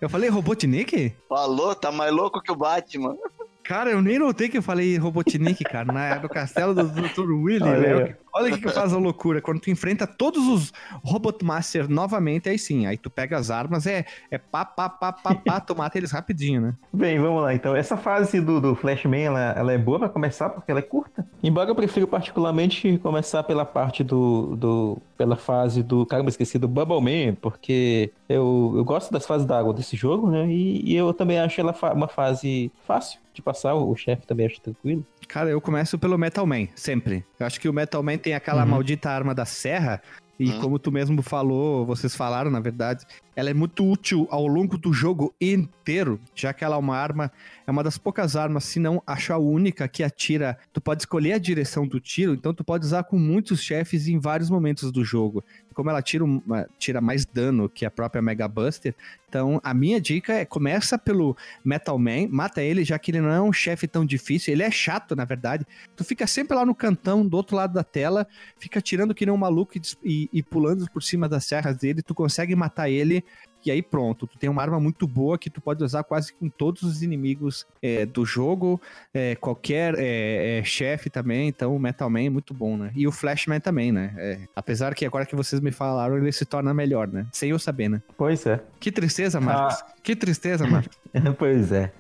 Eu 0.01 0.09
falei 0.09 0.29
Robotnik? 0.29 1.13
falou, 1.29 1.75
tá 1.75 1.91
mais 1.91 2.11
louco 2.11 2.41
que 2.41 2.51
o 2.51 2.55
Batman. 2.55 3.15
Cara, 3.63 3.91
eu 3.91 4.01
nem 4.01 4.19
notei 4.19 4.49
que 4.49 4.57
eu 4.57 4.61
falei 4.61 4.97
Robotnik, 4.97 5.63
cara, 5.63 5.91
na, 5.91 6.19
no 6.19 6.27
castelo 6.27 6.73
do 6.73 6.83
Dr. 6.83 7.31
Willy, 7.31 7.63
Olha 7.63 7.79
né? 7.79 8.03
aí. 8.03 8.15
Olha 8.35 8.51
o 8.51 8.55
que, 8.55 8.63
que 8.63 8.73
faz 8.73 8.91
a 8.91 8.97
loucura. 8.97 9.41
Quando 9.41 9.61
tu 9.61 9.69
enfrenta 9.69 10.07
todos 10.07 10.47
os 10.47 10.73
Robot 11.03 11.45
Master 11.45 11.87
novamente, 11.87 12.49
aí 12.49 12.57
sim, 12.57 12.87
aí 12.87 12.97
tu 12.97 13.09
pega 13.09 13.37
as 13.37 13.51
armas, 13.51 13.85
é, 13.85 14.05
é 14.31 14.39
pá, 14.39 14.65
pá, 14.65 14.89
pá, 14.89 15.13
pá, 15.13 15.35
pá, 15.35 15.59
tu 15.61 15.75
mata 15.75 15.97
eles 15.97 16.11
rapidinho, 16.11 16.59
né? 16.59 16.73
Bem, 16.91 17.19
vamos 17.19 17.43
lá 17.43 17.53
então. 17.53 17.75
Essa 17.75 17.95
fase 17.95 18.41
do, 18.41 18.59
do 18.59 18.75
Flashman, 18.75 19.25
ela, 19.25 19.53
ela 19.55 19.71
é 19.71 19.77
boa 19.77 19.99
pra 19.99 20.09
começar 20.09 20.49
porque 20.49 20.71
ela 20.71 20.79
é 20.79 20.83
curta. 20.83 21.25
Embora 21.43 21.69
eu 21.69 21.75
prefiro 21.75 22.07
particularmente 22.07 22.97
começar 22.97 23.43
pela 23.43 23.65
parte 23.65 24.03
do. 24.03 24.55
do 24.55 24.97
pela 25.23 25.37
fase 25.37 25.81
do. 25.81 26.05
Caramba, 26.05 26.29
esqueci 26.29 26.59
do 26.59 26.67
Bubble 26.67 26.99
Man, 26.99 27.35
porque 27.41 28.11
eu, 28.27 28.73
eu 28.75 28.83
gosto 28.83 29.09
das 29.11 29.25
fases 29.25 29.47
d'água 29.47 29.73
desse 29.73 29.95
jogo, 29.95 30.29
né? 30.29 30.45
E, 30.51 30.91
e 30.91 30.95
eu 30.95 31.13
também 31.13 31.39
acho 31.39 31.59
ela 31.61 31.71
fa- 31.71 31.93
uma 31.93 32.09
fase 32.09 32.69
fácil 32.85 33.19
de 33.33 33.41
passar. 33.41 33.73
O 33.73 33.95
chefe 33.95 34.27
também 34.27 34.45
acho 34.47 34.59
tranquilo. 34.59 35.05
Cara, 35.29 35.49
eu 35.49 35.61
começo 35.61 35.97
pelo 35.97 36.17
Metal 36.17 36.45
Man, 36.45 36.67
sempre. 36.75 37.23
Eu 37.39 37.45
acho 37.47 37.59
que 37.59 37.69
o 37.69 37.73
Metal 37.73 38.03
Man 38.03 38.17
tem 38.17 38.33
aquela 38.33 38.63
Uhum. 38.63 38.69
maldita 38.71 39.09
arma 39.09 39.33
da 39.33 39.45
serra, 39.45 40.01
e 40.37 40.49
Uhum. 40.49 40.59
como 40.59 40.79
tu 40.79 40.91
mesmo 40.91 41.21
falou, 41.21 41.85
vocês 41.85 42.13
falaram, 42.15 42.51
na 42.51 42.59
verdade, 42.59 43.05
ela 43.35 43.49
é 43.49 43.53
muito 43.53 43.83
útil 43.89 44.27
ao 44.29 44.45
longo 44.47 44.77
do 44.77 44.93
jogo 44.93 45.33
inteiro, 45.39 46.19
já 46.35 46.53
que 46.53 46.63
ela 46.63 46.75
é 46.75 46.79
uma 46.79 46.95
arma, 46.97 47.31
é 47.65 47.71
uma 47.71 47.83
das 47.83 47.97
poucas 47.97 48.35
armas, 48.35 48.63
se 48.65 48.79
não 48.79 49.01
acho 49.07 49.33
a 49.33 49.37
única, 49.37 49.87
que 49.87 50.03
atira. 50.03 50.57
Tu 50.71 50.79
pode 50.81 51.01
escolher 51.03 51.33
a 51.33 51.37
direção 51.37 51.87
do 51.87 51.99
tiro, 51.99 52.33
então 52.33 52.53
tu 52.53 52.63
pode 52.63 52.85
usar 52.85 53.03
com 53.03 53.17
muitos 53.17 53.61
chefes 53.61 54.07
em 54.07 54.19
vários 54.19 54.49
momentos 54.49 54.91
do 54.91 55.03
jogo. 55.03 55.43
Como 55.73 55.89
ela 55.89 56.01
tira, 56.03 56.23
uma- 56.23 56.67
tira 56.77 57.01
mais 57.01 57.25
dano 57.25 57.67
que 57.67 57.83
a 57.85 57.89
própria 57.89 58.21
Mega 58.21 58.47
Buster, 58.47 58.93
então 59.27 59.59
a 59.63 59.73
minha 59.73 59.99
dica 59.99 60.33
é 60.33 60.45
começa 60.45 60.99
pelo 60.99 61.35
Metal 61.65 61.97
Man, 61.97 62.27
mata 62.29 62.61
ele, 62.61 62.83
já 62.83 62.99
que 62.99 63.09
ele 63.09 63.21
não 63.21 63.31
é 63.31 63.41
um 63.41 63.51
chefe 63.51 63.87
tão 63.87 64.05
difícil, 64.05 64.53
ele 64.53 64.61
é 64.61 64.69
chato, 64.69 65.15
na 65.15 65.25
verdade. 65.25 65.65
Tu 65.95 66.03
fica 66.03 66.27
sempre 66.27 66.55
lá 66.55 66.63
no 66.63 66.75
cantão, 66.75 67.25
do 67.27 67.35
outro 67.35 67.55
lado 67.55 67.73
da 67.73 67.83
tela, 67.83 68.27
fica 68.59 68.79
tirando 68.79 69.15
que 69.15 69.25
nem 69.25 69.33
um 69.33 69.37
maluco 69.37 69.75
e, 69.75 69.81
e- 70.03 70.29
e 70.31 70.43
pulando 70.43 70.87
por 70.91 71.01
cima 71.01 71.27
das 71.27 71.45
serras 71.45 71.75
dele, 71.77 72.03
tu 72.03 72.13
consegue 72.13 72.55
matar 72.55 72.87
ele. 72.89 73.22
E 73.65 73.71
aí 73.71 73.81
pronto, 73.81 74.27
tu 74.27 74.37
tem 74.37 74.49
uma 74.49 74.61
arma 74.61 74.79
muito 74.79 75.07
boa 75.07 75.37
que 75.37 75.49
tu 75.49 75.61
pode 75.61 75.83
usar 75.83 76.03
quase 76.03 76.33
com 76.33 76.49
todos 76.49 76.83
os 76.83 77.01
inimigos 77.01 77.65
é, 77.81 78.05
do 78.05 78.25
jogo, 78.25 78.81
é, 79.13 79.35
qualquer 79.35 79.95
é, 79.97 80.59
é, 80.59 80.63
chefe 80.63 81.09
também, 81.09 81.47
então 81.47 81.75
o 81.75 81.79
Metal 81.79 82.09
Man 82.09 82.23
é 82.23 82.29
muito 82.29 82.53
bom, 82.53 82.77
né? 82.77 82.91
E 82.95 83.07
o 83.07 83.11
Flashman 83.11 83.59
também, 83.59 83.91
né? 83.91 84.13
É, 84.17 84.39
apesar 84.55 84.93
que 84.93 85.05
agora 85.05 85.25
que 85.25 85.35
vocês 85.35 85.61
me 85.61 85.71
falaram, 85.71 86.17
ele 86.17 86.31
se 86.31 86.45
torna 86.45 86.73
melhor, 86.73 87.07
né? 87.07 87.25
Sem 87.31 87.51
eu 87.51 87.59
saber, 87.59 87.89
né? 87.89 88.01
Pois 88.17 88.45
é. 88.45 88.59
Que 88.79 88.91
tristeza, 88.91 89.39
Marcos. 89.39 89.83
Que 90.01 90.15
tristeza, 90.15 90.67
Marcos. 90.67 90.97
pois 91.37 91.71
é. 91.71 91.91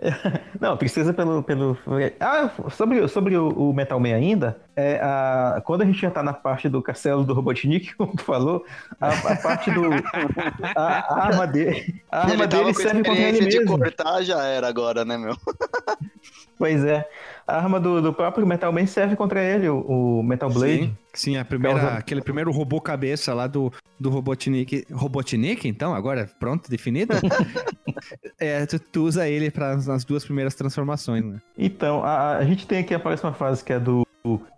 Não, 0.58 0.76
tristeza 0.76 1.12
pelo. 1.12 1.42
pelo... 1.42 1.76
Ah, 2.18 2.50
sobre, 2.70 3.06
sobre 3.08 3.36
o, 3.36 3.48
o 3.48 3.74
Metal 3.74 3.98
Man 4.00 4.14
ainda, 4.14 4.60
é, 4.74 4.98
a, 5.02 5.62
quando 5.64 5.82
a 5.82 5.84
gente 5.84 6.00
já 6.00 6.10
tá 6.10 6.22
na 6.22 6.32
parte 6.32 6.68
do 6.68 6.82
castelo 6.82 7.24
do 7.24 7.34
Robotnik, 7.34 7.94
como 7.96 8.16
tu 8.16 8.24
falou, 8.24 8.64
a, 9.00 9.08
a 9.08 9.36
parte 9.36 9.70
do. 9.70 9.82
A, 10.74 10.82
a 10.82 11.26
arma 11.26 11.46
dele. 11.46 12.02
A 12.10 12.26
arma 12.26 12.46
dele 12.46 12.74
serve 12.74 13.02
contra 13.04 13.12
ele 13.12 13.30
experiência 13.30 13.50
de 13.50 13.58
mesmo. 13.58 13.78
cortar, 13.78 14.22
já 14.22 14.42
era 14.44 14.68
agora, 14.68 15.04
né, 15.04 15.18
meu? 15.18 15.36
Pois 16.58 16.84
é. 16.84 17.08
A 17.50 17.56
arma 17.56 17.80
do, 17.80 18.00
do 18.00 18.12
próprio 18.12 18.46
Metal 18.46 18.72
Man 18.72 18.86
serve 18.86 19.16
contra 19.16 19.42
ele, 19.42 19.68
o, 19.68 19.80
o 19.80 20.22
Metal 20.22 20.48
Blade. 20.48 20.84
Sim, 20.84 20.96
sim, 21.12 21.36
a 21.36 21.44
primeira, 21.44 21.78
Causa- 21.80 21.96
aquele 21.98 22.22
primeiro 22.22 22.50
robô 22.52 22.80
cabeça 22.80 23.34
lá 23.34 23.46
do, 23.46 23.72
do 23.98 24.08
Robotnik. 24.08 24.86
Robotnik, 24.92 25.66
então, 25.66 25.94
agora 25.94 26.30
pronto, 26.38 26.70
definido? 26.70 27.14
é, 28.38 28.64
tu, 28.66 28.78
tu 28.78 29.04
usa 29.04 29.28
ele 29.28 29.50
para 29.50 29.76
nas 29.76 30.04
duas 30.04 30.24
primeiras 30.24 30.54
transformações, 30.54 31.24
né? 31.24 31.40
Então, 31.58 32.04
a, 32.04 32.36
a 32.36 32.44
gente 32.44 32.66
tem 32.66 32.78
aqui 32.78 32.94
a 32.94 33.00
próxima 33.00 33.32
fase 33.32 33.64
que 33.64 33.72
é 33.72 33.80
do 33.80 34.06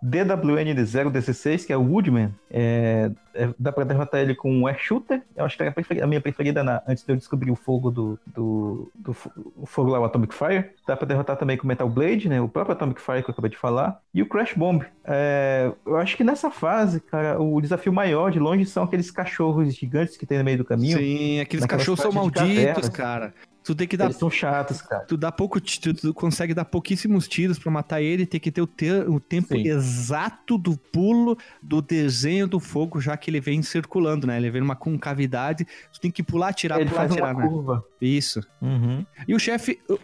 DWN-016, 0.03 1.65
que 1.65 1.73
é 1.73 1.77
o 1.77 1.81
Woodman. 1.81 2.31
É, 2.51 3.11
é, 3.33 3.49
dá 3.57 3.71
pra 3.71 3.83
derrotar 3.83 4.21
ele 4.21 4.35
com 4.35 4.51
um 4.51 4.67
air 4.67 4.77
shooter. 4.79 5.21
Eu 5.35 5.45
acho 5.45 5.55
que 5.57 5.63
era 5.63 5.73
a, 5.75 6.03
a 6.03 6.07
minha 6.07 6.21
preferida 6.21 6.63
na- 6.63 6.81
antes 6.87 7.03
de 7.03 7.11
eu 7.11 7.15
descobrir 7.15 7.49
o 7.51 7.55
fogo 7.55 7.89
do, 7.89 8.19
do, 8.27 8.91
do 8.93 9.13
fo- 9.13 9.31
o 9.57 9.65
fogo 9.65 9.89
lá, 9.89 9.99
o 9.99 10.05
Atomic 10.05 10.33
Fire. 10.33 10.69
Dá 10.87 10.95
pra 10.95 11.07
derrotar 11.07 11.37
também 11.37 11.57
com 11.57 11.63
o 11.63 11.67
Metal 11.67 11.89
Blade, 11.89 12.29
né? 12.29 12.41
O 12.41 12.47
próprio 12.49 12.73
Atomic 12.75 13.01
Fire 13.01 13.23
que 13.23 13.29
eu 13.29 13.33
acabei 13.33 13.49
de 13.51 13.57
falar. 13.57 13.99
E 14.13 14.21
o 14.21 14.27
Crash 14.27 14.53
Bomb. 14.53 14.83
É, 15.05 15.71
eu 15.85 15.97
acho 15.97 16.15
que 16.17 16.23
nessa 16.23 16.51
fase, 16.51 16.99
cara, 16.99 17.41
o 17.41 17.59
desafio 17.61 17.91
maior 17.93 18.31
de 18.31 18.39
longe 18.39 18.65
são 18.65 18.83
aqueles 18.83 19.09
cachorros 19.09 19.73
gigantes 19.75 20.17
que 20.17 20.25
tem 20.25 20.37
no 20.37 20.43
meio 20.43 20.57
do 20.57 20.65
caminho. 20.65 20.97
Sim, 20.97 21.39
aqueles 21.39 21.65
cachorros 21.65 21.99
são 22.01 22.11
malditos, 22.11 22.89
cara. 22.89 23.33
Tu 23.63 23.73
tem 23.73 23.87
que 23.87 23.95
dar 23.95 24.05
Eles 24.05 24.17
são 24.17 24.29
chatos, 24.29 24.81
cara. 24.81 25.05
Tu 25.05 25.15
dá 25.15 25.31
pouco, 25.31 25.61
tu, 25.61 25.93
tu 25.93 26.13
consegue 26.13 26.53
dar 26.53 26.65
pouquíssimos 26.65 27.27
tiros 27.27 27.57
pra 27.57 27.71
matar 27.71 28.01
ele, 28.01 28.25
tem 28.25 28.39
que 28.39 28.51
ter 28.51 28.61
o, 28.61 28.67
te- 28.67 28.91
o 29.07 29.19
tempo 29.19 29.55
Sim. 29.55 29.67
exato 29.67 30.57
do 30.57 30.75
pulo 30.77 31.37
do 31.61 31.81
desenho 31.81 32.45
do 32.47 32.59
fogo, 32.59 32.99
já 32.99 33.15
que 33.15 33.31
ele 33.31 33.39
vem 33.39 33.61
circulando, 33.61 34.27
né? 34.27 34.37
Ele 34.37 34.51
vem 34.51 34.61
numa 34.61 34.75
concavidade, 34.75 35.65
tu 35.93 35.99
tem 36.01 36.11
que 36.11 36.21
pular, 36.21 36.49
atirar, 36.49 36.79
ele 36.81 36.89
pular, 36.89 37.01
faz 37.01 37.11
atirar, 37.11 37.33
uma 37.33 37.41
né? 37.43 37.47
curva. 37.49 37.85
Isso. 38.01 38.41
Uhum. 38.61 39.05
E 39.27 39.33
o 39.33 39.39
chefe, 39.39 39.79
eu- 39.87 39.99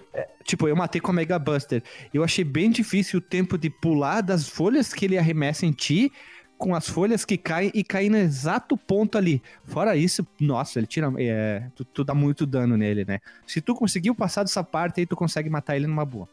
tipo, 0.46 0.68
eu 0.68 0.76
matei 0.76 1.02
com 1.02 1.12
a 1.12 1.14
Mega 1.14 1.38
Buster. 1.38 1.84
Eu 2.14 2.24
achei 2.24 2.46
bem 2.46 2.72
difícil 2.72 3.20
o 3.20 3.22
tempo 3.22 3.58
de 3.58 3.70
pular 3.70 4.22
das 4.22 4.48
folhas 4.48 4.94
que 4.94 5.04
ele 5.06 5.18
arremessa 5.18 5.66
em 5.66 5.72
ti 5.72 6.12
com 6.60 6.76
as 6.76 6.88
folhas 6.88 7.24
que 7.26 7.38
caem 7.38 7.72
e 7.74 7.84
caem 7.84 8.10
no 8.10 8.18
exato 8.18 8.76
ponto 8.78 9.18
ali. 9.18 9.42
Fora 9.64 9.96
isso, 9.96 10.28
nossa, 10.40 10.78
ele 10.78 10.86
tira. 10.86 11.12
É, 11.18 11.64
tu, 11.74 11.86
tu 11.86 12.04
dá 12.04 12.14
muito 12.14 12.46
dano 12.46 12.76
nele, 12.78 13.06
né? 13.06 13.20
Se 13.48 13.62
tu 13.62 13.74
conseguiu 13.74 14.14
passar 14.14 14.44
dessa 14.44 14.64
parte 14.64 15.00
aí, 15.00 15.06
tu 15.06 15.16
consegue 15.16 15.50
matar 15.50 15.76
ele 15.78 15.88
numa 15.88 16.06
boa. 16.06 16.28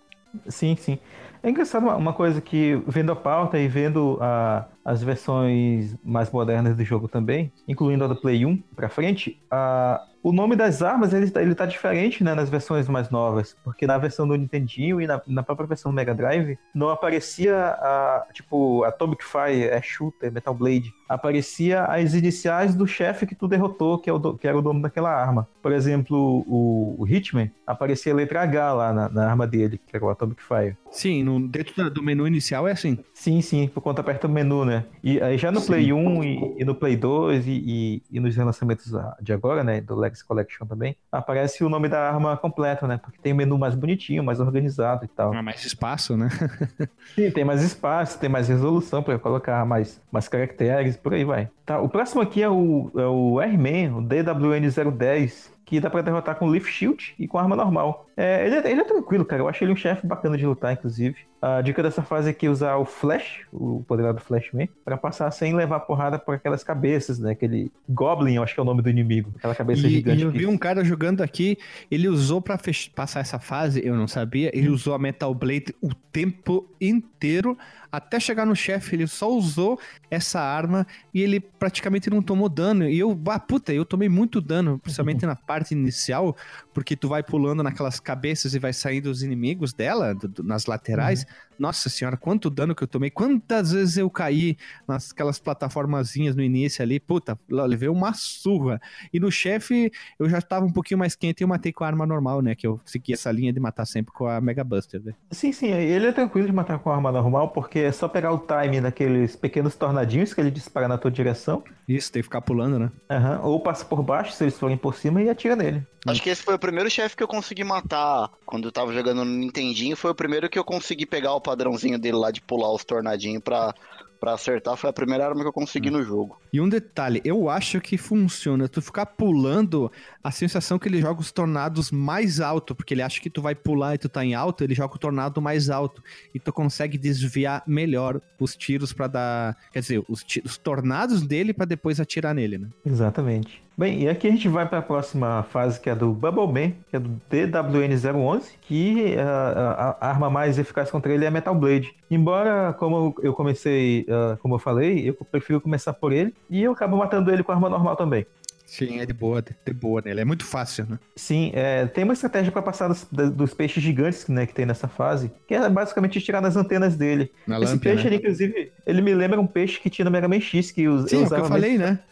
Sim, 0.49 0.77
sim. 0.77 0.99
É 1.43 1.49
engraçado 1.49 1.85
uma, 1.85 1.97
uma 1.97 2.13
coisa 2.13 2.41
que, 2.41 2.75
vendo 2.87 3.13
a 3.13 3.17
pauta 3.17 3.59
e 3.59 3.69
vendo 3.69 4.19
a- 4.21 4.67
as 4.85 5.03
versões 5.03 5.97
mais 6.05 6.31
modernas 6.31 6.77
do 6.77 6.85
jogo 6.85 7.09
também, 7.09 7.51
incluindo 7.67 8.05
a 8.05 8.09
do 8.09 8.17
Play 8.17 8.45
1 8.45 8.57
pra 8.75 8.89
frente, 8.89 9.41
a- 9.51 10.05
o 10.29 10.33
nome 10.33 10.57
das 10.57 10.83
armas 10.83 11.13
ele, 11.13 11.31
tá- 11.31 11.41
ele 11.41 11.55
tá 11.55 11.65
diferente 11.67 12.25
né, 12.25 12.35
nas 12.35 12.51
versões 12.51 12.89
mais 12.89 13.11
novas, 13.11 13.57
porque 13.63 13.87
na 13.87 13.97
versão 13.97 14.27
do 14.27 14.35
Nintendinho 14.35 15.01
e 15.01 15.07
na, 15.07 15.23
na 15.25 15.41
própria 15.41 15.69
versão 15.69 15.93
do 15.93 15.95
Mega 15.95 16.13
Drive 16.13 16.59
não 16.75 16.89
aparecia 16.89 17.57
a, 17.57 18.27
tipo 18.33 18.83
Atomic 18.83 19.23
Fire, 19.25 19.69
é 19.69 19.81
Shooter, 19.81 20.33
Metal 20.33 20.53
Blade, 20.53 20.93
aparecia 21.09 21.85
as 21.85 22.15
iniciais 22.15 22.75
do 22.75 22.87
chefe 22.87 23.27
que 23.27 23.35
tu 23.35 23.47
derrotou, 23.49 23.99
que, 23.99 24.11
é 24.11 24.19
do- 24.19 24.37
que 24.37 24.47
era 24.47 24.57
o 24.59 24.63
dono 24.63 24.81
daquela 24.83 25.11
arma. 25.11 25.49
Por 25.63 25.73
exemplo, 25.73 26.45
o, 26.47 26.97
o 26.99 27.07
Hitman, 27.07 27.51
aparecia 27.67 28.13
a 28.13 28.17
letra 28.17 28.43
H 28.43 28.73
lá 28.73 28.93
na, 28.93 29.09
na 29.09 29.29
arma 29.31 29.47
dele, 29.47 29.81
que 29.87 29.97
era 29.97 30.05
o 30.05 30.09
Atomic 30.11 30.43
Fire. 30.43 30.77
Sim, 30.91 31.23
no, 31.23 31.47
dentro 31.49 31.91
do 31.91 32.03
menu 32.03 32.27
inicial 32.27 32.67
é 32.67 32.73
assim. 32.73 32.99
Sim, 33.13 33.41
sim, 33.43 33.69
por 33.69 33.81
conta 33.83 34.01
aperta 34.01 34.27
o 34.27 34.31
menu, 34.31 34.65
né? 34.65 34.85
E 35.03 35.21
aí 35.21 35.37
já 35.37 35.51
no 35.51 35.61
Sim. 35.61 35.67
Play 35.67 35.93
1 35.93 36.25
e, 36.25 36.55
e 36.59 36.65
no 36.65 36.75
Play 36.75 36.97
2 36.97 37.47
e, 37.47 37.51
e, 37.67 38.03
e 38.11 38.21
nos 38.21 38.35
relançamentos 38.37 38.93
de 39.21 39.33
agora, 39.33 39.63
né? 39.63 39.81
Do 39.81 39.95
Legacy 39.95 40.25
Collection 40.25 40.67
também, 40.67 40.97
aparece 41.13 41.63
o 41.65 41.69
nome 41.69 41.89
da 41.89 42.01
arma 42.09 42.37
completo, 42.37 42.87
né? 42.87 42.97
Porque 42.99 43.19
tem 43.21 43.33
o 43.33 43.37
menu 43.37 43.59
mais 43.59 43.75
bonitinho, 43.75 44.25
mais 44.25 44.41
organizado 44.41 45.05
e 45.05 45.09
tal. 45.09 45.35
Há 45.35 45.43
mais 45.43 45.65
espaço, 45.65 46.17
né? 46.17 46.29
Sim, 47.15 47.31
tem 47.31 47.45
mais 47.45 47.63
espaço, 47.63 48.19
tem 48.19 48.29
mais 48.29 48.49
resolução 48.49 49.03
para 49.03 49.19
colocar 49.19 49.65
mais, 49.67 50.01
mais 50.11 50.29
caracteres, 50.29 50.96
por 50.99 51.15
aí 51.15 51.25
vai. 51.25 51.51
Tá, 51.65 51.81
o 51.81 51.89
próximo 51.89 52.23
aqui 52.23 52.43
é 52.43 52.49
o, 52.49 52.91
é 52.97 53.07
o 53.07 53.41
R-Man, 53.41 53.97
o 53.99 54.03
DWN-010, 54.03 55.51
que 55.65 55.81
dá 55.81 55.91
pra 55.91 56.03
derrotar 56.03 56.37
com 56.37 56.47
Leaf 56.49 56.67
Shield 56.69 57.15
e 57.19 57.27
com 57.27 57.39
arma 57.39 57.57
normal. 57.57 58.06
É, 58.17 58.47
ele, 58.47 58.55
é, 58.57 58.71
ele 58.71 58.81
é 58.81 58.85
tranquilo, 58.85 59.25
cara. 59.25 59.43
Eu 59.43 59.49
acho 59.49 59.63
ele 59.63 59.73
um 59.73 59.77
chefe 59.77 60.07
bacana 60.07 60.39
de 60.39 60.47
lutar, 60.47 60.73
inclusive. 60.73 61.17
A 61.43 61.61
dica 61.61 61.83
dessa 61.83 62.03
fase 62.03 62.35
é 62.43 62.49
usar 62.49 62.77
o 62.77 62.85
Flash, 62.87 63.41
o 63.53 63.85
poder 63.87 64.11
do 64.15 64.21
Flashman, 64.21 64.69
pra 64.85 64.97
passar 64.97 65.31
sem 65.31 65.55
levar 65.55 65.81
porrada 65.81 66.19
por 66.19 66.35
aquelas 66.35 66.65
cabeças, 66.65 67.19
né? 67.19 67.33
Aquele 67.33 67.71
Goblin, 67.89 68.35
eu 68.37 68.43
acho 68.43 68.55
que 68.55 68.59
é 68.61 68.63
o 68.63 68.67
nome 68.67 68.81
do 68.81 68.89
inimigo. 68.89 69.33
Aquela 69.37 69.55
cabeça 69.55 69.87
E, 69.87 69.91
gigante. 69.91 70.19
e 70.19 70.23
eu 70.23 70.33
que- 70.33 70.39
vi 70.39 70.47
um 70.47 70.57
cara 70.57 70.83
jogando 70.83 71.23
aqui, 71.23 71.59
ele 71.91 72.09
usou 72.09 72.41
pra 72.41 72.57
fech- 72.57 72.91
passar 72.95 73.21
essa 73.21 73.39
fase, 73.39 73.87
eu 73.87 73.95
não 73.95 74.09
sabia, 74.09 74.51
ele 74.57 74.71
usou 74.71 74.95
a 74.95 74.99
Metal 74.99 75.33
Blade 75.35 75.75
o 75.83 75.95
tempo 75.95 76.67
inteiro 76.81 77.57
até 77.93 78.19
chegar 78.19 78.45
no 78.47 78.57
chefe, 78.57 78.97
ele 78.97 79.07
só 79.07 79.31
usou 79.31 79.79
essa 80.11 80.41
arma 80.41 80.87
e 81.15 81.23
ele 81.23 81.39
praticamente 81.39 82.11
não 82.11 82.21
tomou 82.23 82.49
dano. 82.49 82.89
E 82.89 82.99
eu, 82.99 83.19
ah, 83.29 83.39
puta, 83.39 83.73
eu 83.73 83.85
tomei 83.85 84.09
muito 84.09 84.41
dano, 84.41 84.79
principalmente 84.79 85.25
na 85.27 85.37
parte 85.37 85.73
inicial, 85.73 86.35
porque 86.75 86.97
tu 86.97 87.09
vai 87.09 87.23
pulando 87.23 87.63
naquelas 87.63 88.01
cabeças 88.07 88.55
e 88.55 88.59
vai 88.61 88.73
saindo 88.73 89.11
os 89.11 89.21
inimigos 89.23 89.73
dela, 89.73 90.15
do- 90.15 90.29
do- 90.29 90.43
nas 90.45 90.67
laterais. 90.67 91.21
Uhum. 91.23 91.27
Nossa 91.59 91.89
senhora, 91.89 92.17
quanto 92.17 92.51
dano 92.51 92.75
que 92.75 92.83
eu 92.83 92.89
tomei. 92.89 93.11
Quantas 93.11 93.73
vezes 93.73 93.97
eu 93.97 94.11
caí 94.11 94.57
naquelas 94.87 95.39
plataformazinhas 95.39 96.37
no 96.37 96.43
início 96.43 96.83
ali. 96.83 97.01
Puta, 97.01 97.39
levei 97.49 97.89
uma 97.89 98.13
surra. 98.15 98.81
E 99.13 99.19
no 99.21 99.31
chefe, 99.31 99.91
eu 100.19 100.29
já 100.29 100.41
tava 100.41 100.67
um 100.67 100.73
pouquinho 100.73 100.99
mais 100.99 101.15
quente 101.15 101.41
e 101.41 101.45
eu 101.45 101.49
matei 101.49 101.73
com 101.73 101.85
a 101.85 101.87
arma 101.87 102.07
normal, 102.07 102.41
né? 102.43 102.55
Que 102.55 102.67
eu 102.67 102.81
segui 102.85 103.13
essa 103.13 103.31
linha 103.33 103.53
de 103.53 103.61
matar 103.61 103.87
sempre 103.87 104.13
com 104.13 104.27
a 104.27 104.41
Mega 104.41 104.65
Buster, 104.65 105.01
né? 105.03 105.15
Sim, 105.31 105.53
sim, 105.53 105.69
ele 105.69 106.07
é 106.07 106.13
tranquilo 106.13 106.47
de 106.47 106.53
matar 106.53 106.79
com 106.79 106.91
arma 106.91 107.11
normal, 107.11 107.51
porque 107.51 107.79
é 107.81 107.93
só 107.93 108.09
pegar 108.09 108.33
o 108.33 108.39
time 108.39 108.81
daqueles 108.81 109.37
pequenos 109.37 109.75
tornadinhos 109.75 110.35
que 110.35 110.41
ele 110.41 110.51
dispara 110.51 110.89
na 110.89 110.99
tua 110.99 111.11
direção, 111.11 111.63
Isso, 111.89 112.11
tem 112.13 112.21
que 112.21 112.27
ficar 112.27 112.41
pulando, 112.41 112.79
né? 112.79 112.91
aham, 113.11 113.41
ou 113.43 113.61
passa 113.61 113.85
por 113.85 114.03
baixo 114.03 114.33
se 114.33 114.45
eles 114.45 114.59
forem 114.59 114.77
por 114.77 114.95
cima 114.95 115.23
e 115.23 115.29
atira 115.31 115.57
nele. 115.57 115.87
Acho 116.07 116.23
que 116.23 116.31
esse 116.31 116.43
foi 116.43 116.55
o 116.55 116.59
primeiro 116.59 116.89
chefe 116.89 117.17
que 117.17 117.23
eu 117.23 117.27
consegui 117.27 117.65
matar 117.65 118.31
quando 118.45 118.69
eu 118.69 118.73
tava 118.73 118.93
jogando 118.93 119.25
no 119.25 119.31
Nintendinho. 119.33 119.97
Foi 119.97 120.13
o 120.13 120.15
primeiro 120.15 120.49
que 120.49 120.57
eu 120.57 120.63
consegui 120.63 121.05
pegar 121.05 121.35
o 121.35 121.41
padrãozinho 121.47 121.99
dele 121.99 122.17
lá 122.17 122.33
de 122.33 122.41
pular 122.41 122.73
os 122.73 122.85
tornadinhos 122.85 123.41
pra, 123.41 123.73
pra 124.19 124.33
acertar. 124.33 124.77
Foi 124.77 124.91
a 124.91 124.93
primeira 124.93 125.25
arma 125.25 125.43
que 125.43 125.49
eu 125.49 125.53
consegui 125.53 125.91
no 125.91 126.03
jogo. 126.03 126.41
E 126.53 126.61
um 126.61 126.69
detalhe, 126.69 127.21
eu 127.25 127.49
acho 127.49 127.81
que 127.81 127.97
funciona. 127.97 128.69
Tu 128.69 128.83
ficar 128.83 129.07
pulando, 129.07 129.91
a 130.27 130.31
sensação 130.33 130.77
que 130.77 130.89
ele 130.89 131.01
joga 131.01 131.21
os 131.21 131.31
tornados 131.31 131.93
mais 131.93 132.41
alto, 132.41 132.75
porque 132.75 132.93
ele 132.93 133.03
acha 133.03 133.21
que 133.21 133.31
tu 133.31 133.41
vai 133.41 133.55
pular 133.55 133.95
e 133.95 133.99
tu 133.99 134.09
tá 134.09 134.25
em 134.25 134.35
alto, 134.35 134.65
ele 134.65 134.75
joga 134.75 134.97
o 134.97 134.99
tornado 134.99 135.41
mais 135.41 135.71
alto. 135.71 136.03
E 136.35 136.41
tu 136.41 136.53
consegue 136.53 136.99
desviar 136.99 137.63
melhor 137.65 138.21
os 138.41 138.57
tiros 138.57 138.93
pra 138.93 139.07
dar. 139.07 139.57
Quer 139.73 139.81
dizer, 139.81 140.05
os, 140.09 140.27
os 140.45 140.59
tornados 140.59 141.23
dele 141.23 141.55
pra 141.55 141.65
depois 141.65 142.01
atirar 142.01 142.35
nele, 142.35 142.59
né? 142.59 142.69
Exatamente. 142.85 143.63
Bem, 143.79 144.03
e 144.03 144.09
aqui 144.09 144.27
a 144.27 144.31
gente 144.31 144.49
vai 144.49 144.67
para 144.67 144.79
a 144.79 144.83
próxima 144.83 145.45
fase, 145.45 145.79
que 145.79 145.89
é 145.89 145.95
do 145.95 146.11
Bubble 146.11 146.47
Man, 146.47 146.73
que 146.89 146.97
é 146.97 146.99
do 146.99 147.21
DWN-011, 147.31 148.45
que 148.63 149.15
ah, 149.19 149.97
a, 150.01 150.07
a 150.07 150.11
arma 150.11 150.31
mais 150.31 150.59
eficaz 150.59 150.91
contra 150.91 151.13
ele 151.13 151.25
é 151.25 151.29
a 151.29 151.31
Metal 151.31 151.55
Blade. 151.55 151.95
Embora, 152.11 152.73
como 152.73 153.15
eu 153.23 153.33
comecei, 153.33 154.07
ah, 154.09 154.37
como 154.41 154.55
eu 154.55 154.59
falei, 154.59 155.09
eu 155.09 155.15
prefiro 155.31 155.61
começar 155.61 155.93
por 155.93 156.11
ele, 156.11 156.35
e 156.49 156.65
eu 156.65 156.73
acabo 156.73 156.97
matando 156.97 157.31
ele 157.31 157.43
com 157.43 157.53
arma 157.53 157.69
normal 157.69 157.95
também. 157.95 158.27
Sim, 158.67 158.99
é 159.01 159.07
de 159.07 159.13
boa, 159.15 159.41
de, 159.43 159.73
boa 159.73 160.03
nele. 160.03 160.21
É 160.21 160.25
muito 160.25 160.45
fácil, 160.45 160.87
né? 160.87 160.99
Sim, 161.19 161.51
é, 161.55 161.87
tem 161.87 162.05
uma 162.05 162.13
estratégia 162.13 162.53
para 162.53 162.61
passar 162.61 162.89
dos, 162.89 163.05
dos 163.33 163.55
peixes 163.55 163.83
gigantes 163.83 164.29
né, 164.29 164.47
que 164.47 164.53
tem 164.55 164.67
nessa 164.67 164.87
fase, 164.87 165.31
que 165.49 165.55
é 165.55 165.69
basicamente 165.71 166.21
tirar 166.21 166.41
das 166.43 166.57
antenas 166.57 166.95
dele. 166.95 167.33
Na 167.47 167.59
Esse 167.59 167.79
lâmpada, 167.79 167.79
peixe, 167.79 168.07
né? 168.07 168.17
inclusive, 168.17 168.71
ele 168.85 169.01
me 169.01 169.15
lembra 169.15 169.41
um 169.41 169.47
peixe 169.47 169.81
que 169.81 169.89
tinha 169.89 170.05
no 170.05 170.11
Mega 170.11 170.29
Man 170.29 170.41
X, 170.41 170.71
que 170.71 170.87
us- 170.87 171.07
Sim, 171.07 171.23
é 171.23 171.27
o 171.27 171.31
que 171.31 171.39
usava 171.39 171.41
eu 171.41 171.45
falei, 171.45 171.79
né? 171.79 172.05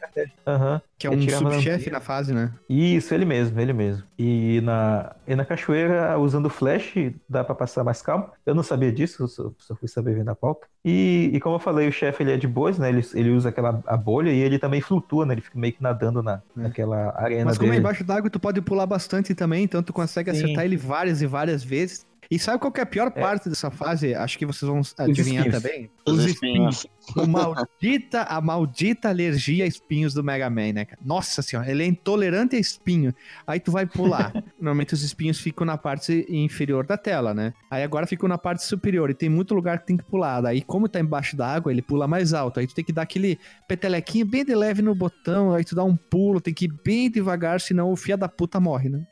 Aham. 0.46 0.82
Que 1.10 1.32
é 1.32 1.38
um 1.38 1.50
subchefe 1.50 1.90
na 1.90 2.00
fase, 2.00 2.32
né? 2.32 2.52
Isso, 2.68 3.14
ele 3.14 3.24
mesmo, 3.24 3.60
ele 3.60 3.72
mesmo. 3.72 4.02
E 4.18 4.60
na, 4.62 5.14
e 5.26 5.34
na 5.34 5.44
cachoeira, 5.44 6.18
usando 6.18 6.48
flash, 6.48 6.94
dá 7.28 7.42
pra 7.44 7.54
passar 7.54 7.84
mais 7.84 8.00
calmo. 8.00 8.30
Eu 8.46 8.54
não 8.54 8.62
sabia 8.62 8.92
disso, 8.92 9.26
só, 9.28 9.50
só 9.58 9.74
fui 9.74 9.88
saber 9.88 10.14
vendo 10.14 10.28
a 10.30 10.34
pauta. 10.34 10.66
E, 10.84 11.30
e 11.32 11.40
como 11.40 11.56
eu 11.56 11.60
falei, 11.60 11.88
o 11.88 11.92
chefe 11.92 12.22
ele 12.22 12.32
é 12.32 12.36
de 12.36 12.46
boas, 12.46 12.78
né? 12.78 12.88
Ele, 12.88 13.02
ele 13.14 13.30
usa 13.30 13.48
aquela 13.48 13.82
a 13.86 13.96
bolha 13.96 14.30
e 14.30 14.38
ele 14.38 14.58
também 14.58 14.80
flutua, 14.80 15.24
né? 15.26 15.34
Ele 15.34 15.40
fica 15.40 15.58
meio 15.58 15.72
que 15.72 15.82
nadando 15.82 16.22
na, 16.22 16.42
naquela 16.54 17.14
arena 17.18 17.46
Mas 17.46 17.58
como 17.58 17.68
é 17.68 17.70
dele. 17.72 17.80
embaixo 17.80 18.04
d'água, 18.04 18.30
tu 18.30 18.38
pode 18.38 18.60
pular 18.60 18.86
bastante 18.86 19.34
também, 19.34 19.64
então 19.64 19.82
tu 19.82 19.92
consegue 19.92 20.30
Sim. 20.32 20.44
acertar 20.44 20.64
ele 20.64 20.76
várias 20.76 21.22
e 21.22 21.26
várias 21.26 21.64
vezes. 21.64 22.06
E 22.30 22.38
sabe 22.38 22.58
qual 22.58 22.72
que 22.72 22.80
é 22.80 22.82
a 22.82 22.86
pior 22.86 23.10
parte 23.10 23.48
dessa 23.48 23.70
fase? 23.70 24.14
Acho 24.14 24.38
que 24.38 24.46
vocês 24.46 24.68
vão 24.68 24.80
adivinhar 24.98 25.46
espinhos. 25.46 25.62
também. 25.62 25.90
Os 26.06 26.24
espinhos. 26.24 26.86
O 27.16 27.26
maldita, 27.26 28.22
a 28.22 28.40
maldita 28.40 29.08
alergia 29.08 29.64
a 29.64 29.66
espinhos 29.66 30.14
do 30.14 30.24
Mega 30.24 30.48
Man, 30.48 30.72
né, 30.72 30.84
cara? 30.84 31.00
Nossa 31.04 31.42
senhora, 31.42 31.70
ele 31.70 31.82
é 31.82 31.86
intolerante 31.86 32.56
a 32.56 32.58
espinho. 32.58 33.14
Aí 33.46 33.60
tu 33.60 33.70
vai 33.70 33.86
pular. 33.86 34.32
Normalmente 34.58 34.94
os 34.94 35.02
espinhos 35.02 35.38
ficam 35.38 35.66
na 35.66 35.76
parte 35.76 36.26
inferior 36.28 36.86
da 36.86 36.96
tela, 36.96 37.34
né? 37.34 37.52
Aí 37.70 37.82
agora 37.82 38.06
ficam 38.06 38.28
na 38.28 38.38
parte 38.38 38.64
superior 38.64 39.10
e 39.10 39.14
tem 39.14 39.28
muito 39.28 39.54
lugar 39.54 39.80
que 39.80 39.86
tem 39.86 39.96
que 39.96 40.04
pular. 40.04 40.40
Daí, 40.40 40.62
como 40.62 40.88
tá 40.88 40.98
embaixo 40.98 41.36
da 41.36 41.46
água, 41.46 41.70
ele 41.70 41.82
pula 41.82 42.08
mais 42.08 42.32
alto. 42.32 42.58
Aí 42.60 42.66
tu 42.66 42.74
tem 42.74 42.84
que 42.84 42.92
dar 42.92 43.02
aquele 43.02 43.38
petelequinho 43.68 44.26
bem 44.26 44.44
de 44.44 44.54
leve 44.54 44.80
no 44.80 44.94
botão. 44.94 45.52
Aí 45.52 45.64
tu 45.64 45.74
dá 45.74 45.84
um 45.84 45.96
pulo, 45.96 46.40
tem 46.40 46.54
que 46.54 46.64
ir 46.64 46.72
bem 46.84 47.10
devagar, 47.10 47.60
senão 47.60 47.92
o 47.92 47.96
fia 47.96 48.16
da 48.16 48.28
puta 48.28 48.58
morre, 48.58 48.88
né? 48.88 49.04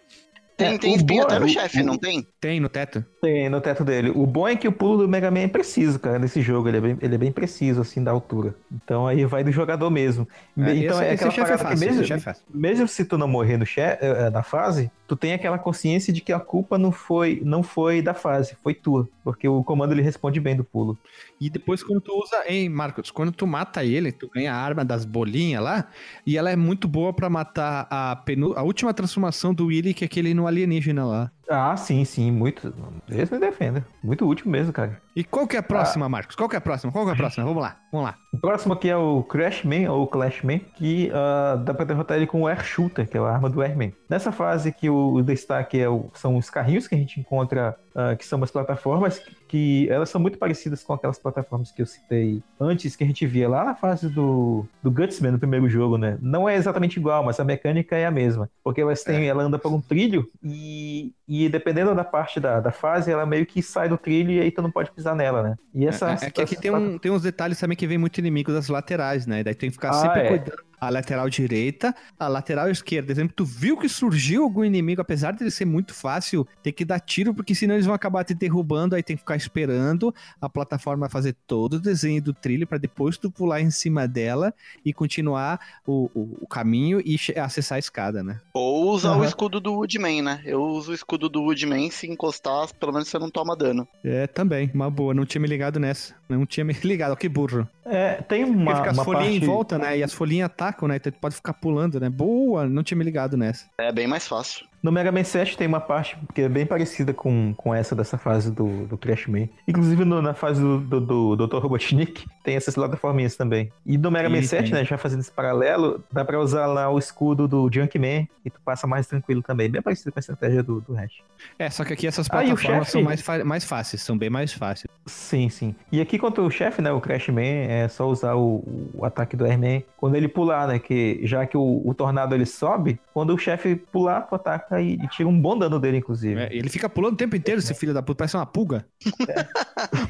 Tem, 0.65 0.75
É, 0.75 0.79
tem 0.79 0.93
o 0.93 0.97
espinho 0.97 1.21
bom 1.23 1.27
até 1.27 1.37
é 1.37 1.39
no 1.41 1.49
chefe, 1.49 1.81
o- 1.81 1.85
não 1.85 1.99
tem? 1.99 2.27
Tem 2.41 2.61
no 2.61 2.69
teto. 2.69 3.05
Tem 3.21 3.49
no 3.49 3.61
teto 3.61 3.85
dele. 3.85 4.11
O 4.15 4.27
bom 4.27 4.49
é 4.49 4.57
que 4.57 4.67
o 4.67 4.73
pulo 4.73 4.99
do 4.99 5.09
Mega 5.09 5.31
Man 5.31 5.41
é 5.41 5.49
preciso, 5.49 5.99
cara, 5.99 6.19
nesse 6.19 6.41
jogo. 6.43 6.69
Ele 6.69 6.77
é 6.77 6.81
bem, 6.81 6.99
ele 7.01 7.15
é 7.15 7.19
bem 7.19 7.31
preciso, 7.33 7.81
assim, 7.81 8.03
da 8.03 8.11
altura. 8.11 8.55
Então 8.73 9.07
aí 9.07 9.25
vai 9.25 9.45
do 9.45 9.53
jogador 9.53 9.91
mesmo. 9.91 10.27
então 10.57 10.73
esse, 10.75 11.05
é 11.05 11.13
aquela 11.13 11.31
chefe 11.31 11.41
é 11.53 11.57
parada 11.57 11.65
que 11.65 11.71
fácil, 11.71 11.87
mesmo, 11.89 12.05
chefe 12.05 12.21
é 12.21 12.25
fácil. 12.25 12.45
mesmo 12.53 12.89
se 12.89 13.05
tu 13.05 13.17
não 13.19 13.29
morrer 13.29 13.57
no 13.57 13.65
che- 13.67 13.81
eh, 14.01 14.31
na 14.31 14.43
fase, 14.43 14.91
tu 15.07 15.15
tem 15.17 15.33
aquela 15.35 15.59
consciência 15.59 16.13
de 16.13 16.21
que 16.21 16.33
a 16.33 16.41
culpa 16.41 16.77
não 16.79 16.91
foi, 16.91 17.41
não 17.45 17.63
foi 17.63 18.03
da 18.03 18.15
fase, 18.15 18.57
foi 18.63 18.75
tua. 18.75 19.09
Porque 19.23 19.47
o 19.47 19.63
comando 19.63 19.93
ele 19.93 20.03
responde 20.03 20.41
bem 20.41 20.57
do 20.57 20.65
pulo. 20.65 20.99
E 21.41 21.49
depois 21.49 21.83
quando 21.83 22.01
tu 22.01 22.13
usa, 22.21 22.43
hein, 22.49 22.69
Marcos, 22.69 23.11
quando 23.11 23.31
tu 23.31 23.47
mata 23.47 23.85
ele, 23.85 24.11
tu 24.11 24.29
ganha 24.33 24.53
a 24.53 24.57
arma 24.57 24.85
das 24.85 25.05
bolinhas 25.05 25.63
lá, 25.63 25.87
e 26.27 26.37
ela 26.37 26.51
é 26.51 26.57
muito 26.57 26.89
boa 26.89 27.13
pra 27.13 27.31
matar 27.31 27.87
a, 27.91 28.17
penu- 28.17 28.55
a 28.57 28.63
última 28.63 28.93
transformação 28.93 29.53
do 29.55 29.67
Willy, 29.67 29.95
que 29.95 30.05
é 30.05 30.07
aquele 30.07 30.35
no 30.35 30.47
alienígena 30.53 31.05
lá. 31.05 31.33
Ah, 31.49 31.77
sim, 31.77 32.05
sim, 32.05 32.31
muito. 32.31 32.73
Esse 33.11 33.33
me 33.33 33.39
defenda. 33.41 33.85
Muito 34.03 34.27
útil 34.27 34.49
mesmo, 34.51 34.73
cara. 34.73 35.01
E 35.15 35.23
qual 35.23 35.47
que 35.47 35.57
é 35.57 35.59
a 35.59 35.61
Ah. 35.61 35.65
próxima, 35.65 36.09
Marcos? 36.09 36.35
Qual 36.37 36.49
que 36.49 36.55
é 36.55 36.59
a 36.59 36.61
próxima? 36.61 36.91
Qual 36.93 37.05
que 37.05 37.11
é 37.11 37.15
a 37.15 37.17
próxima? 37.17 37.45
Vamos 37.45 37.63
lá, 37.63 37.77
vamos 37.93 38.07
lá. 38.07 38.15
O 38.33 38.39
próximo 38.39 38.73
aqui 38.73 38.89
é 38.89 38.97
o 38.97 39.23
Crashman, 39.25 39.89
ou 39.89 40.07
Clashman, 40.07 40.61
que 40.77 41.11
ah, 41.13 41.57
dá 41.57 41.75
pra 41.75 41.85
derrotar 41.85 42.17
ele 42.17 42.27
com 42.27 42.43
o 42.43 42.47
Air 42.49 42.65
Shooter, 42.65 43.07
que 43.09 43.17
é 43.19 43.21
a 43.21 43.25
arma 43.29 43.51
do 43.51 43.61
Airman. 43.61 43.93
Nessa 44.09 44.33
fase 44.33 44.73
que 44.73 44.89
o, 44.89 45.15
o 45.15 45.23
destaque 45.23 45.79
é 45.79 45.89
o- 45.89 46.11
são 46.15 46.37
os 46.37 46.49
carrinhos 46.49 46.87
que 46.89 46.95
a 46.95 46.99
gente 46.99 47.21
encontra, 47.21 47.77
ah, 47.95 48.17
que 48.17 48.25
são 48.25 48.39
umas 48.39 48.51
plataformas, 48.51 49.19
que, 49.19 49.37
que 49.49 49.89
elas 49.91 50.09
são 50.09 50.19
muito 50.21 50.39
parecidas 50.39 50.83
com 50.83 50.95
aquelas 50.95 51.19
plataformas 51.19 51.71
que 51.71 51.83
eu 51.83 51.87
citei 51.87 52.43
antes, 52.59 52.97
que 52.97 53.05
a 53.05 53.07
gente 53.07 53.27
via 53.27 53.49
lá 53.49 53.65
na 53.65 53.75
fase 53.75 54.09
do, 54.09 54.65
do 54.83 54.91
Gutsman, 54.91 55.33
no 55.33 55.39
primeiro 55.39 55.69
jogo, 55.69 55.99
né? 55.99 56.17
Não 56.23 56.49
é 56.49 56.55
exatamente 56.55 56.99
igual, 56.99 57.23
mas 57.23 57.39
a 57.39 57.45
mecânica 57.45 57.95
é 57.97 58.07
a 58.07 58.11
mesma. 58.11 58.49
Porque 58.65 58.81
elas 58.81 59.03
têm, 59.05 59.27
ela 59.29 59.43
anda 59.43 59.59
por 59.59 59.71
um 59.73 59.81
trilho 59.81 60.27
e, 60.43 61.13
e 61.33 61.49
dependendo 61.49 61.95
da 61.95 62.05
parte 62.05 62.39
da, 62.39 62.61
da 62.61 62.71
fase, 62.71 63.11
ela 63.11 63.25
meio 63.25 63.47
que 63.47 63.63
sai 63.63 63.89
do 63.89 63.97
trilho 63.97 64.33
e 64.33 64.41
aí 64.41 64.51
tu 64.51 64.61
não 64.61 64.71
pode 64.71 64.91
pisar 64.91 65.15
nela, 65.15 65.43
né? 65.43 65.57
E 65.75 65.87
essa, 65.87 66.11
é, 66.11 66.27
é 66.27 66.31
que 66.31 66.43
aqui 66.43 66.57
tem, 66.57 66.71
um, 66.71 66.99
tem 66.99 67.11
uns 67.11 67.23
detalhes 67.23 67.59
também 67.59 67.77
que 67.77 67.87
vem 67.87 67.97
muito 67.99 68.19
inimigo 68.19 68.53
das 68.53 68.69
laterais, 68.69 69.27
né? 69.27 69.43
Daí 69.43 69.55
tem 69.55 69.71
que 69.71 69.75
ficar 69.75 69.91
Ah, 69.91 69.95
sempre 69.95 70.21
é. 70.21 70.29
cuidando. 70.29 70.72
A 70.83 70.91
lateral 70.91 71.31
direita, 71.31 71.95
a 72.19 72.27
lateral 72.27 72.69
esquerda. 72.69 73.13
Exemplo, 73.13 73.33
tu 73.37 73.45
viu 73.45 73.77
que 73.77 73.89
surgiu 73.89 74.43
algum 74.43 74.65
inimigo, 74.65 75.01
apesar 75.01 75.31
de 75.31 75.45
ele 75.45 75.51
ser 75.53 75.65
muito 75.65 75.95
fácil, 75.95 76.45
tem 76.61 76.73
que 76.73 76.85
dar 76.85 76.99
tiro, 76.99 77.33
porque 77.33 77.55
senão 77.55 77.77
eles 77.77 77.87
vão 77.87 77.95
acabar 77.95 78.25
te 78.25 78.35
derrubando, 78.35 78.97
aí 78.97 79.03
tem 79.03 79.15
que 79.15 79.23
ficar 79.23 79.37
esperando 79.37 80.13
a 80.41 80.49
plataforma 80.49 81.09
fazer 81.09 81.37
todo 81.47 81.75
o 81.75 81.81
desenho 81.81 82.21
do 82.21 82.35
trilho 82.35 82.67
para 82.67 82.79
depois 82.79 83.17
tu 83.17 83.31
pular 83.31 83.61
em 83.61 83.71
cima 83.71 84.09
dela 84.09 84.53
e 84.85 84.93
continuar 84.93 85.61
o, 85.87 86.11
o, 86.15 86.39
o 86.41 86.47
caminho 86.49 87.01
e 87.05 87.17
acessar 87.39 87.77
a 87.77 87.79
escada, 87.79 88.25
né? 88.25 88.41
Ou 88.53 88.91
usar 88.91 89.11
Aham. 89.11 89.21
o 89.21 89.25
escudo 89.25 89.61
do 89.61 89.75
Woodman, 89.75 90.23
né? 90.23 90.41
Eu 90.45 90.63
uso 90.63 90.91
o 90.91 90.95
escudo 90.95 91.29
do 91.29 91.43
Woodman, 91.43 91.91
se 91.91 92.11
encostar, 92.11 92.73
pelo 92.75 92.93
menos 92.93 93.07
você 93.07 93.21
não 93.21 93.31
toma 93.31 93.57
dano. 93.57 93.87
É, 94.03 94.27
também, 94.27 94.69
uma 94.75 94.91
boa. 94.91 95.15
Não 95.15 95.25
tinha 95.25 95.41
me 95.41 95.47
ligado 95.47 95.79
nessa. 95.79 96.15
Não 96.29 96.45
tinha 96.45 96.65
me 96.65 96.73
ligado. 96.83 97.13
Ó, 97.13 97.17
que 97.17 97.29
burro. 97.29 97.69
É, 97.85 98.23
tem 98.23 98.45
Porque 98.45 98.61
uma, 98.61 98.77
fica 98.77 98.91
as 98.91 98.97
uma 98.97 99.05
folhinhas 99.05 99.33
parte... 99.33 99.45
em 99.45 99.47
volta, 99.47 99.79
né? 99.79 99.99
E 99.99 100.03
as 100.03 100.13
folhinhas 100.13 100.47
atacam, 100.47 100.89
né? 100.89 100.97
Então 100.97 101.13
tu 101.13 101.19
pode 101.19 101.35
ficar 101.35 101.55
pulando, 101.55 101.99
né? 101.99 102.09
Boa, 102.09 102.69
não 102.69 102.83
tinha 102.83 102.97
me 102.97 103.05
ligado 103.05 103.37
nessa. 103.37 103.67
É 103.79 103.93
bem 103.93 104.07
mais 104.07 104.27
fácil. 104.27 104.67
No 104.83 104.91
Mega 104.91 105.13
Man 105.13 105.23
7 105.23 105.57
tem 105.57 105.69
uma 105.69 105.81
parte 105.81 106.17
que 106.35 106.41
é 106.43 106.49
bem 106.49 106.67
parecida 106.67 107.15
com, 107.15 107.55
com 107.57 107.73
essa 107.73 107.95
dessa 107.95 108.19
fase 108.19 108.51
do, 108.51 108.85
do 108.87 108.99
Crash 108.99 109.29
Man. 109.29 109.49
Inclusive 109.69 110.05
no- 110.05 110.21
na 110.21 110.35
fase 110.35 110.61
do, 110.61 110.79
do, 110.81 111.37
do 111.37 111.47
Dr. 111.47 111.59
Robotnik 111.59 112.27
tem 112.43 112.57
essas 112.57 112.75
plataforminhas 112.75 113.37
também. 113.37 113.71
E 113.87 113.97
no 113.97 114.11
Mega 114.11 114.29
Sim, 114.29 114.35
Man 114.35 114.43
7, 114.43 114.67
sim. 114.69 114.75
né, 114.75 114.85
já 114.85 114.99
fazendo 114.99 115.21
esse 115.21 115.31
paralelo, 115.31 116.03
dá 116.11 116.25
pra 116.25 116.41
usar 116.41 116.67
lá 116.67 116.91
o 116.91 116.99
escudo 116.99 117.47
do 117.47 117.71
Junkman 117.73 118.29
e 118.45 118.51
tu 118.51 118.61
passa 118.65 118.85
mais 118.89 119.07
tranquilo 119.07 119.41
também. 119.41 119.71
Bem 119.71 119.81
parecido 119.81 120.11
com 120.11 120.19
a 120.19 120.21
estratégia 120.21 120.65
do, 120.65 120.81
do 120.81 120.95
Hash. 120.95 121.23
É, 121.57 121.71
só 121.71 121.85
que 121.85 121.93
aqui 121.93 122.07
essas 122.09 122.27
Ah, 122.31 122.43
e 122.43 122.49
plataformas 122.49 122.89
chefe? 122.89 122.91
são 122.91 123.03
mais, 123.03 123.45
mais 123.45 123.65
fáceis, 123.65 124.03
são 124.03 124.19
bem 124.19 124.31
mais 124.31 124.53
fáceis. 124.53 124.89
Sim, 125.07 125.49
sim. 125.49 125.77
E 125.93 126.01
aqui 126.01 126.19
contra 126.19 126.43
o 126.43 126.51
chefe, 126.51 126.83
né, 126.83 126.91
o 126.91 127.01
Crash 127.01 127.29
Man, 127.29 127.41
é 127.41 127.87
só 127.89 128.09
usar 128.09 128.35
o, 128.35 128.91
o 128.95 129.05
ataque 129.05 129.37
do 129.37 129.45
Airman 129.45 129.85
quando 129.97 130.17
ele 130.17 130.27
pular, 130.27 130.67
né, 130.67 130.81
que 130.81 131.21
já 131.23 131.47
que 131.47 131.57
o, 131.57 131.83
o 131.85 131.95
tornado 131.95 132.35
ele 132.35 132.47
sobe, 132.47 132.99
quando 133.15 133.33
o 133.33 133.39
chefe 133.39 133.77
pular, 133.77 134.23
tu 134.23 134.35
ataca 134.35 134.72
e, 134.81 134.95
e 134.95 135.09
tira 135.09 135.29
um 135.29 135.41
bom 135.41 135.59
dano 135.59 135.79
dele, 135.81 135.99
inclusive. 135.99 136.41
É, 136.41 136.49
ele 136.55 136.69
fica 136.69 136.89
pulando 136.89 137.15
o 137.15 137.17
tempo 137.17 137.35
inteiro, 137.37 137.59
esse 137.59 137.75
filho 137.75 137.93
da 137.93 138.03
puta, 138.03 138.19
parece 138.19 138.37
uma 138.37 138.47
pulga. 138.47 138.87
É, 139.29 139.47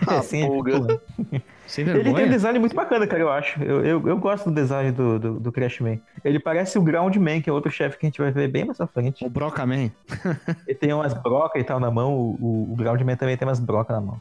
Ah, 0.06 0.22
sim, 0.22 0.42
ele 0.44 0.50
pulga. 0.62 1.00
Sem 1.66 1.84
Ele 1.84 1.92
tem 1.94 2.00
um 2.00 2.14
vergonha. 2.14 2.28
design 2.28 2.58
muito 2.58 2.74
bacana, 2.76 3.06
cara, 3.06 3.22
eu 3.22 3.30
acho. 3.30 3.62
Eu, 3.62 3.84
eu, 3.84 4.08
eu 4.08 4.16
gosto 4.18 4.50
do 4.50 4.54
design 4.54 4.92
do, 4.92 5.18
do, 5.18 5.40
do 5.40 5.52
Crash 5.52 5.80
Man. 5.80 5.98
Ele 6.24 6.38
parece 6.38 6.78
o 6.78 6.82
Ground 6.82 7.16
Man, 7.16 7.40
que 7.40 7.48
é 7.48 7.52
outro 7.52 7.70
chefe 7.70 7.96
que 7.98 8.04
a 8.06 8.08
gente 8.08 8.20
vai 8.20 8.30
ver 8.30 8.48
bem 8.48 8.64
mais 8.64 8.76
pra 8.76 8.86
frente. 8.86 9.24
O 9.24 9.30
Broca 9.30 9.64
Man. 9.64 9.90
Ele 10.66 10.74
tem 10.78 10.92
umas 10.92 11.14
brocas 11.14 11.62
e 11.62 11.64
tal 11.64 11.80
na 11.80 11.90
mão. 11.90 12.12
O, 12.14 12.36
o, 12.40 12.72
o 12.72 12.76
Ground 12.76 13.00
Man 13.02 13.16
também 13.16 13.36
tem 13.36 13.48
umas 13.48 13.58
brocas 13.60 13.96
na 13.96 14.02
mão. 14.02 14.20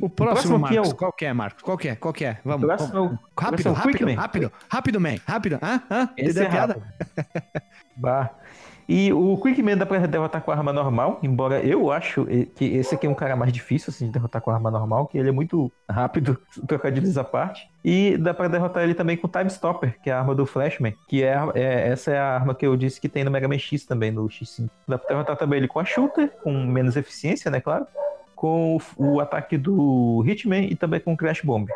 O 0.00 0.08
próximo, 0.08 0.56
aqui 0.64 0.74
é 0.76 0.76
Marcos, 0.76 0.92
o- 0.92 0.96
qual 0.96 1.12
que 1.12 1.24
é, 1.24 1.32
Marcos? 1.32 1.62
Qual 1.62 1.76
que 1.78 1.88
é? 1.88 1.96
Qual 1.96 2.14
que 2.14 2.24
é? 2.24 2.38
Vamos. 2.44 2.62
O 2.62 2.66
próximo 2.66 2.96
é 2.96 3.00
o- 3.00 3.04
vamos. 3.06 3.20
Rápido, 3.36 3.62
próximo 3.62 3.68
é 3.68 3.72
o 3.72 3.74
rápido, 3.74 4.06
Man. 4.06 4.14
rápido, 4.14 4.52
rápido, 4.68 5.00
man, 5.00 5.14
rápido. 5.26 5.58
Hã? 5.62 5.82
Hã? 5.90 6.08
Esse 6.16 6.38
é 6.40 6.46
a 6.46 6.50
piada? 6.50 6.72
rápido. 6.74 7.52
bah. 7.96 8.30
E 8.92 9.12
o 9.12 9.36
Quickman 9.36 9.76
dá 9.76 9.86
pra 9.86 10.04
derrotar 10.04 10.42
com 10.42 10.50
a 10.50 10.56
arma 10.56 10.72
normal, 10.72 11.20
embora 11.22 11.64
eu 11.64 11.92
acho 11.92 12.26
que 12.56 12.64
esse 12.64 12.92
aqui 12.92 13.06
é 13.06 13.08
um 13.08 13.14
cara 13.14 13.36
mais 13.36 13.52
difícil 13.52 13.92
assim, 13.92 14.06
de 14.06 14.10
derrotar 14.10 14.42
com 14.42 14.50
a 14.50 14.54
arma 14.54 14.68
normal, 14.68 15.06
que 15.06 15.16
ele 15.16 15.28
é 15.28 15.32
muito 15.32 15.70
rápido, 15.88 16.36
trocadilhos 16.66 17.16
à 17.16 17.22
parte. 17.22 17.70
E 17.84 18.16
dá 18.18 18.34
pra 18.34 18.48
derrotar 18.48 18.82
ele 18.82 18.94
também 18.94 19.16
com 19.16 19.28
o 19.28 19.30
Time 19.30 19.48
Stopper, 19.48 19.96
que 20.02 20.10
é 20.10 20.12
a 20.12 20.18
arma 20.18 20.34
do 20.34 20.44
Flashman, 20.44 20.92
que 21.06 21.22
é, 21.22 21.36
é, 21.54 21.88
essa 21.88 22.10
é 22.10 22.18
a 22.18 22.34
arma 22.34 22.52
que 22.52 22.66
eu 22.66 22.76
disse 22.76 23.00
que 23.00 23.08
tem 23.08 23.22
no 23.22 23.30
Mega 23.30 23.46
Man 23.46 23.58
X 23.58 23.86
também, 23.86 24.10
no 24.10 24.28
X5. 24.28 24.68
Dá 24.88 24.98
pra 24.98 25.08
derrotar 25.08 25.36
também 25.36 25.58
ele 25.58 25.68
com 25.68 25.78
a 25.78 25.84
Shooter, 25.84 26.28
com 26.42 26.52
menos 26.52 26.96
eficiência, 26.96 27.48
né, 27.48 27.60
claro. 27.60 27.86
Com 28.34 28.76
o, 28.98 29.12
o 29.12 29.20
ataque 29.20 29.56
do 29.56 30.24
Hitman 30.26 30.64
e 30.64 30.74
também 30.74 30.98
com 30.98 31.12
o 31.12 31.16
Crash 31.16 31.42
Bomb. 31.42 31.68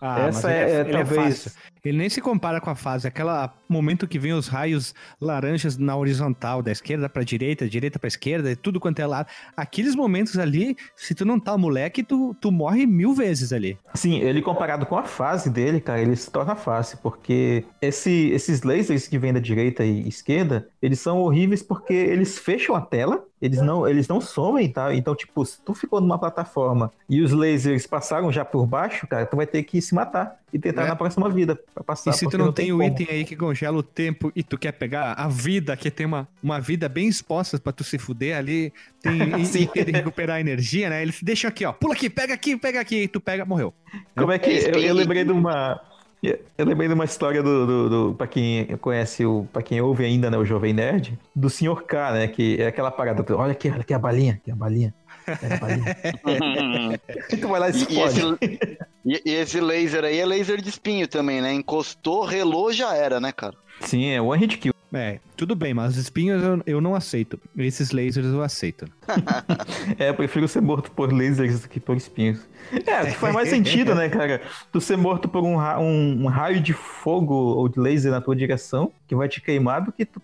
Ah, 0.00 0.26
Essa 0.28 0.50
ele 0.52 0.70
é- 0.70 0.80
ele 0.80 0.92
talvez- 0.92 1.42
fácil. 1.44 1.52
Ele 1.84 1.96
nem 1.98 2.08
se 2.08 2.20
compara 2.20 2.60
com 2.60 2.68
a 2.68 2.74
fase. 2.74 3.06
Aquela 3.06 3.54
momento 3.68 4.06
que 4.06 4.18
vem 4.18 4.32
os 4.32 4.46
raios 4.48 4.94
laranjas 5.20 5.78
na 5.78 5.96
horizontal, 5.96 6.60
da 6.60 6.70
esquerda 6.72 7.08
pra 7.08 7.22
direita, 7.22 7.68
direita 7.68 7.98
pra 7.98 8.08
esquerda, 8.08 8.50
e 8.50 8.56
tudo 8.56 8.78
quanto 8.80 8.98
é 8.98 9.06
lado. 9.06 9.28
Aqueles 9.56 9.94
momentos 9.94 10.36
ali, 10.38 10.76
se 10.96 11.14
tu 11.14 11.24
não 11.24 11.38
tá 11.40 11.56
moleque, 11.56 12.02
tu, 12.02 12.34
tu 12.40 12.50
morre 12.50 12.84
mil 12.84 13.14
vezes 13.14 13.52
ali. 13.52 13.78
Sim, 13.94 14.18
ele 14.20 14.42
comparado 14.42 14.84
com 14.86 14.96
a 14.98 15.04
fase 15.04 15.48
dele, 15.48 15.80
cara, 15.80 16.00
ele 16.00 16.16
se 16.16 16.30
torna 16.30 16.54
fácil, 16.56 16.98
porque 17.02 17.64
esse- 17.80 18.30
esses 18.30 18.62
lasers 18.62 19.06
que 19.08 19.18
vêm 19.18 19.32
da 19.32 19.40
direita 19.40 19.84
e 19.84 20.06
esquerda, 20.08 20.68
eles 20.82 21.00
são 21.00 21.18
horríveis 21.18 21.62
porque 21.62 21.94
eles 21.94 22.38
fecham 22.38 22.74
a 22.74 22.80
tela, 22.80 23.24
eles 23.40 23.60
não, 23.60 23.86
eles 23.88 24.08
não 24.08 24.20
somem, 24.20 24.68
tá? 24.68 24.94
Então, 24.94 25.14
tipo, 25.14 25.44
se 25.44 25.60
tu 25.62 25.74
ficou 25.74 26.00
numa 26.00 26.18
plataforma 26.18 26.90
e 27.08 27.20
os 27.22 27.32
lasers 27.32 27.86
passaram 27.86 28.32
já 28.32 28.44
por 28.44 28.66
baixo, 28.66 29.06
cara, 29.06 29.24
tu 29.26 29.36
vai 29.36 29.46
ter 29.46 29.62
que 29.62 29.80
se 29.80 29.94
matar 29.94 30.36
e 30.52 30.58
tentar 30.58 30.82
É. 30.84 30.88
na 30.88 30.96
próxima 30.96 31.28
vida 31.30 31.58
pra 31.74 31.84
passar. 31.84 32.10
e 32.10 32.14
se 32.14 32.20
tu 32.20 32.30
porque 32.30 32.36
não, 32.38 32.52
tem 32.52 32.72
o 32.72 32.78
como. 32.78 32.88
item 32.88 33.06
aí 33.10 33.24
que 33.24 33.36
congela 33.36 33.76
o 33.76 33.82
tempo 33.82 34.32
e 34.34 34.42
tu 34.42 34.56
quer 34.58 34.72
pegar 34.72 35.12
a 35.12 35.28
vida, 35.28 35.76
que 35.76 35.90
tem 35.90 36.06
uma, 36.06 36.26
uma 36.42 36.60
vida 36.60 36.88
bem 36.88 37.06
exposta 37.08 37.58
pra 37.58 37.72
tu 37.72 37.84
se 37.84 37.98
fuder 37.98 38.36
ali, 38.36 38.72
tem, 39.02 39.12
e, 39.40 39.46
Sim. 39.46 39.62
e 39.62 39.66
ter 39.66 39.84
de 39.84 39.92
recuperar 39.92 40.40
energia, 40.40 40.88
né? 40.90 41.02
Eles 41.02 41.22
deixam 41.22 41.48
aqui, 41.48 41.64
ó. 41.64 41.72
Pula 41.72 41.94
aqui, 41.94 42.08
pega 42.10 42.34
aqui, 42.34 42.56
pega 42.56 42.80
aqui, 42.80 43.02
e 43.04 43.08
tu 43.08 43.20
pega, 43.20 43.44
morreu. 43.44 43.72
Como 44.16 44.32
é 44.32 44.38
que. 44.38 44.50
Eu, 44.50 44.78
eu 44.80 44.94
lembrei 44.94 45.24
de 45.24 45.32
uma. 45.32 45.80
Eu 46.22 46.66
lembrei 46.66 46.88
de 46.88 46.94
uma 46.94 47.04
história 47.04 47.42
do, 47.42 47.66
do, 47.66 47.88
do 48.08 48.14
pra 48.14 48.26
quem 48.26 48.66
conhece 48.78 49.24
o. 49.24 49.46
pra 49.52 49.62
quem 49.62 49.80
ouve 49.80 50.04
ainda, 50.04 50.28
né, 50.30 50.36
o 50.36 50.44
Jovem 50.44 50.72
Nerd, 50.72 51.16
do 51.34 51.48
Sr. 51.48 51.82
K, 51.86 52.12
né? 52.12 52.28
Que 52.28 52.60
é 52.60 52.66
aquela 52.66 52.90
parada. 52.90 53.24
Olha 53.36 53.52
aqui, 53.52 53.68
olha 53.70 53.80
aqui 53.80 53.94
a 53.94 53.98
balinha, 53.98 54.34
aqui 54.34 54.50
a 54.50 54.56
balinha. 54.56 54.92
Pega 55.24 55.54
a 55.54 55.58
balinha. 55.58 55.96
e 57.30 57.36
tu 57.36 57.48
vai 57.48 57.60
lá 57.60 57.68
e 57.68 57.72
E, 57.72 57.76
e 57.76 57.78
explode. 57.82 58.20
esse, 58.42 58.78
e- 59.04 59.22
e 59.26 59.34
esse 59.34 59.60
laser 59.60 60.04
aí 60.04 60.18
é 60.18 60.26
laser 60.26 60.60
de 60.60 60.68
espinho 60.68 61.06
também, 61.06 61.40
né? 61.40 61.52
Encostou, 61.52 62.24
relou, 62.24 62.72
já 62.72 62.94
era, 62.96 63.20
né, 63.20 63.30
cara? 63.30 63.54
Sim, 63.82 64.06
é 64.10 64.20
one 64.20 64.40
hit 64.40 64.58
kill. 64.58 64.74
É, 64.90 65.18
tudo 65.36 65.54
bem, 65.54 65.74
mas 65.74 65.92
os 65.92 65.98
espinhos 65.98 66.42
eu, 66.42 66.62
eu 66.66 66.80
não 66.80 66.94
aceito. 66.94 67.38
Esses 67.58 67.90
lasers 67.90 68.26
eu 68.26 68.42
aceito. 68.42 68.86
É, 69.98 70.08
eu 70.10 70.14
prefiro 70.14 70.46
ser 70.48 70.60
morto 70.60 70.90
por 70.90 71.12
lasers 71.12 71.60
do 71.60 71.68
que 71.68 71.78
por 71.80 71.96
espinhos. 71.96 72.40
É, 72.86 73.06
que 73.06 73.12
faz 73.18 73.34
mais 73.34 73.48
sentido, 73.48 73.94
né, 73.94 74.08
cara? 74.08 74.40
Tu 74.72 74.80
ser 74.80 74.96
morto 74.96 75.28
por 75.28 75.42
um, 75.42 75.56
ra- 75.56 75.78
um- 75.80 76.24
um 76.24 76.26
raio 76.26 76.60
de 76.60 76.72
fogo 76.72 77.34
ou 77.34 77.68
de 77.68 77.78
laser 77.80 78.10
na 78.10 78.20
tua 78.20 78.36
direção, 78.36 78.92
que 79.06 79.14
vai 79.14 79.28
te 79.28 79.40
queimar, 79.40 79.82
do 79.84 79.92
que 79.92 80.04
tu 80.04 80.20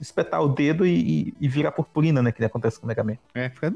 espetar 0.00 0.42
o 0.42 0.48
dedo 0.48 0.86
e, 0.86 1.28
e- 1.28 1.34
e 1.40 1.48
virar 1.48 1.72
purpurina, 1.72 2.22
né? 2.22 2.32
Que 2.32 2.44
acontece 2.44 2.78
com 2.80 2.86
o 2.86 2.88
Mega 2.88 3.04
Man. 3.04 3.16
É, 3.34 3.48
fica... 3.50 3.72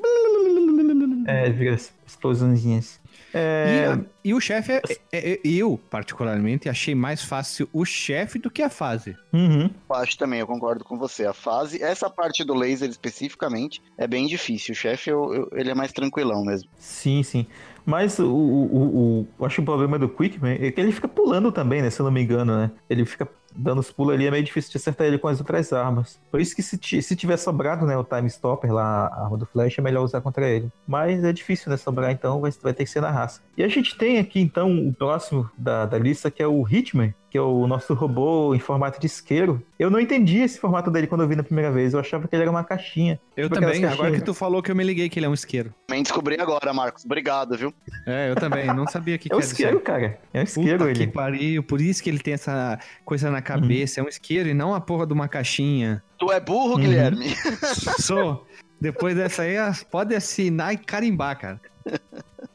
É, 1.26 1.50
vira 1.50 1.76
explosãozinhas. 2.06 3.00
É, 3.34 3.94
E, 4.24 4.28
e 4.30 4.34
o 4.34 4.40
chefe, 4.40 4.72
é, 4.72 4.82
é- 5.12 5.30
é- 5.32 5.40
eu, 5.44 5.78
particularmente, 5.90 6.68
achei 6.68 6.94
mais 6.94 7.22
fácil 7.22 7.68
o 7.72 7.84
chefe 7.84 8.38
do 8.38 8.50
que 8.50 8.62
a 8.62 8.70
fase. 8.70 9.16
uhum. 9.32 9.68
Eu 9.88 9.96
acho 9.96 10.16
também, 10.16 10.40
eu 10.40 10.46
concordo 10.46 10.84
com 10.84 10.96
você. 10.98 11.26
A 11.26 11.32
fase, 11.34 11.82
essa 11.82 12.08
parte 12.08 12.44
do 12.44 12.54
laser 12.54 12.88
especificamente, 12.88 13.82
é 13.96 14.06
bem 14.06 14.26
difícil. 14.26 14.72
O 14.72 14.76
chefe, 14.76 15.10
ele 15.52 15.70
é 15.70 15.74
mais 15.74 15.92
tranquilão 15.92 16.44
mesmo. 16.44 16.68
Sim, 16.78 17.22
sim. 17.22 17.46
Mas 17.84 18.18
o, 18.18 18.26
o, 18.26 18.64
o, 18.66 18.98
o- 19.22 19.28
eu 19.40 19.46
acho 19.46 19.54
que 19.56 19.60
o 19.62 19.64
problema 19.64 19.98
do 19.98 20.08
Quickman 20.08 20.58
é 20.60 20.70
que 20.70 20.78
ele 20.80 20.92
fica 20.92 21.08
pulando 21.08 21.50
também, 21.50 21.80
né? 21.80 21.88
Se 21.88 22.00
eu 22.00 22.04
não 22.04 22.12
me 22.12 22.22
engano, 22.22 22.54
né? 22.56 22.70
Ele 22.88 23.04
fica 23.06 23.26
dando 23.54 23.78
os 23.80 23.90
pulos 23.90 24.14
ali, 24.14 24.26
é 24.26 24.30
meio 24.30 24.44
difícil 24.44 24.70
de 24.70 24.76
acertar 24.76 25.06
ele 25.06 25.18
com 25.18 25.28
as 25.28 25.38
outras 25.40 25.72
armas. 25.72 26.18
Por 26.30 26.40
isso 26.40 26.54
que 26.54 26.62
se, 26.62 26.78
se 27.02 27.16
tiver 27.16 27.36
sobrado, 27.36 27.86
né, 27.86 27.96
o 27.96 28.04
Time 28.04 28.28
Stopper 28.28 28.72
lá, 28.72 29.06
a 29.06 29.24
arma 29.24 29.36
do 29.36 29.46
Flash, 29.46 29.78
é 29.78 29.82
melhor 29.82 30.02
usar 30.04 30.20
contra 30.20 30.48
ele. 30.48 30.70
Mas 30.86 31.24
é 31.24 31.32
difícil, 31.32 31.70
né, 31.70 31.76
sobrar, 31.76 32.10
então 32.10 32.40
vai, 32.40 32.50
vai 32.62 32.72
ter 32.72 32.84
que 32.84 32.90
ser 32.90 33.00
na 33.00 33.10
raça. 33.10 33.40
E 33.56 33.62
a 33.62 33.68
gente 33.68 33.96
tem 33.96 34.18
aqui, 34.18 34.40
então, 34.40 34.88
o 34.88 34.92
próximo 34.94 35.48
da, 35.56 35.86
da 35.86 35.98
lista, 35.98 36.30
que 36.30 36.42
é 36.42 36.46
o 36.46 36.66
Hitman, 36.68 37.12
que 37.30 37.36
é 37.36 37.42
o 37.42 37.66
nosso 37.66 37.92
robô 37.92 38.54
em 38.54 38.58
formato 38.58 38.98
de 38.98 39.04
isqueiro. 39.06 39.62
Eu 39.78 39.90
não 39.90 40.00
entendi 40.00 40.38
esse 40.38 40.58
formato 40.58 40.90
dele 40.90 41.06
quando 41.06 41.20
eu 41.22 41.28
vi 41.28 41.36
na 41.36 41.42
primeira 41.42 41.70
vez. 41.70 41.92
Eu 41.92 42.00
achava 42.00 42.26
que 42.26 42.34
ele 42.34 42.40
era 42.42 42.50
uma 42.50 42.64
caixinha. 42.64 43.20
Eu 43.36 43.48
Tipo 43.50 43.56
também, 43.56 43.84
agora 43.84 43.96
caixinhas. 43.98 44.18
que 44.20 44.24
tu 44.24 44.32
falou 44.32 44.62
que 44.62 44.70
eu 44.70 44.74
me 44.76 44.82
liguei 44.82 45.10
que 45.10 45.18
ele 45.18 45.26
é 45.26 45.28
um 45.28 45.34
isqueiro. 45.34 45.74
Também 45.86 46.02
descobri 46.02 46.40
agora, 46.40 46.72
Marcos. 46.72 47.04
Obrigado, 47.04 47.54
viu? 47.54 47.74
É, 48.06 48.30
eu 48.30 48.34
também, 48.34 48.66
não 48.68 48.86
sabia 48.86 49.18
que 49.18 49.30
É 49.30 49.36
um 49.36 49.40
que 49.40 49.44
era 49.44 49.52
isqueiro, 49.52 49.76
isso 49.76 49.84
cara. 49.84 50.18
É 50.32 50.40
um 50.40 50.42
isqueiro 50.42 50.78
Puta 50.78 50.90
ele. 50.90 51.06
que 51.06 51.12
pariu, 51.12 51.62
por 51.62 51.82
isso 51.82 52.02
que 52.02 52.08
ele 52.08 52.18
tem 52.18 52.32
essa 52.32 52.78
coisa 53.04 53.30
na 53.30 53.37
cabeça, 53.42 54.00
é 54.00 54.02
um 54.02 54.08
isqueiro 54.08 54.48
e 54.48 54.54
não 54.54 54.74
a 54.74 54.80
porra 54.80 55.06
de 55.06 55.12
uma 55.12 55.28
caixinha. 55.28 56.02
Tu 56.18 56.30
é 56.32 56.40
burro, 56.40 56.74
Uhum. 56.74 56.80
Guilherme? 56.80 57.26
Sou. 58.00 58.46
Depois 58.80 59.14
dessa 59.16 59.42
aí, 59.42 59.56
pode 59.90 60.14
assinar 60.14 60.72
e 60.72 60.76
carimbar, 60.76 61.38
cara. 61.38 61.60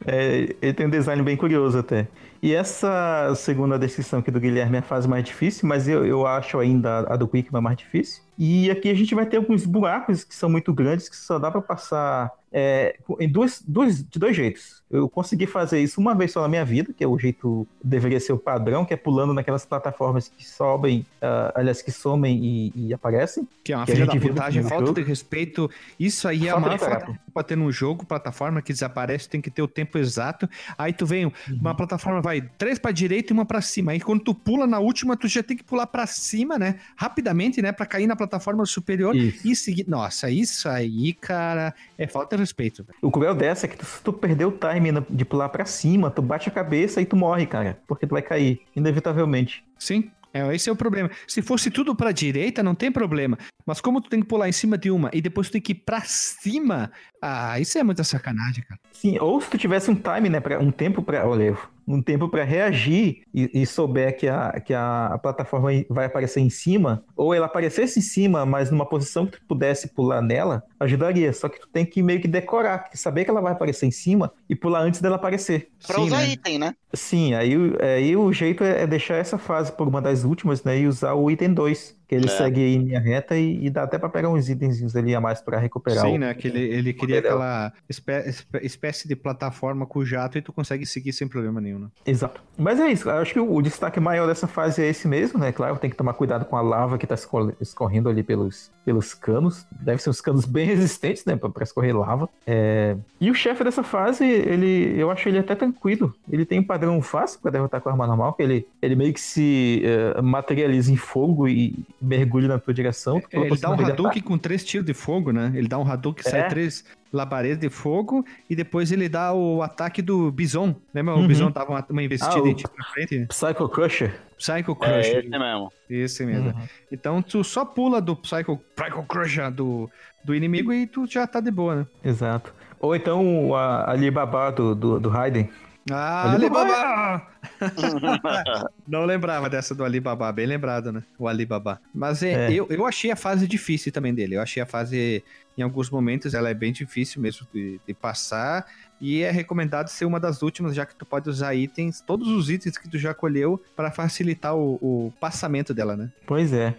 É, 0.06 0.56
ele 0.62 0.74
tem 0.74 0.86
um 0.88 0.90
design 0.90 1.22
bem 1.24 1.36
curioso 1.36 1.78
até. 1.80 2.08
E 2.44 2.54
essa 2.54 3.34
segunda 3.38 3.80
descrição 3.80 4.20
aqui 4.20 4.30
do 4.30 4.38
Guilherme 4.38 4.76
é 4.76 4.80
a 4.80 4.84
fase 4.84 5.08
mais 5.08 5.24
difícil, 5.24 5.66
mas 5.66 5.88
eu, 5.88 6.06
eu 6.06 6.28
acho 6.28 6.60
ainda 6.60 7.00
a 7.08 7.16
do 7.16 7.26
Quickman 7.26 7.62
mais 7.62 7.78
difícil. 7.78 8.22
E 8.38 8.70
aqui 8.70 8.90
a 8.90 8.94
gente 8.94 9.14
vai 9.16 9.26
ter 9.26 9.38
alguns 9.38 9.66
buracos 9.66 10.24
que 10.26 10.36
são 10.36 10.50
muito 10.50 10.74
grandes, 10.74 11.08
que 11.08 11.16
só 11.16 11.38
dá 11.40 11.52
pra 11.52 11.62
passar 11.62 12.32
é, 12.52 12.96
em 13.20 13.30
duas, 13.30 13.62
duas, 13.66 14.04
de 14.04 14.18
dois 14.20 14.36
jeitos. 14.36 14.82
Eu 14.90 15.08
consegui 15.08 15.46
fazer 15.46 15.80
isso 15.82 16.02
uma 16.02 16.16
vez 16.16 16.32
só 16.32 16.42
na 16.42 16.48
minha 16.48 16.66
vida, 16.66 16.92
que 16.94 17.04
é 17.04 17.08
o 17.08 17.18
jeito 17.18 17.68
deveria 17.84 18.20
ser 18.20 18.34
o 18.34 18.38
padrão, 18.38 18.86
que 18.86 18.94
é 18.94 18.98
pulando 18.98 19.34
naquelas 19.36 19.66
plataformas 19.66 20.28
que 20.30 20.48
sobem, 20.48 21.06
ah, 21.22 21.52
aliás, 21.56 21.82
que 21.84 21.92
somem 21.92 22.44
e, 22.44 22.74
e 22.76 22.94
aparecem. 22.94 23.48
Que 23.64 23.72
é 23.74 23.78
uma 23.78 23.86
Que 23.86 23.92
a 23.92 23.96
filha 23.96 24.08
da 24.08 24.16
putagem, 24.16 24.64
falta 24.64 24.88
jogo. 24.88 25.00
de 25.00 25.08
respeito. 25.08 25.70
Isso 26.00 26.28
aí 26.28 26.48
é 26.48 26.52
a 26.52 26.60
maior 26.60 26.80
falta 26.80 27.20
pra 27.32 27.44
ter 27.44 27.56
num 27.56 27.72
jogo, 27.72 28.04
plataforma 28.06 28.62
que 28.64 28.74
desaparece, 28.74 29.30
tem 29.30 29.42
que 29.42 29.52
ter 29.52 29.62
o 29.62 29.68
tempo 29.68 29.98
exato. 30.00 30.50
Aí 30.78 30.92
tu 30.92 31.06
vem, 31.06 31.26
Uhum. 31.26 31.34
uma 31.62 31.76
plataforma 31.76 32.20
vai 32.22 32.33
três 32.42 32.80
pra 32.80 32.92
direita 32.92 33.32
e 33.32 33.34
uma 33.34 33.46
pra 33.46 33.62
cima. 33.62 33.92
Aí 33.92 34.00
quando 34.00 34.24
tu 34.24 34.34
pula 34.34 34.68
na 34.68 34.80
última, 34.80 35.18
tu 35.18 35.28
já 35.28 35.44
tem 35.44 35.58
que 35.58 35.64
pular 35.64 35.88
pra 35.88 36.06
cima, 36.08 36.58
né? 36.58 36.76
Rapidamente, 36.96 37.62
né? 37.62 37.72
Pra 37.72 37.86
cair 37.86 38.08
na 38.08 38.16
plataforma 38.16 38.66
superior 38.66 39.16
Isso. 39.16 39.48
e 39.48 39.56
seguir. 39.56 39.86
Nossa, 39.88 40.30
isso 40.30 40.70
aí, 40.70 41.14
cara, 41.14 41.74
é 41.98 42.08
falta 42.08 42.36
de 42.36 42.42
respeito. 42.42 42.86
O 43.02 43.12
cruel 43.12 43.36
dessa 43.36 43.66
é 43.66 43.70
que 43.70 43.78
tu, 43.78 43.86
se 43.86 44.02
tu 44.02 44.14
perder 44.14 44.46
o 44.46 44.52
time 44.52 44.92
de 45.10 45.26
pular 45.26 45.50
pra 45.50 45.66
cima, 45.66 46.10
tu 46.10 46.22
bate 46.22 46.50
a 46.50 46.52
cabeça 46.52 47.02
e 47.02 47.06
tu 47.06 47.16
morre, 47.16 47.46
cara. 47.46 47.80
Porque 47.88 48.08
tu 48.08 48.12
vai 48.12 48.22
cair, 48.22 48.62
inevitavelmente. 48.76 49.64
Sim. 49.78 50.10
É, 50.34 50.54
esse 50.56 50.68
é 50.68 50.72
o 50.72 50.76
problema. 50.76 51.12
Se 51.28 51.44
fosse 51.44 51.70
tudo 51.70 51.96
pra 51.96 52.12
direita, 52.12 52.64
não 52.64 52.74
tem 52.74 52.92
problema. 52.92 53.38
Mas 53.66 53.80
como 53.80 54.02
tu 54.02 54.10
tem 54.10 54.20
que 54.20 54.26
pular 54.26 54.50
em 54.50 54.52
cima 54.52 54.78
de 54.78 54.90
uma 54.90 55.12
e 55.14 55.22
depois 55.22 55.48
tu 55.48 55.54
tem 55.54 55.62
que 55.62 55.74
ir 55.74 55.76
pra 55.76 56.02
cima, 56.02 56.92
ah, 57.22 57.60
isso 57.60 57.78
é 57.78 57.84
muita 57.84 58.04
sacanagem, 58.04 58.64
cara. 58.64 58.80
Sim, 58.92 59.20
ou 59.20 59.40
se 59.40 59.50
tu 59.50 59.58
tivesse 59.60 59.92
um 59.92 59.96
time, 59.96 60.30
né, 60.30 60.40
pra, 60.40 60.60
um 60.60 60.72
tempo 60.72 61.04
pra. 61.04 61.28
Olha, 61.28 61.56
um 61.88 62.02
tempo 62.02 62.30
para 62.30 62.44
reagir 62.44 63.24
e, 63.34 63.62
e 63.62 63.66
souber 63.66 64.18
que, 64.18 64.28
a, 64.28 64.60
que 64.60 64.74
a, 64.74 65.20
plataforma 65.22 65.70
vai 65.90 66.06
aparecer 66.06 66.40
em 66.40 66.50
cima, 66.50 67.04
ou 67.16 67.34
ela 67.34 67.46
aparecesse 67.46 68.00
em 68.00 68.02
cima, 68.02 68.46
mas 68.46 68.72
numa 68.72 68.86
posição 68.86 69.26
que 69.26 69.34
tu 69.34 69.42
pudesse 69.48 69.90
pular 69.90 70.22
nela, 70.22 70.64
ajudaria. 70.80 71.32
Só 71.34 71.50
que 71.50 71.60
tu 71.60 71.68
tem 71.68 71.86
que 71.86 72.02
meio 72.02 72.22
que 72.22 72.28
decorar, 72.28 72.90
saber 72.94 73.26
que 73.26 73.30
ela 73.30 73.42
vai 73.42 73.54
aparecer 73.54 73.86
em 73.86 73.92
cima 73.92 74.32
e 74.50 74.56
pular 74.56 74.82
antes 74.82 75.02
dela 75.02 75.16
aparecer. 75.16 75.70
Pra 75.86 75.96
Sim, 75.96 76.06
usar 76.06 76.18
né? 76.18 76.28
item, 76.30 76.60
né? 76.60 76.76
Sim, 76.94 77.34
aí, 77.34 77.54
aí 77.82 78.16
o 78.16 78.32
jeito 78.32 78.64
é 78.64 78.86
deixar 78.86 79.16
essa 79.16 79.38
fase 79.38 79.72
por 79.72 79.88
uma 79.88 80.02
das 80.02 80.24
últimas, 80.24 80.64
né, 80.64 80.80
e 80.80 80.88
usar 80.88 81.14
o 81.14 81.30
item 81.30 81.54
2. 81.54 81.96
Que 82.14 82.18
ele 82.20 82.26
É. 82.28 82.38
segue 82.38 82.62
em 82.62 82.78
linha 82.84 83.00
reta 83.00 83.36
e, 83.38 83.66
e 83.66 83.70
dá 83.70 83.84
até 83.84 83.98
pra 83.98 84.08
pegar 84.10 84.30
uns 84.30 84.50
itens 84.50 84.96
ali 84.96 85.16
a 85.16 85.22
mais 85.22 85.42
pra 85.42 85.58
recuperar. 85.58 86.06
Sim, 86.06 86.16
o- 86.16 86.20
né? 86.20 86.34
Que 86.34 86.48
ele, 86.48 86.60
ele 86.62 86.94
dela. 86.94 87.18
aquela 87.20 87.74
espé- 87.90 88.30
espé- 88.30 88.60
espécie 88.64 89.08
de 89.08 89.16
plataforma 89.16 89.86
com 89.86 90.04
jato 90.06 90.38
e 90.38 90.42
tu 90.42 90.54
consegue 90.54 90.86
seguir 90.86 91.14
sem 91.14 91.28
problema 91.28 91.60
nenhum, 91.60 91.80
né? 91.80 91.88
Exato. 92.06 92.42
Mas 92.58 92.80
é 92.80 92.88
isso, 92.92 93.10
eu 93.10 93.18
acho 93.18 93.34
que 93.34 93.40
o, 93.40 93.52
o 93.56 93.62
destaque 93.62 94.00
maior 94.00 94.28
dessa 94.28 94.48
fase 94.48 94.82
é 94.84 94.88
esse 94.88 95.08
mesmo, 95.08 95.40
né? 95.40 95.52
Claro, 95.52 95.78
tem 95.78 95.90
que 95.90 95.96
tomar 95.96 96.14
cuidado 96.14 96.46
com 96.46 96.56
a 96.56 96.62
lava 96.62 96.98
que 96.98 97.08
tá 97.08 97.16
escor- 97.16 97.54
escorrendo 97.60 98.10
ali 98.10 98.22
pelos, 98.22 98.70
pelos 98.86 99.14
canos. 99.14 99.66
Deve 99.72 100.02
ser 100.02 100.10
uns 100.12 100.22
canos 100.22 100.46
bem 100.46 100.66
resistentes, 100.68 101.26
né? 101.26 101.36
Pra, 101.36 101.64
escorrer 101.64 101.96
lava. 101.98 102.30
É, 102.46 102.96
E 103.20 103.32
o 103.32 103.34
chefe 103.34 103.64
dessa 103.64 103.82
fase, 103.84 104.24
ele, 104.26 104.94
eu 105.00 105.10
acho 105.10 105.28
ele 105.30 105.40
até 105.40 105.56
tranquilo. 105.56 106.14
Ele 106.32 106.46
tem 106.46 106.60
um 106.60 106.64
padrão 106.64 107.02
fácil 107.02 107.40
pra 107.42 107.50
derrotar 107.52 107.82
com 107.82 107.90
a 107.90 107.92
arma 107.94 108.06
normal, 108.06 108.34
que 108.34 108.44
ele, 108.44 108.68
ele 108.82 108.96
meio 108.96 109.14
que 109.14 109.22
se 109.22 109.82
eh, 109.84 110.22
materializa 110.22 110.92
em 110.92 110.96
fogo 110.98 111.48
e 111.48 111.74
mergulha 112.04 112.48
na 112.48 112.60
tua 112.60 112.74
direção. 112.74 113.20
Tu 113.22 113.28
É, 113.38 113.40
ele 113.48 113.58
dá 113.58 113.70
um 113.72 113.86
Hadouken 113.86 114.22
com 114.22 114.38
três 114.38 114.64
tiros 114.64 114.86
de 114.86 114.94
fogo, 114.94 115.32
né? 115.32 115.52
Ele 115.56 115.68
dá 115.68 115.78
um 115.80 115.90
Hadouken 115.90 116.24
É. 116.26 116.30
sai 116.30 116.48
três, 116.50 116.84
labareda 117.12 117.56
de 117.62 117.70
fogo 117.70 118.26
e 118.50 118.56
depois 118.56 118.92
ele 118.92 119.08
dá 119.08 119.34
o 119.34 119.62
ataque 119.62 120.02
do 120.02 120.32
Bison. 120.32 120.76
Lembra? 120.94 121.16
O 121.16 121.20
Uhum. 121.20 121.28
Bison 121.28 121.50
dava 121.52 121.72
uma, 121.72 121.86
uma 121.90 122.04
investida 122.04 122.36
Ah, 122.38 122.42
o- 122.42 122.48
e 122.48 122.56
tira 122.56 122.70
pra 122.70 122.86
frente. 122.86 123.26
Psycho 123.28 123.70
Crusher. 123.70 124.20
Psycho 124.38 124.72
É 124.72 124.76
Crusher. 124.76 125.20
esse 125.20 125.30
mesmo. 125.30 125.72
Esse 125.90 126.26
mesmo. 126.26 126.50
Uhum. 126.50 126.68
Então 126.92 127.22
tu 127.22 127.44
só 127.44 127.64
pula 127.64 128.02
do 128.02 128.16
Psycho, 128.16 128.60
Psycho 128.76 129.04
Crusher 129.04 129.50
do, 129.52 129.90
do 130.24 130.36
inimigo 130.36 130.74
e 130.74 130.86
tu 130.88 131.06
já 131.08 131.26
tá 131.26 131.40
de 131.40 131.52
boa, 131.52 131.76
né? 131.76 131.88
Exato. 132.04 132.54
Ou 132.80 132.94
então 132.96 133.48
o 133.50 133.56
a- 133.56 133.90
Alibaba 133.92 134.52
do, 134.52 134.76
do, 134.76 135.00
do 135.00 135.08
Raiden. 135.10 135.50
Ah, 135.92 136.32
Alibaba! 136.32 137.28
Alibaba! 137.60 138.72
Não 138.88 139.06
lembrava 139.06 139.50
dessa 139.50 139.76
do 139.76 139.84
Alibaba, 139.84 140.32
bem 140.32 140.46
lembrado, 140.46 140.92
né? 140.92 141.04
O 141.20 141.28
Alibaba. 141.28 141.82
Mas 141.94 142.24
é, 142.24 142.48
É. 142.48 142.54
Eu, 142.54 142.68
eu 142.70 142.86
achei 142.86 143.12
a 143.12 143.16
fase 143.16 143.48
difícil 143.48 143.92
também 143.92 144.14
dele. 144.14 144.36
Eu 144.36 144.42
achei 144.42 144.64
a 144.64 144.66
fase, 144.66 145.24
em 145.58 145.62
alguns 145.62 145.90
momentos, 145.90 146.34
ela 146.34 146.50
é 146.50 146.54
bem 146.54 146.72
difícil 146.72 147.22
mesmo 147.22 147.46
de, 147.54 147.80
de 147.86 147.94
passar. 147.94 148.66
E 149.02 149.22
é 149.22 149.32
recomendado 149.32 149.90
ser 149.90 150.06
uma 150.06 150.20
das 150.20 150.42
últimas, 150.42 150.74
já 150.74 150.86
que 150.86 150.96
tu 150.96 151.06
pode 151.06 151.30
usar 151.30 151.54
itens, 151.54 152.00
todos 152.00 152.30
os 152.30 152.50
itens 152.50 152.78
que 152.78 152.90
tu 152.90 152.98
já 152.98 153.14
colheu, 153.14 153.62
para 153.76 153.92
facilitar 153.92 154.56
o, 154.56 154.76
o 154.82 155.14
passamento 155.20 155.74
dela, 155.74 155.98
né? 155.98 156.10
Pois 156.26 156.54
é. 156.54 156.74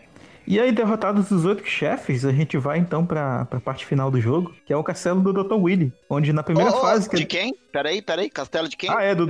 E 0.47 0.61
aí, 0.61 0.71
derrotados 0.71 1.31
os 1.31 1.45
oito 1.45 1.65
chefes, 1.67 2.25
a 2.25 2.33
gente 2.33 2.59
vai 2.59 2.79
então 2.79 3.05
pra, 3.07 3.47
pra 3.47 3.61
parte 3.61 3.87
final 3.87 4.11
do 4.11 4.21
jogo, 4.21 4.55
que 4.67 4.73
é 4.73 4.77
o 4.77 4.85
castelo 4.85 5.21
do 5.21 5.33
Dr. 5.33 5.55
Willy. 5.55 5.93
Onde 6.09 6.33
na 6.33 6.43
primeira 6.43 6.71
Ô, 6.71 6.79
ô, 6.79 6.81
fase. 6.81 7.09
Que... 7.09 7.17
De 7.17 7.25
quem? 7.25 7.55
Peraí, 7.73 8.03
peraí. 8.03 8.29
Castelo 8.29 8.69
de 8.69 8.77
quem? 8.77 8.91
Ah, 8.91 9.03
é, 9.03 9.15
do, 9.15 9.27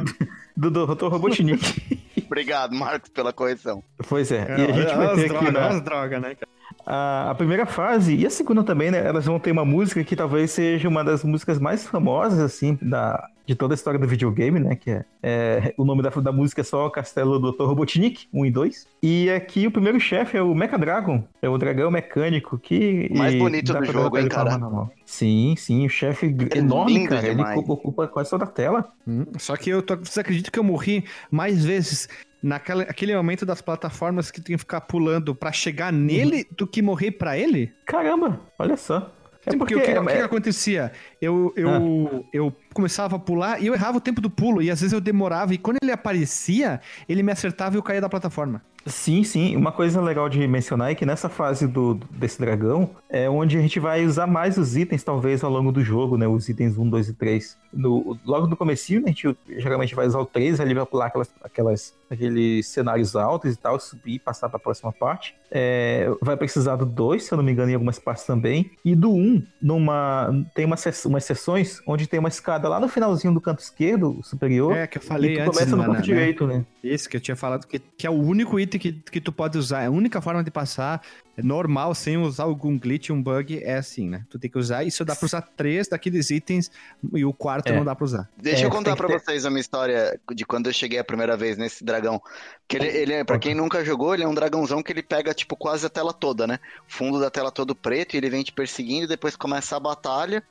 do, 0.56 0.70
do 0.70 0.94
Dr. 0.94 1.06
Robotnik. 1.06 2.02
Obrigado, 2.26 2.74
Marcos, 2.74 3.10
pela 3.10 3.32
correção. 3.32 3.82
pois 4.08 4.32
é. 4.32 4.46
E 4.58 4.70
a 4.70 4.72
gente 4.72 4.96
vai 4.96 5.14
ter 5.14 5.36
aqui 5.36 5.50
na, 5.50 5.78
drogas, 5.78 6.20
né, 6.20 6.34
cara? 6.34 6.52
A, 6.86 7.30
a 7.30 7.34
primeira 7.34 7.64
fase 7.64 8.14
e 8.14 8.26
a 8.26 8.30
segunda 8.30 8.64
também, 8.64 8.90
né? 8.90 9.06
Elas 9.06 9.24
vão 9.24 9.38
ter 9.38 9.52
uma 9.52 9.64
música 9.64 10.02
que 10.02 10.16
talvez 10.16 10.50
seja 10.50 10.88
uma 10.88 11.04
das 11.04 11.22
músicas 11.22 11.58
mais 11.58 11.86
famosas, 11.86 12.40
assim, 12.40 12.78
da, 12.82 13.28
de 13.46 13.54
toda 13.54 13.74
a 13.74 13.76
história 13.76 13.98
do 14.00 14.06
videogame, 14.08 14.58
né? 14.58 14.74
Que 14.76 14.90
é, 14.90 15.04
é- 15.22 15.74
o 15.76 15.84
nome 15.84 16.02
da, 16.02 16.08
da 16.10 16.32
música 16.32 16.60
é 16.62 16.64
só 16.64 16.88
Castelo 16.88 17.38
do 17.38 17.52
Dr. 17.52 17.64
Robotnik, 17.64 18.26
1 18.32 18.46
e 18.46 18.50
2. 18.50 18.86
E 19.02 19.30
aqui 19.30 19.66
o 19.66 19.70
primeiro 19.70 20.00
chefe 20.00 20.36
é 20.36 20.42
o 20.42 20.54
Mecha 20.54 20.78
Dragon, 20.78 21.22
é 21.42 21.48
o 21.48 21.58
dragão 21.58 21.90
mecânico 21.90 22.58
que. 22.58 23.08
O 23.12 23.18
mais 23.18 23.34
e 23.34 23.38
bonito 23.38 23.72
do 23.72 23.84
jogo, 23.84 24.16
hein, 24.16 24.22
ele 24.24 24.30
cara? 24.30 24.58
Sim, 25.04 25.54
sim, 25.58 25.86
o 25.86 25.88
chefe 25.90 26.34
É 26.54 26.58
enorme, 26.58 27.06
cara. 27.06 27.26
Ele 27.26 27.36
demais. 27.36 27.58
ocupa, 27.58 27.72
ocupa 27.74 28.08
quase 28.08 28.30
toda 28.30 28.44
a 28.44 28.48
tela. 28.48 28.88
Hum, 29.06 29.24
Só 29.38 29.56
que 29.56 29.70
eu 29.70 29.82
tô, 29.82 29.96
vocês 29.96 30.18
acreditam 30.18 30.50
que 30.50 30.58
eu 30.58 30.64
morri 30.64 31.04
mais 31.30 31.64
vezes 31.64 32.08
naquele 32.42 32.82
aquele 32.82 33.16
momento 33.16 33.44
das 33.46 33.60
plataformas 33.62 34.30
que 34.30 34.40
tem 34.40 34.54
que 34.56 34.60
ficar 34.60 34.80
pulando 34.82 35.34
pra 35.34 35.52
chegar 35.52 35.92
nele 35.92 36.46
do 36.56 36.66
que 36.66 36.80
morrer 36.82 37.10
pra 37.12 37.36
ele? 37.38 37.72
Caramba, 37.86 38.40
olha 38.58 38.76
só. 38.76 39.10
É 39.46 39.50
Sim, 39.50 39.58
porque, 39.58 39.74
o, 39.76 39.80
que, 39.82 39.90
é- 39.90 40.00
o 40.00 40.06
que 40.06 40.12
que 40.14 40.20
acontecia? 40.22 40.90
Eu, 41.24 41.52
eu, 41.56 42.24
eu 42.32 42.52
começava 42.72 43.16
a 43.16 43.18
pular 43.18 43.60
e 43.62 43.66
eu 43.66 43.74
errava 43.74 43.98
o 43.98 44.00
tempo 44.00 44.20
do 44.20 44.28
pulo. 44.30 44.60
E 44.62 44.70
às 44.70 44.80
vezes 44.80 44.92
eu 44.92 45.00
demorava. 45.00 45.54
E 45.54 45.58
quando 45.58 45.78
ele 45.82 45.92
aparecia, 45.92 46.80
ele 47.08 47.22
me 47.22 47.32
acertava 47.32 47.74
e 47.74 47.78
eu 47.78 47.82
caía 47.82 48.00
da 48.00 48.08
plataforma. 48.08 48.60
Sim, 48.86 49.24
sim. 49.24 49.56
Uma 49.56 49.72
coisa 49.72 49.98
legal 50.02 50.28
de 50.28 50.46
mencionar 50.46 50.90
é 50.90 50.94
que 50.94 51.06
nessa 51.06 51.30
fase 51.30 51.66
do, 51.66 51.94
desse 52.10 52.38
dragão 52.38 52.90
é 53.08 53.30
onde 53.30 53.56
a 53.56 53.60
gente 53.62 53.80
vai 53.80 54.04
usar 54.04 54.26
mais 54.26 54.58
os 54.58 54.76
itens, 54.76 55.02
talvez, 55.02 55.42
ao 55.42 55.50
longo 55.50 55.72
do 55.72 55.82
jogo, 55.82 56.18
né? 56.18 56.28
Os 56.28 56.50
itens 56.50 56.76
1, 56.76 56.90
2 56.90 57.08
e 57.08 57.14
3. 57.14 57.56
No, 57.72 58.18
logo 58.26 58.46
no 58.46 58.54
comecinho, 58.56 59.00
né, 59.00 59.06
a 59.06 59.08
gente 59.10 59.34
geralmente 59.56 59.94
vai 59.94 60.06
usar 60.06 60.18
o 60.18 60.26
3, 60.26 60.60
ali 60.60 60.74
vai 60.74 60.84
pular 60.84 61.06
aquelas, 61.06 61.30
aquelas, 61.42 61.94
aqueles 62.10 62.66
cenários 62.68 63.16
altos 63.16 63.54
e 63.54 63.56
tal, 63.56 63.80
subir 63.80 64.16
e 64.16 64.18
passar 64.18 64.50
para 64.50 64.58
a 64.58 64.60
próxima 64.60 64.92
parte. 64.92 65.34
É, 65.50 66.10
vai 66.20 66.36
precisar 66.36 66.76
do 66.76 66.84
2, 66.84 67.22
se 67.24 67.32
eu 67.32 67.38
não 67.38 67.42
me 67.44 67.52
engano, 67.52 67.70
em 67.70 67.74
algumas 67.74 67.98
partes 67.98 68.24
também. 68.26 68.70
E 68.84 68.94
do 68.94 69.10
1, 69.10 69.42
numa, 69.62 70.30
tem 70.54 70.66
uma, 70.66 70.76
sess- 70.76 71.06
umas 71.14 71.24
sessões 71.24 71.80
onde 71.86 72.06
tem 72.06 72.18
uma 72.20 72.28
escada 72.28 72.68
lá 72.68 72.78
no 72.80 72.88
finalzinho 72.88 73.32
do 73.32 73.40
canto 73.40 73.60
esquerdo, 73.60 74.20
superior. 74.22 74.76
É, 74.76 74.86
que 74.86 74.98
eu 74.98 75.02
falei 75.02 75.32
e 75.32 75.36
tu 75.36 75.40
antes. 75.42 75.52
começa 75.58 75.70
no 75.70 75.76
mano, 75.78 75.94
canto 75.94 76.00
né? 76.00 76.04
direito, 76.14 76.46
né? 76.46 76.64
Esse 76.82 77.08
que 77.08 77.16
eu 77.16 77.20
tinha 77.20 77.36
falado, 77.36 77.66
que, 77.66 77.78
que 77.78 78.06
é 78.06 78.10
o 78.10 78.14
único 78.20 78.58
item 78.60 78.78
que, 78.80 78.92
que 78.92 79.20
tu 79.20 79.32
pode 79.32 79.56
usar. 79.56 79.82
É 79.82 79.86
a 79.86 79.90
única 79.90 80.20
forma 80.20 80.42
de 80.44 80.50
passar 80.50 81.00
é 81.36 81.42
normal, 81.42 81.94
sem 81.96 82.16
usar 82.16 82.44
algum 82.44 82.78
glitch, 82.78 83.10
um 83.10 83.20
bug, 83.20 83.58
é 83.64 83.74
assim, 83.76 84.08
né? 84.08 84.24
Tu 84.30 84.38
tem 84.38 84.48
que 84.50 84.58
usar. 84.58 84.84
Isso 84.84 85.04
dá 85.04 85.16
pra 85.16 85.26
usar 85.26 85.42
três 85.42 85.88
daqueles 85.88 86.30
itens 86.30 86.70
e 87.12 87.24
o 87.24 87.32
quarto 87.32 87.72
É. 87.72 87.76
não 87.76 87.84
dá 87.84 87.94
pra 87.94 88.04
usar. 88.04 88.28
Deixa 88.36 88.62
É, 88.62 88.66
eu 88.66 88.70
contar 88.70 88.94
pra 88.94 89.08
ter- 89.08 89.18
vocês 89.18 89.44
uma 89.44 89.58
história 89.58 90.18
de 90.32 90.44
quando 90.44 90.66
eu 90.68 90.72
cheguei 90.72 90.98
a 90.98 91.04
primeira 91.04 91.36
vez 91.36 91.56
nesse 91.56 91.82
dragão. 91.84 92.20
Que 92.68 92.76
ele, 92.76 92.86
ele 92.86 93.12
é, 93.14 93.24
pra 93.24 93.38
quem 93.38 93.54
nunca 93.54 93.84
jogou, 93.84 94.14
ele 94.14 94.22
é 94.22 94.28
um 94.28 94.34
dragãozão 94.34 94.82
que 94.82 94.92
ele 94.92 95.02
pega, 95.02 95.34
tipo, 95.34 95.56
quase 95.56 95.84
a 95.86 95.90
tela 95.90 96.12
toda, 96.12 96.46
né? 96.46 96.58
O 96.88 96.92
fundo 96.92 97.18
da 97.18 97.30
tela 97.30 97.50
todo 97.50 97.74
preto 97.74 98.14
e 98.14 98.16
ele 98.18 98.30
vem 98.30 98.42
te 98.44 98.52
perseguindo 98.52 99.04
e 99.04 99.08
depois 99.08 99.34
começa 99.36 99.76
a 99.76 99.80
batalha. 99.80 100.42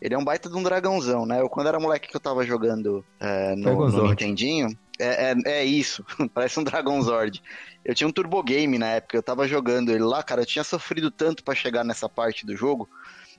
Ele 0.00 0.14
é 0.14 0.18
um 0.18 0.24
baita 0.24 0.48
de 0.48 0.56
um 0.56 0.62
dragãozão, 0.62 1.24
né? 1.24 1.40
Eu, 1.40 1.48
quando 1.48 1.68
era 1.68 1.80
moleque 1.80 2.08
que 2.08 2.16
eu 2.16 2.20
tava 2.20 2.44
jogando 2.44 3.04
é, 3.18 3.56
no, 3.56 3.88
no. 3.88 4.08
Nintendinho, 4.08 4.68
é, 4.98 5.32
é, 5.32 5.34
é 5.60 5.64
isso, 5.64 6.04
parece 6.32 6.58
um 6.58 6.64
Dragonzord. 6.64 7.42
Eu 7.84 7.94
tinha 7.94 8.06
um 8.06 8.12
Turbo 8.12 8.42
Game 8.42 8.78
na 8.78 8.88
época, 8.88 9.16
eu 9.16 9.22
tava 9.22 9.46
jogando 9.46 9.90
ele 9.90 10.04
lá, 10.04 10.22
cara, 10.22 10.42
eu 10.42 10.46
tinha 10.46 10.64
sofrido 10.64 11.10
tanto 11.10 11.42
pra 11.44 11.54
chegar 11.54 11.84
nessa 11.84 12.08
parte 12.08 12.44
do 12.44 12.56
jogo, 12.56 12.88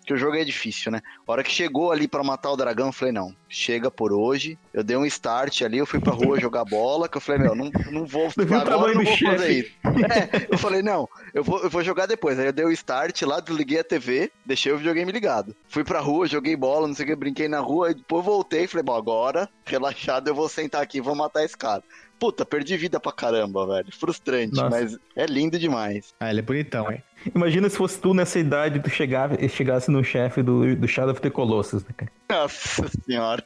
que 0.08 0.14
o 0.14 0.18
jogo 0.18 0.38
é 0.38 0.44
difícil, 0.46 0.90
né? 0.90 1.02
A 1.28 1.32
hora 1.32 1.44
que 1.44 1.52
chegou 1.52 1.92
ali 1.92 2.08
pra 2.08 2.24
matar 2.24 2.50
o 2.50 2.56
dragão, 2.56 2.88
eu 2.88 2.94
falei, 2.94 3.14
não, 3.14 3.36
chega 3.50 3.92
por 3.92 4.14
hoje. 4.14 4.58
Eu 4.74 4.82
dei 4.82 4.96
um 4.96 5.06
start 5.06 5.64
ali, 5.64 5.80
eu 5.80 5.86
fui 5.86 6.00
pra 6.00 6.14
rua 6.14 6.40
jogar 6.40 6.64
bola, 6.64 7.10
que 7.10 7.18
eu 7.18 7.22
falei, 7.22 7.42
meu, 7.42 7.54
não, 7.54 7.70
não 7.92 8.06
vou, 8.06 8.32
agora 8.38 8.66
tamanho 8.66 8.96
não 8.96 9.04
vou 9.04 9.18
fazer 9.18 9.38
chefe? 9.38 9.60
isso. 9.60 9.72
É, 10.08 10.48
eu 10.50 10.58
falei, 10.58 10.82
não, 10.82 11.10
eu 11.34 11.44
vou, 11.44 11.62
eu 11.62 11.70
vou 11.70 11.84
jogar 11.84 12.06
depois. 12.06 12.40
Aí 12.40 12.46
eu 12.46 12.54
dei 12.54 12.64
o 12.64 12.72
start 12.72 13.22
lá, 13.24 13.42
desliguei 13.42 13.80
a 13.80 13.84
TV, 13.84 14.32
deixei 14.46 14.72
o 14.72 14.78
videogame 14.78 15.12
ligado. 15.12 15.54
Fui 15.68 15.84
pra 15.84 16.00
rua, 16.00 16.26
joguei 16.26 16.56
bola, 16.56 16.88
não 16.88 16.96
sei 16.96 17.04
o 17.04 17.10
que, 17.10 17.16
brinquei 17.16 17.50
na 17.50 17.60
rua, 17.60 17.92
e 17.92 17.96
depois 17.96 18.24
voltei 18.24 18.64
e 18.64 18.68
falei, 18.68 18.84
bom, 18.84 18.96
agora, 18.96 19.50
relaxado, 19.66 20.30
eu 20.30 20.36
vou 20.36 20.48
sentar 20.48 20.82
aqui 20.82 21.00
e 21.00 21.02
vou 21.02 21.16
matar 21.16 21.44
esse 21.44 21.58
cara. 21.58 21.84
Puta, 22.20 22.46
perdi 22.46 22.76
vida 22.78 23.00
pra 23.00 23.12
caramba, 23.12 23.66
velho. 23.68 23.88
Frustrante, 23.92 24.56
Nossa. 24.56 24.70
mas 24.70 24.98
é 25.16 25.26
lindo 25.26 25.58
demais. 25.60 26.14
Ah, 26.20 26.30
ele 26.30 26.40
é 26.40 26.42
bonitão, 26.42 26.92
hein? 26.92 27.04
Imagina 27.34 27.70
se 27.70 27.78
fosse 27.78 28.00
tu 28.00 28.14
nessa 28.14 28.40
idade, 28.40 28.80
tu 28.80 28.90
chegava, 28.90 29.36
chegasse 29.48 29.92
no 29.92 30.04
chefe 30.04 30.42
do, 30.42 30.76
do 30.76 30.88
Shadow 30.88 31.12
of 31.12 31.22
the 31.22 31.30
Colossus, 31.30 31.84
né, 31.84 31.90
cara? 31.96 32.12
Nossa 32.30 32.90
senhora. 33.06 33.44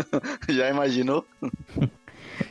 Já 0.48 0.70
imaginou? 0.70 1.26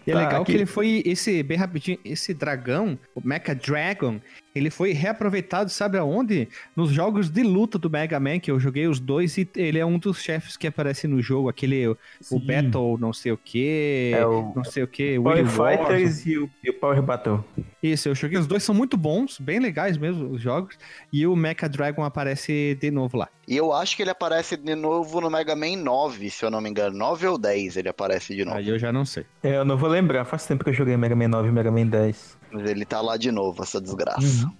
E 0.05 0.11
é 0.11 0.13
Tá, 0.13 0.19
legal 0.21 0.41
aqui. 0.41 0.51
que 0.51 0.57
ele 0.57 0.65
foi, 0.65 1.01
esse, 1.05 1.41
bem 1.43 1.57
rapidinho, 1.57 1.97
esse 2.03 2.33
dragão, 2.33 2.97
o 3.15 3.21
Mecha 3.25 3.55
Dragon, 3.55 4.19
ele 4.53 4.69
foi 4.69 4.91
reaproveitado, 4.91 5.69
sabe 5.69 5.97
aonde? 5.97 6.47
Nos 6.75 6.91
jogos 6.91 7.29
de 7.29 7.41
luta 7.41 7.77
do 7.79 7.89
Mega 7.89 8.19
Man, 8.19 8.39
que 8.39 8.51
eu 8.51 8.59
joguei 8.59 8.87
os 8.87 8.99
dois, 8.99 9.37
e 9.37 9.47
ele 9.55 9.79
é 9.79 9.85
um 9.85 9.97
dos 9.97 10.21
chefes 10.21 10.55
que 10.57 10.67
aparece 10.67 11.07
no 11.07 11.21
jogo, 11.21 11.49
aquele, 11.49 11.87
o 11.87 11.97
Sim. 12.21 12.39
Battle 12.45 12.97
não 12.99 13.11
sei 13.13 13.31
o 13.31 13.37
que, 13.37 14.11
É 14.15 14.25
o 14.25 14.51
não 14.55 14.63
sei 14.63 14.83
o 14.83 14.87
que, 14.87 15.19
Power 15.19 15.47
Fighters 15.47 16.25
e 16.25 16.37
o, 16.37 16.49
e 16.63 16.69
o 16.69 16.73
Power 16.73 17.01
Battle. 17.01 17.43
Isso, 17.81 18.07
eu 18.09 18.15
joguei, 18.15 18.37
os 18.37 18.47
dois 18.47 18.63
são 18.63 18.73
muito 18.75 18.95
bons, 18.95 19.39
bem 19.39 19.59
legais 19.59 19.97
mesmo, 19.97 20.29
os 20.29 20.41
jogos, 20.41 20.77
e 21.11 21.25
o 21.25 21.35
Mecha 21.35 21.67
Dragon 21.67 22.03
aparece 22.03 22.77
de 22.79 22.91
novo 22.91 23.17
lá. 23.17 23.27
E 23.45 23.57
eu 23.57 23.73
acho 23.73 23.97
que 23.97 24.03
ele 24.03 24.09
aparece 24.11 24.55
de 24.55 24.73
novo 24.75 25.19
no 25.19 25.29
Mega 25.29 25.53
Man 25.55 25.75
9, 25.77 26.29
se 26.29 26.45
eu 26.45 26.49
não 26.51 26.61
me 26.61 26.69
engano. 26.69 26.97
9 26.97 27.27
ou 27.27 27.37
10 27.37 27.75
ele 27.75 27.89
aparece 27.89 28.33
de 28.33 28.45
novo. 28.45 28.55
Aí 28.57 28.69
eu 28.69 28.79
já 28.79 28.89
não 28.93 29.03
sei. 29.03 29.25
É, 29.43 29.57
eu 29.57 29.65
não 29.65 29.75
vou 29.75 29.89
lembrar, 29.93 30.25
faz 30.25 30.45
tempo 30.45 30.63
que 30.63 30.69
eu 30.69 30.73
joguei 30.73 30.97
Mega 30.97 31.15
Man 31.15 31.27
9 31.27 31.47
e 31.47 31.51
Mega 31.51 31.71
Man 31.71 31.87
10. 31.87 32.37
Mas 32.51 32.69
ele 32.69 32.85
tá 32.85 33.01
lá 33.01 33.17
de 33.17 33.31
novo, 33.31 33.63
essa 33.63 33.79
desgraça. 33.79 34.51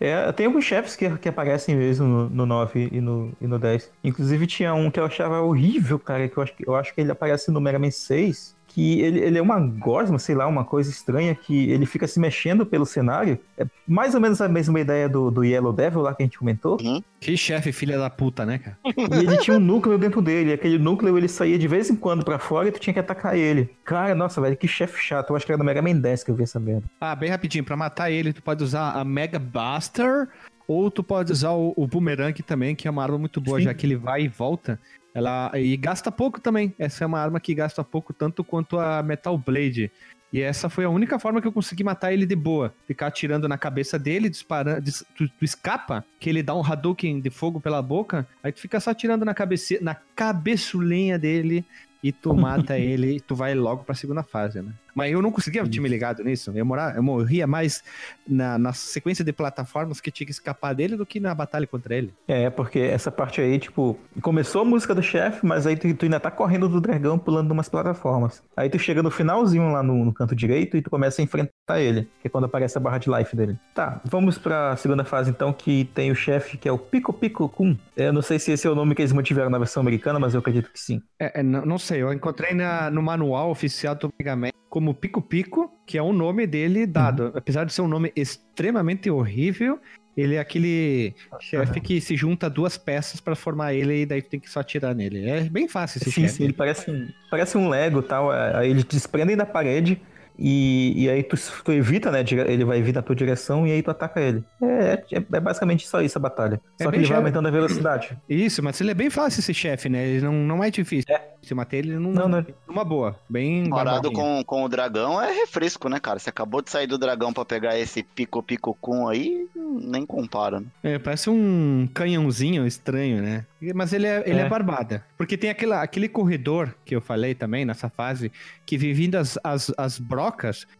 É, 0.00 0.32
tem 0.32 0.46
alguns 0.46 0.64
chefes 0.64 0.96
que, 0.96 1.10
que 1.18 1.28
aparecem 1.28 1.76
mesmo 1.76 2.06
no, 2.06 2.30
no 2.30 2.46
9 2.46 2.88
e 2.90 3.00
no, 3.00 3.32
e 3.40 3.46
no 3.46 3.58
10. 3.58 3.90
Inclusive 4.02 4.46
tinha 4.46 4.72
um 4.72 4.90
que 4.90 4.98
eu 4.98 5.04
achava 5.04 5.40
horrível, 5.40 5.98
cara, 5.98 6.26
que 6.26 6.36
eu 6.36 6.42
acho 6.42 6.54
que, 6.54 6.68
eu 6.68 6.74
acho 6.74 6.94
que 6.94 7.00
ele 7.02 7.12
aparece 7.12 7.50
no 7.50 7.60
Mega 7.60 7.78
Man 7.78 7.90
6. 7.90 8.56
Que 8.72 9.00
ele, 9.00 9.18
ele 9.18 9.38
é 9.38 9.42
uma 9.42 9.58
gosma, 9.58 10.18
sei 10.18 10.34
lá, 10.34 10.46
uma 10.46 10.64
coisa 10.64 10.88
estranha, 10.88 11.34
que 11.34 11.70
ele 11.70 11.84
fica 11.84 12.06
se 12.06 12.20
mexendo 12.20 12.64
pelo 12.64 12.86
cenário. 12.86 13.38
É 13.58 13.66
mais 13.86 14.14
ou 14.14 14.20
menos 14.20 14.40
a 14.40 14.48
mesma 14.48 14.78
ideia 14.78 15.08
do, 15.08 15.30
do 15.30 15.44
Yellow 15.44 15.72
Devil 15.72 16.00
lá 16.00 16.14
que 16.14 16.22
a 16.22 16.26
gente 16.26 16.38
comentou. 16.38 16.78
Que 17.18 17.36
chefe 17.36 17.72
filha 17.72 17.98
da 17.98 18.08
puta, 18.08 18.46
né, 18.46 18.58
cara? 18.58 18.78
E 18.86 19.24
ele 19.26 19.36
tinha 19.38 19.56
um 19.56 19.60
núcleo 19.60 19.98
dentro 19.98 20.22
dele. 20.22 20.50
e 20.50 20.52
Aquele 20.52 20.78
núcleo 20.78 21.18
ele 21.18 21.28
saía 21.28 21.58
de 21.58 21.66
vez 21.66 21.90
em 21.90 21.96
quando 21.96 22.24
pra 22.24 22.38
fora 22.38 22.68
e 22.68 22.72
tu 22.72 22.78
tinha 22.78 22.94
que 22.94 23.00
atacar 23.00 23.36
ele. 23.36 23.70
Cara, 23.84 24.14
nossa, 24.14 24.40
velho, 24.40 24.56
que 24.56 24.68
chefe 24.68 25.02
chato. 25.02 25.30
Eu 25.30 25.36
acho 25.36 25.44
que 25.44 25.52
era 25.52 25.58
no 25.58 25.64
Mega 25.64 25.82
Man 25.82 25.96
10 25.96 26.22
que 26.22 26.30
eu 26.30 26.34
vi 26.36 26.44
essa 26.44 26.60
merda. 26.60 26.84
Ah, 27.00 27.14
bem 27.16 27.28
rapidinho, 27.28 27.64
pra 27.64 27.76
matar 27.76 28.10
ele, 28.10 28.32
tu 28.32 28.42
pode 28.42 28.62
usar 28.62 28.92
a 28.92 29.04
Mega 29.04 29.38
Buster, 29.38 30.28
ou 30.66 30.88
tu 30.90 31.02
pode 31.02 31.32
usar 31.32 31.50
o, 31.50 31.74
o 31.76 31.86
Boomerang 31.86 32.40
também, 32.44 32.76
que 32.76 32.86
é 32.86 32.90
uma 32.90 33.02
arma 33.02 33.18
muito 33.18 33.40
boa, 33.40 33.58
Sim. 33.58 33.64
já 33.64 33.74
que 33.74 33.84
ele 33.84 33.96
vai 33.96 34.22
e 34.22 34.28
volta. 34.28 34.78
Ela, 35.14 35.50
e 35.54 35.76
gasta 35.76 36.10
pouco 36.12 36.40
também. 36.40 36.74
Essa 36.78 37.04
é 37.04 37.06
uma 37.06 37.18
arma 37.20 37.40
que 37.40 37.54
gasta 37.54 37.82
pouco, 37.82 38.12
tanto 38.12 38.44
quanto 38.44 38.78
a 38.78 39.02
Metal 39.02 39.36
Blade. 39.36 39.90
E 40.32 40.40
essa 40.40 40.68
foi 40.68 40.84
a 40.84 40.88
única 40.88 41.18
forma 41.18 41.40
que 41.40 41.48
eu 41.48 41.52
consegui 41.52 41.82
matar 41.82 42.12
ele 42.12 42.24
de 42.24 42.36
boa. 42.36 42.72
Ficar 42.86 43.08
atirando 43.08 43.48
na 43.48 43.58
cabeça 43.58 43.98
dele, 43.98 44.28
disparando. 44.28 44.80
dis- 44.80 45.04
Tu, 45.16 45.28
tu 45.28 45.44
escapa, 45.44 46.04
que 46.20 46.30
ele 46.30 46.40
dá 46.42 46.54
um 46.54 46.64
Hadouken 46.64 47.20
de 47.20 47.30
fogo 47.30 47.60
pela 47.60 47.82
boca. 47.82 48.24
Aí 48.40 48.52
tu 48.52 48.60
fica 48.60 48.78
só 48.78 48.90
atirando 48.90 49.24
na, 49.24 49.34
cabece, 49.34 49.82
na 49.82 49.96
cabeçulinha 50.14 51.18
dele 51.18 51.64
e 52.02 52.12
tu 52.12 52.32
mata 52.32 52.78
ele 52.78 53.16
e 53.16 53.20
tu 53.20 53.34
vai 53.34 53.54
logo 53.54 53.82
pra 53.82 53.94
segunda 53.94 54.22
fase, 54.22 54.62
né? 54.62 54.72
Mas 55.00 55.12
eu 55.12 55.22
não 55.22 55.32
conseguia 55.32 55.66
ter 55.66 55.80
me 55.80 55.88
ligado 55.88 56.22
nisso. 56.22 56.52
Eu, 56.54 56.64
morava, 56.66 56.96
eu 56.96 57.02
morria 57.02 57.46
mais 57.46 57.82
na, 58.28 58.58
na 58.58 58.72
sequência 58.72 59.24
de 59.24 59.32
plataformas 59.32 60.00
que 60.00 60.10
tinha 60.10 60.26
que 60.26 60.32
escapar 60.32 60.74
dele 60.74 60.96
do 60.96 61.06
que 61.06 61.18
na 61.18 61.34
batalha 61.34 61.66
contra 61.66 61.94
ele. 61.94 62.12
É, 62.28 62.50
porque 62.50 62.78
essa 62.78 63.10
parte 63.10 63.40
aí, 63.40 63.58
tipo, 63.58 63.98
começou 64.20 64.62
a 64.62 64.64
música 64.64 64.94
do 64.94 65.02
chefe, 65.02 65.44
mas 65.44 65.66
aí 65.66 65.76
tu, 65.76 65.92
tu 65.94 66.04
ainda 66.04 66.20
tá 66.20 66.30
correndo 66.30 66.68
do 66.68 66.80
dragão 66.80 67.18
pulando 67.18 67.50
umas 67.52 67.68
plataformas. 67.68 68.42
Aí 68.56 68.68
tu 68.68 68.78
chega 68.78 69.02
no 69.02 69.10
finalzinho 69.10 69.72
lá 69.72 69.82
no, 69.82 70.04
no 70.04 70.12
canto 70.12 70.34
direito 70.34 70.76
e 70.76 70.82
tu 70.82 70.90
começa 70.90 71.22
a 71.22 71.24
enfrentar 71.24 71.50
ele, 71.80 72.02
que 72.20 72.26
é 72.26 72.30
quando 72.30 72.44
aparece 72.44 72.76
a 72.76 72.80
barra 72.80 72.98
de 72.98 73.10
life 73.10 73.34
dele. 73.34 73.56
Tá, 73.74 74.00
vamos 74.04 74.36
pra 74.38 74.76
segunda 74.76 75.04
fase 75.04 75.30
então, 75.30 75.52
que 75.52 75.84
tem 75.94 76.10
o 76.10 76.14
chefe 76.14 76.58
que 76.58 76.68
é 76.68 76.72
o 76.72 76.78
Pico 76.78 77.12
Pico 77.12 77.48
Kun. 77.48 77.76
Eu 77.96 78.12
não 78.12 78.22
sei 78.22 78.38
se 78.38 78.52
esse 78.52 78.66
é 78.66 78.70
o 78.70 78.74
nome 78.74 78.94
que 78.94 79.02
eles 79.02 79.12
mantiveram 79.12 79.50
na 79.50 79.58
versão 79.58 79.80
americana, 79.80 80.18
mas 80.18 80.34
eu 80.34 80.40
acredito 80.40 80.70
que 80.70 80.78
sim. 80.80 81.00
É, 81.18 81.40
é, 81.40 81.42
não, 81.42 81.64
não 81.64 81.78
sei, 81.78 82.02
eu 82.02 82.12
encontrei 82.12 82.54
na- 82.54 82.90
no 82.90 83.02
manual 83.02 83.50
oficial 83.50 83.94
do 83.94 84.12
Mega 84.18 84.36
Man 84.36 84.50
como 84.68 84.89
Pico 84.94 85.20
Pico, 85.22 85.72
que 85.86 85.96
é 85.98 86.02
o 86.02 86.12
nome 86.12 86.46
dele 86.46 86.86
dado. 86.86 87.32
Apesar 87.34 87.64
de 87.64 87.72
ser 87.72 87.82
um 87.82 87.88
nome 87.88 88.12
extremamente 88.16 89.10
horrível, 89.10 89.78
ele 90.16 90.34
é 90.34 90.38
aquele 90.38 91.14
chefe 91.40 91.80
que 91.80 92.00
se 92.00 92.16
junta 92.16 92.50
duas 92.50 92.76
peças 92.76 93.20
pra 93.20 93.34
formar 93.34 93.72
ele 93.74 94.02
e 94.02 94.06
daí 94.06 94.20
tu 94.20 94.28
tem 94.28 94.40
que 94.40 94.50
só 94.50 94.60
atirar 94.60 94.94
nele. 94.94 95.28
É 95.28 95.40
bem 95.42 95.68
fácil 95.68 95.98
esse 95.98 96.10
Sim, 96.10 96.22
chefe. 96.22 96.34
sim, 96.34 96.44
ele 96.44 96.52
parece 96.52 96.90
um, 96.90 97.08
parece 97.30 97.56
um 97.56 97.68
Lego 97.68 98.02
tal. 98.02 98.32
é, 98.32 98.56
Aí 98.56 98.70
eles 98.70 98.84
desprendem 98.84 99.36
da 99.36 99.46
parede 99.46 100.00
e, 100.40 100.94
e 101.04 101.10
aí 101.10 101.22
tu, 101.22 101.36
tu 101.62 101.70
evita, 101.72 102.10
né? 102.10 102.24
Ele 102.46 102.64
vai 102.64 102.80
vir 102.80 102.94
na 102.94 103.02
tua 103.02 103.14
direção 103.14 103.66
e 103.66 103.72
aí 103.72 103.82
tu 103.82 103.90
ataca 103.90 104.20
ele. 104.20 104.42
É, 104.62 105.02
é, 105.12 105.16
é 105.32 105.40
basicamente 105.40 105.86
só 105.86 106.00
isso 106.00 106.16
a 106.16 106.20
batalha. 106.20 106.60
É 106.78 106.84
Só 106.84 106.90
que 106.90 106.96
ele 106.96 107.02
vai 107.04 107.08
chefe. 107.08 107.18
aumentando 107.18 107.48
a 107.48 107.50
velocidade. 107.50 108.16
Isso, 108.28 108.62
mas 108.62 108.80
ele 108.80 108.92
é 108.92 108.94
bem 108.94 109.10
fácil 109.10 109.40
esse 109.40 109.52
chefe, 109.52 109.88
né? 109.88 110.06
Ele 110.06 110.24
não, 110.24 110.32
não 110.32 110.64
é 110.64 110.70
difícil. 110.70 111.14
Se 111.42 111.54
matar 111.54 111.76
ele 111.76 111.94
não, 111.98 112.12
Não, 112.12 112.28
não. 112.28 112.46
numa 112.66 112.84
boa. 112.84 113.18
Bem 113.28 113.64
Comparado 113.64 114.12
com, 114.12 114.42
com 114.44 114.62
o 114.64 114.68
dragão 114.68 115.20
é 115.20 115.32
refresco, 115.32 115.88
né, 115.88 115.98
cara? 115.98 116.18
Você 116.18 116.30
acabou 116.30 116.62
de 116.62 116.70
sair 116.70 116.86
do 116.86 116.98
dragão 116.98 117.32
pra 117.32 117.44
pegar 117.44 117.78
esse 117.78 118.02
pico 118.02 118.42
pico 118.42 118.76
cum 118.80 119.08
aí, 119.08 119.46
nem 119.56 120.04
compara, 120.06 120.60
né? 120.60 120.66
É, 120.82 120.98
parece 120.98 121.28
um 121.30 121.88
canhãozinho 121.94 122.66
estranho, 122.66 123.22
né? 123.22 123.46
Mas 123.74 123.92
ele 123.92 124.06
é, 124.06 124.22
ele 124.26 124.40
é. 124.40 124.42
É. 124.44 124.48
barbada. 124.48 125.04
Porque 125.16 125.36
tem 125.36 125.50
aquela, 125.50 125.82
aquele 125.82 126.08
corredor 126.08 126.74
que 126.84 126.94
eu 126.94 127.00
falei 127.00 127.34
também 127.34 127.64
nessa 127.64 127.88
fase, 127.90 128.32
que 128.64 128.76
vem 128.78 128.92
vindo 128.92 129.16
as, 129.16 129.38
as, 129.44 129.72
as 129.76 129.98
brocas, 129.98 130.29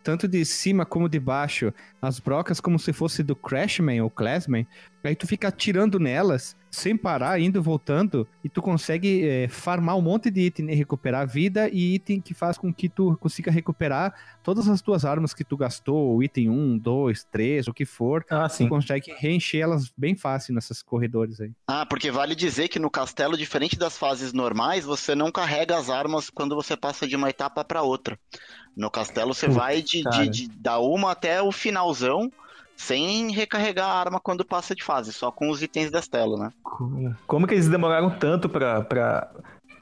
tanto 0.02 0.26
de 0.28 0.44
cima 0.44 0.84
como 0.84 1.08
de 1.08 1.18
baixo, 1.18 1.72
as 2.00 2.18
brocas 2.18 2.60
como 2.60 2.78
se 2.78 2.92
fosse 2.92 3.22
do 3.22 3.36
Crashman 3.36 4.00
ou 4.00 4.10
Classman. 4.10 4.66
Aí 5.02 5.16
tu 5.16 5.26
fica 5.26 5.48
atirando 5.48 5.98
nelas, 5.98 6.54
sem 6.70 6.94
parar, 6.94 7.40
indo 7.40 7.58
e 7.58 7.62
voltando, 7.62 8.28
e 8.44 8.50
tu 8.50 8.60
consegue 8.60 9.26
é, 9.26 9.48
farmar 9.48 9.96
um 9.96 10.02
monte 10.02 10.30
de 10.30 10.42
item 10.42 10.70
e 10.70 10.74
recuperar 10.74 11.26
vida, 11.26 11.70
e 11.72 11.94
item 11.94 12.20
que 12.20 12.34
faz 12.34 12.58
com 12.58 12.72
que 12.72 12.86
tu 12.86 13.16
consiga 13.18 13.50
recuperar 13.50 14.14
todas 14.42 14.68
as 14.68 14.82
tuas 14.82 15.06
armas 15.06 15.32
que 15.32 15.42
tu 15.42 15.56
gastou, 15.56 16.14
o 16.14 16.22
item 16.22 16.50
1, 16.50 16.78
2, 16.78 17.24
3, 17.32 17.68
o 17.68 17.72
que 17.72 17.86
for, 17.86 18.24
Ah, 18.28 18.46
tu 18.46 18.56
sim. 18.56 18.68
consegue 18.68 19.14
reencher 19.16 19.60
elas 19.60 19.90
bem 19.96 20.14
fácil 20.14 20.54
nesses 20.54 20.82
corredores 20.82 21.40
aí. 21.40 21.50
Ah, 21.66 21.86
porque 21.86 22.10
vale 22.10 22.34
dizer 22.34 22.68
que 22.68 22.78
no 22.78 22.90
castelo, 22.90 23.38
diferente 23.38 23.78
das 23.78 23.96
fases 23.96 24.34
normais, 24.34 24.84
você 24.84 25.14
não 25.14 25.32
carrega 25.32 25.78
as 25.78 25.88
armas 25.88 26.28
quando 26.28 26.54
você 26.54 26.76
passa 26.76 27.08
de 27.08 27.16
uma 27.16 27.30
etapa 27.30 27.64
pra 27.64 27.80
outra. 27.80 28.18
No 28.76 28.88
castelo 28.90 29.34
você 29.34 29.46
Putz, 29.46 29.58
vai 29.58 29.82
de, 29.82 30.04
de, 30.04 30.28
de 30.28 30.48
da 30.48 30.78
uma 30.78 31.10
até 31.10 31.42
o 31.42 31.50
finalzão, 31.90 32.30
sem 32.76 33.30
recarregar 33.30 33.88
a 33.88 33.98
arma 33.98 34.20
quando 34.20 34.44
passa 34.44 34.74
de 34.74 34.82
fase, 34.82 35.12
só 35.12 35.30
com 35.30 35.50
os 35.50 35.62
itens 35.62 35.90
da 35.90 36.00
tela, 36.00 36.36
né? 36.38 36.52
Como 37.26 37.46
que 37.46 37.54
eles 37.54 37.68
demoraram 37.68 38.10
tanto 38.10 38.48
pra, 38.48 38.82
pra, 38.82 39.30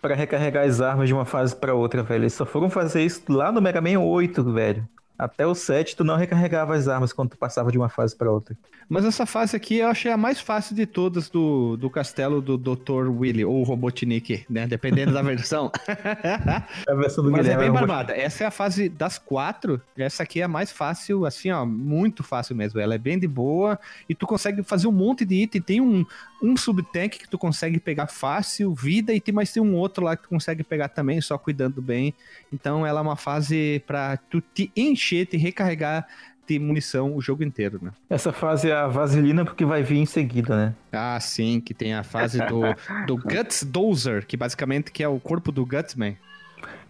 pra 0.01 0.15
recarregar 0.15 0.67
as 0.67 0.81
armas 0.81 1.09
de 1.09 1.15
uma 1.15 1.25
fase 1.25 1.55
pra 1.55 1.75
outra, 1.75 2.03
velho? 2.03 2.23
Eles 2.23 2.35
só 2.35 2.45
foram 2.45 2.69
fazer 2.69 3.05
isso 3.05 3.23
lá 3.29 3.53
no 3.53 3.63
Mega 3.63 3.81
Man 3.81 4.01
8, 4.01 4.43
velho. 4.53 4.89
Até 5.19 5.45
o 5.47 5.55
7, 5.55 5.97
tu 5.97 6.05
não 6.05 6.17
recarregava 6.17 6.75
as 6.77 6.87
armas 6.87 7.13
quando 7.13 7.31
tu 7.31 7.37
passava 7.37 7.73
de 7.73 7.77
uma 7.79 7.89
fase 7.89 8.15
pra 8.17 8.31
outra. 8.31 8.57
Mas 8.89 9.05
essa 9.05 9.27
fase 9.27 9.57
aqui 9.57 9.79
eu 9.79 9.89
achei 9.89 10.11
a 10.13 10.17
mais 10.17 10.41
fácil 10.41 10.75
de 10.77 10.87
todas 10.87 11.29
do, 11.29 11.77
do 11.77 11.91
castelo 11.91 12.41
do 12.41 12.57
Dr. 12.57 13.09
Willy, 13.11 13.45
ou 13.45 13.63
Robotnik, 13.65 14.47
né? 14.49 14.67
Dependendo 14.67 15.13
da 15.13 15.21
versão. 15.21 15.71
A 16.89 16.95
versão 16.95 17.25
do 17.25 17.31
Mas 17.31 17.41
é 17.41 17.43
Guilherme 17.51 17.63
bem 17.65 17.71
um 17.71 17.75
robô- 17.75 17.87
barbada. 17.87 18.17
Essa 18.17 18.45
é 18.45 18.47
a 18.47 18.51
fase 18.51 18.89
das 18.89 19.19
quatro. 19.19 19.81
Essa 19.97 20.23
aqui 20.23 20.41
é 20.41 20.45
a 20.45 20.49
mais 20.49 20.71
fácil, 20.71 21.27
assim, 21.27 21.51
ó, 21.51 21.67
muito 21.67 22.23
fácil 22.23 22.55
mesmo. 22.55 22.81
Ela 22.81 22.95
é 22.95 22.99
bem 22.99 23.19
de 23.19 23.27
boa 23.29 23.79
e 24.09 24.15
tu 24.15 24.27
consegue 24.27 24.63
fazer 24.63 24.87
um 24.87 24.93
monte 24.93 25.25
de 25.25 25.35
item. 25.35 25.61
Tem 25.61 25.81
um, 25.81 26.05
um 26.43 26.57
subtank 26.57 27.19
que 27.19 27.29
tu 27.29 27.37
consegue 27.39 27.79
pegar 27.81 28.07
fácil, 28.07 28.73
vida, 28.73 29.13
e 29.13 29.21
tem 29.21 29.35
mais 29.35 29.53
tem 29.53 29.63
um 29.63 29.75
outro 29.75 30.05
lá 30.05 30.17
que 30.17 30.23
tu 30.23 30.29
consegue 30.29 30.63
pegar 30.63 30.89
também, 30.89 31.21
só 31.21 31.37
cuidando 31.37 31.83
bem. 31.83 32.15
Então 32.53 32.87
ela 32.87 33.01
é 33.01 33.03
uma 33.03 33.17
fase 33.17 33.83
pra 33.87 34.17
tu 34.17 34.41
te 34.41 34.71
encher, 34.77 35.08
te 35.27 35.37
recarregar 35.37 36.07
de 36.47 36.59
munição 36.59 37.15
o 37.15 37.21
jogo 37.21 37.45
inteiro, 37.45 37.79
né? 37.83 37.91
Essa 38.09 38.33
fase 38.33 38.71
é 38.71 38.75
a 38.75 38.87
vaselina 38.87 39.45
porque 39.45 39.65
vai 39.67 39.83
vir 39.83 39.99
em 39.99 40.07
seguida, 40.07 40.57
né? 40.57 40.75
Ah, 40.91 41.21
sim, 41.21 41.61
que 41.61 41.75
tem 41.75 41.93
a 41.93 42.03
fase 42.03 42.39
do, 42.47 42.63
do 43.07 43.17
Guts 43.21 43.65
Dozer, 43.65 44.27
que 44.27 44.37
basicamente 44.37 44.91
que 44.91 45.03
é 45.03 45.09
o 45.09 45.21
corpo 45.21 45.53
do 45.53 45.67
Gutsman. 45.67 46.17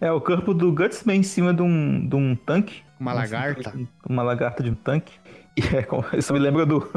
É 0.01 0.11
o 0.11 0.21
corpo 0.21 0.53
do 0.53 0.71
Gutsman 0.71 1.17
em 1.17 1.23
cima 1.23 1.53
de 1.53 1.61
um, 1.61 2.07
de 2.07 2.15
um 2.15 2.35
tanque. 2.35 2.81
Uma 2.99 3.13
lagarta. 3.13 3.73
Uma 4.07 4.23
lagarta 4.23 4.63
de 4.63 4.69
um 4.69 4.75
tanque. 4.75 5.13
E 5.59 5.61
é, 5.75 6.17
isso 6.17 6.31
me 6.31 6.39
lembra 6.39 6.65
do, 6.65 6.87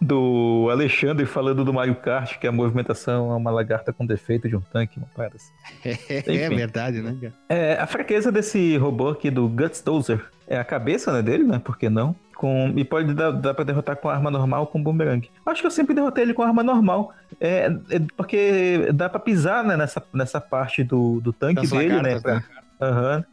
do 0.00 0.66
Alexandre 0.72 1.24
falando 1.24 1.64
do 1.64 1.72
Mario 1.72 1.94
Kart, 1.94 2.36
que 2.38 2.48
a 2.48 2.50
movimentação 2.50 3.30
é 3.30 3.36
uma 3.36 3.50
lagarta 3.50 3.92
com 3.92 4.04
defeito 4.04 4.48
de 4.48 4.56
um 4.56 4.60
tanque, 4.60 4.98
uma 4.98 5.06
parada 5.14 5.36
assim. 5.36 5.52
É, 6.10 6.46
Enfim. 6.46 6.56
verdade, 6.56 7.00
né? 7.00 7.32
É, 7.48 7.74
a 7.74 7.86
fraqueza 7.86 8.32
desse 8.32 8.76
robô 8.76 9.10
aqui 9.10 9.30
do 9.30 9.46
Guts 9.48 9.82
Dozer 9.82 10.24
é 10.48 10.58
a 10.58 10.64
cabeça 10.64 11.12
né, 11.12 11.22
dele, 11.22 11.44
né? 11.44 11.60
Por 11.60 11.78
que 11.78 11.88
não? 11.88 12.16
Com, 12.38 12.72
e 12.76 12.84
pode 12.84 13.12
dar, 13.14 13.32
dar 13.32 13.52
pra 13.52 13.64
derrotar 13.64 13.96
com 13.96 14.08
arma 14.08 14.30
normal 14.30 14.60
ou 14.60 14.66
com 14.68 14.80
boomerang. 14.80 15.28
Acho 15.44 15.60
que 15.60 15.66
eu 15.66 15.70
sempre 15.72 15.92
derrotei 15.92 16.22
ele 16.22 16.32
com 16.32 16.42
arma 16.44 16.62
normal. 16.62 17.12
É, 17.40 17.66
é 17.90 18.00
porque 18.16 18.90
dá 18.94 19.08
pra 19.08 19.18
pisar 19.18 19.64
né, 19.64 19.76
nessa, 19.76 20.00
nessa 20.14 20.40
parte 20.40 20.84
do, 20.84 21.20
do 21.20 21.32
tanque 21.32 21.62
Das 21.62 21.70
dele, 21.70 22.00
né? 22.00 22.20
pra- 22.20 22.34
né? 22.36 22.44
Aham. 22.80 23.24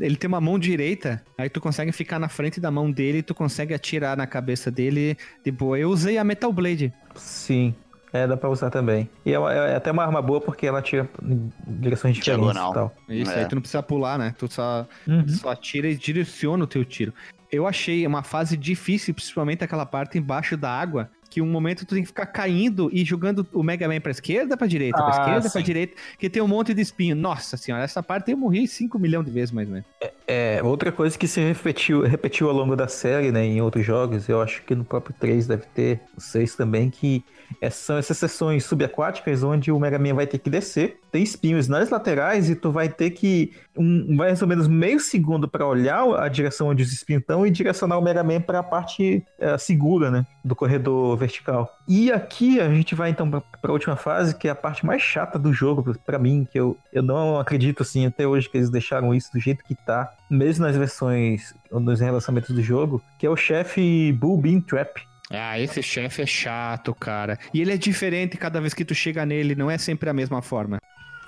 Ele 0.00 0.16
tem 0.16 0.26
uma 0.28 0.40
mão 0.40 0.58
direita, 0.58 1.22
aí 1.36 1.50
tu 1.50 1.60
consegue 1.60 1.92
ficar 1.92 2.18
na 2.18 2.30
frente 2.30 2.58
da 2.58 2.70
mão 2.70 2.90
dele 2.90 3.18
e 3.18 3.22
tu 3.22 3.34
consegue 3.34 3.74
atirar 3.74 4.16
na 4.16 4.26
cabeça 4.26 4.70
dele 4.70 5.14
de 5.44 5.50
boa. 5.50 5.78
Eu 5.78 5.90
usei 5.90 6.16
a 6.16 6.24
Metal 6.24 6.50
Blade. 6.50 6.90
Sim. 7.14 7.74
É, 8.14 8.26
dá 8.26 8.34
pra 8.34 8.48
usar 8.48 8.70
também. 8.70 9.10
E 9.26 9.32
é, 9.34 9.38
uma- 9.38 9.52
é 9.52 9.76
até 9.76 9.90
uma 9.92 10.04
arma 10.04 10.22
boa 10.22 10.40
porque 10.40 10.66
ela 10.66 10.80
tira 10.80 11.06
em 11.22 11.52
direções 11.66 12.14
diferentes 12.16 12.24
Diagonal. 12.54 12.70
e 12.70 12.74
tal. 12.74 12.94
Isso, 13.10 13.30
É. 13.32 13.40
aí 13.40 13.46
tu 13.46 13.56
não 13.56 13.60
precisa 13.60 13.82
pular, 13.82 14.18
né? 14.18 14.34
Tu 14.38 14.50
só, 14.50 14.86
Uhum. 15.06 15.28
só 15.28 15.50
atira 15.50 15.86
e 15.88 15.94
direciona 15.96 16.64
o 16.64 16.66
teu 16.66 16.82
tiro. 16.82 17.12
Eu 17.54 17.68
achei 17.68 18.04
uma 18.04 18.24
fase 18.24 18.56
difícil, 18.56 19.14
principalmente 19.14 19.62
aquela 19.62 19.86
parte 19.86 20.18
embaixo 20.18 20.56
da 20.56 20.68
água, 20.70 21.08
que 21.30 21.40
um 21.40 21.46
momento 21.46 21.86
tu 21.86 21.94
tem 21.94 22.02
que 22.02 22.08
ficar 22.08 22.26
caindo 22.26 22.88
e 22.92 23.04
jogando 23.04 23.46
o 23.52 23.62
Mega 23.62 23.86
Man 23.88 24.00
pra 24.00 24.10
esquerda, 24.10 24.56
pra 24.56 24.66
direita, 24.66 24.98
pra 25.02 25.06
Ah, 25.06 25.10
esquerda, 25.20 25.40
pra 25.50 25.60
sim. 25.60 25.62
direita, 25.62 25.94
que 26.18 26.28
tem 26.28 26.42
um 26.42 26.48
monte 26.48 26.74
de 26.74 26.80
espinho. 26.80 27.14
Nossa 27.14 27.56
senhora, 27.56 27.84
essa 27.84 28.02
parte 28.02 28.30
eu 28.32 28.36
morri 28.36 28.66
5 28.66 28.98
milhões 28.98 29.24
de 29.24 29.30
vezes 29.32 29.52
mais 29.52 29.68
ou 29.68 29.74
menos. 29.74 29.88
É, 30.26 30.60
outra 30.62 30.90
coisa 30.90 31.16
que 31.18 31.28
se 31.28 31.40
repetiu, 31.40 32.02
repetiu 32.02 32.48
ao 32.48 32.54
longo 32.54 32.74
da 32.74 32.88
série, 32.88 33.30
né, 33.30 33.44
em 33.44 33.60
outros 33.60 33.84
jogos, 33.84 34.28
eu 34.28 34.40
acho 34.40 34.62
que 34.62 34.74
no 34.74 34.84
próprio 34.84 35.14
3 35.18 35.46
deve 35.46 35.64
ter, 35.74 36.00
o 36.16 36.20
6 36.20 36.54
também, 36.56 36.88
que 36.90 37.22
é- 37.42 37.43
são 37.70 37.96
essas 37.98 38.18
seções 38.18 38.64
subaquáticas 38.64 39.42
onde 39.42 39.70
o 39.70 39.78
Mega 39.78 39.98
Man 39.98 40.14
vai 40.14 40.26
ter 40.26 40.38
que 40.38 40.50
descer, 40.50 40.98
tem 41.10 41.22
espinhos 41.22 41.68
nas 41.68 41.90
laterais 41.90 42.50
e 42.50 42.56
tu 42.56 42.72
vai 42.72 42.88
ter 42.88 43.10
que, 43.10 43.52
um, 43.76 44.16
mais 44.16 44.42
ou 44.42 44.48
menos 44.48 44.66
meio 44.66 44.98
segundo 44.98 45.48
pra 45.48 45.66
olhar 45.66 46.04
a 46.18 46.28
direção 46.28 46.68
onde 46.68 46.82
os 46.82 46.92
espinhos 46.92 47.20
estão 47.20 47.46
e 47.46 47.50
direcionar 47.50 47.98
o 47.98 48.02
Mega 48.02 48.22
Man 48.22 48.40
pra 48.40 48.62
parte 48.62 49.24
é, 49.38 49.56
segura, 49.58 50.10
né, 50.10 50.26
do 50.44 50.56
corredor 50.56 51.16
vertical. 51.16 51.70
E 51.86 52.10
aqui 52.10 52.60
a 52.60 52.68
gente 52.68 52.94
vai 52.94 53.10
então 53.10 53.30
pra, 53.30 53.40
pra 53.40 53.72
última 53.72 53.96
fase, 53.96 54.34
que 54.34 54.48
é 54.48 54.50
a 54.50 54.54
parte 54.54 54.84
mais 54.84 55.02
chata 55.02 55.38
do 55.38 55.52
jogo 55.52 55.96
pra 56.04 56.18
mim, 56.18 56.46
que 56.50 56.58
eu, 56.58 56.76
eu 56.92 57.02
não 57.02 57.38
acredito 57.38 57.82
assim 57.82 58.06
até 58.06 58.26
hoje 58.26 58.48
que 58.48 58.56
eles 58.56 58.70
deixaram 58.70 59.14
isso 59.14 59.32
do 59.32 59.38
jeito 59.38 59.64
que 59.64 59.74
tá, 59.74 60.12
mesmo 60.30 60.64
nas 60.64 60.76
versões, 60.76 61.54
nos 61.70 62.00
relançamentos 62.00 62.54
do 62.54 62.62
jogo, 62.62 63.02
que 63.18 63.26
é 63.26 63.30
o 63.30 63.36
chefe 63.36 64.12
Bull 64.12 64.38
Bean 64.38 64.60
Trap. 64.60 65.02
Ah, 65.36 65.58
esse 65.58 65.82
chefe 65.82 66.22
é 66.22 66.26
chato, 66.26 66.94
cara. 66.94 67.38
E 67.52 67.60
ele 67.60 67.72
é 67.72 67.76
diferente 67.76 68.36
cada 68.36 68.60
vez 68.60 68.74
que 68.74 68.84
tu 68.84 68.94
chega 68.94 69.24
nele, 69.26 69.54
não 69.54 69.70
é 69.70 69.78
sempre 69.78 70.08
a 70.08 70.12
mesma 70.12 70.40
forma. 70.42 70.78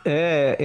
É, 0.04 0.56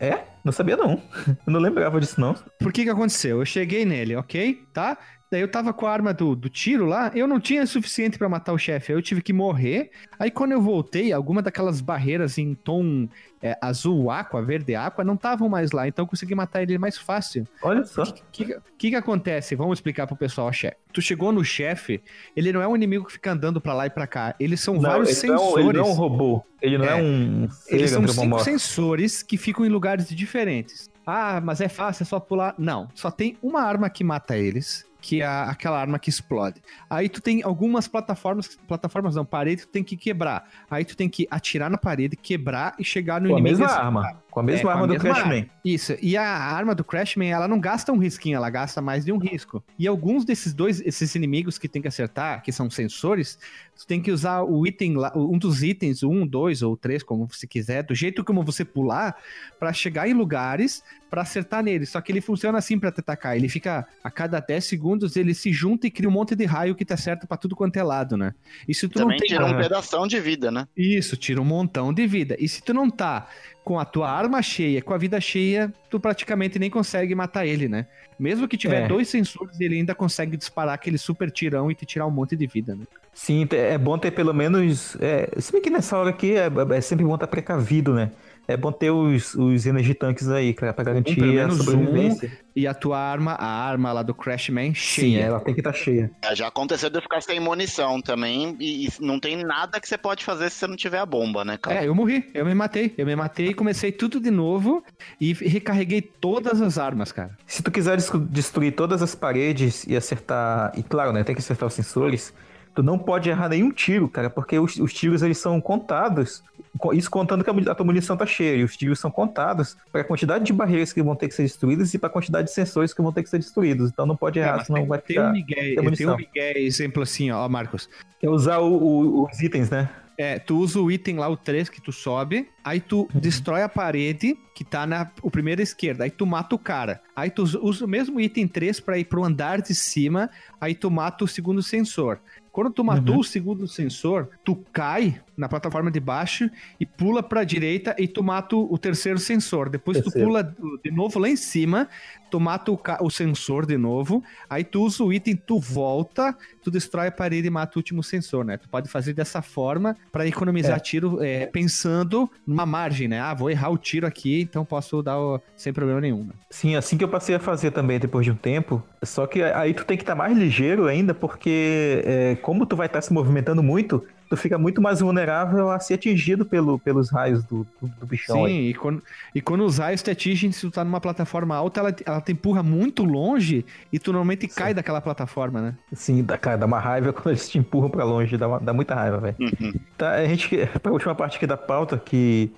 é, 0.00 0.06
é, 0.06 0.08
é? 0.08 0.24
Não 0.44 0.52
sabia 0.52 0.76
não. 0.76 1.00
Eu 1.46 1.52
não 1.52 1.60
lembrava 1.60 2.00
disso 2.00 2.20
não. 2.20 2.34
Por 2.58 2.72
que 2.72 2.84
que 2.84 2.90
aconteceu? 2.90 3.38
Eu 3.38 3.44
cheguei 3.44 3.84
nele, 3.84 4.16
ok? 4.16 4.66
Tá? 4.72 4.98
Daí 5.30 5.42
eu 5.42 5.48
tava 5.50 5.74
com 5.74 5.86
a 5.86 5.92
arma 5.92 6.14
do, 6.14 6.34
do 6.34 6.48
tiro 6.48 6.86
lá, 6.86 7.10
eu 7.14 7.26
não 7.26 7.38
tinha 7.38 7.66
suficiente 7.66 8.16
pra 8.16 8.28
matar 8.30 8.52
o 8.54 8.58
chefe, 8.58 8.92
aí 8.92 8.98
eu 8.98 9.02
tive 9.02 9.20
que 9.20 9.32
morrer. 9.32 9.90
Aí 10.18 10.30
quando 10.30 10.52
eu 10.52 10.62
voltei, 10.62 11.12
alguma 11.12 11.42
daquelas 11.42 11.82
barreiras 11.82 12.38
em 12.38 12.54
tom 12.54 13.06
é, 13.42 13.56
azul 13.60 14.10
aqua, 14.10 14.42
verde 14.42 14.74
aqua, 14.74 15.04
não 15.04 15.14
estavam 15.14 15.46
mais 15.48 15.70
lá, 15.70 15.86
então 15.86 16.04
eu 16.04 16.08
consegui 16.08 16.34
matar 16.34 16.62
ele 16.62 16.78
mais 16.78 16.96
fácil. 16.96 17.46
Olha 17.62 17.84
só. 17.84 18.04
O 18.04 18.12
que, 18.32 18.44
que, 18.46 18.56
que, 18.78 18.90
que 18.90 18.96
acontece? 18.96 19.54
Vamos 19.54 19.78
explicar 19.78 20.06
pro 20.06 20.16
pessoal, 20.16 20.50
chefe. 20.50 20.76
Tu 20.94 21.02
chegou 21.02 21.30
no 21.30 21.44
chefe, 21.44 22.02
ele 22.34 22.50
não 22.50 22.62
é 22.62 22.66
um 22.66 22.74
inimigo 22.74 23.04
que 23.04 23.12
fica 23.12 23.30
andando 23.32 23.60
pra 23.60 23.74
lá 23.74 23.84
e 23.86 23.90
pra 23.90 24.06
cá. 24.06 24.34
Eles 24.40 24.60
são 24.60 24.74
Não, 24.74 24.80
vários 24.80 25.22
ele, 25.22 25.32
não, 25.32 25.38
sensores. 25.38 25.66
ele 25.66 25.78
não 25.78 25.84
é 25.84 25.88
um 25.88 25.92
robô. 25.92 26.42
Ele 26.62 26.78
não 26.78 26.84
é, 26.86 26.98
É. 26.98 27.02
um 27.02 27.48
Eles 27.68 27.90
são 27.90 28.08
cinco 28.08 28.38
sensores 28.40 29.22
que 29.22 29.36
ficam 29.36 29.64
em 29.66 29.68
lugares 29.68 30.08
diferentes. 30.08 30.88
Ah, 31.06 31.40
mas 31.42 31.60
é 31.60 31.68
fácil, 31.68 32.02
é 32.02 32.06
só 32.06 32.18
pular. 32.18 32.54
Não, 32.58 32.88
só 32.94 33.10
tem 33.10 33.36
uma 33.42 33.62
arma 33.62 33.88
que 33.88 34.02
mata 34.02 34.36
eles, 34.36 34.84
que 35.00 35.22
é 35.22 35.24
a- 35.26 35.44
aquela 35.44 35.80
arma 35.80 35.98
que 35.98 36.10
explode. 36.10 36.60
Aí 36.90 37.08
tu 37.08 37.20
tem 37.20 37.42
algumas 37.42 37.86
plataformas, 37.86 38.58
plataformas 38.66 39.14
não, 39.14 39.24
parede 39.24 39.62
que 39.62 39.68
tu 39.68 39.72
tem 39.72 39.84
que 39.84 39.96
quebrar. 39.96 40.48
Aí 40.70 40.84
tu 40.84 40.96
tem 40.96 41.08
que 41.08 41.26
atirar 41.30 41.70
na 41.70 41.78
parede, 41.78 42.16
quebrar 42.16 42.74
e 42.78 42.84
chegar 42.84 43.20
no 43.20 43.28
Com 43.28 43.36
a 43.36 43.38
inimigo. 43.38 43.60
mesma 43.60 43.74
e 43.76 43.78
arma. 43.78 44.22
Com 44.30 44.40
a 44.40 44.42
É, 44.42 44.46
mesma 44.46 44.70
a 44.70 44.74
arma 44.74 44.86
do 44.86 44.92
mesma 44.94 45.08
Crashman. 45.14 45.38
arma. 45.40 45.50
Isso, 45.64 45.96
e 46.02 46.16
a 46.16 46.24
arma 46.28 46.74
do 46.74 46.84
Crashman, 46.84 47.30
ela 47.30 47.48
não 47.48 47.58
gasta 47.58 47.92
um 47.92 47.98
risquinho, 47.98 48.36
ela 48.36 48.50
gasta 48.50 48.82
mais 48.82 49.04
de 49.04 49.12
um 49.12 49.18
risco. 49.18 49.62
E 49.78 49.86
alguns 49.86 50.24
desses 50.24 50.52
dois, 50.52 50.80
esses 50.80 51.14
inimigos 51.14 51.58
que 51.58 51.68
tem 51.68 51.80
que 51.80 51.88
acertar, 51.88 52.42
que 52.42 52.52
são 52.52 52.68
sensores, 52.68 53.38
tu 53.78 53.86
tem 53.86 54.02
que 54.02 54.10
usar 54.10 54.42
o 54.42 54.66
item 54.66 54.96
lá, 54.96 55.12
um 55.14 55.38
dos 55.38 55.62
itens, 55.62 56.02
um, 56.02 56.26
dois 56.26 56.62
ou 56.62 56.76
três, 56.76 57.02
como 57.02 57.26
você 57.26 57.46
quiser, 57.46 57.84
do 57.84 57.94
jeito 57.94 58.24
como 58.24 58.42
você 58.42 58.64
pular, 58.64 59.16
pra 59.58 59.72
chegar 59.72 60.08
em 60.08 60.12
lugares 60.12 60.82
pra 61.08 61.22
acertar 61.22 61.62
nele. 61.62 61.86
Só 61.86 62.00
que 62.00 62.10
ele 62.10 62.20
funciona 62.20 62.58
assim 62.58 62.78
pra 62.78 62.90
te 62.90 63.00
atacar. 63.00 63.36
Ele 63.36 63.48
fica, 63.48 63.86
a 64.02 64.10
cada 64.10 64.40
10 64.40 64.64
segundos, 64.64 65.16
ele 65.16 65.32
se 65.32 65.52
junta 65.52 65.86
e 65.86 65.90
cria 65.90 66.08
um 66.08 66.12
monte 66.12 66.34
de 66.34 66.44
raio 66.44 66.74
que 66.74 66.84
te 66.84 66.92
acerta 66.92 67.26
pra 67.26 67.36
tudo 67.36 67.54
quanto 67.56 67.76
é 67.76 67.82
lado, 67.82 68.16
né? 68.16 68.34
E 68.66 68.74
se 68.74 68.88
tu 68.88 68.98
Também 68.98 69.16
não 69.16 69.18
tem 69.18 69.28
tira 69.28 69.46
um 69.46 69.56
pedação 69.56 70.06
de 70.06 70.20
vida, 70.20 70.50
né? 70.50 70.66
isso, 70.76 71.16
tira 71.16 71.40
um 71.40 71.44
montão 71.44 71.92
de 71.94 72.06
vida. 72.06 72.36
E 72.38 72.48
se 72.48 72.62
tu 72.62 72.74
não 72.74 72.90
tá 72.90 73.28
com 73.68 73.78
a 73.78 73.84
tua 73.84 74.10
arma 74.10 74.40
cheia, 74.40 74.80
com 74.80 74.94
a 74.94 74.96
vida 74.96 75.20
cheia, 75.20 75.70
tu 75.90 76.00
praticamente 76.00 76.58
nem 76.58 76.70
consegue 76.70 77.14
matar 77.14 77.44
ele, 77.44 77.68
né? 77.68 77.84
Mesmo 78.18 78.48
que 78.48 78.56
tiver 78.56 78.84
É. 78.84 78.88
dois 78.88 79.08
sensores, 79.10 79.60
ele 79.60 79.74
ainda 79.76 79.94
consegue 79.94 80.38
disparar 80.38 80.74
aquele 80.74 80.96
super 80.96 81.30
tirão 81.30 81.70
e 81.70 81.74
te 81.74 81.84
tirar 81.84 82.06
um 82.06 82.10
monte 82.10 82.34
de 82.34 82.46
vida, 82.46 82.74
né? 82.74 82.84
Sim, 83.12 83.46
é 83.52 83.76
bom 83.76 83.98
ter 83.98 84.12
pelo 84.12 84.32
menos. 84.32 84.96
É, 85.02 85.28
se 85.38 85.52
bem 85.52 85.60
que 85.60 85.68
nessa 85.68 85.98
hora 85.98 86.08
aqui 86.08 86.32
é, 86.34 86.48
é 86.74 86.80
sempre 86.80 87.04
bom 87.04 87.12
estar 87.14 87.26
precavido, 87.26 87.92
né? 87.92 88.10
É 88.48 88.56
bom 88.56 88.72
ter 88.72 88.90
os, 88.90 89.34
os 89.34 89.66
energy 89.66 89.92
tanks 89.92 90.26
aí, 90.30 90.54
cara, 90.54 90.72
pra 90.72 90.82
garantir 90.82 91.14
pelo 91.16 91.38
a 91.38 91.50
sobrevivência. 91.50 92.32
E 92.56 92.66
a 92.66 92.72
tua 92.72 92.98
arma, 92.98 93.32
a 93.32 93.46
arma 93.46 93.92
lá 93.92 94.02
do 94.02 94.14
Crashman, 94.14 94.68
Sim, 94.74 94.80
cheia. 95.12 95.20
ela 95.20 95.38
tem 95.38 95.52
que 95.54 95.60
estar 95.60 95.72
cheia. 95.74 96.10
É, 96.22 96.34
Já 96.34 96.48
aconteceu 96.48 96.88
de 96.88 96.96
eu 96.96 97.02
ficar 97.02 97.20
sem 97.20 97.38
munição 97.38 98.00
também, 98.00 98.56
e, 98.58 98.86
e 98.86 98.92
não 99.00 99.20
tem 99.20 99.36
nada 99.44 99.78
que 99.78 99.86
você 99.86 99.98
pode 99.98 100.24
fazer 100.24 100.48
se 100.50 100.56
você 100.56 100.66
não 100.66 100.76
tiver 100.76 100.98
a 100.98 101.04
bomba, 101.06 101.44
né, 101.44 101.58
cara? 101.58 101.76
É, 101.84 101.86
eu 101.86 101.94
morri, 101.94 102.28
eu 102.32 102.44
me 102.46 102.54
matei. 102.54 102.94
Eu 102.96 103.04
me 103.06 103.14
matei 103.14 103.48
e 103.48 103.54
comecei 103.54 103.92
tudo 103.92 104.18
de 104.18 104.30
novo 104.30 104.82
e 105.20 105.34
recarreguei 105.34 106.00
todas 106.00 106.60
as 106.62 106.78
armas, 106.78 107.12
cara. 107.12 107.36
Se 107.46 107.62
tu 107.62 107.70
quiser 107.70 107.96
des- 107.96 108.10
destruir 108.30 108.72
todas 108.72 109.02
as 109.02 109.14
paredes 109.14 109.84
e 109.86 109.94
acertar. 109.94 110.72
E 110.74 110.82
claro, 110.82 111.12
né? 111.12 111.22
Tem 111.22 111.34
que 111.34 111.40
acertar 111.42 111.66
os 111.66 111.74
sensores. 111.74 112.32
Tu 112.78 112.82
não 112.84 112.96
pode 112.96 113.28
errar 113.28 113.48
nenhum 113.48 113.72
tiro, 113.72 114.08
cara, 114.08 114.30
porque 114.30 114.56
os, 114.56 114.76
os 114.76 114.94
tiros 114.94 115.20
eles 115.22 115.38
são 115.38 115.60
contados. 115.60 116.44
co- 116.78 116.94
Isso 116.94 117.10
contando 117.10 117.42
que 117.42 117.50
a, 117.68 117.74
tua 117.74 117.84
munição 117.84 118.16
tá 118.16 118.24
cheia. 118.24 118.54
E 118.54 118.62
os 118.62 118.76
tiros 118.76 119.00
são 119.00 119.10
contados 119.10 119.76
para 119.90 120.02
a 120.02 120.04
quantidade 120.04 120.44
de 120.44 120.52
barreiras 120.52 120.92
que 120.92 121.02
vão 121.02 121.16
ter 121.16 121.26
que 121.26 121.34
ser 121.34 121.42
destruídas 121.42 121.92
e 121.92 121.98
para 121.98 122.08
a 122.08 122.12
quantidade 122.12 122.46
de 122.46 122.54
sensores 122.54 122.94
que 122.94 123.02
vão 123.02 123.12
ter 123.12 123.24
que 123.24 123.30
ser 123.30 123.38
destruídos. 123.38 123.90
Então 123.90 124.06
não 124.06 124.14
pode 124.14 124.38
É, 124.38 124.42
errar, 124.44 124.58
mas 124.58 124.66
senão 124.68 124.78
tem, 124.78 124.88
vai 124.88 124.98
tem 125.00 125.18
um 125.18 125.22
ficar. 125.22 125.32
Miguel, 125.32 125.74
tem 125.96 126.06
um 126.08 126.16
Miguel 126.16 126.56
exemplo 126.58 127.02
assim, 127.02 127.32
ó, 127.32 127.48
Marcos. 127.48 127.90
É 128.22 128.30
usar 128.30 128.58
o- 128.58 128.72
o- 128.80 129.24
os 129.24 129.40
itens, 129.40 129.70
né? 129.70 129.88
É, 130.20 130.36
tu 130.38 130.56
usa 130.58 130.80
o 130.80 130.90
item 130.90 131.16
lá, 131.16 131.28
o 131.28 131.36
3, 131.36 131.68
que 131.68 131.80
tu 131.80 131.92
sobe, 131.92 132.48
aí 132.64 132.80
tu 132.80 133.08
destrói 133.14 133.62
a 133.62 133.68
parede, 133.68 134.36
que 134.52 134.64
tá 134.64 134.84
na 134.84 135.08
o 135.22 135.30
primeiro 135.30 135.62
esquerda, 135.62 136.02
aí 136.02 136.10
tu 136.10 136.26
mata 136.26 136.56
o 136.56 136.58
cara. 136.58 137.00
Aí 137.14 137.30
tu 137.30 137.44
usa 137.44 137.84
o 137.84 137.88
mesmo 137.88 138.20
item 138.20 138.48
3 138.48 138.80
pra 138.80 138.98
ir 138.98 139.04
pro 139.04 139.24
andar 139.24 139.62
de 139.62 139.72
cima, 139.76 140.28
aí 140.60 140.74
tu 140.74 140.90
mata 140.90 141.22
o 141.22 141.28
segundo 141.28 141.62
sensor. 141.62 142.18
Quando 142.52 142.70
tu 142.70 142.82
matou 142.84 143.14
Uhum. 143.14 143.20
o 143.20 143.24
segundo 143.24 143.66
sensor, 143.68 144.30
tu 144.44 144.56
cai 144.72 145.20
na 145.38 145.48
plataforma 145.48 145.90
de 145.90 146.00
baixo 146.00 146.50
e 146.80 146.84
pula 146.84 147.22
pra 147.22 147.44
direita 147.44 147.94
e 147.98 148.08
tu 148.08 148.22
mata 148.22 148.56
o 148.56 148.76
terceiro 148.76 149.18
sensor. 149.18 149.70
Depois 149.70 149.96
tu 149.98 150.04
Terceiro. 150.04 150.26
pula 150.28 150.54
de 150.84 150.90
novo 150.90 151.18
lá 151.20 151.28
em 151.28 151.36
cima, 151.36 151.88
tu 152.30 152.40
mata 152.40 152.72
o, 152.72 152.78
o 153.02 153.08
sensor 153.10 153.64
de 153.64 153.78
novo, 153.78 154.22
aí 154.50 154.64
tu 154.64 154.82
usa 154.82 155.02
o 155.04 155.12
item, 155.12 155.36
tu 155.36 155.58
volta, 155.60 156.36
tu 156.62 156.70
destrói 156.70 157.06
a 157.06 157.12
parede 157.12 157.46
e 157.46 157.50
mata 157.50 157.76
o 157.76 157.78
último 157.78 158.02
sensor, 158.02 158.44
né? 158.44 158.56
Tu 158.56 158.68
pode 158.68 158.88
fazer 158.88 159.12
dessa 159.14 159.40
forma 159.40 159.96
pra 160.10 160.26
economizar 160.26 160.76
É. 160.76 160.80
tiro 160.80 161.22
é, 161.22 161.46
pensando 161.46 162.28
numa 162.46 162.66
margem, 162.66 163.06
né? 163.08 163.20
Ah, 163.20 163.32
vou 163.32 163.48
errar 163.50 163.70
o 163.70 163.78
tiro 163.78 164.06
aqui, 164.06 164.40
então 164.42 164.64
posso 164.64 165.02
dar 165.02 165.18
o- 165.18 165.40
sem 165.56 165.72
problema 165.72 166.00
nenhum. 166.00 166.24
né? 166.24 166.32
Sim, 166.50 166.74
assim 166.74 166.98
que 166.98 167.04
eu 167.04 167.08
passei 167.08 167.36
a 167.36 167.38
fazer 167.38 167.70
também 167.70 167.98
depois 168.00 168.24
de 168.24 168.32
um 168.32 168.34
tempo. 168.36 168.82
Só 169.04 169.26
que 169.26 169.40
aí 169.42 169.72
tu 169.72 169.84
tem 169.84 169.96
que 169.96 170.02
estar 170.02 170.14
mais 170.16 170.36
ligeiro 170.36 170.86
ainda, 170.86 171.14
porque 171.14 172.02
é, 172.04 172.34
como 172.42 172.66
tu 172.66 172.74
vai 172.74 172.86
estar 172.86 173.00
se 173.00 173.12
movimentando 173.12 173.62
muito, 173.62 174.04
tu 174.28 174.36
fica 174.36 174.58
muito 174.58 174.80
mais 174.82 175.00
vulnerável 175.00 175.70
a 175.70 175.80
ser 175.80 175.94
atingido 175.94 176.44
pelo, 176.44 176.78
pelos 176.78 177.10
raios 177.10 177.44
do, 177.44 177.66
do, 177.80 177.88
do 177.88 178.06
bichão 178.06 178.36
Sim, 178.36 178.44
aí. 178.46 178.68
e 178.70 178.74
quando, 178.74 179.02
e 179.34 179.40
quando 179.40 179.64
os 179.64 179.78
raios 179.78 180.02
te 180.02 180.10
atingem, 180.10 180.52
se 180.52 180.60
tu 180.60 180.70
tá 180.70 180.84
numa 180.84 181.00
plataforma 181.00 181.54
alta, 181.56 181.80
ela, 181.80 181.96
ela 182.04 182.20
te 182.20 182.32
empurra 182.32 182.62
muito 182.62 183.04
longe 183.04 183.64
e 183.92 183.98
tu 183.98 184.12
normalmente 184.12 184.46
cai 184.48 184.74
daquela 184.74 185.00
plataforma, 185.00 185.60
né? 185.60 185.74
Sim, 185.92 186.22
dá, 186.22 186.36
cara, 186.36 186.58
dá 186.58 186.66
uma 186.66 186.78
raiva 186.78 187.12
quando 187.14 187.28
eles 187.30 187.48
te 187.48 187.58
empurram 187.58 187.90
pra 187.90 188.04
longe, 188.04 188.36
dá, 188.36 188.46
uma- 188.48 188.60
dá 188.60 188.72
muita 188.72 188.94
raiva, 188.94 189.18
velho. 189.18 189.36
Uhum. 189.40 189.72
Tá, 189.96 190.12
a 190.12 190.26
gente, 190.26 190.56
pra 190.82 190.92
última 190.92 191.14
parte 191.14 191.36
aqui 191.36 191.46
da 191.46 191.56
pauta, 191.56 191.98
que, 191.98 192.50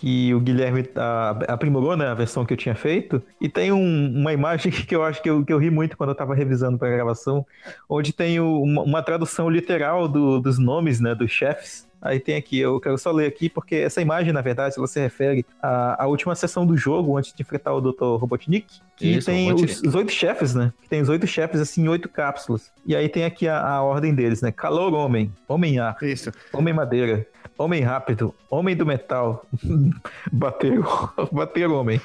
que 0.00 0.32
o 0.34 0.40
Guilherme 0.40 0.82
tá, 0.82 1.30
aprimorou, 1.46 1.94
né, 1.94 2.06
a 2.08 2.14
versão 2.14 2.44
que 2.46 2.54
eu 2.54 2.56
tinha 2.56 2.74
feito, 2.74 3.22
e 3.40 3.48
tem 3.50 3.70
um- 3.70 4.18
uma 4.18 4.32
imagem 4.32 4.72
que 4.88 4.96
eu 4.96 5.02
acho 5.04 5.22
que 5.22 5.28
eu, 5.28 5.44
que 5.44 5.52
eu 5.52 5.58
ri 5.58 5.70
muito 5.70 5.96
quando 5.96 6.10
eu 6.10 6.14
tava 6.14 6.34
revisando 6.34 6.78
pra 6.78 6.88
gravação, 6.88 7.44
onde 7.88 8.12
tem 8.12 8.40
o- 8.40 8.62
uma, 8.62 8.82
uma 8.82 9.02
tradução 9.02 9.50
literal 9.50 10.08
do- 10.08 10.40
dos 10.40 10.58
nomes, 10.58 11.00
né, 11.00 11.14
dos 11.14 11.30
chefes. 11.30 11.86
Aí 12.02 12.18
tem 12.18 12.36
aqui, 12.36 12.58
eu 12.58 12.80
quero 12.80 12.96
só 12.96 13.10
ler 13.10 13.26
aqui, 13.26 13.48
porque 13.48 13.76
essa 13.76 14.00
imagem, 14.00 14.32
na 14.32 14.40
verdade, 14.40 14.74
ela 14.78 14.86
se 14.86 14.98
refere 14.98 15.44
à, 15.62 16.04
à 16.04 16.06
última 16.06 16.34
sessão 16.34 16.64
do 16.64 16.76
jogo, 16.76 17.18
antes 17.18 17.32
de 17.32 17.42
enfrentar 17.42 17.74
o 17.74 17.80
Dr. 17.80 18.16
Robotnik, 18.18 18.80
que 18.96 19.16
Isso, 19.16 19.26
tem 19.26 19.52
os, 19.52 19.82
os 19.82 19.94
oito 19.94 20.10
chefes, 20.10 20.54
né? 20.54 20.72
Que 20.82 20.88
tem 20.88 21.02
os 21.02 21.08
oito 21.10 21.26
chefes, 21.26 21.60
assim, 21.60 21.82
em 21.82 21.88
oito 21.88 22.08
cápsulas. 22.08 22.72
E 22.86 22.96
aí 22.96 23.08
tem 23.08 23.24
aqui 23.24 23.46
a, 23.46 23.60
a 23.60 23.82
ordem 23.82 24.14
deles, 24.14 24.40
né? 24.40 24.50
Calor 24.50 24.94
Homem, 24.94 25.30
Homem 25.46 25.78
Ar, 25.78 25.96
Isso. 26.02 26.32
Homem 26.52 26.72
Madeira, 26.72 27.26
Homem 27.58 27.82
Rápido, 27.82 28.34
Homem 28.48 28.74
do 28.74 28.86
Metal, 28.86 29.44
Bater, 30.32 30.80
bater 31.30 31.68
Homem, 31.68 32.00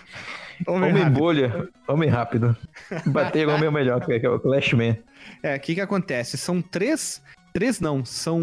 Homem, 0.67 0.91
rápido. 0.91 1.17
Bolha, 1.17 1.69
Homem 1.87 2.09
Rápido, 2.09 2.57
Bater 3.05 3.47
Homem 3.47 3.65
é 3.65 3.69
o 3.69 3.71
melhor, 3.71 4.05
que 4.05 4.11
é 4.13 4.29
o 4.29 4.39
Clash 4.39 4.73
Man. 4.73 4.97
É, 5.41 5.55
o 5.55 5.59
que 5.59 5.75
que 5.75 5.81
acontece? 5.81 6.37
São 6.37 6.61
três. 6.61 7.21
Três 7.55 7.79
não, 7.79 8.03
são 8.03 8.41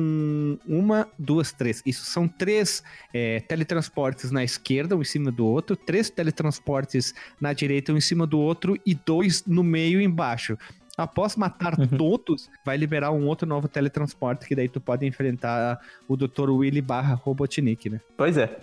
uma, 0.67 1.07
duas, 1.19 1.53
três. 1.53 1.83
Isso, 1.85 2.03
são 2.07 2.27
três 2.27 2.83
é, 3.13 3.41
teletransportes 3.41 4.31
na 4.31 4.43
esquerda, 4.43 4.97
um 4.97 5.03
em 5.03 5.05
cima 5.05 5.31
do 5.31 5.45
outro, 5.47 5.77
três 5.77 6.09
teletransportes 6.09 7.13
na 7.39 7.53
direita, 7.53 7.93
um 7.93 7.99
em 7.99 8.01
cima 8.01 8.27
do 8.27 8.41
outro, 8.41 8.75
e 8.87 8.95
dois 8.95 9.45
no 9.45 9.63
meio 9.63 10.01
e 10.01 10.05
embaixo. 10.05 10.57
Após 10.97 11.37
matar 11.37 11.79
Uhum. 11.79 11.87
todos, 11.89 12.49
vai 12.65 12.79
liberar 12.79 13.13
um 13.13 13.27
outro 13.27 13.47
novo 13.47 13.69
teletransporte, 13.69 14.47
que 14.47 14.55
daí 14.55 14.69
tu 14.69 14.81
pode 14.81 15.07
enfrentar 15.07 15.79
o 16.09 16.17
Dr. 16.17 16.49
Willy 16.49 16.81
barra 16.81 17.15
Robotnik, 17.15 17.91
né? 17.91 18.01
Pois 18.17 18.39
é. 18.39 18.59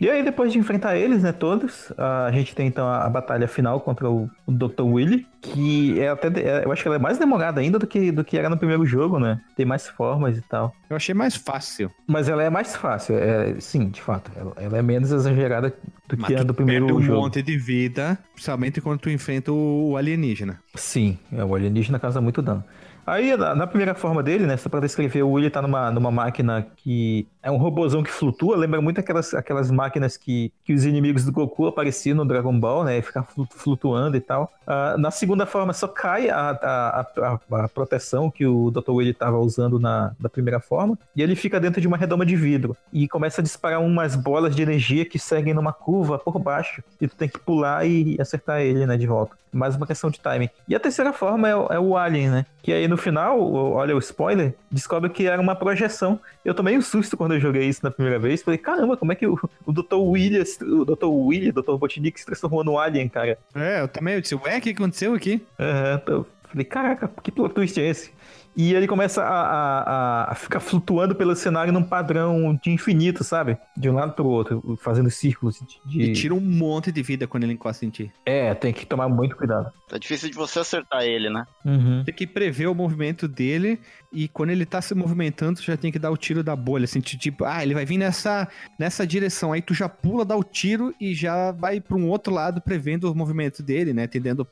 E 0.00 0.08
aí, 0.08 0.22
depois 0.22 0.50
de 0.52 0.58
enfrentar 0.58 0.96
eles, 0.96 1.22
né, 1.22 1.30
todos, 1.30 1.92
a 1.98 2.30
gente 2.32 2.54
tem 2.54 2.66
então 2.66 2.86
a, 2.88 3.04
a 3.04 3.08
batalha 3.10 3.46
final 3.46 3.78
contra 3.80 4.08
o, 4.10 4.30
o 4.46 4.52
Dr. 4.52 4.80
Willy, 4.82 5.26
que 5.42 6.00
é 6.00 6.08
até, 6.08 6.28
é- 6.40 6.64
eu 6.64 6.72
acho 6.72 6.80
que 6.82 6.88
ela 6.88 6.96
é 6.96 6.98
mais 6.98 7.18
demorada 7.18 7.60
ainda 7.60 7.78
do 7.78 7.86
que, 7.86 8.10
do 8.10 8.24
que 8.24 8.38
era 8.38 8.48
no 8.48 8.56
primeiro 8.56 8.86
jogo, 8.86 9.18
né? 9.18 9.38
Tem 9.54 9.66
mais 9.66 9.86
formas 9.88 10.38
e 10.38 10.42
tal. 10.42 10.74
Eu 10.88 10.96
achei 10.96 11.14
mais 11.14 11.36
fácil. 11.36 11.90
Mas 12.06 12.28
ela 12.30 12.42
é 12.42 12.48
mais 12.48 12.74
fácil, 12.74 13.14
é, 13.18 13.54
sim, 13.60 13.90
de 13.90 14.00
fato. 14.00 14.30
Ela, 14.34 14.52
ela 14.56 14.78
é 14.78 14.82
menos 14.82 15.12
exagerada 15.12 15.68
do 16.08 16.16
Mas 16.18 16.26
que 16.28 16.34
a 16.34 16.42
do 16.44 16.54
primeiro 16.54 16.86
perde 16.86 16.98
um 16.98 17.04
jogo. 17.04 17.20
monte 17.20 17.42
de 17.42 17.58
vida, 17.58 18.18
principalmente 18.32 18.80
quando 18.80 19.00
tu 19.00 19.10
enfrenta 19.10 19.52
o 19.52 19.96
alienígena. 19.98 20.60
Sim, 20.74 21.18
é, 21.30 21.44
o 21.44 21.54
alienígena 21.54 21.98
causa 21.98 22.20
muito 22.22 22.40
dano. 22.40 22.64
Aí, 23.10 23.36
na, 23.36 23.56
na 23.56 23.66
primeira 23.66 23.92
forma 23.92 24.22
dele, 24.22 24.46
né, 24.46 24.56
só 24.56 24.68
pra 24.68 24.78
descrever, 24.78 25.24
o 25.24 25.32
Willy 25.32 25.50
tá 25.50 25.60
numa, 25.60 25.90
numa 25.90 26.12
máquina 26.12 26.64
que 26.76 27.26
é 27.42 27.50
um 27.50 27.56
robozão 27.56 28.04
que 28.04 28.10
flutua, 28.10 28.56
lembra 28.56 28.80
muito 28.80 29.00
aquelas, 29.00 29.34
aquelas 29.34 29.68
máquinas 29.68 30.16
que, 30.16 30.52
que 30.64 30.72
os 30.72 30.84
inimigos 30.84 31.24
do 31.24 31.32
Goku 31.32 31.66
apareciam 31.66 32.16
no 32.16 32.24
Dragon 32.24 32.56
Ball, 32.60 32.84
né, 32.84 33.02
ficar 33.02 33.24
flu- 33.24 33.48
flutuando 33.50 34.16
e 34.16 34.20
tal. 34.20 34.52
Ah, 34.64 34.94
na 34.96 35.10
segunda 35.10 35.44
forma, 35.44 35.72
só 35.72 35.88
cai 35.88 36.30
a, 36.30 36.50
a, 36.50 37.00
a, 37.00 37.64
a 37.64 37.68
proteção 37.68 38.30
que 38.30 38.46
o 38.46 38.70
Dr. 38.70 38.90
Willy 38.92 39.12
tava 39.12 39.38
usando 39.38 39.80
na, 39.80 40.12
na 40.20 40.28
primeira 40.28 40.60
forma, 40.60 40.96
e 41.16 41.20
ele 41.20 41.34
fica 41.34 41.58
dentro 41.58 41.80
de 41.80 41.88
uma 41.88 41.96
redoma 41.96 42.24
de 42.24 42.36
vidro, 42.36 42.76
e 42.92 43.08
começa 43.08 43.40
a 43.40 43.44
disparar 43.44 43.80
umas 43.80 44.14
bolas 44.14 44.54
de 44.54 44.62
energia 44.62 45.04
que 45.04 45.18
seguem 45.18 45.52
numa 45.52 45.72
curva 45.72 46.16
por 46.16 46.38
baixo, 46.38 46.80
e 47.00 47.08
tu 47.08 47.16
tem 47.16 47.28
que 47.28 47.40
pular 47.40 47.84
e 47.84 48.16
acertar 48.20 48.60
ele, 48.60 48.86
né, 48.86 48.96
de 48.96 49.06
volta. 49.08 49.34
Mais 49.52 49.76
uma 49.76 49.86
questão 49.86 50.10
de 50.10 50.20
timing. 50.20 50.48
E 50.68 50.74
a 50.74 50.80
terceira 50.80 51.12
forma 51.12 51.48
é, 51.48 51.52
é 51.52 51.78
o 51.78 51.96
Alien, 51.96 52.30
né? 52.30 52.46
Que 52.62 52.72
aí 52.72 52.86
no 52.86 52.96
final, 52.96 53.40
olha 53.52 53.96
o 53.96 53.98
spoiler, 53.98 54.54
descobre 54.70 55.10
que 55.10 55.26
era 55.26 55.40
uma 55.40 55.56
projeção. 55.56 56.20
Eu 56.44 56.54
tomei 56.54 56.76
um 56.76 56.82
susto 56.82 57.16
quando 57.16 57.34
eu 57.34 57.40
joguei 57.40 57.68
isso 57.68 57.80
na 57.82 57.90
primeira 57.90 58.18
vez. 58.18 58.42
Falei, 58.42 58.58
caramba, 58.58 58.96
como 58.96 59.12
é 59.12 59.14
que 59.14 59.26
o, 59.26 59.38
o 59.66 59.72
Dr. 59.72 59.96
Williams, 59.96 60.58
o 60.60 60.84
Dr. 60.84 61.06
William, 61.06 61.50
o 61.50 61.62
Dr. 61.62 61.70
Robotnik 61.72 62.20
se 62.20 62.26
transformou 62.26 62.62
no 62.62 62.78
Alien, 62.78 63.08
cara? 63.08 63.38
É, 63.54 63.80
eu 63.80 63.88
também 63.88 64.14
eu 64.14 64.20
disse, 64.20 64.34
ué, 64.34 64.58
o 64.58 64.60
que 64.60 64.70
aconteceu 64.70 65.14
aqui? 65.14 65.44
Aham, 65.58 66.02
eu 66.06 66.26
falei, 66.44 66.64
caraca, 66.64 67.10
que 67.22 67.32
plot 67.32 67.54
twist 67.54 67.80
é 67.80 67.88
esse? 67.88 68.12
E 68.56 68.74
ele 68.74 68.86
começa 68.86 69.22
a, 69.22 69.80
a- 70.28 70.32
a 70.32 70.34
ficar 70.34 70.60
flutuando 70.60 71.14
pelo 71.14 71.34
cenário 71.36 71.72
num 71.72 71.82
padrão 71.82 72.58
de 72.62 72.70
infinito, 72.70 73.22
sabe? 73.22 73.56
De 73.76 73.88
um 73.88 73.94
lado 73.94 74.12
pro 74.12 74.26
outro, 74.26 74.78
fazendo 74.82 75.08
círculos 75.10 75.60
de... 75.86 76.02
E 76.02 76.12
tira 76.12 76.34
um 76.34 76.40
monte 76.40 76.90
de 76.90 77.02
vida 77.02 77.26
quando 77.26 77.44
ele 77.44 77.52
encosta 77.52 77.86
em 77.86 77.90
ti. 77.90 78.12
É, 78.26 78.52
tem 78.54 78.72
que 78.72 78.84
tomar 78.84 79.08
muito 79.08 79.36
cuidado. 79.36 79.70
Tá 79.88 79.98
difícil 79.98 80.28
de 80.30 80.36
você 80.36 80.58
acertar 80.58 81.02
ele, 81.02 81.30
né? 81.30 81.44
Uhum. 81.64 82.02
Tem 82.04 82.14
que 82.14 82.26
prever 82.26 82.66
o 82.66 82.74
movimento 82.74 83.26
dele 83.26 83.80
e 84.12 84.26
quando 84.28 84.50
ele 84.50 84.66
tá 84.66 84.80
se 84.82 84.94
movimentando, 84.94 85.60
tu 85.60 85.64
já 85.64 85.76
tem 85.76 85.92
que 85.92 85.98
dar 85.98 86.10
o 86.10 86.16
tiro 86.16 86.42
da 86.42 86.56
bolha, 86.56 86.84
assim, 86.84 87.00
ti- 87.00 87.16
tipo, 87.18 87.44
ah, 87.44 87.62
ele 87.62 87.74
vai 87.74 87.84
vir 87.84 87.96
nessa, 87.98 88.48
nessa 88.78 89.06
direção, 89.06 89.52
aí 89.52 89.62
tu 89.62 89.72
já 89.74 89.88
pula, 89.88 90.24
dá 90.24 90.36
o 90.36 90.42
tiro 90.44 90.92
e 91.00 91.14
já 91.14 91.52
vai 91.52 91.80
pra 91.80 91.96
um 91.96 92.08
outro 92.08 92.32
lado 92.32 92.60
prevendo 92.60 93.10
o 93.10 93.14
movimento 93.14 93.62
dele, 93.62 93.92
né, 93.92 94.04
entendendo 94.04 94.46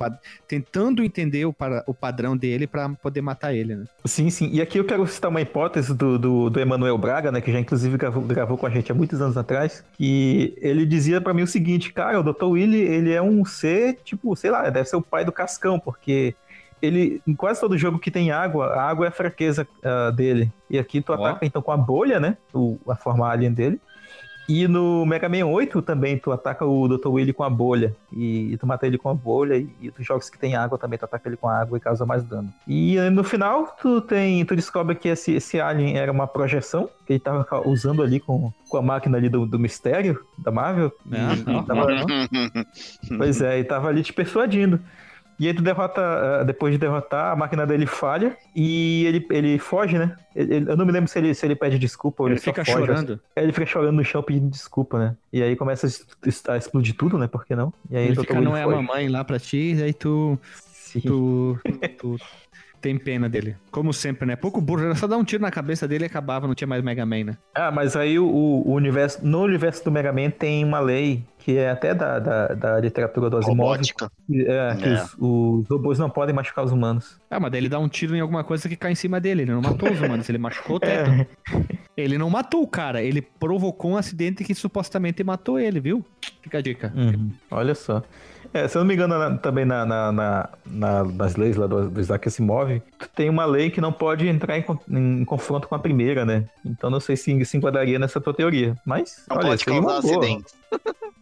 tentando 0.46 1.02
entender 1.02 1.44
o, 1.44 1.52
para- 1.52 1.82
o 1.86 1.94
padrão 1.94 2.36
dele 2.36 2.66
pra 2.66 2.88
poder 2.88 3.20
matar 3.20 3.54
ele, 3.54 3.74
né. 3.76 3.84
Sim, 4.04 4.30
sim. 4.30 4.48
E 4.52 4.60
aqui 4.60 4.78
eu 4.78 4.84
quero 4.84 5.06
citar 5.06 5.30
uma 5.30 5.40
hipótese 5.40 5.94
do, 5.94 6.18
do, 6.18 6.50
do 6.50 6.60
Emanuel 6.60 6.96
Braga, 6.98 7.30
né? 7.32 7.40
Que 7.40 7.52
já 7.52 7.60
inclusive 7.60 7.96
gravou, 7.96 8.22
gravou 8.22 8.56
com 8.56 8.66
a 8.66 8.70
gente 8.70 8.90
há 8.90 8.94
muitos 8.94 9.20
anos 9.20 9.36
atrás. 9.36 9.84
Que 9.94 10.54
ele 10.60 10.86
dizia 10.86 11.20
pra 11.20 11.34
mim 11.34 11.42
o 11.42 11.46
seguinte, 11.46 11.92
cara, 11.92 12.20
o 12.20 12.22
Dr. 12.22 12.44
Willy, 12.44 12.78
ele 12.80 13.12
é 13.12 13.20
um 13.22 13.44
ser, 13.44 13.98
tipo, 14.04 14.34
sei 14.36 14.50
lá, 14.50 14.68
deve 14.70 14.88
ser 14.88 14.96
o 14.96 15.02
pai 15.02 15.24
do 15.24 15.32
Cascão, 15.32 15.78
porque 15.78 16.34
ele, 16.80 17.20
em 17.26 17.34
quase 17.34 17.60
todo 17.60 17.76
jogo 17.78 17.98
que 17.98 18.10
tem 18.10 18.30
água, 18.30 18.66
a 18.74 18.82
água 18.88 19.06
é 19.06 19.08
a 19.08 19.12
fraqueza 19.12 19.66
ah, 19.84 20.10
dele. 20.10 20.50
E 20.70 20.78
aqui 20.78 21.00
tu 21.00 21.12
Ó. 21.12 21.14
ataca 21.14 21.44
então 21.46 21.62
com 21.62 21.72
a 21.72 21.76
bolha, 21.76 22.18
né? 22.20 22.36
O, 22.52 22.78
a 22.88 22.94
forma 22.96 23.28
alien 23.28 23.52
dele. 23.52 23.80
E 24.50 24.66
no 24.66 25.04
Mega 25.04 25.28
Man 25.28 25.44
8 25.44 25.82
também 25.82 26.16
tu 26.16 26.32
ataca 26.32 26.64
o 26.64 26.88
Dr. 26.88 27.08
Willy 27.08 27.34
com 27.34 27.44
a 27.44 27.50
bolha. 27.50 27.94
E, 28.10 28.50
e 28.54 28.56
tu 28.56 28.66
mata 28.66 28.86
ele 28.86 28.96
com 28.96 29.10
a 29.10 29.14
bolha. 29.14 29.58
E, 29.58 29.68
e 29.78 29.90
dos 29.90 30.06
jogos 30.06 30.30
que 30.30 30.38
tem 30.38 30.56
água 30.56 30.78
também 30.78 30.98
tu 30.98 31.04
ataca 31.04 31.28
ele 31.28 31.36
com 31.36 31.46
a 31.48 31.60
água 31.60 31.76
e 31.76 31.80
causa 31.82 32.06
mais 32.06 32.24
dano. 32.24 32.48
E 32.66 32.96
eh, 32.96 33.10
no 33.10 33.22
final 33.22 33.76
tu 33.78 34.00
tem. 34.00 34.42
Tu 34.46 34.56
descobre 34.56 34.94
que 34.94 35.08
esse, 35.10 35.34
esse 35.34 35.60
alien 35.60 35.98
era 35.98 36.10
uma 36.10 36.26
projeção 36.26 36.88
que 37.06 37.12
ele 37.12 37.20
tava 37.20 37.46
usando 37.68 38.02
ali 38.02 38.20
com, 38.20 38.50
com 38.70 38.76
a 38.78 38.82
máquina 38.82 39.18
ali 39.18 39.28
do, 39.28 39.44
do 39.44 39.58
mistério 39.58 40.18
da 40.38 40.50
Marvel. 40.50 40.90
E- 41.04 41.14
Ah, 41.14 41.34
e 41.36 41.52
não, 41.52 41.62
tava- 41.62 41.86
Pois 43.18 43.42
é, 43.42 43.58
e 43.58 43.64
tava 43.64 43.88
ali 43.88 44.02
te 44.02 44.14
persuadindo. 44.14 44.80
E 45.38 45.46
aí 45.46 45.54
tu 45.54 45.62
derrota, 45.62 46.00
ah, 46.40 46.44
depois 46.44 46.72
de 46.72 46.78
derrotar, 46.78 47.32
a 47.32 47.36
máquina 47.36 47.64
dele 47.66 47.86
falha 47.86 48.36
e 48.54 49.04
ele, 49.06 49.26
ele 49.30 49.58
foge, 49.58 49.96
né? 49.98 50.16
Ele- 50.34 50.70
eu 50.70 50.76
não 50.76 50.84
me 50.84 50.90
lembro 50.92 51.08
se 51.08 51.18
ele, 51.18 51.32
se 51.34 51.46
ele 51.46 51.54
pede 51.54 51.78
desculpa 51.78 52.24
ou 52.24 52.28
Ele 52.28 52.34
ele, 52.34 52.40
só 52.40 52.50
fica 52.50 52.64
foge, 52.64 52.80
chorando. 52.80 53.20
é, 53.36 53.42
Ele 53.42 53.52
fica 53.52 53.66
chorando 53.66 53.96
no 53.96 54.04
chão 54.04 54.22
pedindo 54.22 54.50
desculpa, 54.50 54.98
né? 54.98 55.16
E 55.32 55.42
aí 55.42 55.54
começa 55.56 55.86
a 55.86 56.52
a 56.52 56.56
explodir 56.56 56.96
tudo, 56.96 57.16
né? 57.18 57.28
Por 57.28 57.44
que 57.46 57.54
não? 57.54 57.72
E 57.90 57.96
aí 57.96 58.06
Ele 58.06 58.16
fica, 58.16 58.34
não 58.40 58.56
é 58.56 58.62
a 58.62 58.64
foge. 58.64 58.82
mamãe 58.82 59.08
lá 59.08 59.24
pra 59.24 59.38
ti, 59.38 59.76
aí 59.82 59.92
tu, 59.94 60.38
Sim. 60.44 61.00
tu, 61.04 61.58
tu 61.98 62.18
tem 62.80 62.98
pena 62.98 63.28
dele. 63.28 63.56
Como 63.70 63.92
sempre, 63.92 64.26
né? 64.26 64.36
Pouco 64.36 64.60
burro, 64.60 64.84
era 64.84 64.94
só 64.94 65.06
dar 65.06 65.16
um 65.16 65.24
tiro 65.24 65.42
na 65.42 65.50
cabeça 65.50 65.86
dele 65.86 66.04
e 66.04 66.06
acabava, 66.06 66.46
não 66.46 66.54
tinha 66.54 66.68
mais 66.68 66.82
Mega 66.82 67.04
Man, 67.04 67.24
né? 67.24 67.36
Ah, 67.54 67.70
mas 67.70 67.96
aí 67.96 68.18
o, 68.18 68.26
o 68.26 68.72
universo, 68.72 69.24
no 69.26 69.42
universo 69.42 69.84
do 69.84 69.90
Mega 69.90 70.12
Man 70.12 70.30
tem 70.30 70.64
uma 70.64 70.80
lei 70.80 71.24
que 71.38 71.56
é 71.56 71.70
até 71.70 71.94
da, 71.94 72.18
da, 72.18 72.48
da 72.48 72.80
literatura 72.80 73.30
do 73.30 73.38
Asimov, 73.38 73.70
Robótica. 73.70 74.10
que, 74.26 74.42
é, 74.42 74.76
que 74.76 74.84
É. 74.88 75.02
Os, 75.02 75.14
os 75.18 75.68
robôs 75.68 75.98
não 75.98 76.10
podem 76.10 76.34
machucar 76.34 76.64
os 76.64 76.72
humanos. 76.72 77.18
Ah, 77.30 77.40
mas 77.40 77.50
daí 77.50 77.60
ele 77.60 77.68
dá 77.70 77.78
um 77.78 77.88
tiro 77.88 78.14
em 78.14 78.20
alguma 78.20 78.44
coisa 78.44 78.68
que 78.68 78.76
cai 78.76 78.92
em 78.92 78.96
cima 78.96 79.18
dele. 79.18 79.42
Ele 79.42 79.52
não 79.52 79.62
matou 79.62 79.90
os 79.90 79.98
humanos, 80.00 80.28
ele 80.28 80.36
machucou 80.38 80.76
o 80.76 80.80
teto. 80.80 81.10
É, 81.10 81.26
Ele 81.96 82.18
não 82.18 82.28
matou 82.30 82.62
o 82.62 82.66
cara, 82.68 83.02
ele 83.02 83.20
provocou 83.22 83.92
um 83.92 83.96
acidente 83.96 84.44
que 84.44 84.54
supostamente 84.54 85.24
matou 85.24 85.58
ele, 85.58 85.80
viu? 85.80 86.04
Fica 86.42 86.58
a 86.58 86.60
dica. 86.60 86.92
Uhum, 86.94 87.32
Olha 87.50 87.74
só. 87.74 88.02
É, 88.52 88.66
se 88.66 88.76
eu 88.76 88.80
não 88.80 88.86
me 88.86 88.94
engano, 88.94 89.18
na- 89.18 89.36
também 89.36 89.64
na, 89.64 89.84
na, 89.84 90.10
na- 90.12 90.48
na- 90.66 91.04
nas 91.04 91.36
leis 91.36 91.56
lá 91.56 91.66
do, 91.66 91.90
do 91.90 92.00
Isaac 92.00 92.26
Asimov, 92.28 92.80
tem 93.14 93.28
uma 93.28 93.44
lei 93.44 93.70
que 93.70 93.80
não 93.80 93.92
pode 93.92 94.26
entrar 94.26 94.58
em, 94.58 94.64
em 94.88 95.24
confronto 95.24 95.68
com 95.68 95.74
a 95.74 95.78
primeira, 95.78 96.24
né? 96.24 96.44
Então 96.64 96.88
não 96.88 97.00
sei 97.00 97.16
se 97.16 97.44
se 97.44 97.56
enquadraria 97.56 97.98
nessa 97.98 98.20
tua 98.20 98.32
teoria. 98.34 98.74
Mas, 98.86 99.24
Não 99.28 99.36
olha, 99.36 99.48
pode 99.48 99.64
causar 99.64 99.80
boa. 99.82 99.98
acidentes. 99.98 100.54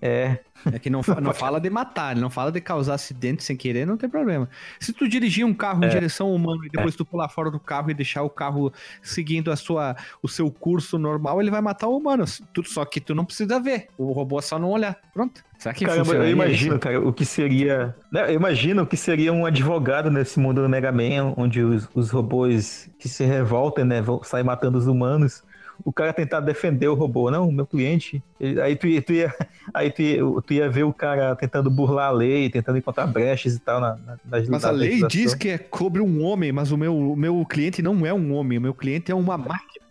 É, 0.00 0.38
É 0.72 0.78
que 0.78 0.90
não, 0.90 1.02
fa- 1.02 1.18
não 1.20 1.32
fala 1.32 1.60
de 1.60 1.70
matar, 1.70 2.12
ele 2.12 2.20
não 2.20 2.30
fala 2.30 2.52
de 2.52 2.60
causar 2.60 2.94
acidente 2.94 3.42
sem 3.42 3.56
querer, 3.56 3.86
não 3.86 3.96
tem 3.96 4.08
problema. 4.08 4.48
Se 4.78 4.92
tu 4.92 5.08
dirigir 5.08 5.44
um 5.44 5.54
carro 5.54 5.84
em 5.84 5.88
direção 5.88 6.28
ao 6.28 6.34
humano 6.34 6.64
e 6.64 6.68
depois 6.68 6.94
tu 6.94 7.04
pular 7.04 7.28
fora 7.28 7.50
do 7.50 7.58
carro 7.58 7.90
e 7.90 7.94
deixar 7.94 8.22
o 8.22 8.30
carro 8.30 8.72
seguindo 9.02 9.50
a 9.50 9.56
sua, 9.56 9.96
o 10.22 10.28
seu 10.28 10.50
curso 10.50 10.98
normal, 10.98 11.40
ele 11.40 11.50
vai 11.50 11.60
matar 11.60 11.88
o 11.88 11.96
humano. 11.96 12.24
Só 12.64 12.84
que 12.84 13.00
tu 13.00 13.14
não 13.14 13.24
precisa 13.24 13.58
ver. 13.58 13.88
O 13.96 14.12
robô 14.12 14.38
é 14.38 14.42
só 14.42 14.58
não 14.58 14.70
olhar. 14.70 14.96
Pronto. 15.12 15.42
Será 15.66 15.74
que 15.74 15.84
Caramba, 15.84 16.14
eu 16.14 16.30
imagino, 16.30 16.72
isso? 16.74 16.78
cara, 16.80 17.00
o 17.00 17.12
que 17.12 17.24
seria. 17.24 17.94
né, 18.12 18.30
Eu 18.30 18.34
imagino 18.34 18.82
o 18.82 18.86
que 18.86 18.96
seria 18.96 19.32
um 19.32 19.44
advogado 19.44 20.10
nesse 20.10 20.38
mundo 20.38 20.62
do 20.62 20.68
Mega 20.68 20.92
Man, 20.92 21.34
onde 21.36 21.60
os, 21.62 21.88
os 21.94 22.10
robôs 22.10 22.88
que 22.98 23.08
se 23.08 23.24
revoltam, 23.24 23.84
né, 23.84 24.00
vão 24.00 24.22
sair 24.22 24.44
matando 24.44 24.78
os 24.78 24.86
humanos. 24.86 25.42
O 25.84 25.92
cara 25.92 26.10
tentar 26.12 26.40
defender 26.40 26.88
o 26.88 26.94
robô, 26.94 27.30
não, 27.30 27.52
meu 27.52 27.66
cliente. 27.66 28.22
ele- 28.40 28.60
aí 28.62 28.76
tu 28.76 28.86
ia, 28.86 29.02
tu 29.02 29.12
ia- 29.12 29.34
aí 29.74 29.90
tu 29.90 30.00
ia, 30.00 30.20
tu 30.46 30.52
ia 30.54 30.70
ver 30.70 30.84
o 30.84 30.92
cara 30.92 31.36
tentando 31.36 31.68
burlar 31.70 32.08
a 32.08 32.12
lei, 32.12 32.48
tentando 32.48 32.78
encontrar 32.78 33.06
brechas 33.06 33.54
e 33.54 33.58
tal 33.58 33.78
na, 33.80 33.96
na, 34.06 34.16
nas 34.24 34.48
Mas 34.48 34.64
a 34.64 34.70
lei 34.70 35.02
diz 35.06 35.34
que 35.34 35.50
é 35.50 35.58
cobre 35.58 36.00
um 36.00 36.22
homem, 36.24 36.50
mas 36.50 36.72
o 36.72 36.78
meu, 36.78 36.96
o 36.96 37.14
meu 37.16 37.44
cliente 37.44 37.82
não 37.82 38.06
é 38.06 38.14
um 38.14 38.32
homem, 38.32 38.56
o 38.56 38.60
meu 38.60 38.72
cliente 38.72 39.12
é 39.12 39.14
uma 39.14 39.36
máquina. 39.36 39.85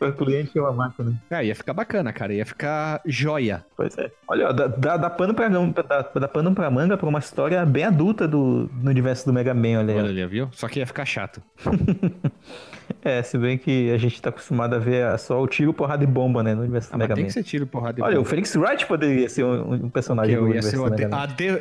O 0.00 0.12
cliente 0.16 0.56
é 0.58 0.60
uma 0.60 0.72
máquina. 0.72 1.20
É, 1.30 1.44
ia 1.44 1.54
ficar 1.54 1.72
bacana, 1.72 2.12
cara, 2.12 2.32
ia 2.32 2.46
ficar 2.46 3.00
joia. 3.04 3.64
Pois 3.76 3.96
é. 3.98 4.10
Olha, 4.28 4.48
ó, 4.48 4.52
dá, 4.52 4.66
dá, 4.66 4.96
dá 4.96 5.10
pano 5.10 5.34
pra, 5.34 5.48
dá, 5.48 6.02
dá 6.02 6.28
pano 6.28 6.54
pra 6.54 6.70
manga 6.70 6.96
pra 6.96 7.08
uma 7.08 7.18
história 7.18 7.64
bem 7.66 7.84
adulta 7.84 8.26
do, 8.26 8.66
do 8.66 8.90
universo 8.90 9.26
do 9.26 9.32
Mega 9.32 9.52
Man, 9.52 9.80
olha 9.80 9.94
aí. 9.94 10.00
Olha 10.00 10.08
ali, 10.08 10.26
viu? 10.26 10.48
Só 10.52 10.68
que 10.68 10.78
ia 10.78 10.86
ficar 10.86 11.04
chato. 11.04 11.42
É, 13.04 13.22
se 13.22 13.36
bem 13.36 13.58
que 13.58 13.90
a 13.90 13.98
gente 13.98 14.20
tá 14.22 14.30
acostumado 14.30 14.74
a 14.74 14.78
ver 14.78 15.18
só 15.18 15.38
o 15.42 15.46
tiro, 15.46 15.74
porrada 15.74 16.02
e 16.02 16.06
bomba, 16.06 16.42
né, 16.42 16.54
no 16.54 16.62
universo 16.62 16.88
Ah, 16.90 16.96
Mega 16.96 17.14
tem 17.14 17.24
Man. 17.24 17.26
que 17.28 17.34
ser 17.34 17.42
tiro, 17.42 17.66
porrada 17.66 18.00
e 18.00 18.02
Olha, 18.02 18.14
o 18.14 18.16
bomba. 18.18 18.30
Felix 18.30 18.56
Wright 18.56 18.86
poderia 18.86 19.28
ser 19.28 19.44
um, 19.44 19.72
um 19.74 19.78
Que 19.80 19.90
personagem 19.90 20.34
do 20.36 20.42
universo 20.44 20.70
ser 20.70 20.78
o 20.78 20.88
Mega 20.88 21.06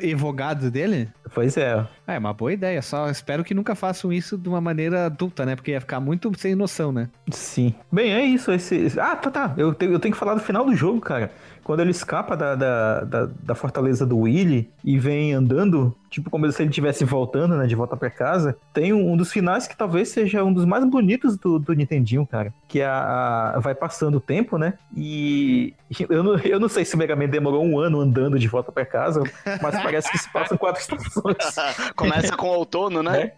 advogado 0.01 0.71
dele? 0.71 1.09
Pois 1.33 1.57
é. 1.57 1.85
É, 2.07 2.17
uma 2.17 2.33
boa 2.33 2.53
ideia. 2.53 2.81
Só 2.81 3.09
espero 3.09 3.43
que 3.43 3.53
nunca 3.53 3.75
façam 3.75 4.11
isso 4.13 4.37
de 4.37 4.47
uma 4.47 4.61
maneira 4.61 5.05
adulta, 5.07 5.45
né? 5.45 5.55
Porque 5.55 5.71
ia 5.71 5.81
ficar 5.81 5.99
muito 5.99 6.31
sem 6.37 6.55
noção, 6.55 6.91
né? 6.91 7.09
Sim. 7.31 7.73
Bem, 7.91 8.13
é 8.13 8.23
isso. 8.23 8.51
Esse- 8.51 8.97
Ah, 8.99 9.15
tá, 9.15 9.29
tá. 9.31 9.53
Eu 9.57 9.73
tenho, 9.73 9.91
eu 9.93 9.99
tenho 9.99 10.13
que 10.13 10.19
falar 10.19 10.35
do 10.35 10.39
final 10.41 10.65
do 10.65 10.75
jogo, 10.75 11.01
cara. 11.01 11.31
Quando 11.63 11.79
ele 11.81 11.91
escapa 11.91 12.35
da, 12.37 12.55
da, 12.55 13.03
da, 13.03 13.29
da 13.41 13.55
fortaleza 13.55 14.05
do 14.05 14.17
Willy 14.19 14.69
e 14.83 14.97
vem 14.99 15.33
andando, 15.33 15.95
tipo 16.13 16.29
como 16.29 16.49
se 16.51 16.61
ele 16.61 16.69
estivesse 16.69 17.03
voltando, 17.03 17.55
né, 17.57 17.65
de 17.65 17.75
volta 17.75 17.97
pra 17.97 18.09
casa, 18.09 18.55
tem 18.73 18.93
um, 18.93 19.11
um 19.13 19.17
dos 19.17 19.31
finais 19.31 19.67
que 19.67 19.75
talvez 19.75 20.09
seja 20.09 20.43
um 20.43 20.53
dos 20.53 20.65
mais 20.65 20.85
bonitos 20.85 21.37
do, 21.37 21.57
do 21.59 21.73
Nintendinho, 21.73 22.25
cara. 22.25 22.53
Que 22.67 22.79
é 22.81 22.85
a, 22.85 23.53
a- 23.55 23.59
vai 23.59 23.73
passando 23.75 24.17
o 24.17 24.21
tempo, 24.21 24.57
né? 24.57 24.73
E 24.95 25.73
eu 26.09 26.23
não, 26.23 26.37
eu 26.39 26.59
não 26.59 26.69
sei 26.69 26.85
se 26.85 26.95
o 26.95 26.97
Mega 26.97 27.15
Man 27.15 27.27
demorou 27.27 27.63
um 27.63 27.79
ano 27.79 27.99
andando 27.99 28.37
de 28.39 28.47
volta 28.47 28.71
pra 28.71 28.85
casa, 28.85 29.21
mas 29.61 29.81
parece 29.81 30.09
que 30.11 30.17
se 30.17 30.31
passam 30.31 30.57
quatro 30.57 30.81
estações. 30.81 31.35
Começa 31.95 32.35
com 32.37 32.47
outono, 32.47 33.01
né? 33.03 33.31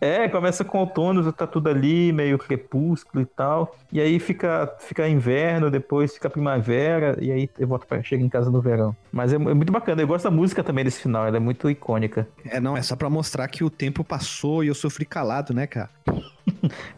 É, 0.00 0.28
começa 0.28 0.64
com 0.64 0.78
outono, 0.78 1.32
tá 1.32 1.46
tudo 1.46 1.68
ali, 1.68 2.12
meio 2.12 2.36
crepúsculo 2.38 3.22
e 3.22 3.26
tal. 3.26 3.76
E 3.92 4.00
aí 4.00 4.18
fica, 4.18 4.74
fica 4.80 5.08
inverno, 5.08 5.70
depois 5.70 6.14
fica 6.14 6.28
primavera, 6.28 7.16
e 7.20 7.30
aí 7.30 7.48
eu 7.58 7.68
volto 7.68 7.86
pra 7.86 8.02
chega 8.02 8.22
em 8.24 8.28
casa 8.28 8.50
no 8.50 8.60
verão. 8.60 8.96
Mas 9.12 9.32
é, 9.32 9.36
é 9.36 9.38
muito 9.38 9.70
bacana, 9.72 10.02
eu 10.02 10.06
gosto 10.06 10.24
da 10.24 10.30
música 10.30 10.64
também 10.64 10.84
desse 10.84 11.00
final, 11.00 11.26
ela 11.26 11.36
é 11.36 11.40
muito 11.40 11.68
icônica. 11.82 12.28
É, 12.44 12.60
não, 12.60 12.76
é 12.76 12.82
só 12.82 12.94
pra 12.96 13.10
mostrar 13.10 13.46
que 13.48 13.64
o 13.64 13.68
tempo 13.70 14.04
passou 14.04 14.62
e 14.62 14.68
eu 14.68 14.74
sofri 14.74 15.04
calado, 15.04 15.52
né, 15.52 15.66
cara? 15.66 15.90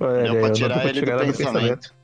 É, 0.00 0.26
é, 0.26 0.40
pra 0.40 0.50
tirar 0.52 0.80
pra 0.80 0.88
ele 0.90 1.00
tirar 1.00 1.16
do 1.16 1.22
ela 1.24 1.32
pensamento. 1.32 1.94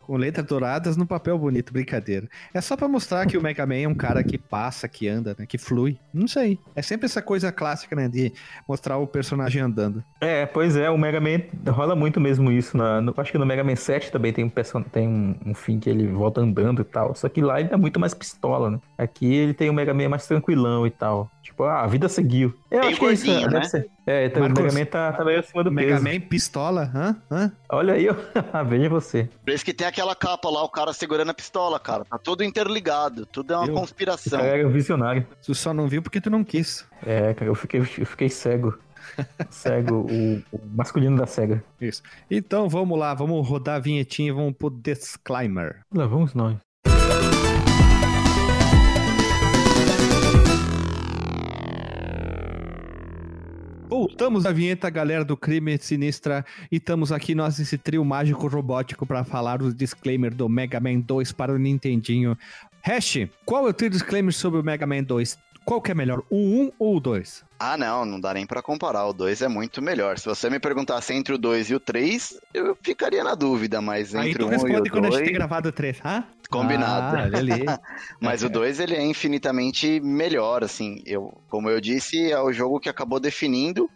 Com 0.00 0.16
letras 0.16 0.46
douradas 0.46 0.96
no 0.96 1.06
papel 1.06 1.36
bonito, 1.38 1.72
brincadeira. 1.72 2.26
É 2.54 2.60
só 2.60 2.76
pra 2.76 2.88
mostrar 2.88 3.26
que 3.26 3.36
o 3.36 3.42
Mega 3.42 3.66
Man 3.66 3.74
é 3.76 3.88
um 3.88 3.94
cara 3.94 4.24
que 4.24 4.38
passa, 4.38 4.88
que 4.88 5.06
anda, 5.06 5.36
né? 5.38 5.44
Que 5.46 5.58
flui. 5.58 5.98
Não 6.14 6.26
sei. 6.26 6.58
É 6.74 6.80
sempre 6.80 7.06
essa 7.06 7.20
coisa 7.20 7.52
clássica, 7.52 7.94
né? 7.94 8.08
De 8.08 8.32
mostrar 8.66 8.96
o 8.96 9.06
personagem 9.06 9.60
andando. 9.60 10.02
É, 10.20 10.46
pois 10.46 10.76
é, 10.76 10.88
o 10.88 10.96
Mega 10.96 11.20
Man 11.20 11.42
rola 11.72 11.94
muito 11.94 12.20
mesmo 12.20 12.50
isso. 12.50 12.76
Na, 12.76 13.00
no- 13.00 13.12
acho 13.18 13.30
que 13.32 13.38
no 13.38 13.44
Mega 13.46 13.62
Man 13.62 13.76
7 13.76 14.10
também 14.10 14.32
tem 14.32 14.44
um, 14.44 14.48
person- 14.50 14.82
tem 14.82 15.06
um, 15.06 15.36
um 15.44 15.54
fim 15.54 15.78
que 15.78 15.90
ele 15.90 16.06
volta 16.06 16.40
andando 16.40 16.80
e 16.80 16.84
tal. 16.84 17.14
Só 17.14 17.28
que 17.28 17.42
lá 17.42 17.60
ele 17.60 17.68
é 17.72 17.76
muito 17.76 18.00
mais 18.00 18.14
pistola, 18.14 18.70
né? 18.70 18.80
Aqui 18.96 19.26
ele 19.32 19.52
tem 19.54 19.68
o 19.68 19.74
Mega 19.74 19.92
Man 19.92 20.08
mais 20.08 20.26
tranquilão 20.26 20.86
e 20.86 20.90
tal. 20.90 21.30
Tipo, 21.48 21.64
ah, 21.64 21.80
a 21.82 21.86
vida 21.86 22.10
seguiu. 22.10 22.54
Eu 22.70 22.80
Bem 22.80 22.90
acho 22.90 23.00
que 23.00 23.06
é 23.06 23.12
isso, 23.12 23.24
gordinho, 23.26 23.48
deve 23.48 23.62
né? 23.62 23.68
ser. 23.68 23.90
É, 24.06 24.26
então 24.26 24.42
Marcos, 24.42 24.60
o 24.60 24.62
Mega 24.64 24.78
Man 24.78 24.84
tá, 24.84 25.12
tá 25.14 25.24
meio 25.24 25.40
acima 25.40 25.64
do 25.64 25.72
Mega 25.72 25.94
peso. 25.94 26.04
Man 26.04 26.20
pistola, 26.20 26.90
hã? 26.94 27.16
Hã? 27.30 27.52
Olha 27.72 27.94
aí, 27.94 28.06
ó. 28.08 28.14
veja 28.64 28.88
você. 28.90 29.30
Por 29.42 29.50
isso 29.54 29.64
que 29.64 29.72
tem 29.72 29.86
aquela 29.86 30.14
capa 30.14 30.50
lá, 30.50 30.62
o 30.62 30.68
cara 30.68 30.92
segurando 30.92 31.30
a 31.30 31.34
pistola, 31.34 31.80
cara. 31.80 32.04
Tá 32.04 32.18
tudo 32.18 32.44
interligado, 32.44 33.24
tudo 33.24 33.54
é 33.54 33.56
uma 33.56 33.66
Eu- 33.66 33.74
conspiração. 33.74 34.38
É 34.40 34.64
um 34.64 34.70
visionário. 34.70 35.26
Tu 35.42 35.54
só 35.54 35.72
não 35.72 35.88
viu 35.88 36.02
porque 36.02 36.20
tu 36.20 36.28
não 36.28 36.44
quis. 36.44 36.86
É, 37.04 37.32
cara, 37.32 37.50
eu 37.50 37.54
fiquei, 37.54 37.80
eu 37.80 37.84
fiquei 38.06 38.28
cego. 38.28 38.78
Cego, 39.48 40.06
o, 40.10 40.42
o 40.52 40.60
masculino 40.76 41.16
da 41.16 41.26
SEGA. 41.26 41.64
Isso. 41.80 42.02
Então 42.30 42.68
vamos 42.68 42.98
lá, 42.98 43.14
vamos 43.14 43.48
rodar 43.48 43.76
a 43.76 43.78
vinhetinha 43.78 44.28
e 44.28 44.32
vamos 44.32 44.52
pro 44.54 44.68
disclaimer. 44.70 45.80
Lá 45.94 46.06
vamos 46.06 46.34
nós. 46.34 46.56
Voltamos 54.08 54.46
à 54.46 54.52
vinheta, 54.52 54.88
galera 54.88 55.22
do 55.22 55.36
Crime 55.36 55.76
Sinistra, 55.78 56.42
e 56.72 56.76
estamos 56.76 57.12
aqui 57.12 57.34
nós, 57.34 57.60
esse 57.60 57.76
trio 57.76 58.02
mágico 58.02 58.48
robótico, 58.48 59.04
para 59.04 59.22
falar 59.22 59.60
o 59.60 59.72
disclaimer 59.72 60.34
do 60.34 60.48
Mega 60.48 60.80
Man 60.80 61.00
2 61.00 61.30
para 61.32 61.52
o 61.52 61.58
Nintendinho. 61.58 62.36
Hash, 62.82 63.28
qual 63.44 63.66
é 63.66 63.70
o 63.70 63.74
teu 63.74 63.90
disclaimer 63.90 64.32
sobre 64.32 64.60
o 64.60 64.64
Mega 64.64 64.86
Man 64.86 65.02
2? 65.02 65.38
Qual 65.68 65.82
que 65.82 65.90
é 65.90 65.94
melhor, 65.94 66.22
o 66.30 66.36
1 66.38 66.72
ou 66.78 66.96
o 66.96 67.00
2? 67.00 67.44
Ah, 67.60 67.76
não, 67.76 68.06
não 68.06 68.18
dá 68.18 68.32
nem 68.32 68.46
pra 68.46 68.62
comparar. 68.62 69.04
O 69.04 69.12
2 69.12 69.42
é 69.42 69.48
muito 69.48 69.82
melhor. 69.82 70.18
Se 70.18 70.24
você 70.24 70.48
me 70.48 70.58
perguntasse 70.58 71.12
entre 71.12 71.34
o 71.34 71.36
2 71.36 71.68
e 71.68 71.74
o 71.74 71.80
3, 71.80 72.40
eu 72.54 72.74
ficaria 72.82 73.22
na 73.22 73.34
dúvida, 73.34 73.78
mas 73.82 74.14
Aí 74.14 74.30
entre 74.30 74.38
tu 74.38 74.46
o 74.46 74.48
1 74.48 74.52
e 74.52 74.56
o 74.56 74.60
responde 74.62 74.90
quando 74.90 75.04
a 75.04 75.10
gente 75.10 75.16
tem 75.18 75.24
2, 75.26 75.36
gravado 75.36 75.68
o 75.68 75.72
3, 75.72 76.00
hã? 76.02 76.24
combinado. 76.48 77.18
Ah, 77.18 77.24
olha 77.24 77.38
ali. 77.38 77.52
Mas 78.18 78.42
o 78.42 78.48
2 78.48 78.80
ele 78.80 78.94
é 78.94 79.04
infinitamente 79.04 80.00
melhor, 80.00 80.64
assim. 80.64 81.02
Eu, 81.04 81.38
como 81.50 81.68
eu 81.68 81.82
disse, 81.82 82.32
é 82.32 82.40
o 82.40 82.50
jogo 82.50 82.80
que 82.80 82.88
acabou 82.88 83.20
definindo 83.20 83.90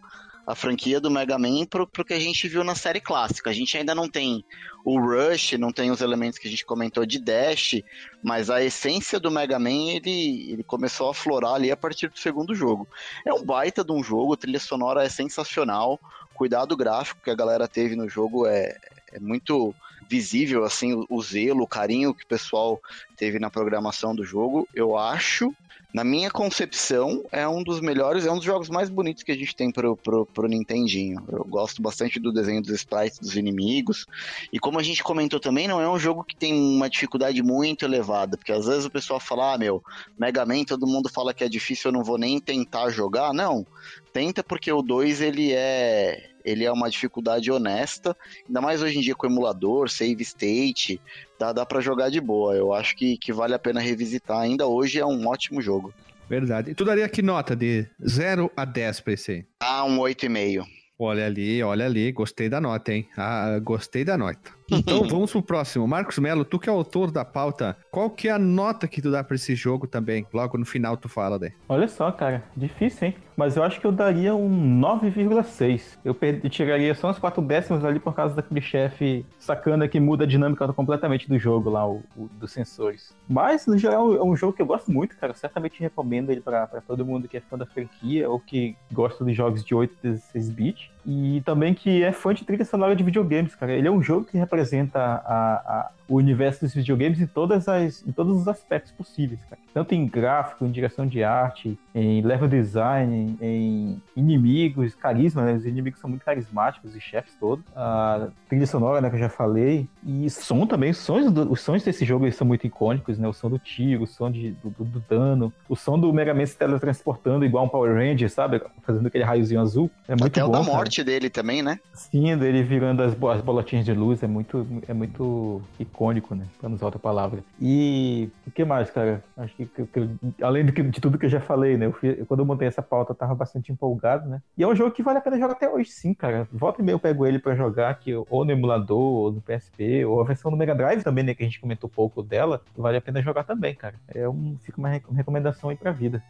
a 0.45 0.53
franquia 0.55 0.99
do 0.99 1.09
Mega 1.09 1.37
Man 1.37 1.65
pro, 1.65 1.87
pro 1.87 2.03
que 2.03 2.13
a 2.13 2.19
gente 2.19 2.47
viu 2.47 2.63
na 2.63 2.75
série 2.75 2.99
clássica. 2.99 3.49
A 3.49 3.53
gente 3.53 3.77
ainda 3.77 3.95
não 3.95 4.09
tem 4.09 4.43
o 4.83 4.99
Rush, 4.99 5.53
não 5.53 5.71
tem 5.71 5.89
os 5.89 6.01
elementos 6.01 6.37
que 6.37 6.47
a 6.47 6.51
gente 6.51 6.65
comentou 6.65 7.05
de 7.05 7.19
Dash, 7.19 7.81
mas 8.21 8.49
a 8.49 8.61
essência 8.61 9.19
do 9.19 9.31
Mega 9.31 9.57
Man 9.57 9.91
ele, 9.93 10.51
ele 10.51 10.63
começou 10.63 11.07
a 11.07 11.11
aflorar 11.11 11.53
ali 11.53 11.71
a 11.71 11.77
partir 11.77 12.09
do 12.09 12.19
segundo 12.19 12.53
jogo. 12.53 12.87
É 13.25 13.33
um 13.33 13.43
baita 13.43 13.83
de 13.83 13.91
um 13.91 14.03
jogo, 14.03 14.33
a 14.33 14.37
trilha 14.37 14.59
sonora 14.59 15.03
é 15.03 15.09
sensacional, 15.09 15.99
o 16.31 16.35
cuidado 16.35 16.75
gráfico 16.75 17.21
que 17.23 17.29
a 17.29 17.35
galera 17.35 17.67
teve 17.67 17.95
no 17.95 18.09
jogo 18.09 18.45
é, 18.45 18.77
é 19.13 19.19
muito 19.19 19.73
visível, 20.09 20.65
assim, 20.65 20.93
o, 20.93 21.05
o 21.09 21.21
zelo, 21.21 21.63
o 21.63 21.67
carinho 21.67 22.13
que 22.13 22.25
o 22.25 22.27
pessoal 22.27 22.81
teve 23.15 23.39
na 23.39 23.49
programação 23.49 24.13
do 24.13 24.25
jogo. 24.25 24.67
Eu 24.73 24.97
acho 24.97 25.55
na 25.93 26.03
minha 26.03 26.31
concepção, 26.31 27.23
é 27.31 27.47
um 27.47 27.61
dos 27.61 27.79
melhores, 27.79 28.25
é 28.25 28.31
um 28.31 28.37
dos 28.37 28.45
jogos 28.45 28.67
mais 28.67 28.89
bonitos 28.89 29.21
que 29.21 29.31
a 29.31 29.35
gente 29.35 29.55
tem 29.55 29.71
pro, 29.71 29.95
pro, 29.95 30.25
pro 30.25 30.47
Nintendinho. 30.47 31.23
Eu 31.31 31.45
gosto 31.45 31.83
bastante 31.83 32.19
do 32.19 32.33
desenho 32.33 32.63
dos 32.63 32.71
sprites 32.71 33.19
dos 33.19 33.35
inimigos. 33.35 34.07
E 34.51 34.57
como 34.57 34.79
a 34.79 34.83
gente 34.83 35.03
comentou 35.03 35.39
também, 35.39 35.67
não 35.67 35.79
é 35.79 35.87
um 35.87 35.99
jogo 35.99 36.23
que 36.23 36.35
tem 36.35 36.51
uma 36.51 36.89
dificuldade 36.89 37.43
muito 37.43 37.85
elevada. 37.85 38.35
Porque 38.35 38.51
às 38.51 38.65
vezes 38.65 38.85
o 38.85 38.89
pessoal 38.89 39.19
fala, 39.19 39.53
ah, 39.53 39.57
meu, 39.57 39.83
Mega 40.17 40.43
Man, 40.47 40.63
todo 40.63 40.87
mundo 40.87 41.09
fala 41.09 41.31
que 41.31 41.43
é 41.43 41.49
difícil, 41.49 41.89
eu 41.89 41.93
não 41.93 42.03
vou 42.03 42.17
nem 42.17 42.39
tentar 42.39 42.89
jogar. 42.89 43.31
Não, 43.31 43.63
tenta 44.11 44.43
porque 44.43 44.71
o 44.71 44.81
2 44.81 45.21
ele 45.21 45.53
é. 45.53 46.32
Ele 46.43 46.65
é 46.65 46.71
uma 46.71 46.89
dificuldade 46.89 47.51
honesta, 47.51 48.15
ainda 48.45 48.61
mais 48.61 48.81
hoje 48.81 48.97
em 48.97 49.01
dia 49.01 49.15
com 49.15 49.27
emulador, 49.27 49.89
save 49.89 50.21
state, 50.23 50.99
dá, 51.39 51.53
dá 51.53 51.65
para 51.65 51.81
jogar 51.81 52.09
de 52.09 52.19
boa. 52.19 52.55
Eu 52.55 52.73
acho 52.73 52.95
que, 52.95 53.17
que 53.17 53.31
vale 53.31 53.53
a 53.53 53.59
pena 53.59 53.79
revisitar. 53.79 54.39
Ainda 54.39 54.67
hoje 54.67 54.99
é 54.99 55.05
um 55.05 55.27
ótimo 55.27 55.61
jogo. 55.61 55.93
Verdade. 56.29 56.71
E 56.71 56.75
tu 56.75 56.85
daria 56.85 57.07
que 57.09 57.21
nota 57.21 57.55
de 57.55 57.85
0 58.05 58.51
a 58.55 58.65
10 58.65 58.99
pra 59.01 59.13
esse 59.13 59.31
aí? 59.31 59.45
Ah, 59.59 59.85
um 59.85 59.97
8,5. 59.97 60.65
Olha 60.97 61.25
ali, 61.25 61.61
olha 61.61 61.85
ali, 61.85 62.11
gostei 62.11 62.47
da 62.47 62.61
nota, 62.61 62.93
hein? 62.93 63.07
Ah, 63.17 63.59
gostei 63.61 64.05
da 64.05 64.17
nota. 64.17 64.51
Então 64.71 65.03
vamos 65.09 65.31
pro 65.31 65.41
próximo. 65.41 65.87
Marcos 65.87 66.17
Melo, 66.19 66.45
tu 66.45 66.57
que 66.59 66.69
é 66.69 66.71
autor 66.71 67.11
da 67.11 67.23
pauta, 67.25 67.77
qual 67.91 68.09
que 68.09 68.27
é 68.27 68.31
a 68.31 68.39
nota 68.39 68.87
que 68.87 69.01
tu 69.01 69.11
dá 69.11 69.23
pra 69.23 69.35
esse 69.35 69.55
jogo 69.55 69.87
também? 69.87 70.25
Logo 70.33 70.57
no 70.57 70.65
final 70.65 70.97
tu 70.97 71.07
fala 71.09 71.37
daí. 71.39 71.51
Olha 71.67 71.87
só, 71.87 72.11
cara, 72.11 72.43
difícil, 72.55 73.09
hein? 73.09 73.15
Mas 73.35 73.55
eu 73.57 73.63
acho 73.63 73.79
que 73.81 73.87
eu 73.87 73.91
daria 73.91 74.35
um 74.35 74.79
9,6. 74.79 75.97
Eu, 76.05 76.15
eu 76.21 76.49
tiraria 76.49 76.93
só 76.93 77.09
uns 77.09 77.17
4 77.17 77.41
décimos 77.41 77.83
ali 77.83 77.99
por 77.99 78.13
causa 78.13 78.35
daquele 78.35 78.61
chefe 78.61 79.25
sacana 79.39 79.87
que 79.87 79.99
muda 79.99 80.23
a 80.23 80.27
dinâmica 80.27 80.71
completamente 80.71 81.27
do 81.27 81.37
jogo 81.39 81.69
lá, 81.69 81.87
o, 81.87 82.03
o- 82.15 82.29
dos 82.39 82.51
sensores. 82.51 83.15
Mas, 83.27 83.65
no 83.65 83.77
geral, 83.77 84.15
é 84.15 84.23
um 84.23 84.35
jogo 84.35 84.53
que 84.53 84.61
eu 84.61 84.65
gosto 84.65 84.91
muito, 84.91 85.15
cara. 85.17 85.31
Eu 85.31 85.37
certamente 85.37 85.79
recomendo 85.79 86.29
ele 86.31 86.41
pra, 86.41 86.67
pra 86.67 86.81
todo 86.81 87.05
mundo 87.05 87.27
que 87.27 87.37
é 87.37 87.41
fã 87.41 87.57
da 87.57 87.65
franquia 87.65 88.29
ou 88.29 88.39
que 88.39 88.75
gosta 88.91 89.25
de 89.25 89.33
jogos 89.33 89.63
de 89.63 89.73
8 89.73 89.95
e 90.03 90.09
16 90.09 90.49
bits. 90.49 90.92
E 91.05 91.41
também 91.45 91.73
que 91.73 92.01
é 92.03 92.11
fã 92.11 92.33
de 92.33 92.45
trilha 92.45 92.63
sonora 92.63 92.95
de 92.95 93.03
videogames, 93.03 93.55
cara. 93.55 93.73
Ele 93.73 93.87
é 93.87 93.91
um 93.91 94.01
jogo 94.01 94.25
que 94.25 94.37
representa 94.37 94.99
a- 94.99 95.89
o 96.07 96.15
universo 96.17 96.61
dos 96.61 96.73
videogames 96.73 97.19
em, 97.21 97.25
todas 97.27 97.67
as, 97.67 98.05
em 98.05 98.11
todos 98.11 98.41
os 98.41 98.47
aspectos 98.47 98.91
possíveis, 98.91 99.39
cara. 99.49 99.61
Tanto 99.73 99.93
em 99.95 100.05
gráfico, 100.07 100.65
em 100.65 100.71
direção 100.71 101.07
de 101.07 101.23
arte, 101.23 101.77
em 101.95 102.21
level 102.21 102.47
design, 102.47 103.35
em 103.41 104.01
inimigos, 104.15 104.93
carisma, 104.95 105.43
né? 105.43 105.53
Os 105.53 105.65
inimigos 105.65 105.99
são 105.99 106.09
muito 106.09 106.23
carismáticos, 106.23 106.93
os 106.95 107.01
chefes 107.01 107.33
todos. 107.39 107.63
A 107.75 108.27
trilha 108.47 108.67
sonora, 108.67 109.01
né, 109.01 109.09
que 109.09 109.15
eu 109.15 109.19
já 109.19 109.29
falei. 109.29 109.87
E 110.05 110.29
som 110.29 110.65
também, 110.67 110.91
os 110.91 110.97
sons, 110.97 111.31
do- 111.31 111.51
os 111.51 111.61
sons 111.61 111.83
desse 111.83 112.05
jogo 112.05 112.25
eles 112.25 112.35
são 112.35 112.45
muito 112.45 112.67
icônicos, 112.67 113.17
né? 113.17 113.27
O 113.27 113.33
som 113.33 113.49
do 113.49 113.57
tiro, 113.57 114.03
o 114.03 114.07
som 114.07 114.29
de, 114.31 114.51
do, 114.51 114.69
do- 114.69 114.83
do 114.85 114.99
dano, 115.09 115.51
o 115.67 115.75
som 115.75 115.97
do 115.99 116.11
Mega 116.13 116.33
Man 116.33 116.45
se 116.45 116.57
teletransportando 116.57 117.45
igual 117.45 117.65
um 117.65 117.69
Power 117.69 117.95
Ranger, 117.95 118.29
sabe? 118.29 118.61
Fazendo 118.83 119.07
aquele 119.07 119.23
raiozinho 119.23 119.61
azul. 119.61 119.89
É 120.07 120.11
muito 120.15 120.25
Até 120.27 120.41
bom, 120.41 120.49
o 120.49 120.51
da 120.51 120.59
cara. 120.59 120.71
morte 120.71 121.03
dele 121.03 121.29
também, 121.29 121.61
né? 121.63 121.79
Sim, 121.93 122.37
dele 122.37 122.61
virando 122.63 123.01
as, 123.01 123.13
as 123.13 123.41
bolotinhas 123.41 123.85
de 123.85 123.93
luz 123.93 124.21
é 124.21 124.27
muito, 124.27 124.67
é 124.87 124.93
muito 124.93 125.61
icônico, 125.93 126.33
né? 126.35 126.45
Pra 126.59 126.67
não 126.67 126.75
usar 126.75 126.85
outra 126.85 126.99
palavra. 126.99 127.43
E 127.61 128.29
o 128.47 128.51
que 128.51 128.65
mais, 128.65 128.89
cara? 128.89 129.23
Acho 129.37 129.55
que, 129.55 129.65
que- 129.65 129.85
que- 129.85 130.09
além 130.43 130.65
que- 130.67 130.83
de 130.83 130.99
tudo 130.99 131.17
que 131.17 131.25
eu 131.25 131.29
já 131.29 131.39
falei, 131.39 131.77
né? 131.77 131.85
Eu 131.85 131.93
fui- 131.93 132.15
quando 132.25 132.39
eu 132.41 132.45
montei 132.45 132.67
essa 132.67 132.81
pauta, 132.81 133.11
eu 133.11 133.15
tava 133.15 133.35
bastante 133.35 133.71
empolgado, 133.71 134.27
né? 134.29 134.41
E 134.57 134.63
é 134.63 134.67
um 134.67 134.75
jogo 134.75 134.91
que 134.91 135.03
vale 135.03 135.19
a 135.19 135.21
pena 135.21 135.37
jogar 135.37 135.53
até 135.53 135.69
hoje, 135.69 135.89
sim, 135.91 136.13
cara. 136.13 136.47
Volta 136.51 136.81
e 136.81 136.83
meia 136.85 136.95
eu 136.95 136.99
pego 136.99 137.25
ele 137.25 137.39
pra 137.39 137.55
jogar 137.55 137.89
aqui, 137.89 138.11
ou 138.13 138.43
no 138.43 138.51
emulador, 138.51 138.97
ou 138.99 139.31
no 139.31 139.41
PSP, 139.41 140.03
ou 140.05 140.19
a 140.19 140.23
versão 140.23 140.49
do 140.51 140.57
Mega 140.57 140.73
Drive 140.75 141.03
também, 141.03 141.23
né? 141.23 141.33
Que 141.33 141.43
a 141.43 141.45
gente 141.45 141.59
comentou 141.61 141.89
pouco 141.89 142.21
dela. 142.23 142.61
Vale 142.75 142.97
a 142.97 143.01
pena 143.01 143.21
jogar 143.21 143.43
também, 143.43 143.75
cara. 143.75 143.95
É 144.07 144.27
um, 144.27 144.57
fica 144.63 144.77
uma 144.79 144.89
rec- 144.89 145.07
recomendação 145.11 145.69
aí 145.69 145.75
pra 145.75 145.91
vida. 145.91 146.21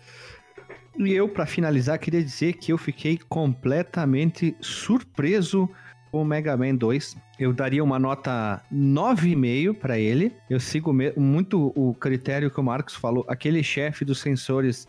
E 0.98 1.12
eu, 1.12 1.28
pra 1.28 1.46
finalizar, 1.48 1.98
queria 1.98 2.22
dizer 2.24 2.54
que 2.54 2.72
eu 2.72 2.78
fiquei 2.78 3.18
completamente 3.30 4.56
surpreso 4.62 5.68
o 6.14 6.24
Mega 6.24 6.56
Man 6.56 6.76
2. 6.76 7.18
Eu 7.40 7.52
daria 7.52 7.84
uma 7.84 7.98
nota 7.98 8.62
9,5 8.72 9.74
pra 9.74 9.98
ele. 9.98 10.32
Eu 10.48 10.60
sigo 10.60 10.94
muito 11.18 11.74
o 11.76 11.94
critério 11.96 12.52
que 12.52 12.60
o 12.60 12.64
Marcos 12.64 12.96
falou. 12.96 13.26
Aquele 13.28 13.64
chefe 13.64 14.06
dos 14.06 14.22
sensores 14.22 14.88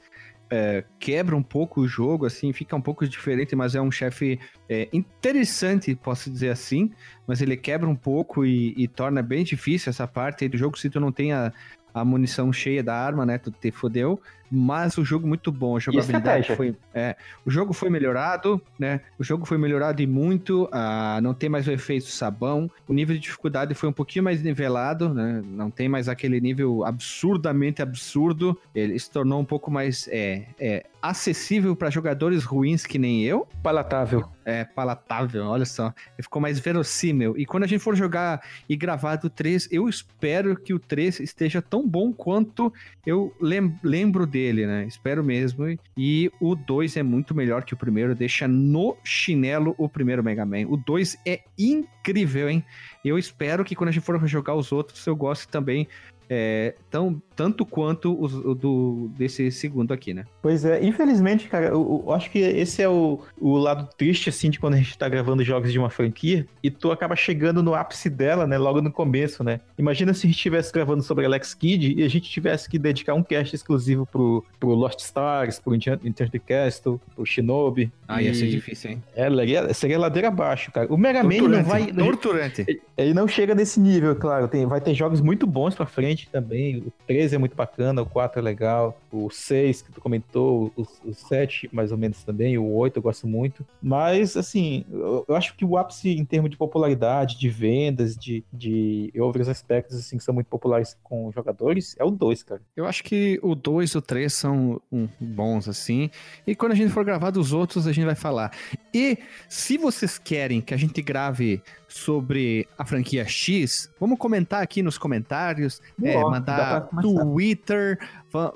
é, 0.50 0.84
quebra 1.00 1.34
um 1.34 1.42
pouco 1.42 1.80
o 1.80 1.88
jogo, 1.88 2.26
assim, 2.26 2.52
fica 2.52 2.76
um 2.76 2.80
pouco 2.80 3.08
diferente, 3.08 3.56
mas 3.56 3.74
é 3.74 3.80
um 3.80 3.90
chefe 3.90 4.38
é, 4.68 4.86
interessante, 4.92 5.94
posso 5.94 6.30
dizer 6.30 6.50
assim. 6.50 6.90
Mas 7.26 7.40
ele 7.40 7.56
quebra 7.56 7.88
um 7.88 7.96
pouco 7.96 8.44
e, 8.44 8.74
e 8.76 8.86
torna 8.86 9.22
bem 9.22 9.42
difícil 9.44 9.88
essa 9.88 10.06
parte 10.06 10.46
do 10.46 10.58
jogo 10.58 10.78
se 10.78 10.90
tu 10.90 11.00
não 11.00 11.10
tem 11.10 11.32
a, 11.32 11.50
a 11.94 12.04
munição 12.04 12.52
cheia 12.52 12.82
da 12.82 12.94
arma, 12.94 13.24
né? 13.24 13.38
Tu 13.38 13.50
te 13.50 13.70
fodeu. 13.70 14.20
Mas 14.50 14.96
o 14.98 15.04
jogo 15.04 15.26
muito 15.26 15.50
bom, 15.50 15.76
a 15.76 15.80
jogabilidade 15.80 16.54
foi. 16.54 16.76
É, 16.94 17.16
o 17.44 17.50
jogo 17.50 17.72
foi 17.72 17.90
melhorado, 17.90 18.60
né? 18.78 19.00
O 19.18 19.24
jogo 19.24 19.44
foi 19.46 19.58
melhorado 19.58 20.00
e 20.02 20.06
muito. 20.06 20.68
ah, 20.72 21.18
não 21.22 21.34
tem 21.34 21.48
mais 21.48 21.66
o 21.66 21.72
efeito 21.72 22.06
sabão. 22.06 22.70
O 22.86 22.92
nível 22.92 23.14
de 23.16 23.20
dificuldade 23.22 23.74
foi 23.74 23.88
um 23.88 23.92
pouquinho 23.92 24.24
mais 24.24 24.42
nivelado, 24.42 25.12
né? 25.12 25.42
Não 25.44 25.70
tem 25.70 25.88
mais 25.88 26.08
aquele 26.08 26.40
nível 26.40 26.84
absurdamente 26.84 27.82
absurdo. 27.82 28.58
Ele 28.74 28.98
se 28.98 29.10
tornou 29.10 29.40
um 29.40 29.44
pouco 29.44 29.70
mais 29.70 30.08
é, 30.10 30.46
é, 30.58 30.84
acessível 31.00 31.74
para 31.74 31.90
jogadores 31.90 32.44
ruins 32.44 32.84
que 32.86 32.98
nem 32.98 33.22
eu. 33.24 33.46
Palatável. 33.62 34.28
É 34.44 34.62
palatável, 34.64 35.46
olha 35.46 35.64
só. 35.64 35.86
Ele 35.86 36.22
ficou 36.22 36.40
mais 36.40 36.58
verossímil. 36.58 37.34
E 37.38 37.46
quando 37.46 37.64
a 37.64 37.66
gente 37.66 37.80
for 37.80 37.96
jogar 37.96 38.42
e 38.68 38.76
gravar 38.76 39.16
do 39.16 39.30
3, 39.30 39.68
eu 39.72 39.88
espero 39.88 40.54
que 40.54 40.74
o 40.74 40.78
3 40.78 41.20
esteja 41.20 41.62
tão 41.62 41.88
bom 41.88 42.12
quanto 42.12 42.70
eu 43.06 43.34
lem- 43.40 43.74
lembro 43.82 44.26
dele, 44.26 44.43
né? 44.52 44.84
Espero 44.86 45.22
mesmo. 45.22 45.64
E 45.96 46.30
o 46.40 46.54
2 46.54 46.96
é 46.96 47.02
muito 47.02 47.34
melhor 47.34 47.64
que 47.64 47.74
o 47.74 47.76
primeiro, 47.76 48.14
deixa 48.14 48.46
no 48.46 48.96
chinelo 49.02 49.74
o 49.78 49.88
primeiro 49.88 50.22
Mega 50.22 50.44
Man. 50.44 50.66
O 50.68 50.76
2 50.76 51.18
é 51.26 51.40
incrível, 51.58 52.48
hein? 52.48 52.64
Eu 53.04 53.18
espero 53.18 53.64
que 53.64 53.74
quando 53.74 53.88
a 53.88 53.92
gente 53.92 54.04
for 54.04 54.24
jogar 54.26 54.54
os 54.54 54.72
outros, 54.72 55.06
eu 55.06 55.16
goste 55.16 55.48
também 55.48 55.88
é, 56.28 56.74
tão 56.90 57.20
tanto 57.36 57.64
quanto 57.66 58.12
o, 58.12 58.54
do, 58.54 59.10
desse 59.16 59.50
segundo 59.50 59.92
aqui, 59.92 60.14
né? 60.14 60.24
Pois 60.42 60.64
é, 60.64 60.84
infelizmente, 60.84 61.48
cara, 61.48 61.66
eu, 61.66 62.04
eu 62.06 62.12
acho 62.12 62.30
que 62.30 62.38
esse 62.38 62.82
é 62.82 62.88
o, 62.88 63.20
o 63.40 63.56
lado 63.56 63.88
triste, 63.96 64.28
assim, 64.28 64.50
de 64.50 64.58
quando 64.58 64.74
a 64.74 64.76
gente 64.78 64.96
tá 64.96 65.08
gravando 65.08 65.44
jogos 65.44 65.72
de 65.72 65.78
uma 65.78 65.90
franquia 65.90 66.46
e 66.62 66.70
tu 66.70 66.90
acaba 66.90 67.16
chegando 67.16 67.62
no 67.62 67.74
ápice 67.74 68.08
dela, 68.08 68.46
né, 68.46 68.58
logo 68.58 68.80
no 68.80 68.90
começo, 68.90 69.42
né? 69.42 69.60
Imagina 69.78 70.12
se 70.14 70.26
a 70.26 70.28
gente 70.28 70.36
estivesse 70.36 70.72
gravando 70.72 71.02
sobre 71.02 71.24
Alex 71.24 71.54
Kidd 71.54 71.94
e 71.98 72.02
a 72.02 72.08
gente 72.08 72.30
tivesse 72.30 72.68
que 72.68 72.78
dedicar 72.78 73.14
um 73.14 73.22
cast 73.22 73.54
exclusivo 73.54 74.06
pro, 74.06 74.44
pro 74.58 74.70
Lost 74.70 75.00
Stars, 75.00 75.58
pro 75.58 75.74
Enchanted 75.74 76.38
Castle, 76.40 77.00
pro 77.14 77.26
Shinobi. 77.26 77.90
Ah, 78.06 78.22
ia 78.22 78.34
ser 78.34 78.48
difícil, 78.48 78.92
hein? 78.92 79.02
É, 79.14 79.28
seria, 79.30 79.74
seria 79.74 79.98
ladeira 79.98 80.28
abaixo, 80.28 80.70
cara. 80.72 80.92
O 80.92 80.96
Mega 80.96 81.22
Man 81.22 81.48
não 81.48 81.64
vai... 81.64 81.86
Torturante. 81.92 82.66
Ele 82.96 83.14
não 83.14 83.26
chega 83.26 83.54
nesse 83.54 83.80
nível, 83.80 84.14
claro. 84.16 84.48
Tem, 84.48 84.66
vai 84.66 84.80
ter 84.80 84.94
jogos 84.94 85.20
muito 85.20 85.46
bons 85.46 85.74
pra 85.74 85.86
frente 85.86 86.28
também. 86.30 86.78
O 86.78 86.92
13 87.24 87.36
é 87.36 87.38
muito 87.38 87.56
bacana, 87.56 88.02
o 88.02 88.06
4 88.06 88.38
é 88.38 88.42
legal, 88.42 89.00
o 89.10 89.30
6 89.30 89.82
que 89.82 89.92
tu 89.92 90.00
comentou, 90.00 90.72
o, 90.76 90.82
o 91.04 91.14
7 91.14 91.70
mais 91.72 91.90
ou 91.90 91.98
menos 91.98 92.22
também, 92.22 92.58
o 92.58 92.70
8 92.74 92.98
eu 92.98 93.02
gosto 93.02 93.26
muito. 93.26 93.66
Mas, 93.82 94.36
assim, 94.36 94.84
eu, 94.90 95.24
eu 95.26 95.34
acho 95.34 95.56
que 95.56 95.64
o 95.64 95.76
ápice 95.76 96.10
em 96.10 96.24
termos 96.24 96.50
de 96.50 96.56
popularidade, 96.56 97.38
de 97.38 97.48
vendas, 97.48 98.16
de, 98.16 98.44
de 98.52 99.12
outros 99.16 99.48
aspectos, 99.48 99.96
assim, 99.96 100.18
que 100.18 100.24
são 100.24 100.34
muito 100.34 100.48
populares 100.48 100.96
com 101.02 101.32
jogadores, 101.32 101.96
é 101.98 102.04
o 102.04 102.10
2, 102.10 102.42
cara. 102.42 102.60
Eu 102.76 102.86
acho 102.86 103.02
que 103.02 103.40
o 103.42 103.54
2 103.54 103.90
e 103.90 103.98
o 103.98 104.02
3 104.02 104.32
são 104.32 104.80
um, 104.92 105.08
bons, 105.18 105.68
assim. 105.68 106.10
E 106.46 106.54
quando 106.54 106.72
a 106.72 106.76
gente 106.76 106.90
for 106.90 107.04
gravar 107.04 107.30
dos 107.30 107.52
outros, 107.52 107.86
a 107.86 107.92
gente 107.92 108.04
vai 108.04 108.14
falar. 108.14 108.52
E 108.92 109.18
se 109.48 109.78
vocês 109.78 110.18
querem 110.18 110.60
que 110.60 110.74
a 110.74 110.76
gente 110.76 111.00
grave 111.00 111.62
sobre 111.94 112.66
a 112.76 112.84
franquia 112.84 113.24
X, 113.24 113.88
vamos 114.00 114.18
comentar 114.18 114.60
aqui 114.60 114.82
nos 114.82 114.98
comentários, 114.98 115.80
Boa, 115.96 116.12
é, 116.12 116.20
mandar 116.22 116.88
Twitter, 117.00 117.98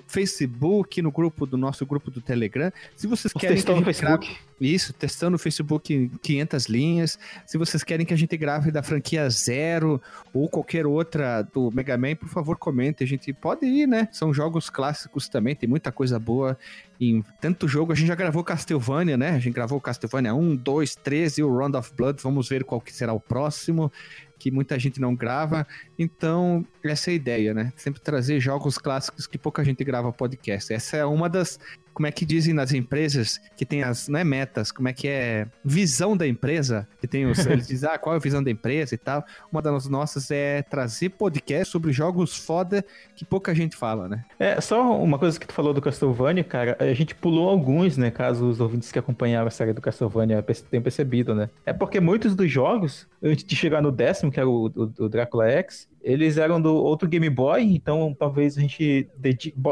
Facebook, 0.06 1.00
no 1.02 1.10
grupo 1.10 1.46
do 1.46 1.56
nosso 1.56 1.84
grupo 1.86 2.10
do 2.10 2.20
Telegram. 2.20 2.72
Se 2.96 3.06
vocês 3.06 3.32
Os 3.34 3.40
querem 3.40 3.62
que 3.62 3.70
a 3.70 3.74
gente 3.74 3.84
Facebook. 3.84 4.26
Grave, 4.26 4.38
isso, 4.60 4.92
testando 4.92 5.36
o 5.36 5.38
Facebook 5.38 6.10
500 6.22 6.66
linhas. 6.66 7.18
Se 7.46 7.56
vocês 7.56 7.84
querem 7.84 8.05
que 8.05 8.12
a 8.12 8.16
gente 8.16 8.36
grave 8.36 8.70
da 8.70 8.82
franquia 8.82 9.28
Zero 9.30 10.00
ou 10.32 10.48
qualquer 10.48 10.86
outra 10.86 11.42
do 11.42 11.70
Mega 11.70 11.96
Man, 11.96 12.16
por 12.16 12.28
favor, 12.28 12.56
comente. 12.56 13.05
A 13.05 13.06
gente 13.06 13.32
pode 13.32 13.66
ir, 13.66 13.86
né? 13.86 14.09
São 14.12 14.32
jogos 14.34 14.68
clássicos 14.68 15.28
também, 15.28 15.55
tem 15.55 15.68
muita 15.68 15.92
coisa 15.92 16.18
boa 16.18 16.59
em 17.00 17.22
tanto 17.40 17.68
jogo. 17.68 17.92
A 17.92 17.94
gente 17.94 18.09
já 18.09 18.14
gravou 18.14 18.42
Castlevania, 18.42 19.16
né? 19.16 19.30
A 19.30 19.38
gente 19.38 19.55
gravou 19.55 19.80
Castlevania 19.80 20.34
1, 20.34 20.56
2, 20.56 20.96
3 20.96 21.38
e 21.38 21.42
o 21.42 21.56
Round 21.56 21.76
of 21.76 21.92
Blood. 21.94 22.20
Vamos 22.22 22.48
ver 22.48 22.64
qual 22.64 22.80
que 22.80 22.92
será 22.92 23.12
o 23.12 23.20
próximo 23.20 23.92
que 24.39 24.51
muita 24.51 24.78
gente 24.78 25.01
não 25.01 25.15
grava. 25.15 25.66
Então, 25.98 26.65
essa 26.82 27.10
é 27.10 27.12
a 27.12 27.15
ideia, 27.15 27.55
né? 27.55 27.73
Sempre 27.77 28.01
trazer 28.01 28.40
jogos 28.40 28.78
clássicos 28.78 29.27
que 29.27 29.36
pouca 29.36 29.65
gente 29.65 29.82
grava 29.85 30.12
podcast. 30.12 30.73
Essa 30.73 30.97
é 30.98 31.05
uma 31.05 31.28
das 31.28 31.59
como 31.93 32.06
é 32.06 32.12
que 32.12 32.24
dizem 32.24 32.55
nas 32.55 32.73
empresas 32.73 33.40
que 33.56 33.65
tem 33.65 33.82
as, 33.82 34.09
não 34.09 34.19
é 34.19 34.24
metas, 34.24 34.70
como 34.70 34.89
é 34.89 34.93
que 34.93 35.09
é 35.09 35.47
visão 35.65 36.16
da 36.16 36.27
empresa, 36.27 36.86
que 37.01 37.06
tem 37.06 37.27
os, 37.27 37.39
eles 37.47 37.66
dizem, 37.66 37.89
ah, 37.90 37.98
qual 37.98 38.15
é 38.15 38.16
a 38.16 38.20
visão 38.20 38.43
da 38.43 38.51
empresa 38.51 38.94
e 38.94 38.98
tal. 38.98 39.24
Uma 39.51 39.60
das 39.62 39.86
nossas 39.89 40.31
é 40.31 40.62
trazer 40.62 41.10
podcast 41.10 41.73
sobre 41.73 41.93
jogos 41.93 42.36
foda 42.36 42.85
que 43.16 43.24
pouca 43.24 43.55
gente 43.55 43.77
fala, 43.77 44.09
né? 44.09 44.24
É, 44.39 44.60
só 44.60 44.97
uma 45.02 45.19
coisa 45.19 45.39
que 45.39 45.47
tu 45.47 45.52
falou 45.52 45.74
do 45.74 45.81
Castlevania, 45.81 46.44
cara, 46.44 46.77
a 46.78 46.94
gente 46.94 47.15
pulou 47.15 47.48
alguns, 47.48 47.97
né, 47.97 48.10
caso 48.10 48.47
os 48.47 48.60
ouvintes 48.60 48.93
que 48.93 48.98
acompanharam 48.98 49.47
a 49.47 49.51
série 49.51 49.73
do 49.73 49.81
Castlevania 49.81 50.44
tenham 50.70 50.82
percebido, 50.82 51.35
né? 51.35 51.51
É 51.66 51.73
porque 51.73 52.01
muitos 52.01 52.35
dos 52.35 52.51
jogos, 52.51 53.06
antes 53.23 53.44
de 53.44 53.56
chegar 53.56 53.82
no 53.82 53.90
décimo, 53.90 54.31
que 54.31 54.39
era 54.39 54.48
o, 54.48 54.66
o, 54.66 55.05
o 55.05 55.09
Drácula 55.09 55.48
X, 55.48 55.89
eles 56.02 56.38
eram 56.38 56.60
do 56.60 56.74
outro 56.74 57.08
Game 57.08 57.28
Boy, 57.28 57.62
então 57.62 58.14
talvez 58.18 58.56
a 58.56 58.60
gente 58.60 59.08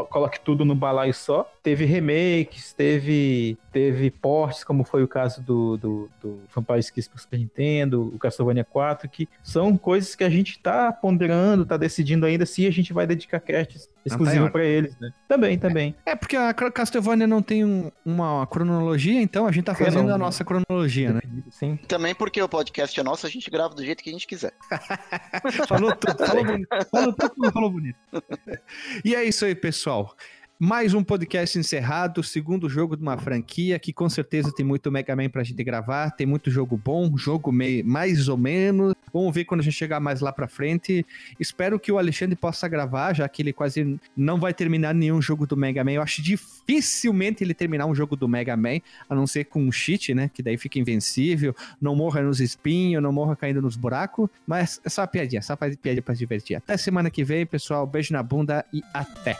coloque 0.09 0.39
tudo 0.39 0.65
no 0.65 0.75
balaio 0.75 1.13
só. 1.13 1.51
Teve 1.63 1.85
remakes, 1.85 2.73
teve, 2.73 3.57
teve 3.71 4.11
ports, 4.11 4.63
como 4.63 4.83
foi 4.83 5.03
o 5.03 5.07
caso 5.07 5.41
do, 5.41 5.77
do, 5.77 6.09
do 6.21 6.39
Vampire 6.53 6.91
Kiss 6.91 7.09
pro 7.09 7.19
Super 7.19 7.39
Nintendo, 7.39 8.11
o 8.13 8.19
Castlevania 8.19 8.63
4, 8.63 9.09
que 9.09 9.27
são 9.43 9.77
coisas 9.77 10.15
que 10.15 10.23
a 10.23 10.29
gente 10.29 10.59
tá 10.59 10.91
ponderando, 10.91 11.65
tá 11.65 11.77
decidindo 11.77 12.25
ainda 12.25 12.45
se 12.45 12.65
a 12.65 12.71
gente 12.71 12.93
vai 12.93 13.05
dedicar 13.05 13.39
casts 13.39 13.89
exclusivo 14.07 14.49
para 14.49 14.63
eles, 14.63 14.97
né? 14.99 15.11
Também, 15.27 15.57
também. 15.59 15.95
É, 16.05 16.11
é, 16.11 16.15
porque 16.15 16.35
a 16.35 16.53
Castlevania 16.53 17.27
não 17.27 17.41
tem 17.41 17.63
um, 17.63 17.91
uma 18.05 18.47
cronologia, 18.47 19.21
então 19.21 19.45
a 19.45 19.51
gente 19.51 19.65
tá 19.65 19.75
fazendo 19.75 20.11
a 20.11 20.17
nossa 20.17 20.43
cronologia, 20.43 21.13
né? 21.13 21.21
Sim. 21.51 21.77
Também 21.87 22.15
porque 22.15 22.41
o 22.41 22.49
podcast 22.49 22.97
é 22.99 23.03
nosso, 23.03 23.27
a 23.27 23.29
gente 23.29 23.49
grava 23.51 23.75
do 23.75 23.83
jeito 23.83 24.03
que 24.03 24.09
a 24.09 24.13
gente 24.13 24.27
quiser. 24.27 24.53
falou 25.67 25.95
tudo, 25.95 26.16
falou 26.17 26.45
bonito. 26.45 26.67
Falou 26.89 27.15
falou 27.51 27.71
bonito. 27.71 27.99
e 29.05 29.15
é 29.15 29.23
isso 29.23 29.45
aí, 29.45 29.55
pessoal. 29.55 30.15
Mais 30.59 30.95
um 30.95 31.03
podcast 31.03 31.59
encerrado, 31.59 32.23
segundo 32.23 32.67
jogo 32.67 32.97
de 32.97 33.03
uma 33.03 33.15
franquia 33.15 33.77
que 33.77 33.93
com 33.93 34.09
certeza 34.09 34.51
tem 34.51 34.65
muito 34.65 34.91
Mega 34.91 35.15
Man 35.15 35.29
pra 35.29 35.43
gente 35.43 35.63
gravar, 35.63 36.09
tem 36.09 36.25
muito 36.25 36.49
jogo 36.49 36.75
bom, 36.75 37.15
jogo 37.15 37.51
meio, 37.51 37.85
mais 37.85 38.27
ou 38.27 38.37
menos. 38.37 38.95
Vamos 39.13 39.31
ver 39.35 39.45
quando 39.45 39.61
a 39.61 39.63
gente 39.63 39.75
chegar 39.75 39.99
mais 39.99 40.19
lá 40.19 40.31
pra 40.31 40.47
frente. 40.47 41.05
Espero 41.39 41.79
que 41.79 41.91
o 41.91 41.99
Alexandre 41.99 42.35
possa 42.35 42.67
gravar, 42.67 43.13
já 43.13 43.29
que 43.29 43.43
ele 43.43 43.53
quase 43.53 43.99
não 44.15 44.39
vai 44.39 44.51
terminar 44.51 44.95
nenhum 44.95 45.21
jogo 45.21 45.45
do 45.45 45.55
Mega 45.55 45.83
Man. 45.83 45.91
Eu 45.91 46.01
acho 46.01 46.23
dificilmente 46.23 47.43
ele 47.43 47.53
terminar 47.53 47.85
um 47.85 47.93
jogo 47.93 48.15
do 48.15 48.27
Mega 48.27 48.57
Man, 48.57 48.79
a 49.07 49.13
não 49.13 49.27
ser 49.27 49.43
com 49.43 49.61
um 49.61 49.71
cheat, 49.71 50.15
né? 50.15 50.27
Que 50.33 50.41
daí 50.41 50.57
fica 50.57 50.79
invencível, 50.79 51.55
não 51.79 51.95
morra 51.95 52.23
nos 52.23 52.41
espinhos, 52.41 53.03
não 53.03 53.11
morra 53.11 53.35
caindo 53.35 53.61
nos 53.61 53.75
buracos. 53.75 54.27
Mas 54.47 54.81
é 54.83 54.89
só 54.89 55.01
uma 55.01 55.07
piadinha, 55.07 55.39
só 55.43 55.55
faz 55.55 55.75
piadinha 55.75 56.01
pra 56.01 56.15
se 56.15 56.19
divertir. 56.19 56.55
Até 56.55 56.77
semana 56.77 57.11
que 57.11 57.23
vem, 57.23 57.45
pessoal. 57.45 57.85
Beijo 57.85 58.11
na 58.11 58.23
bunda 58.23 58.65
e 58.73 58.81
até. 58.91 59.37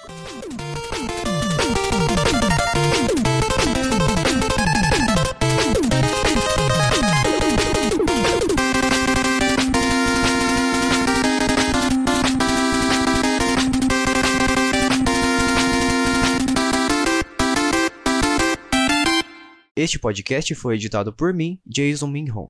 Este 19.77 19.99
podcast 19.99 20.55
foi 20.55 20.73
editado 20.73 21.13
por 21.13 21.31
mim, 21.31 21.59
Jason 21.63 22.07
Minhon. 22.07 22.45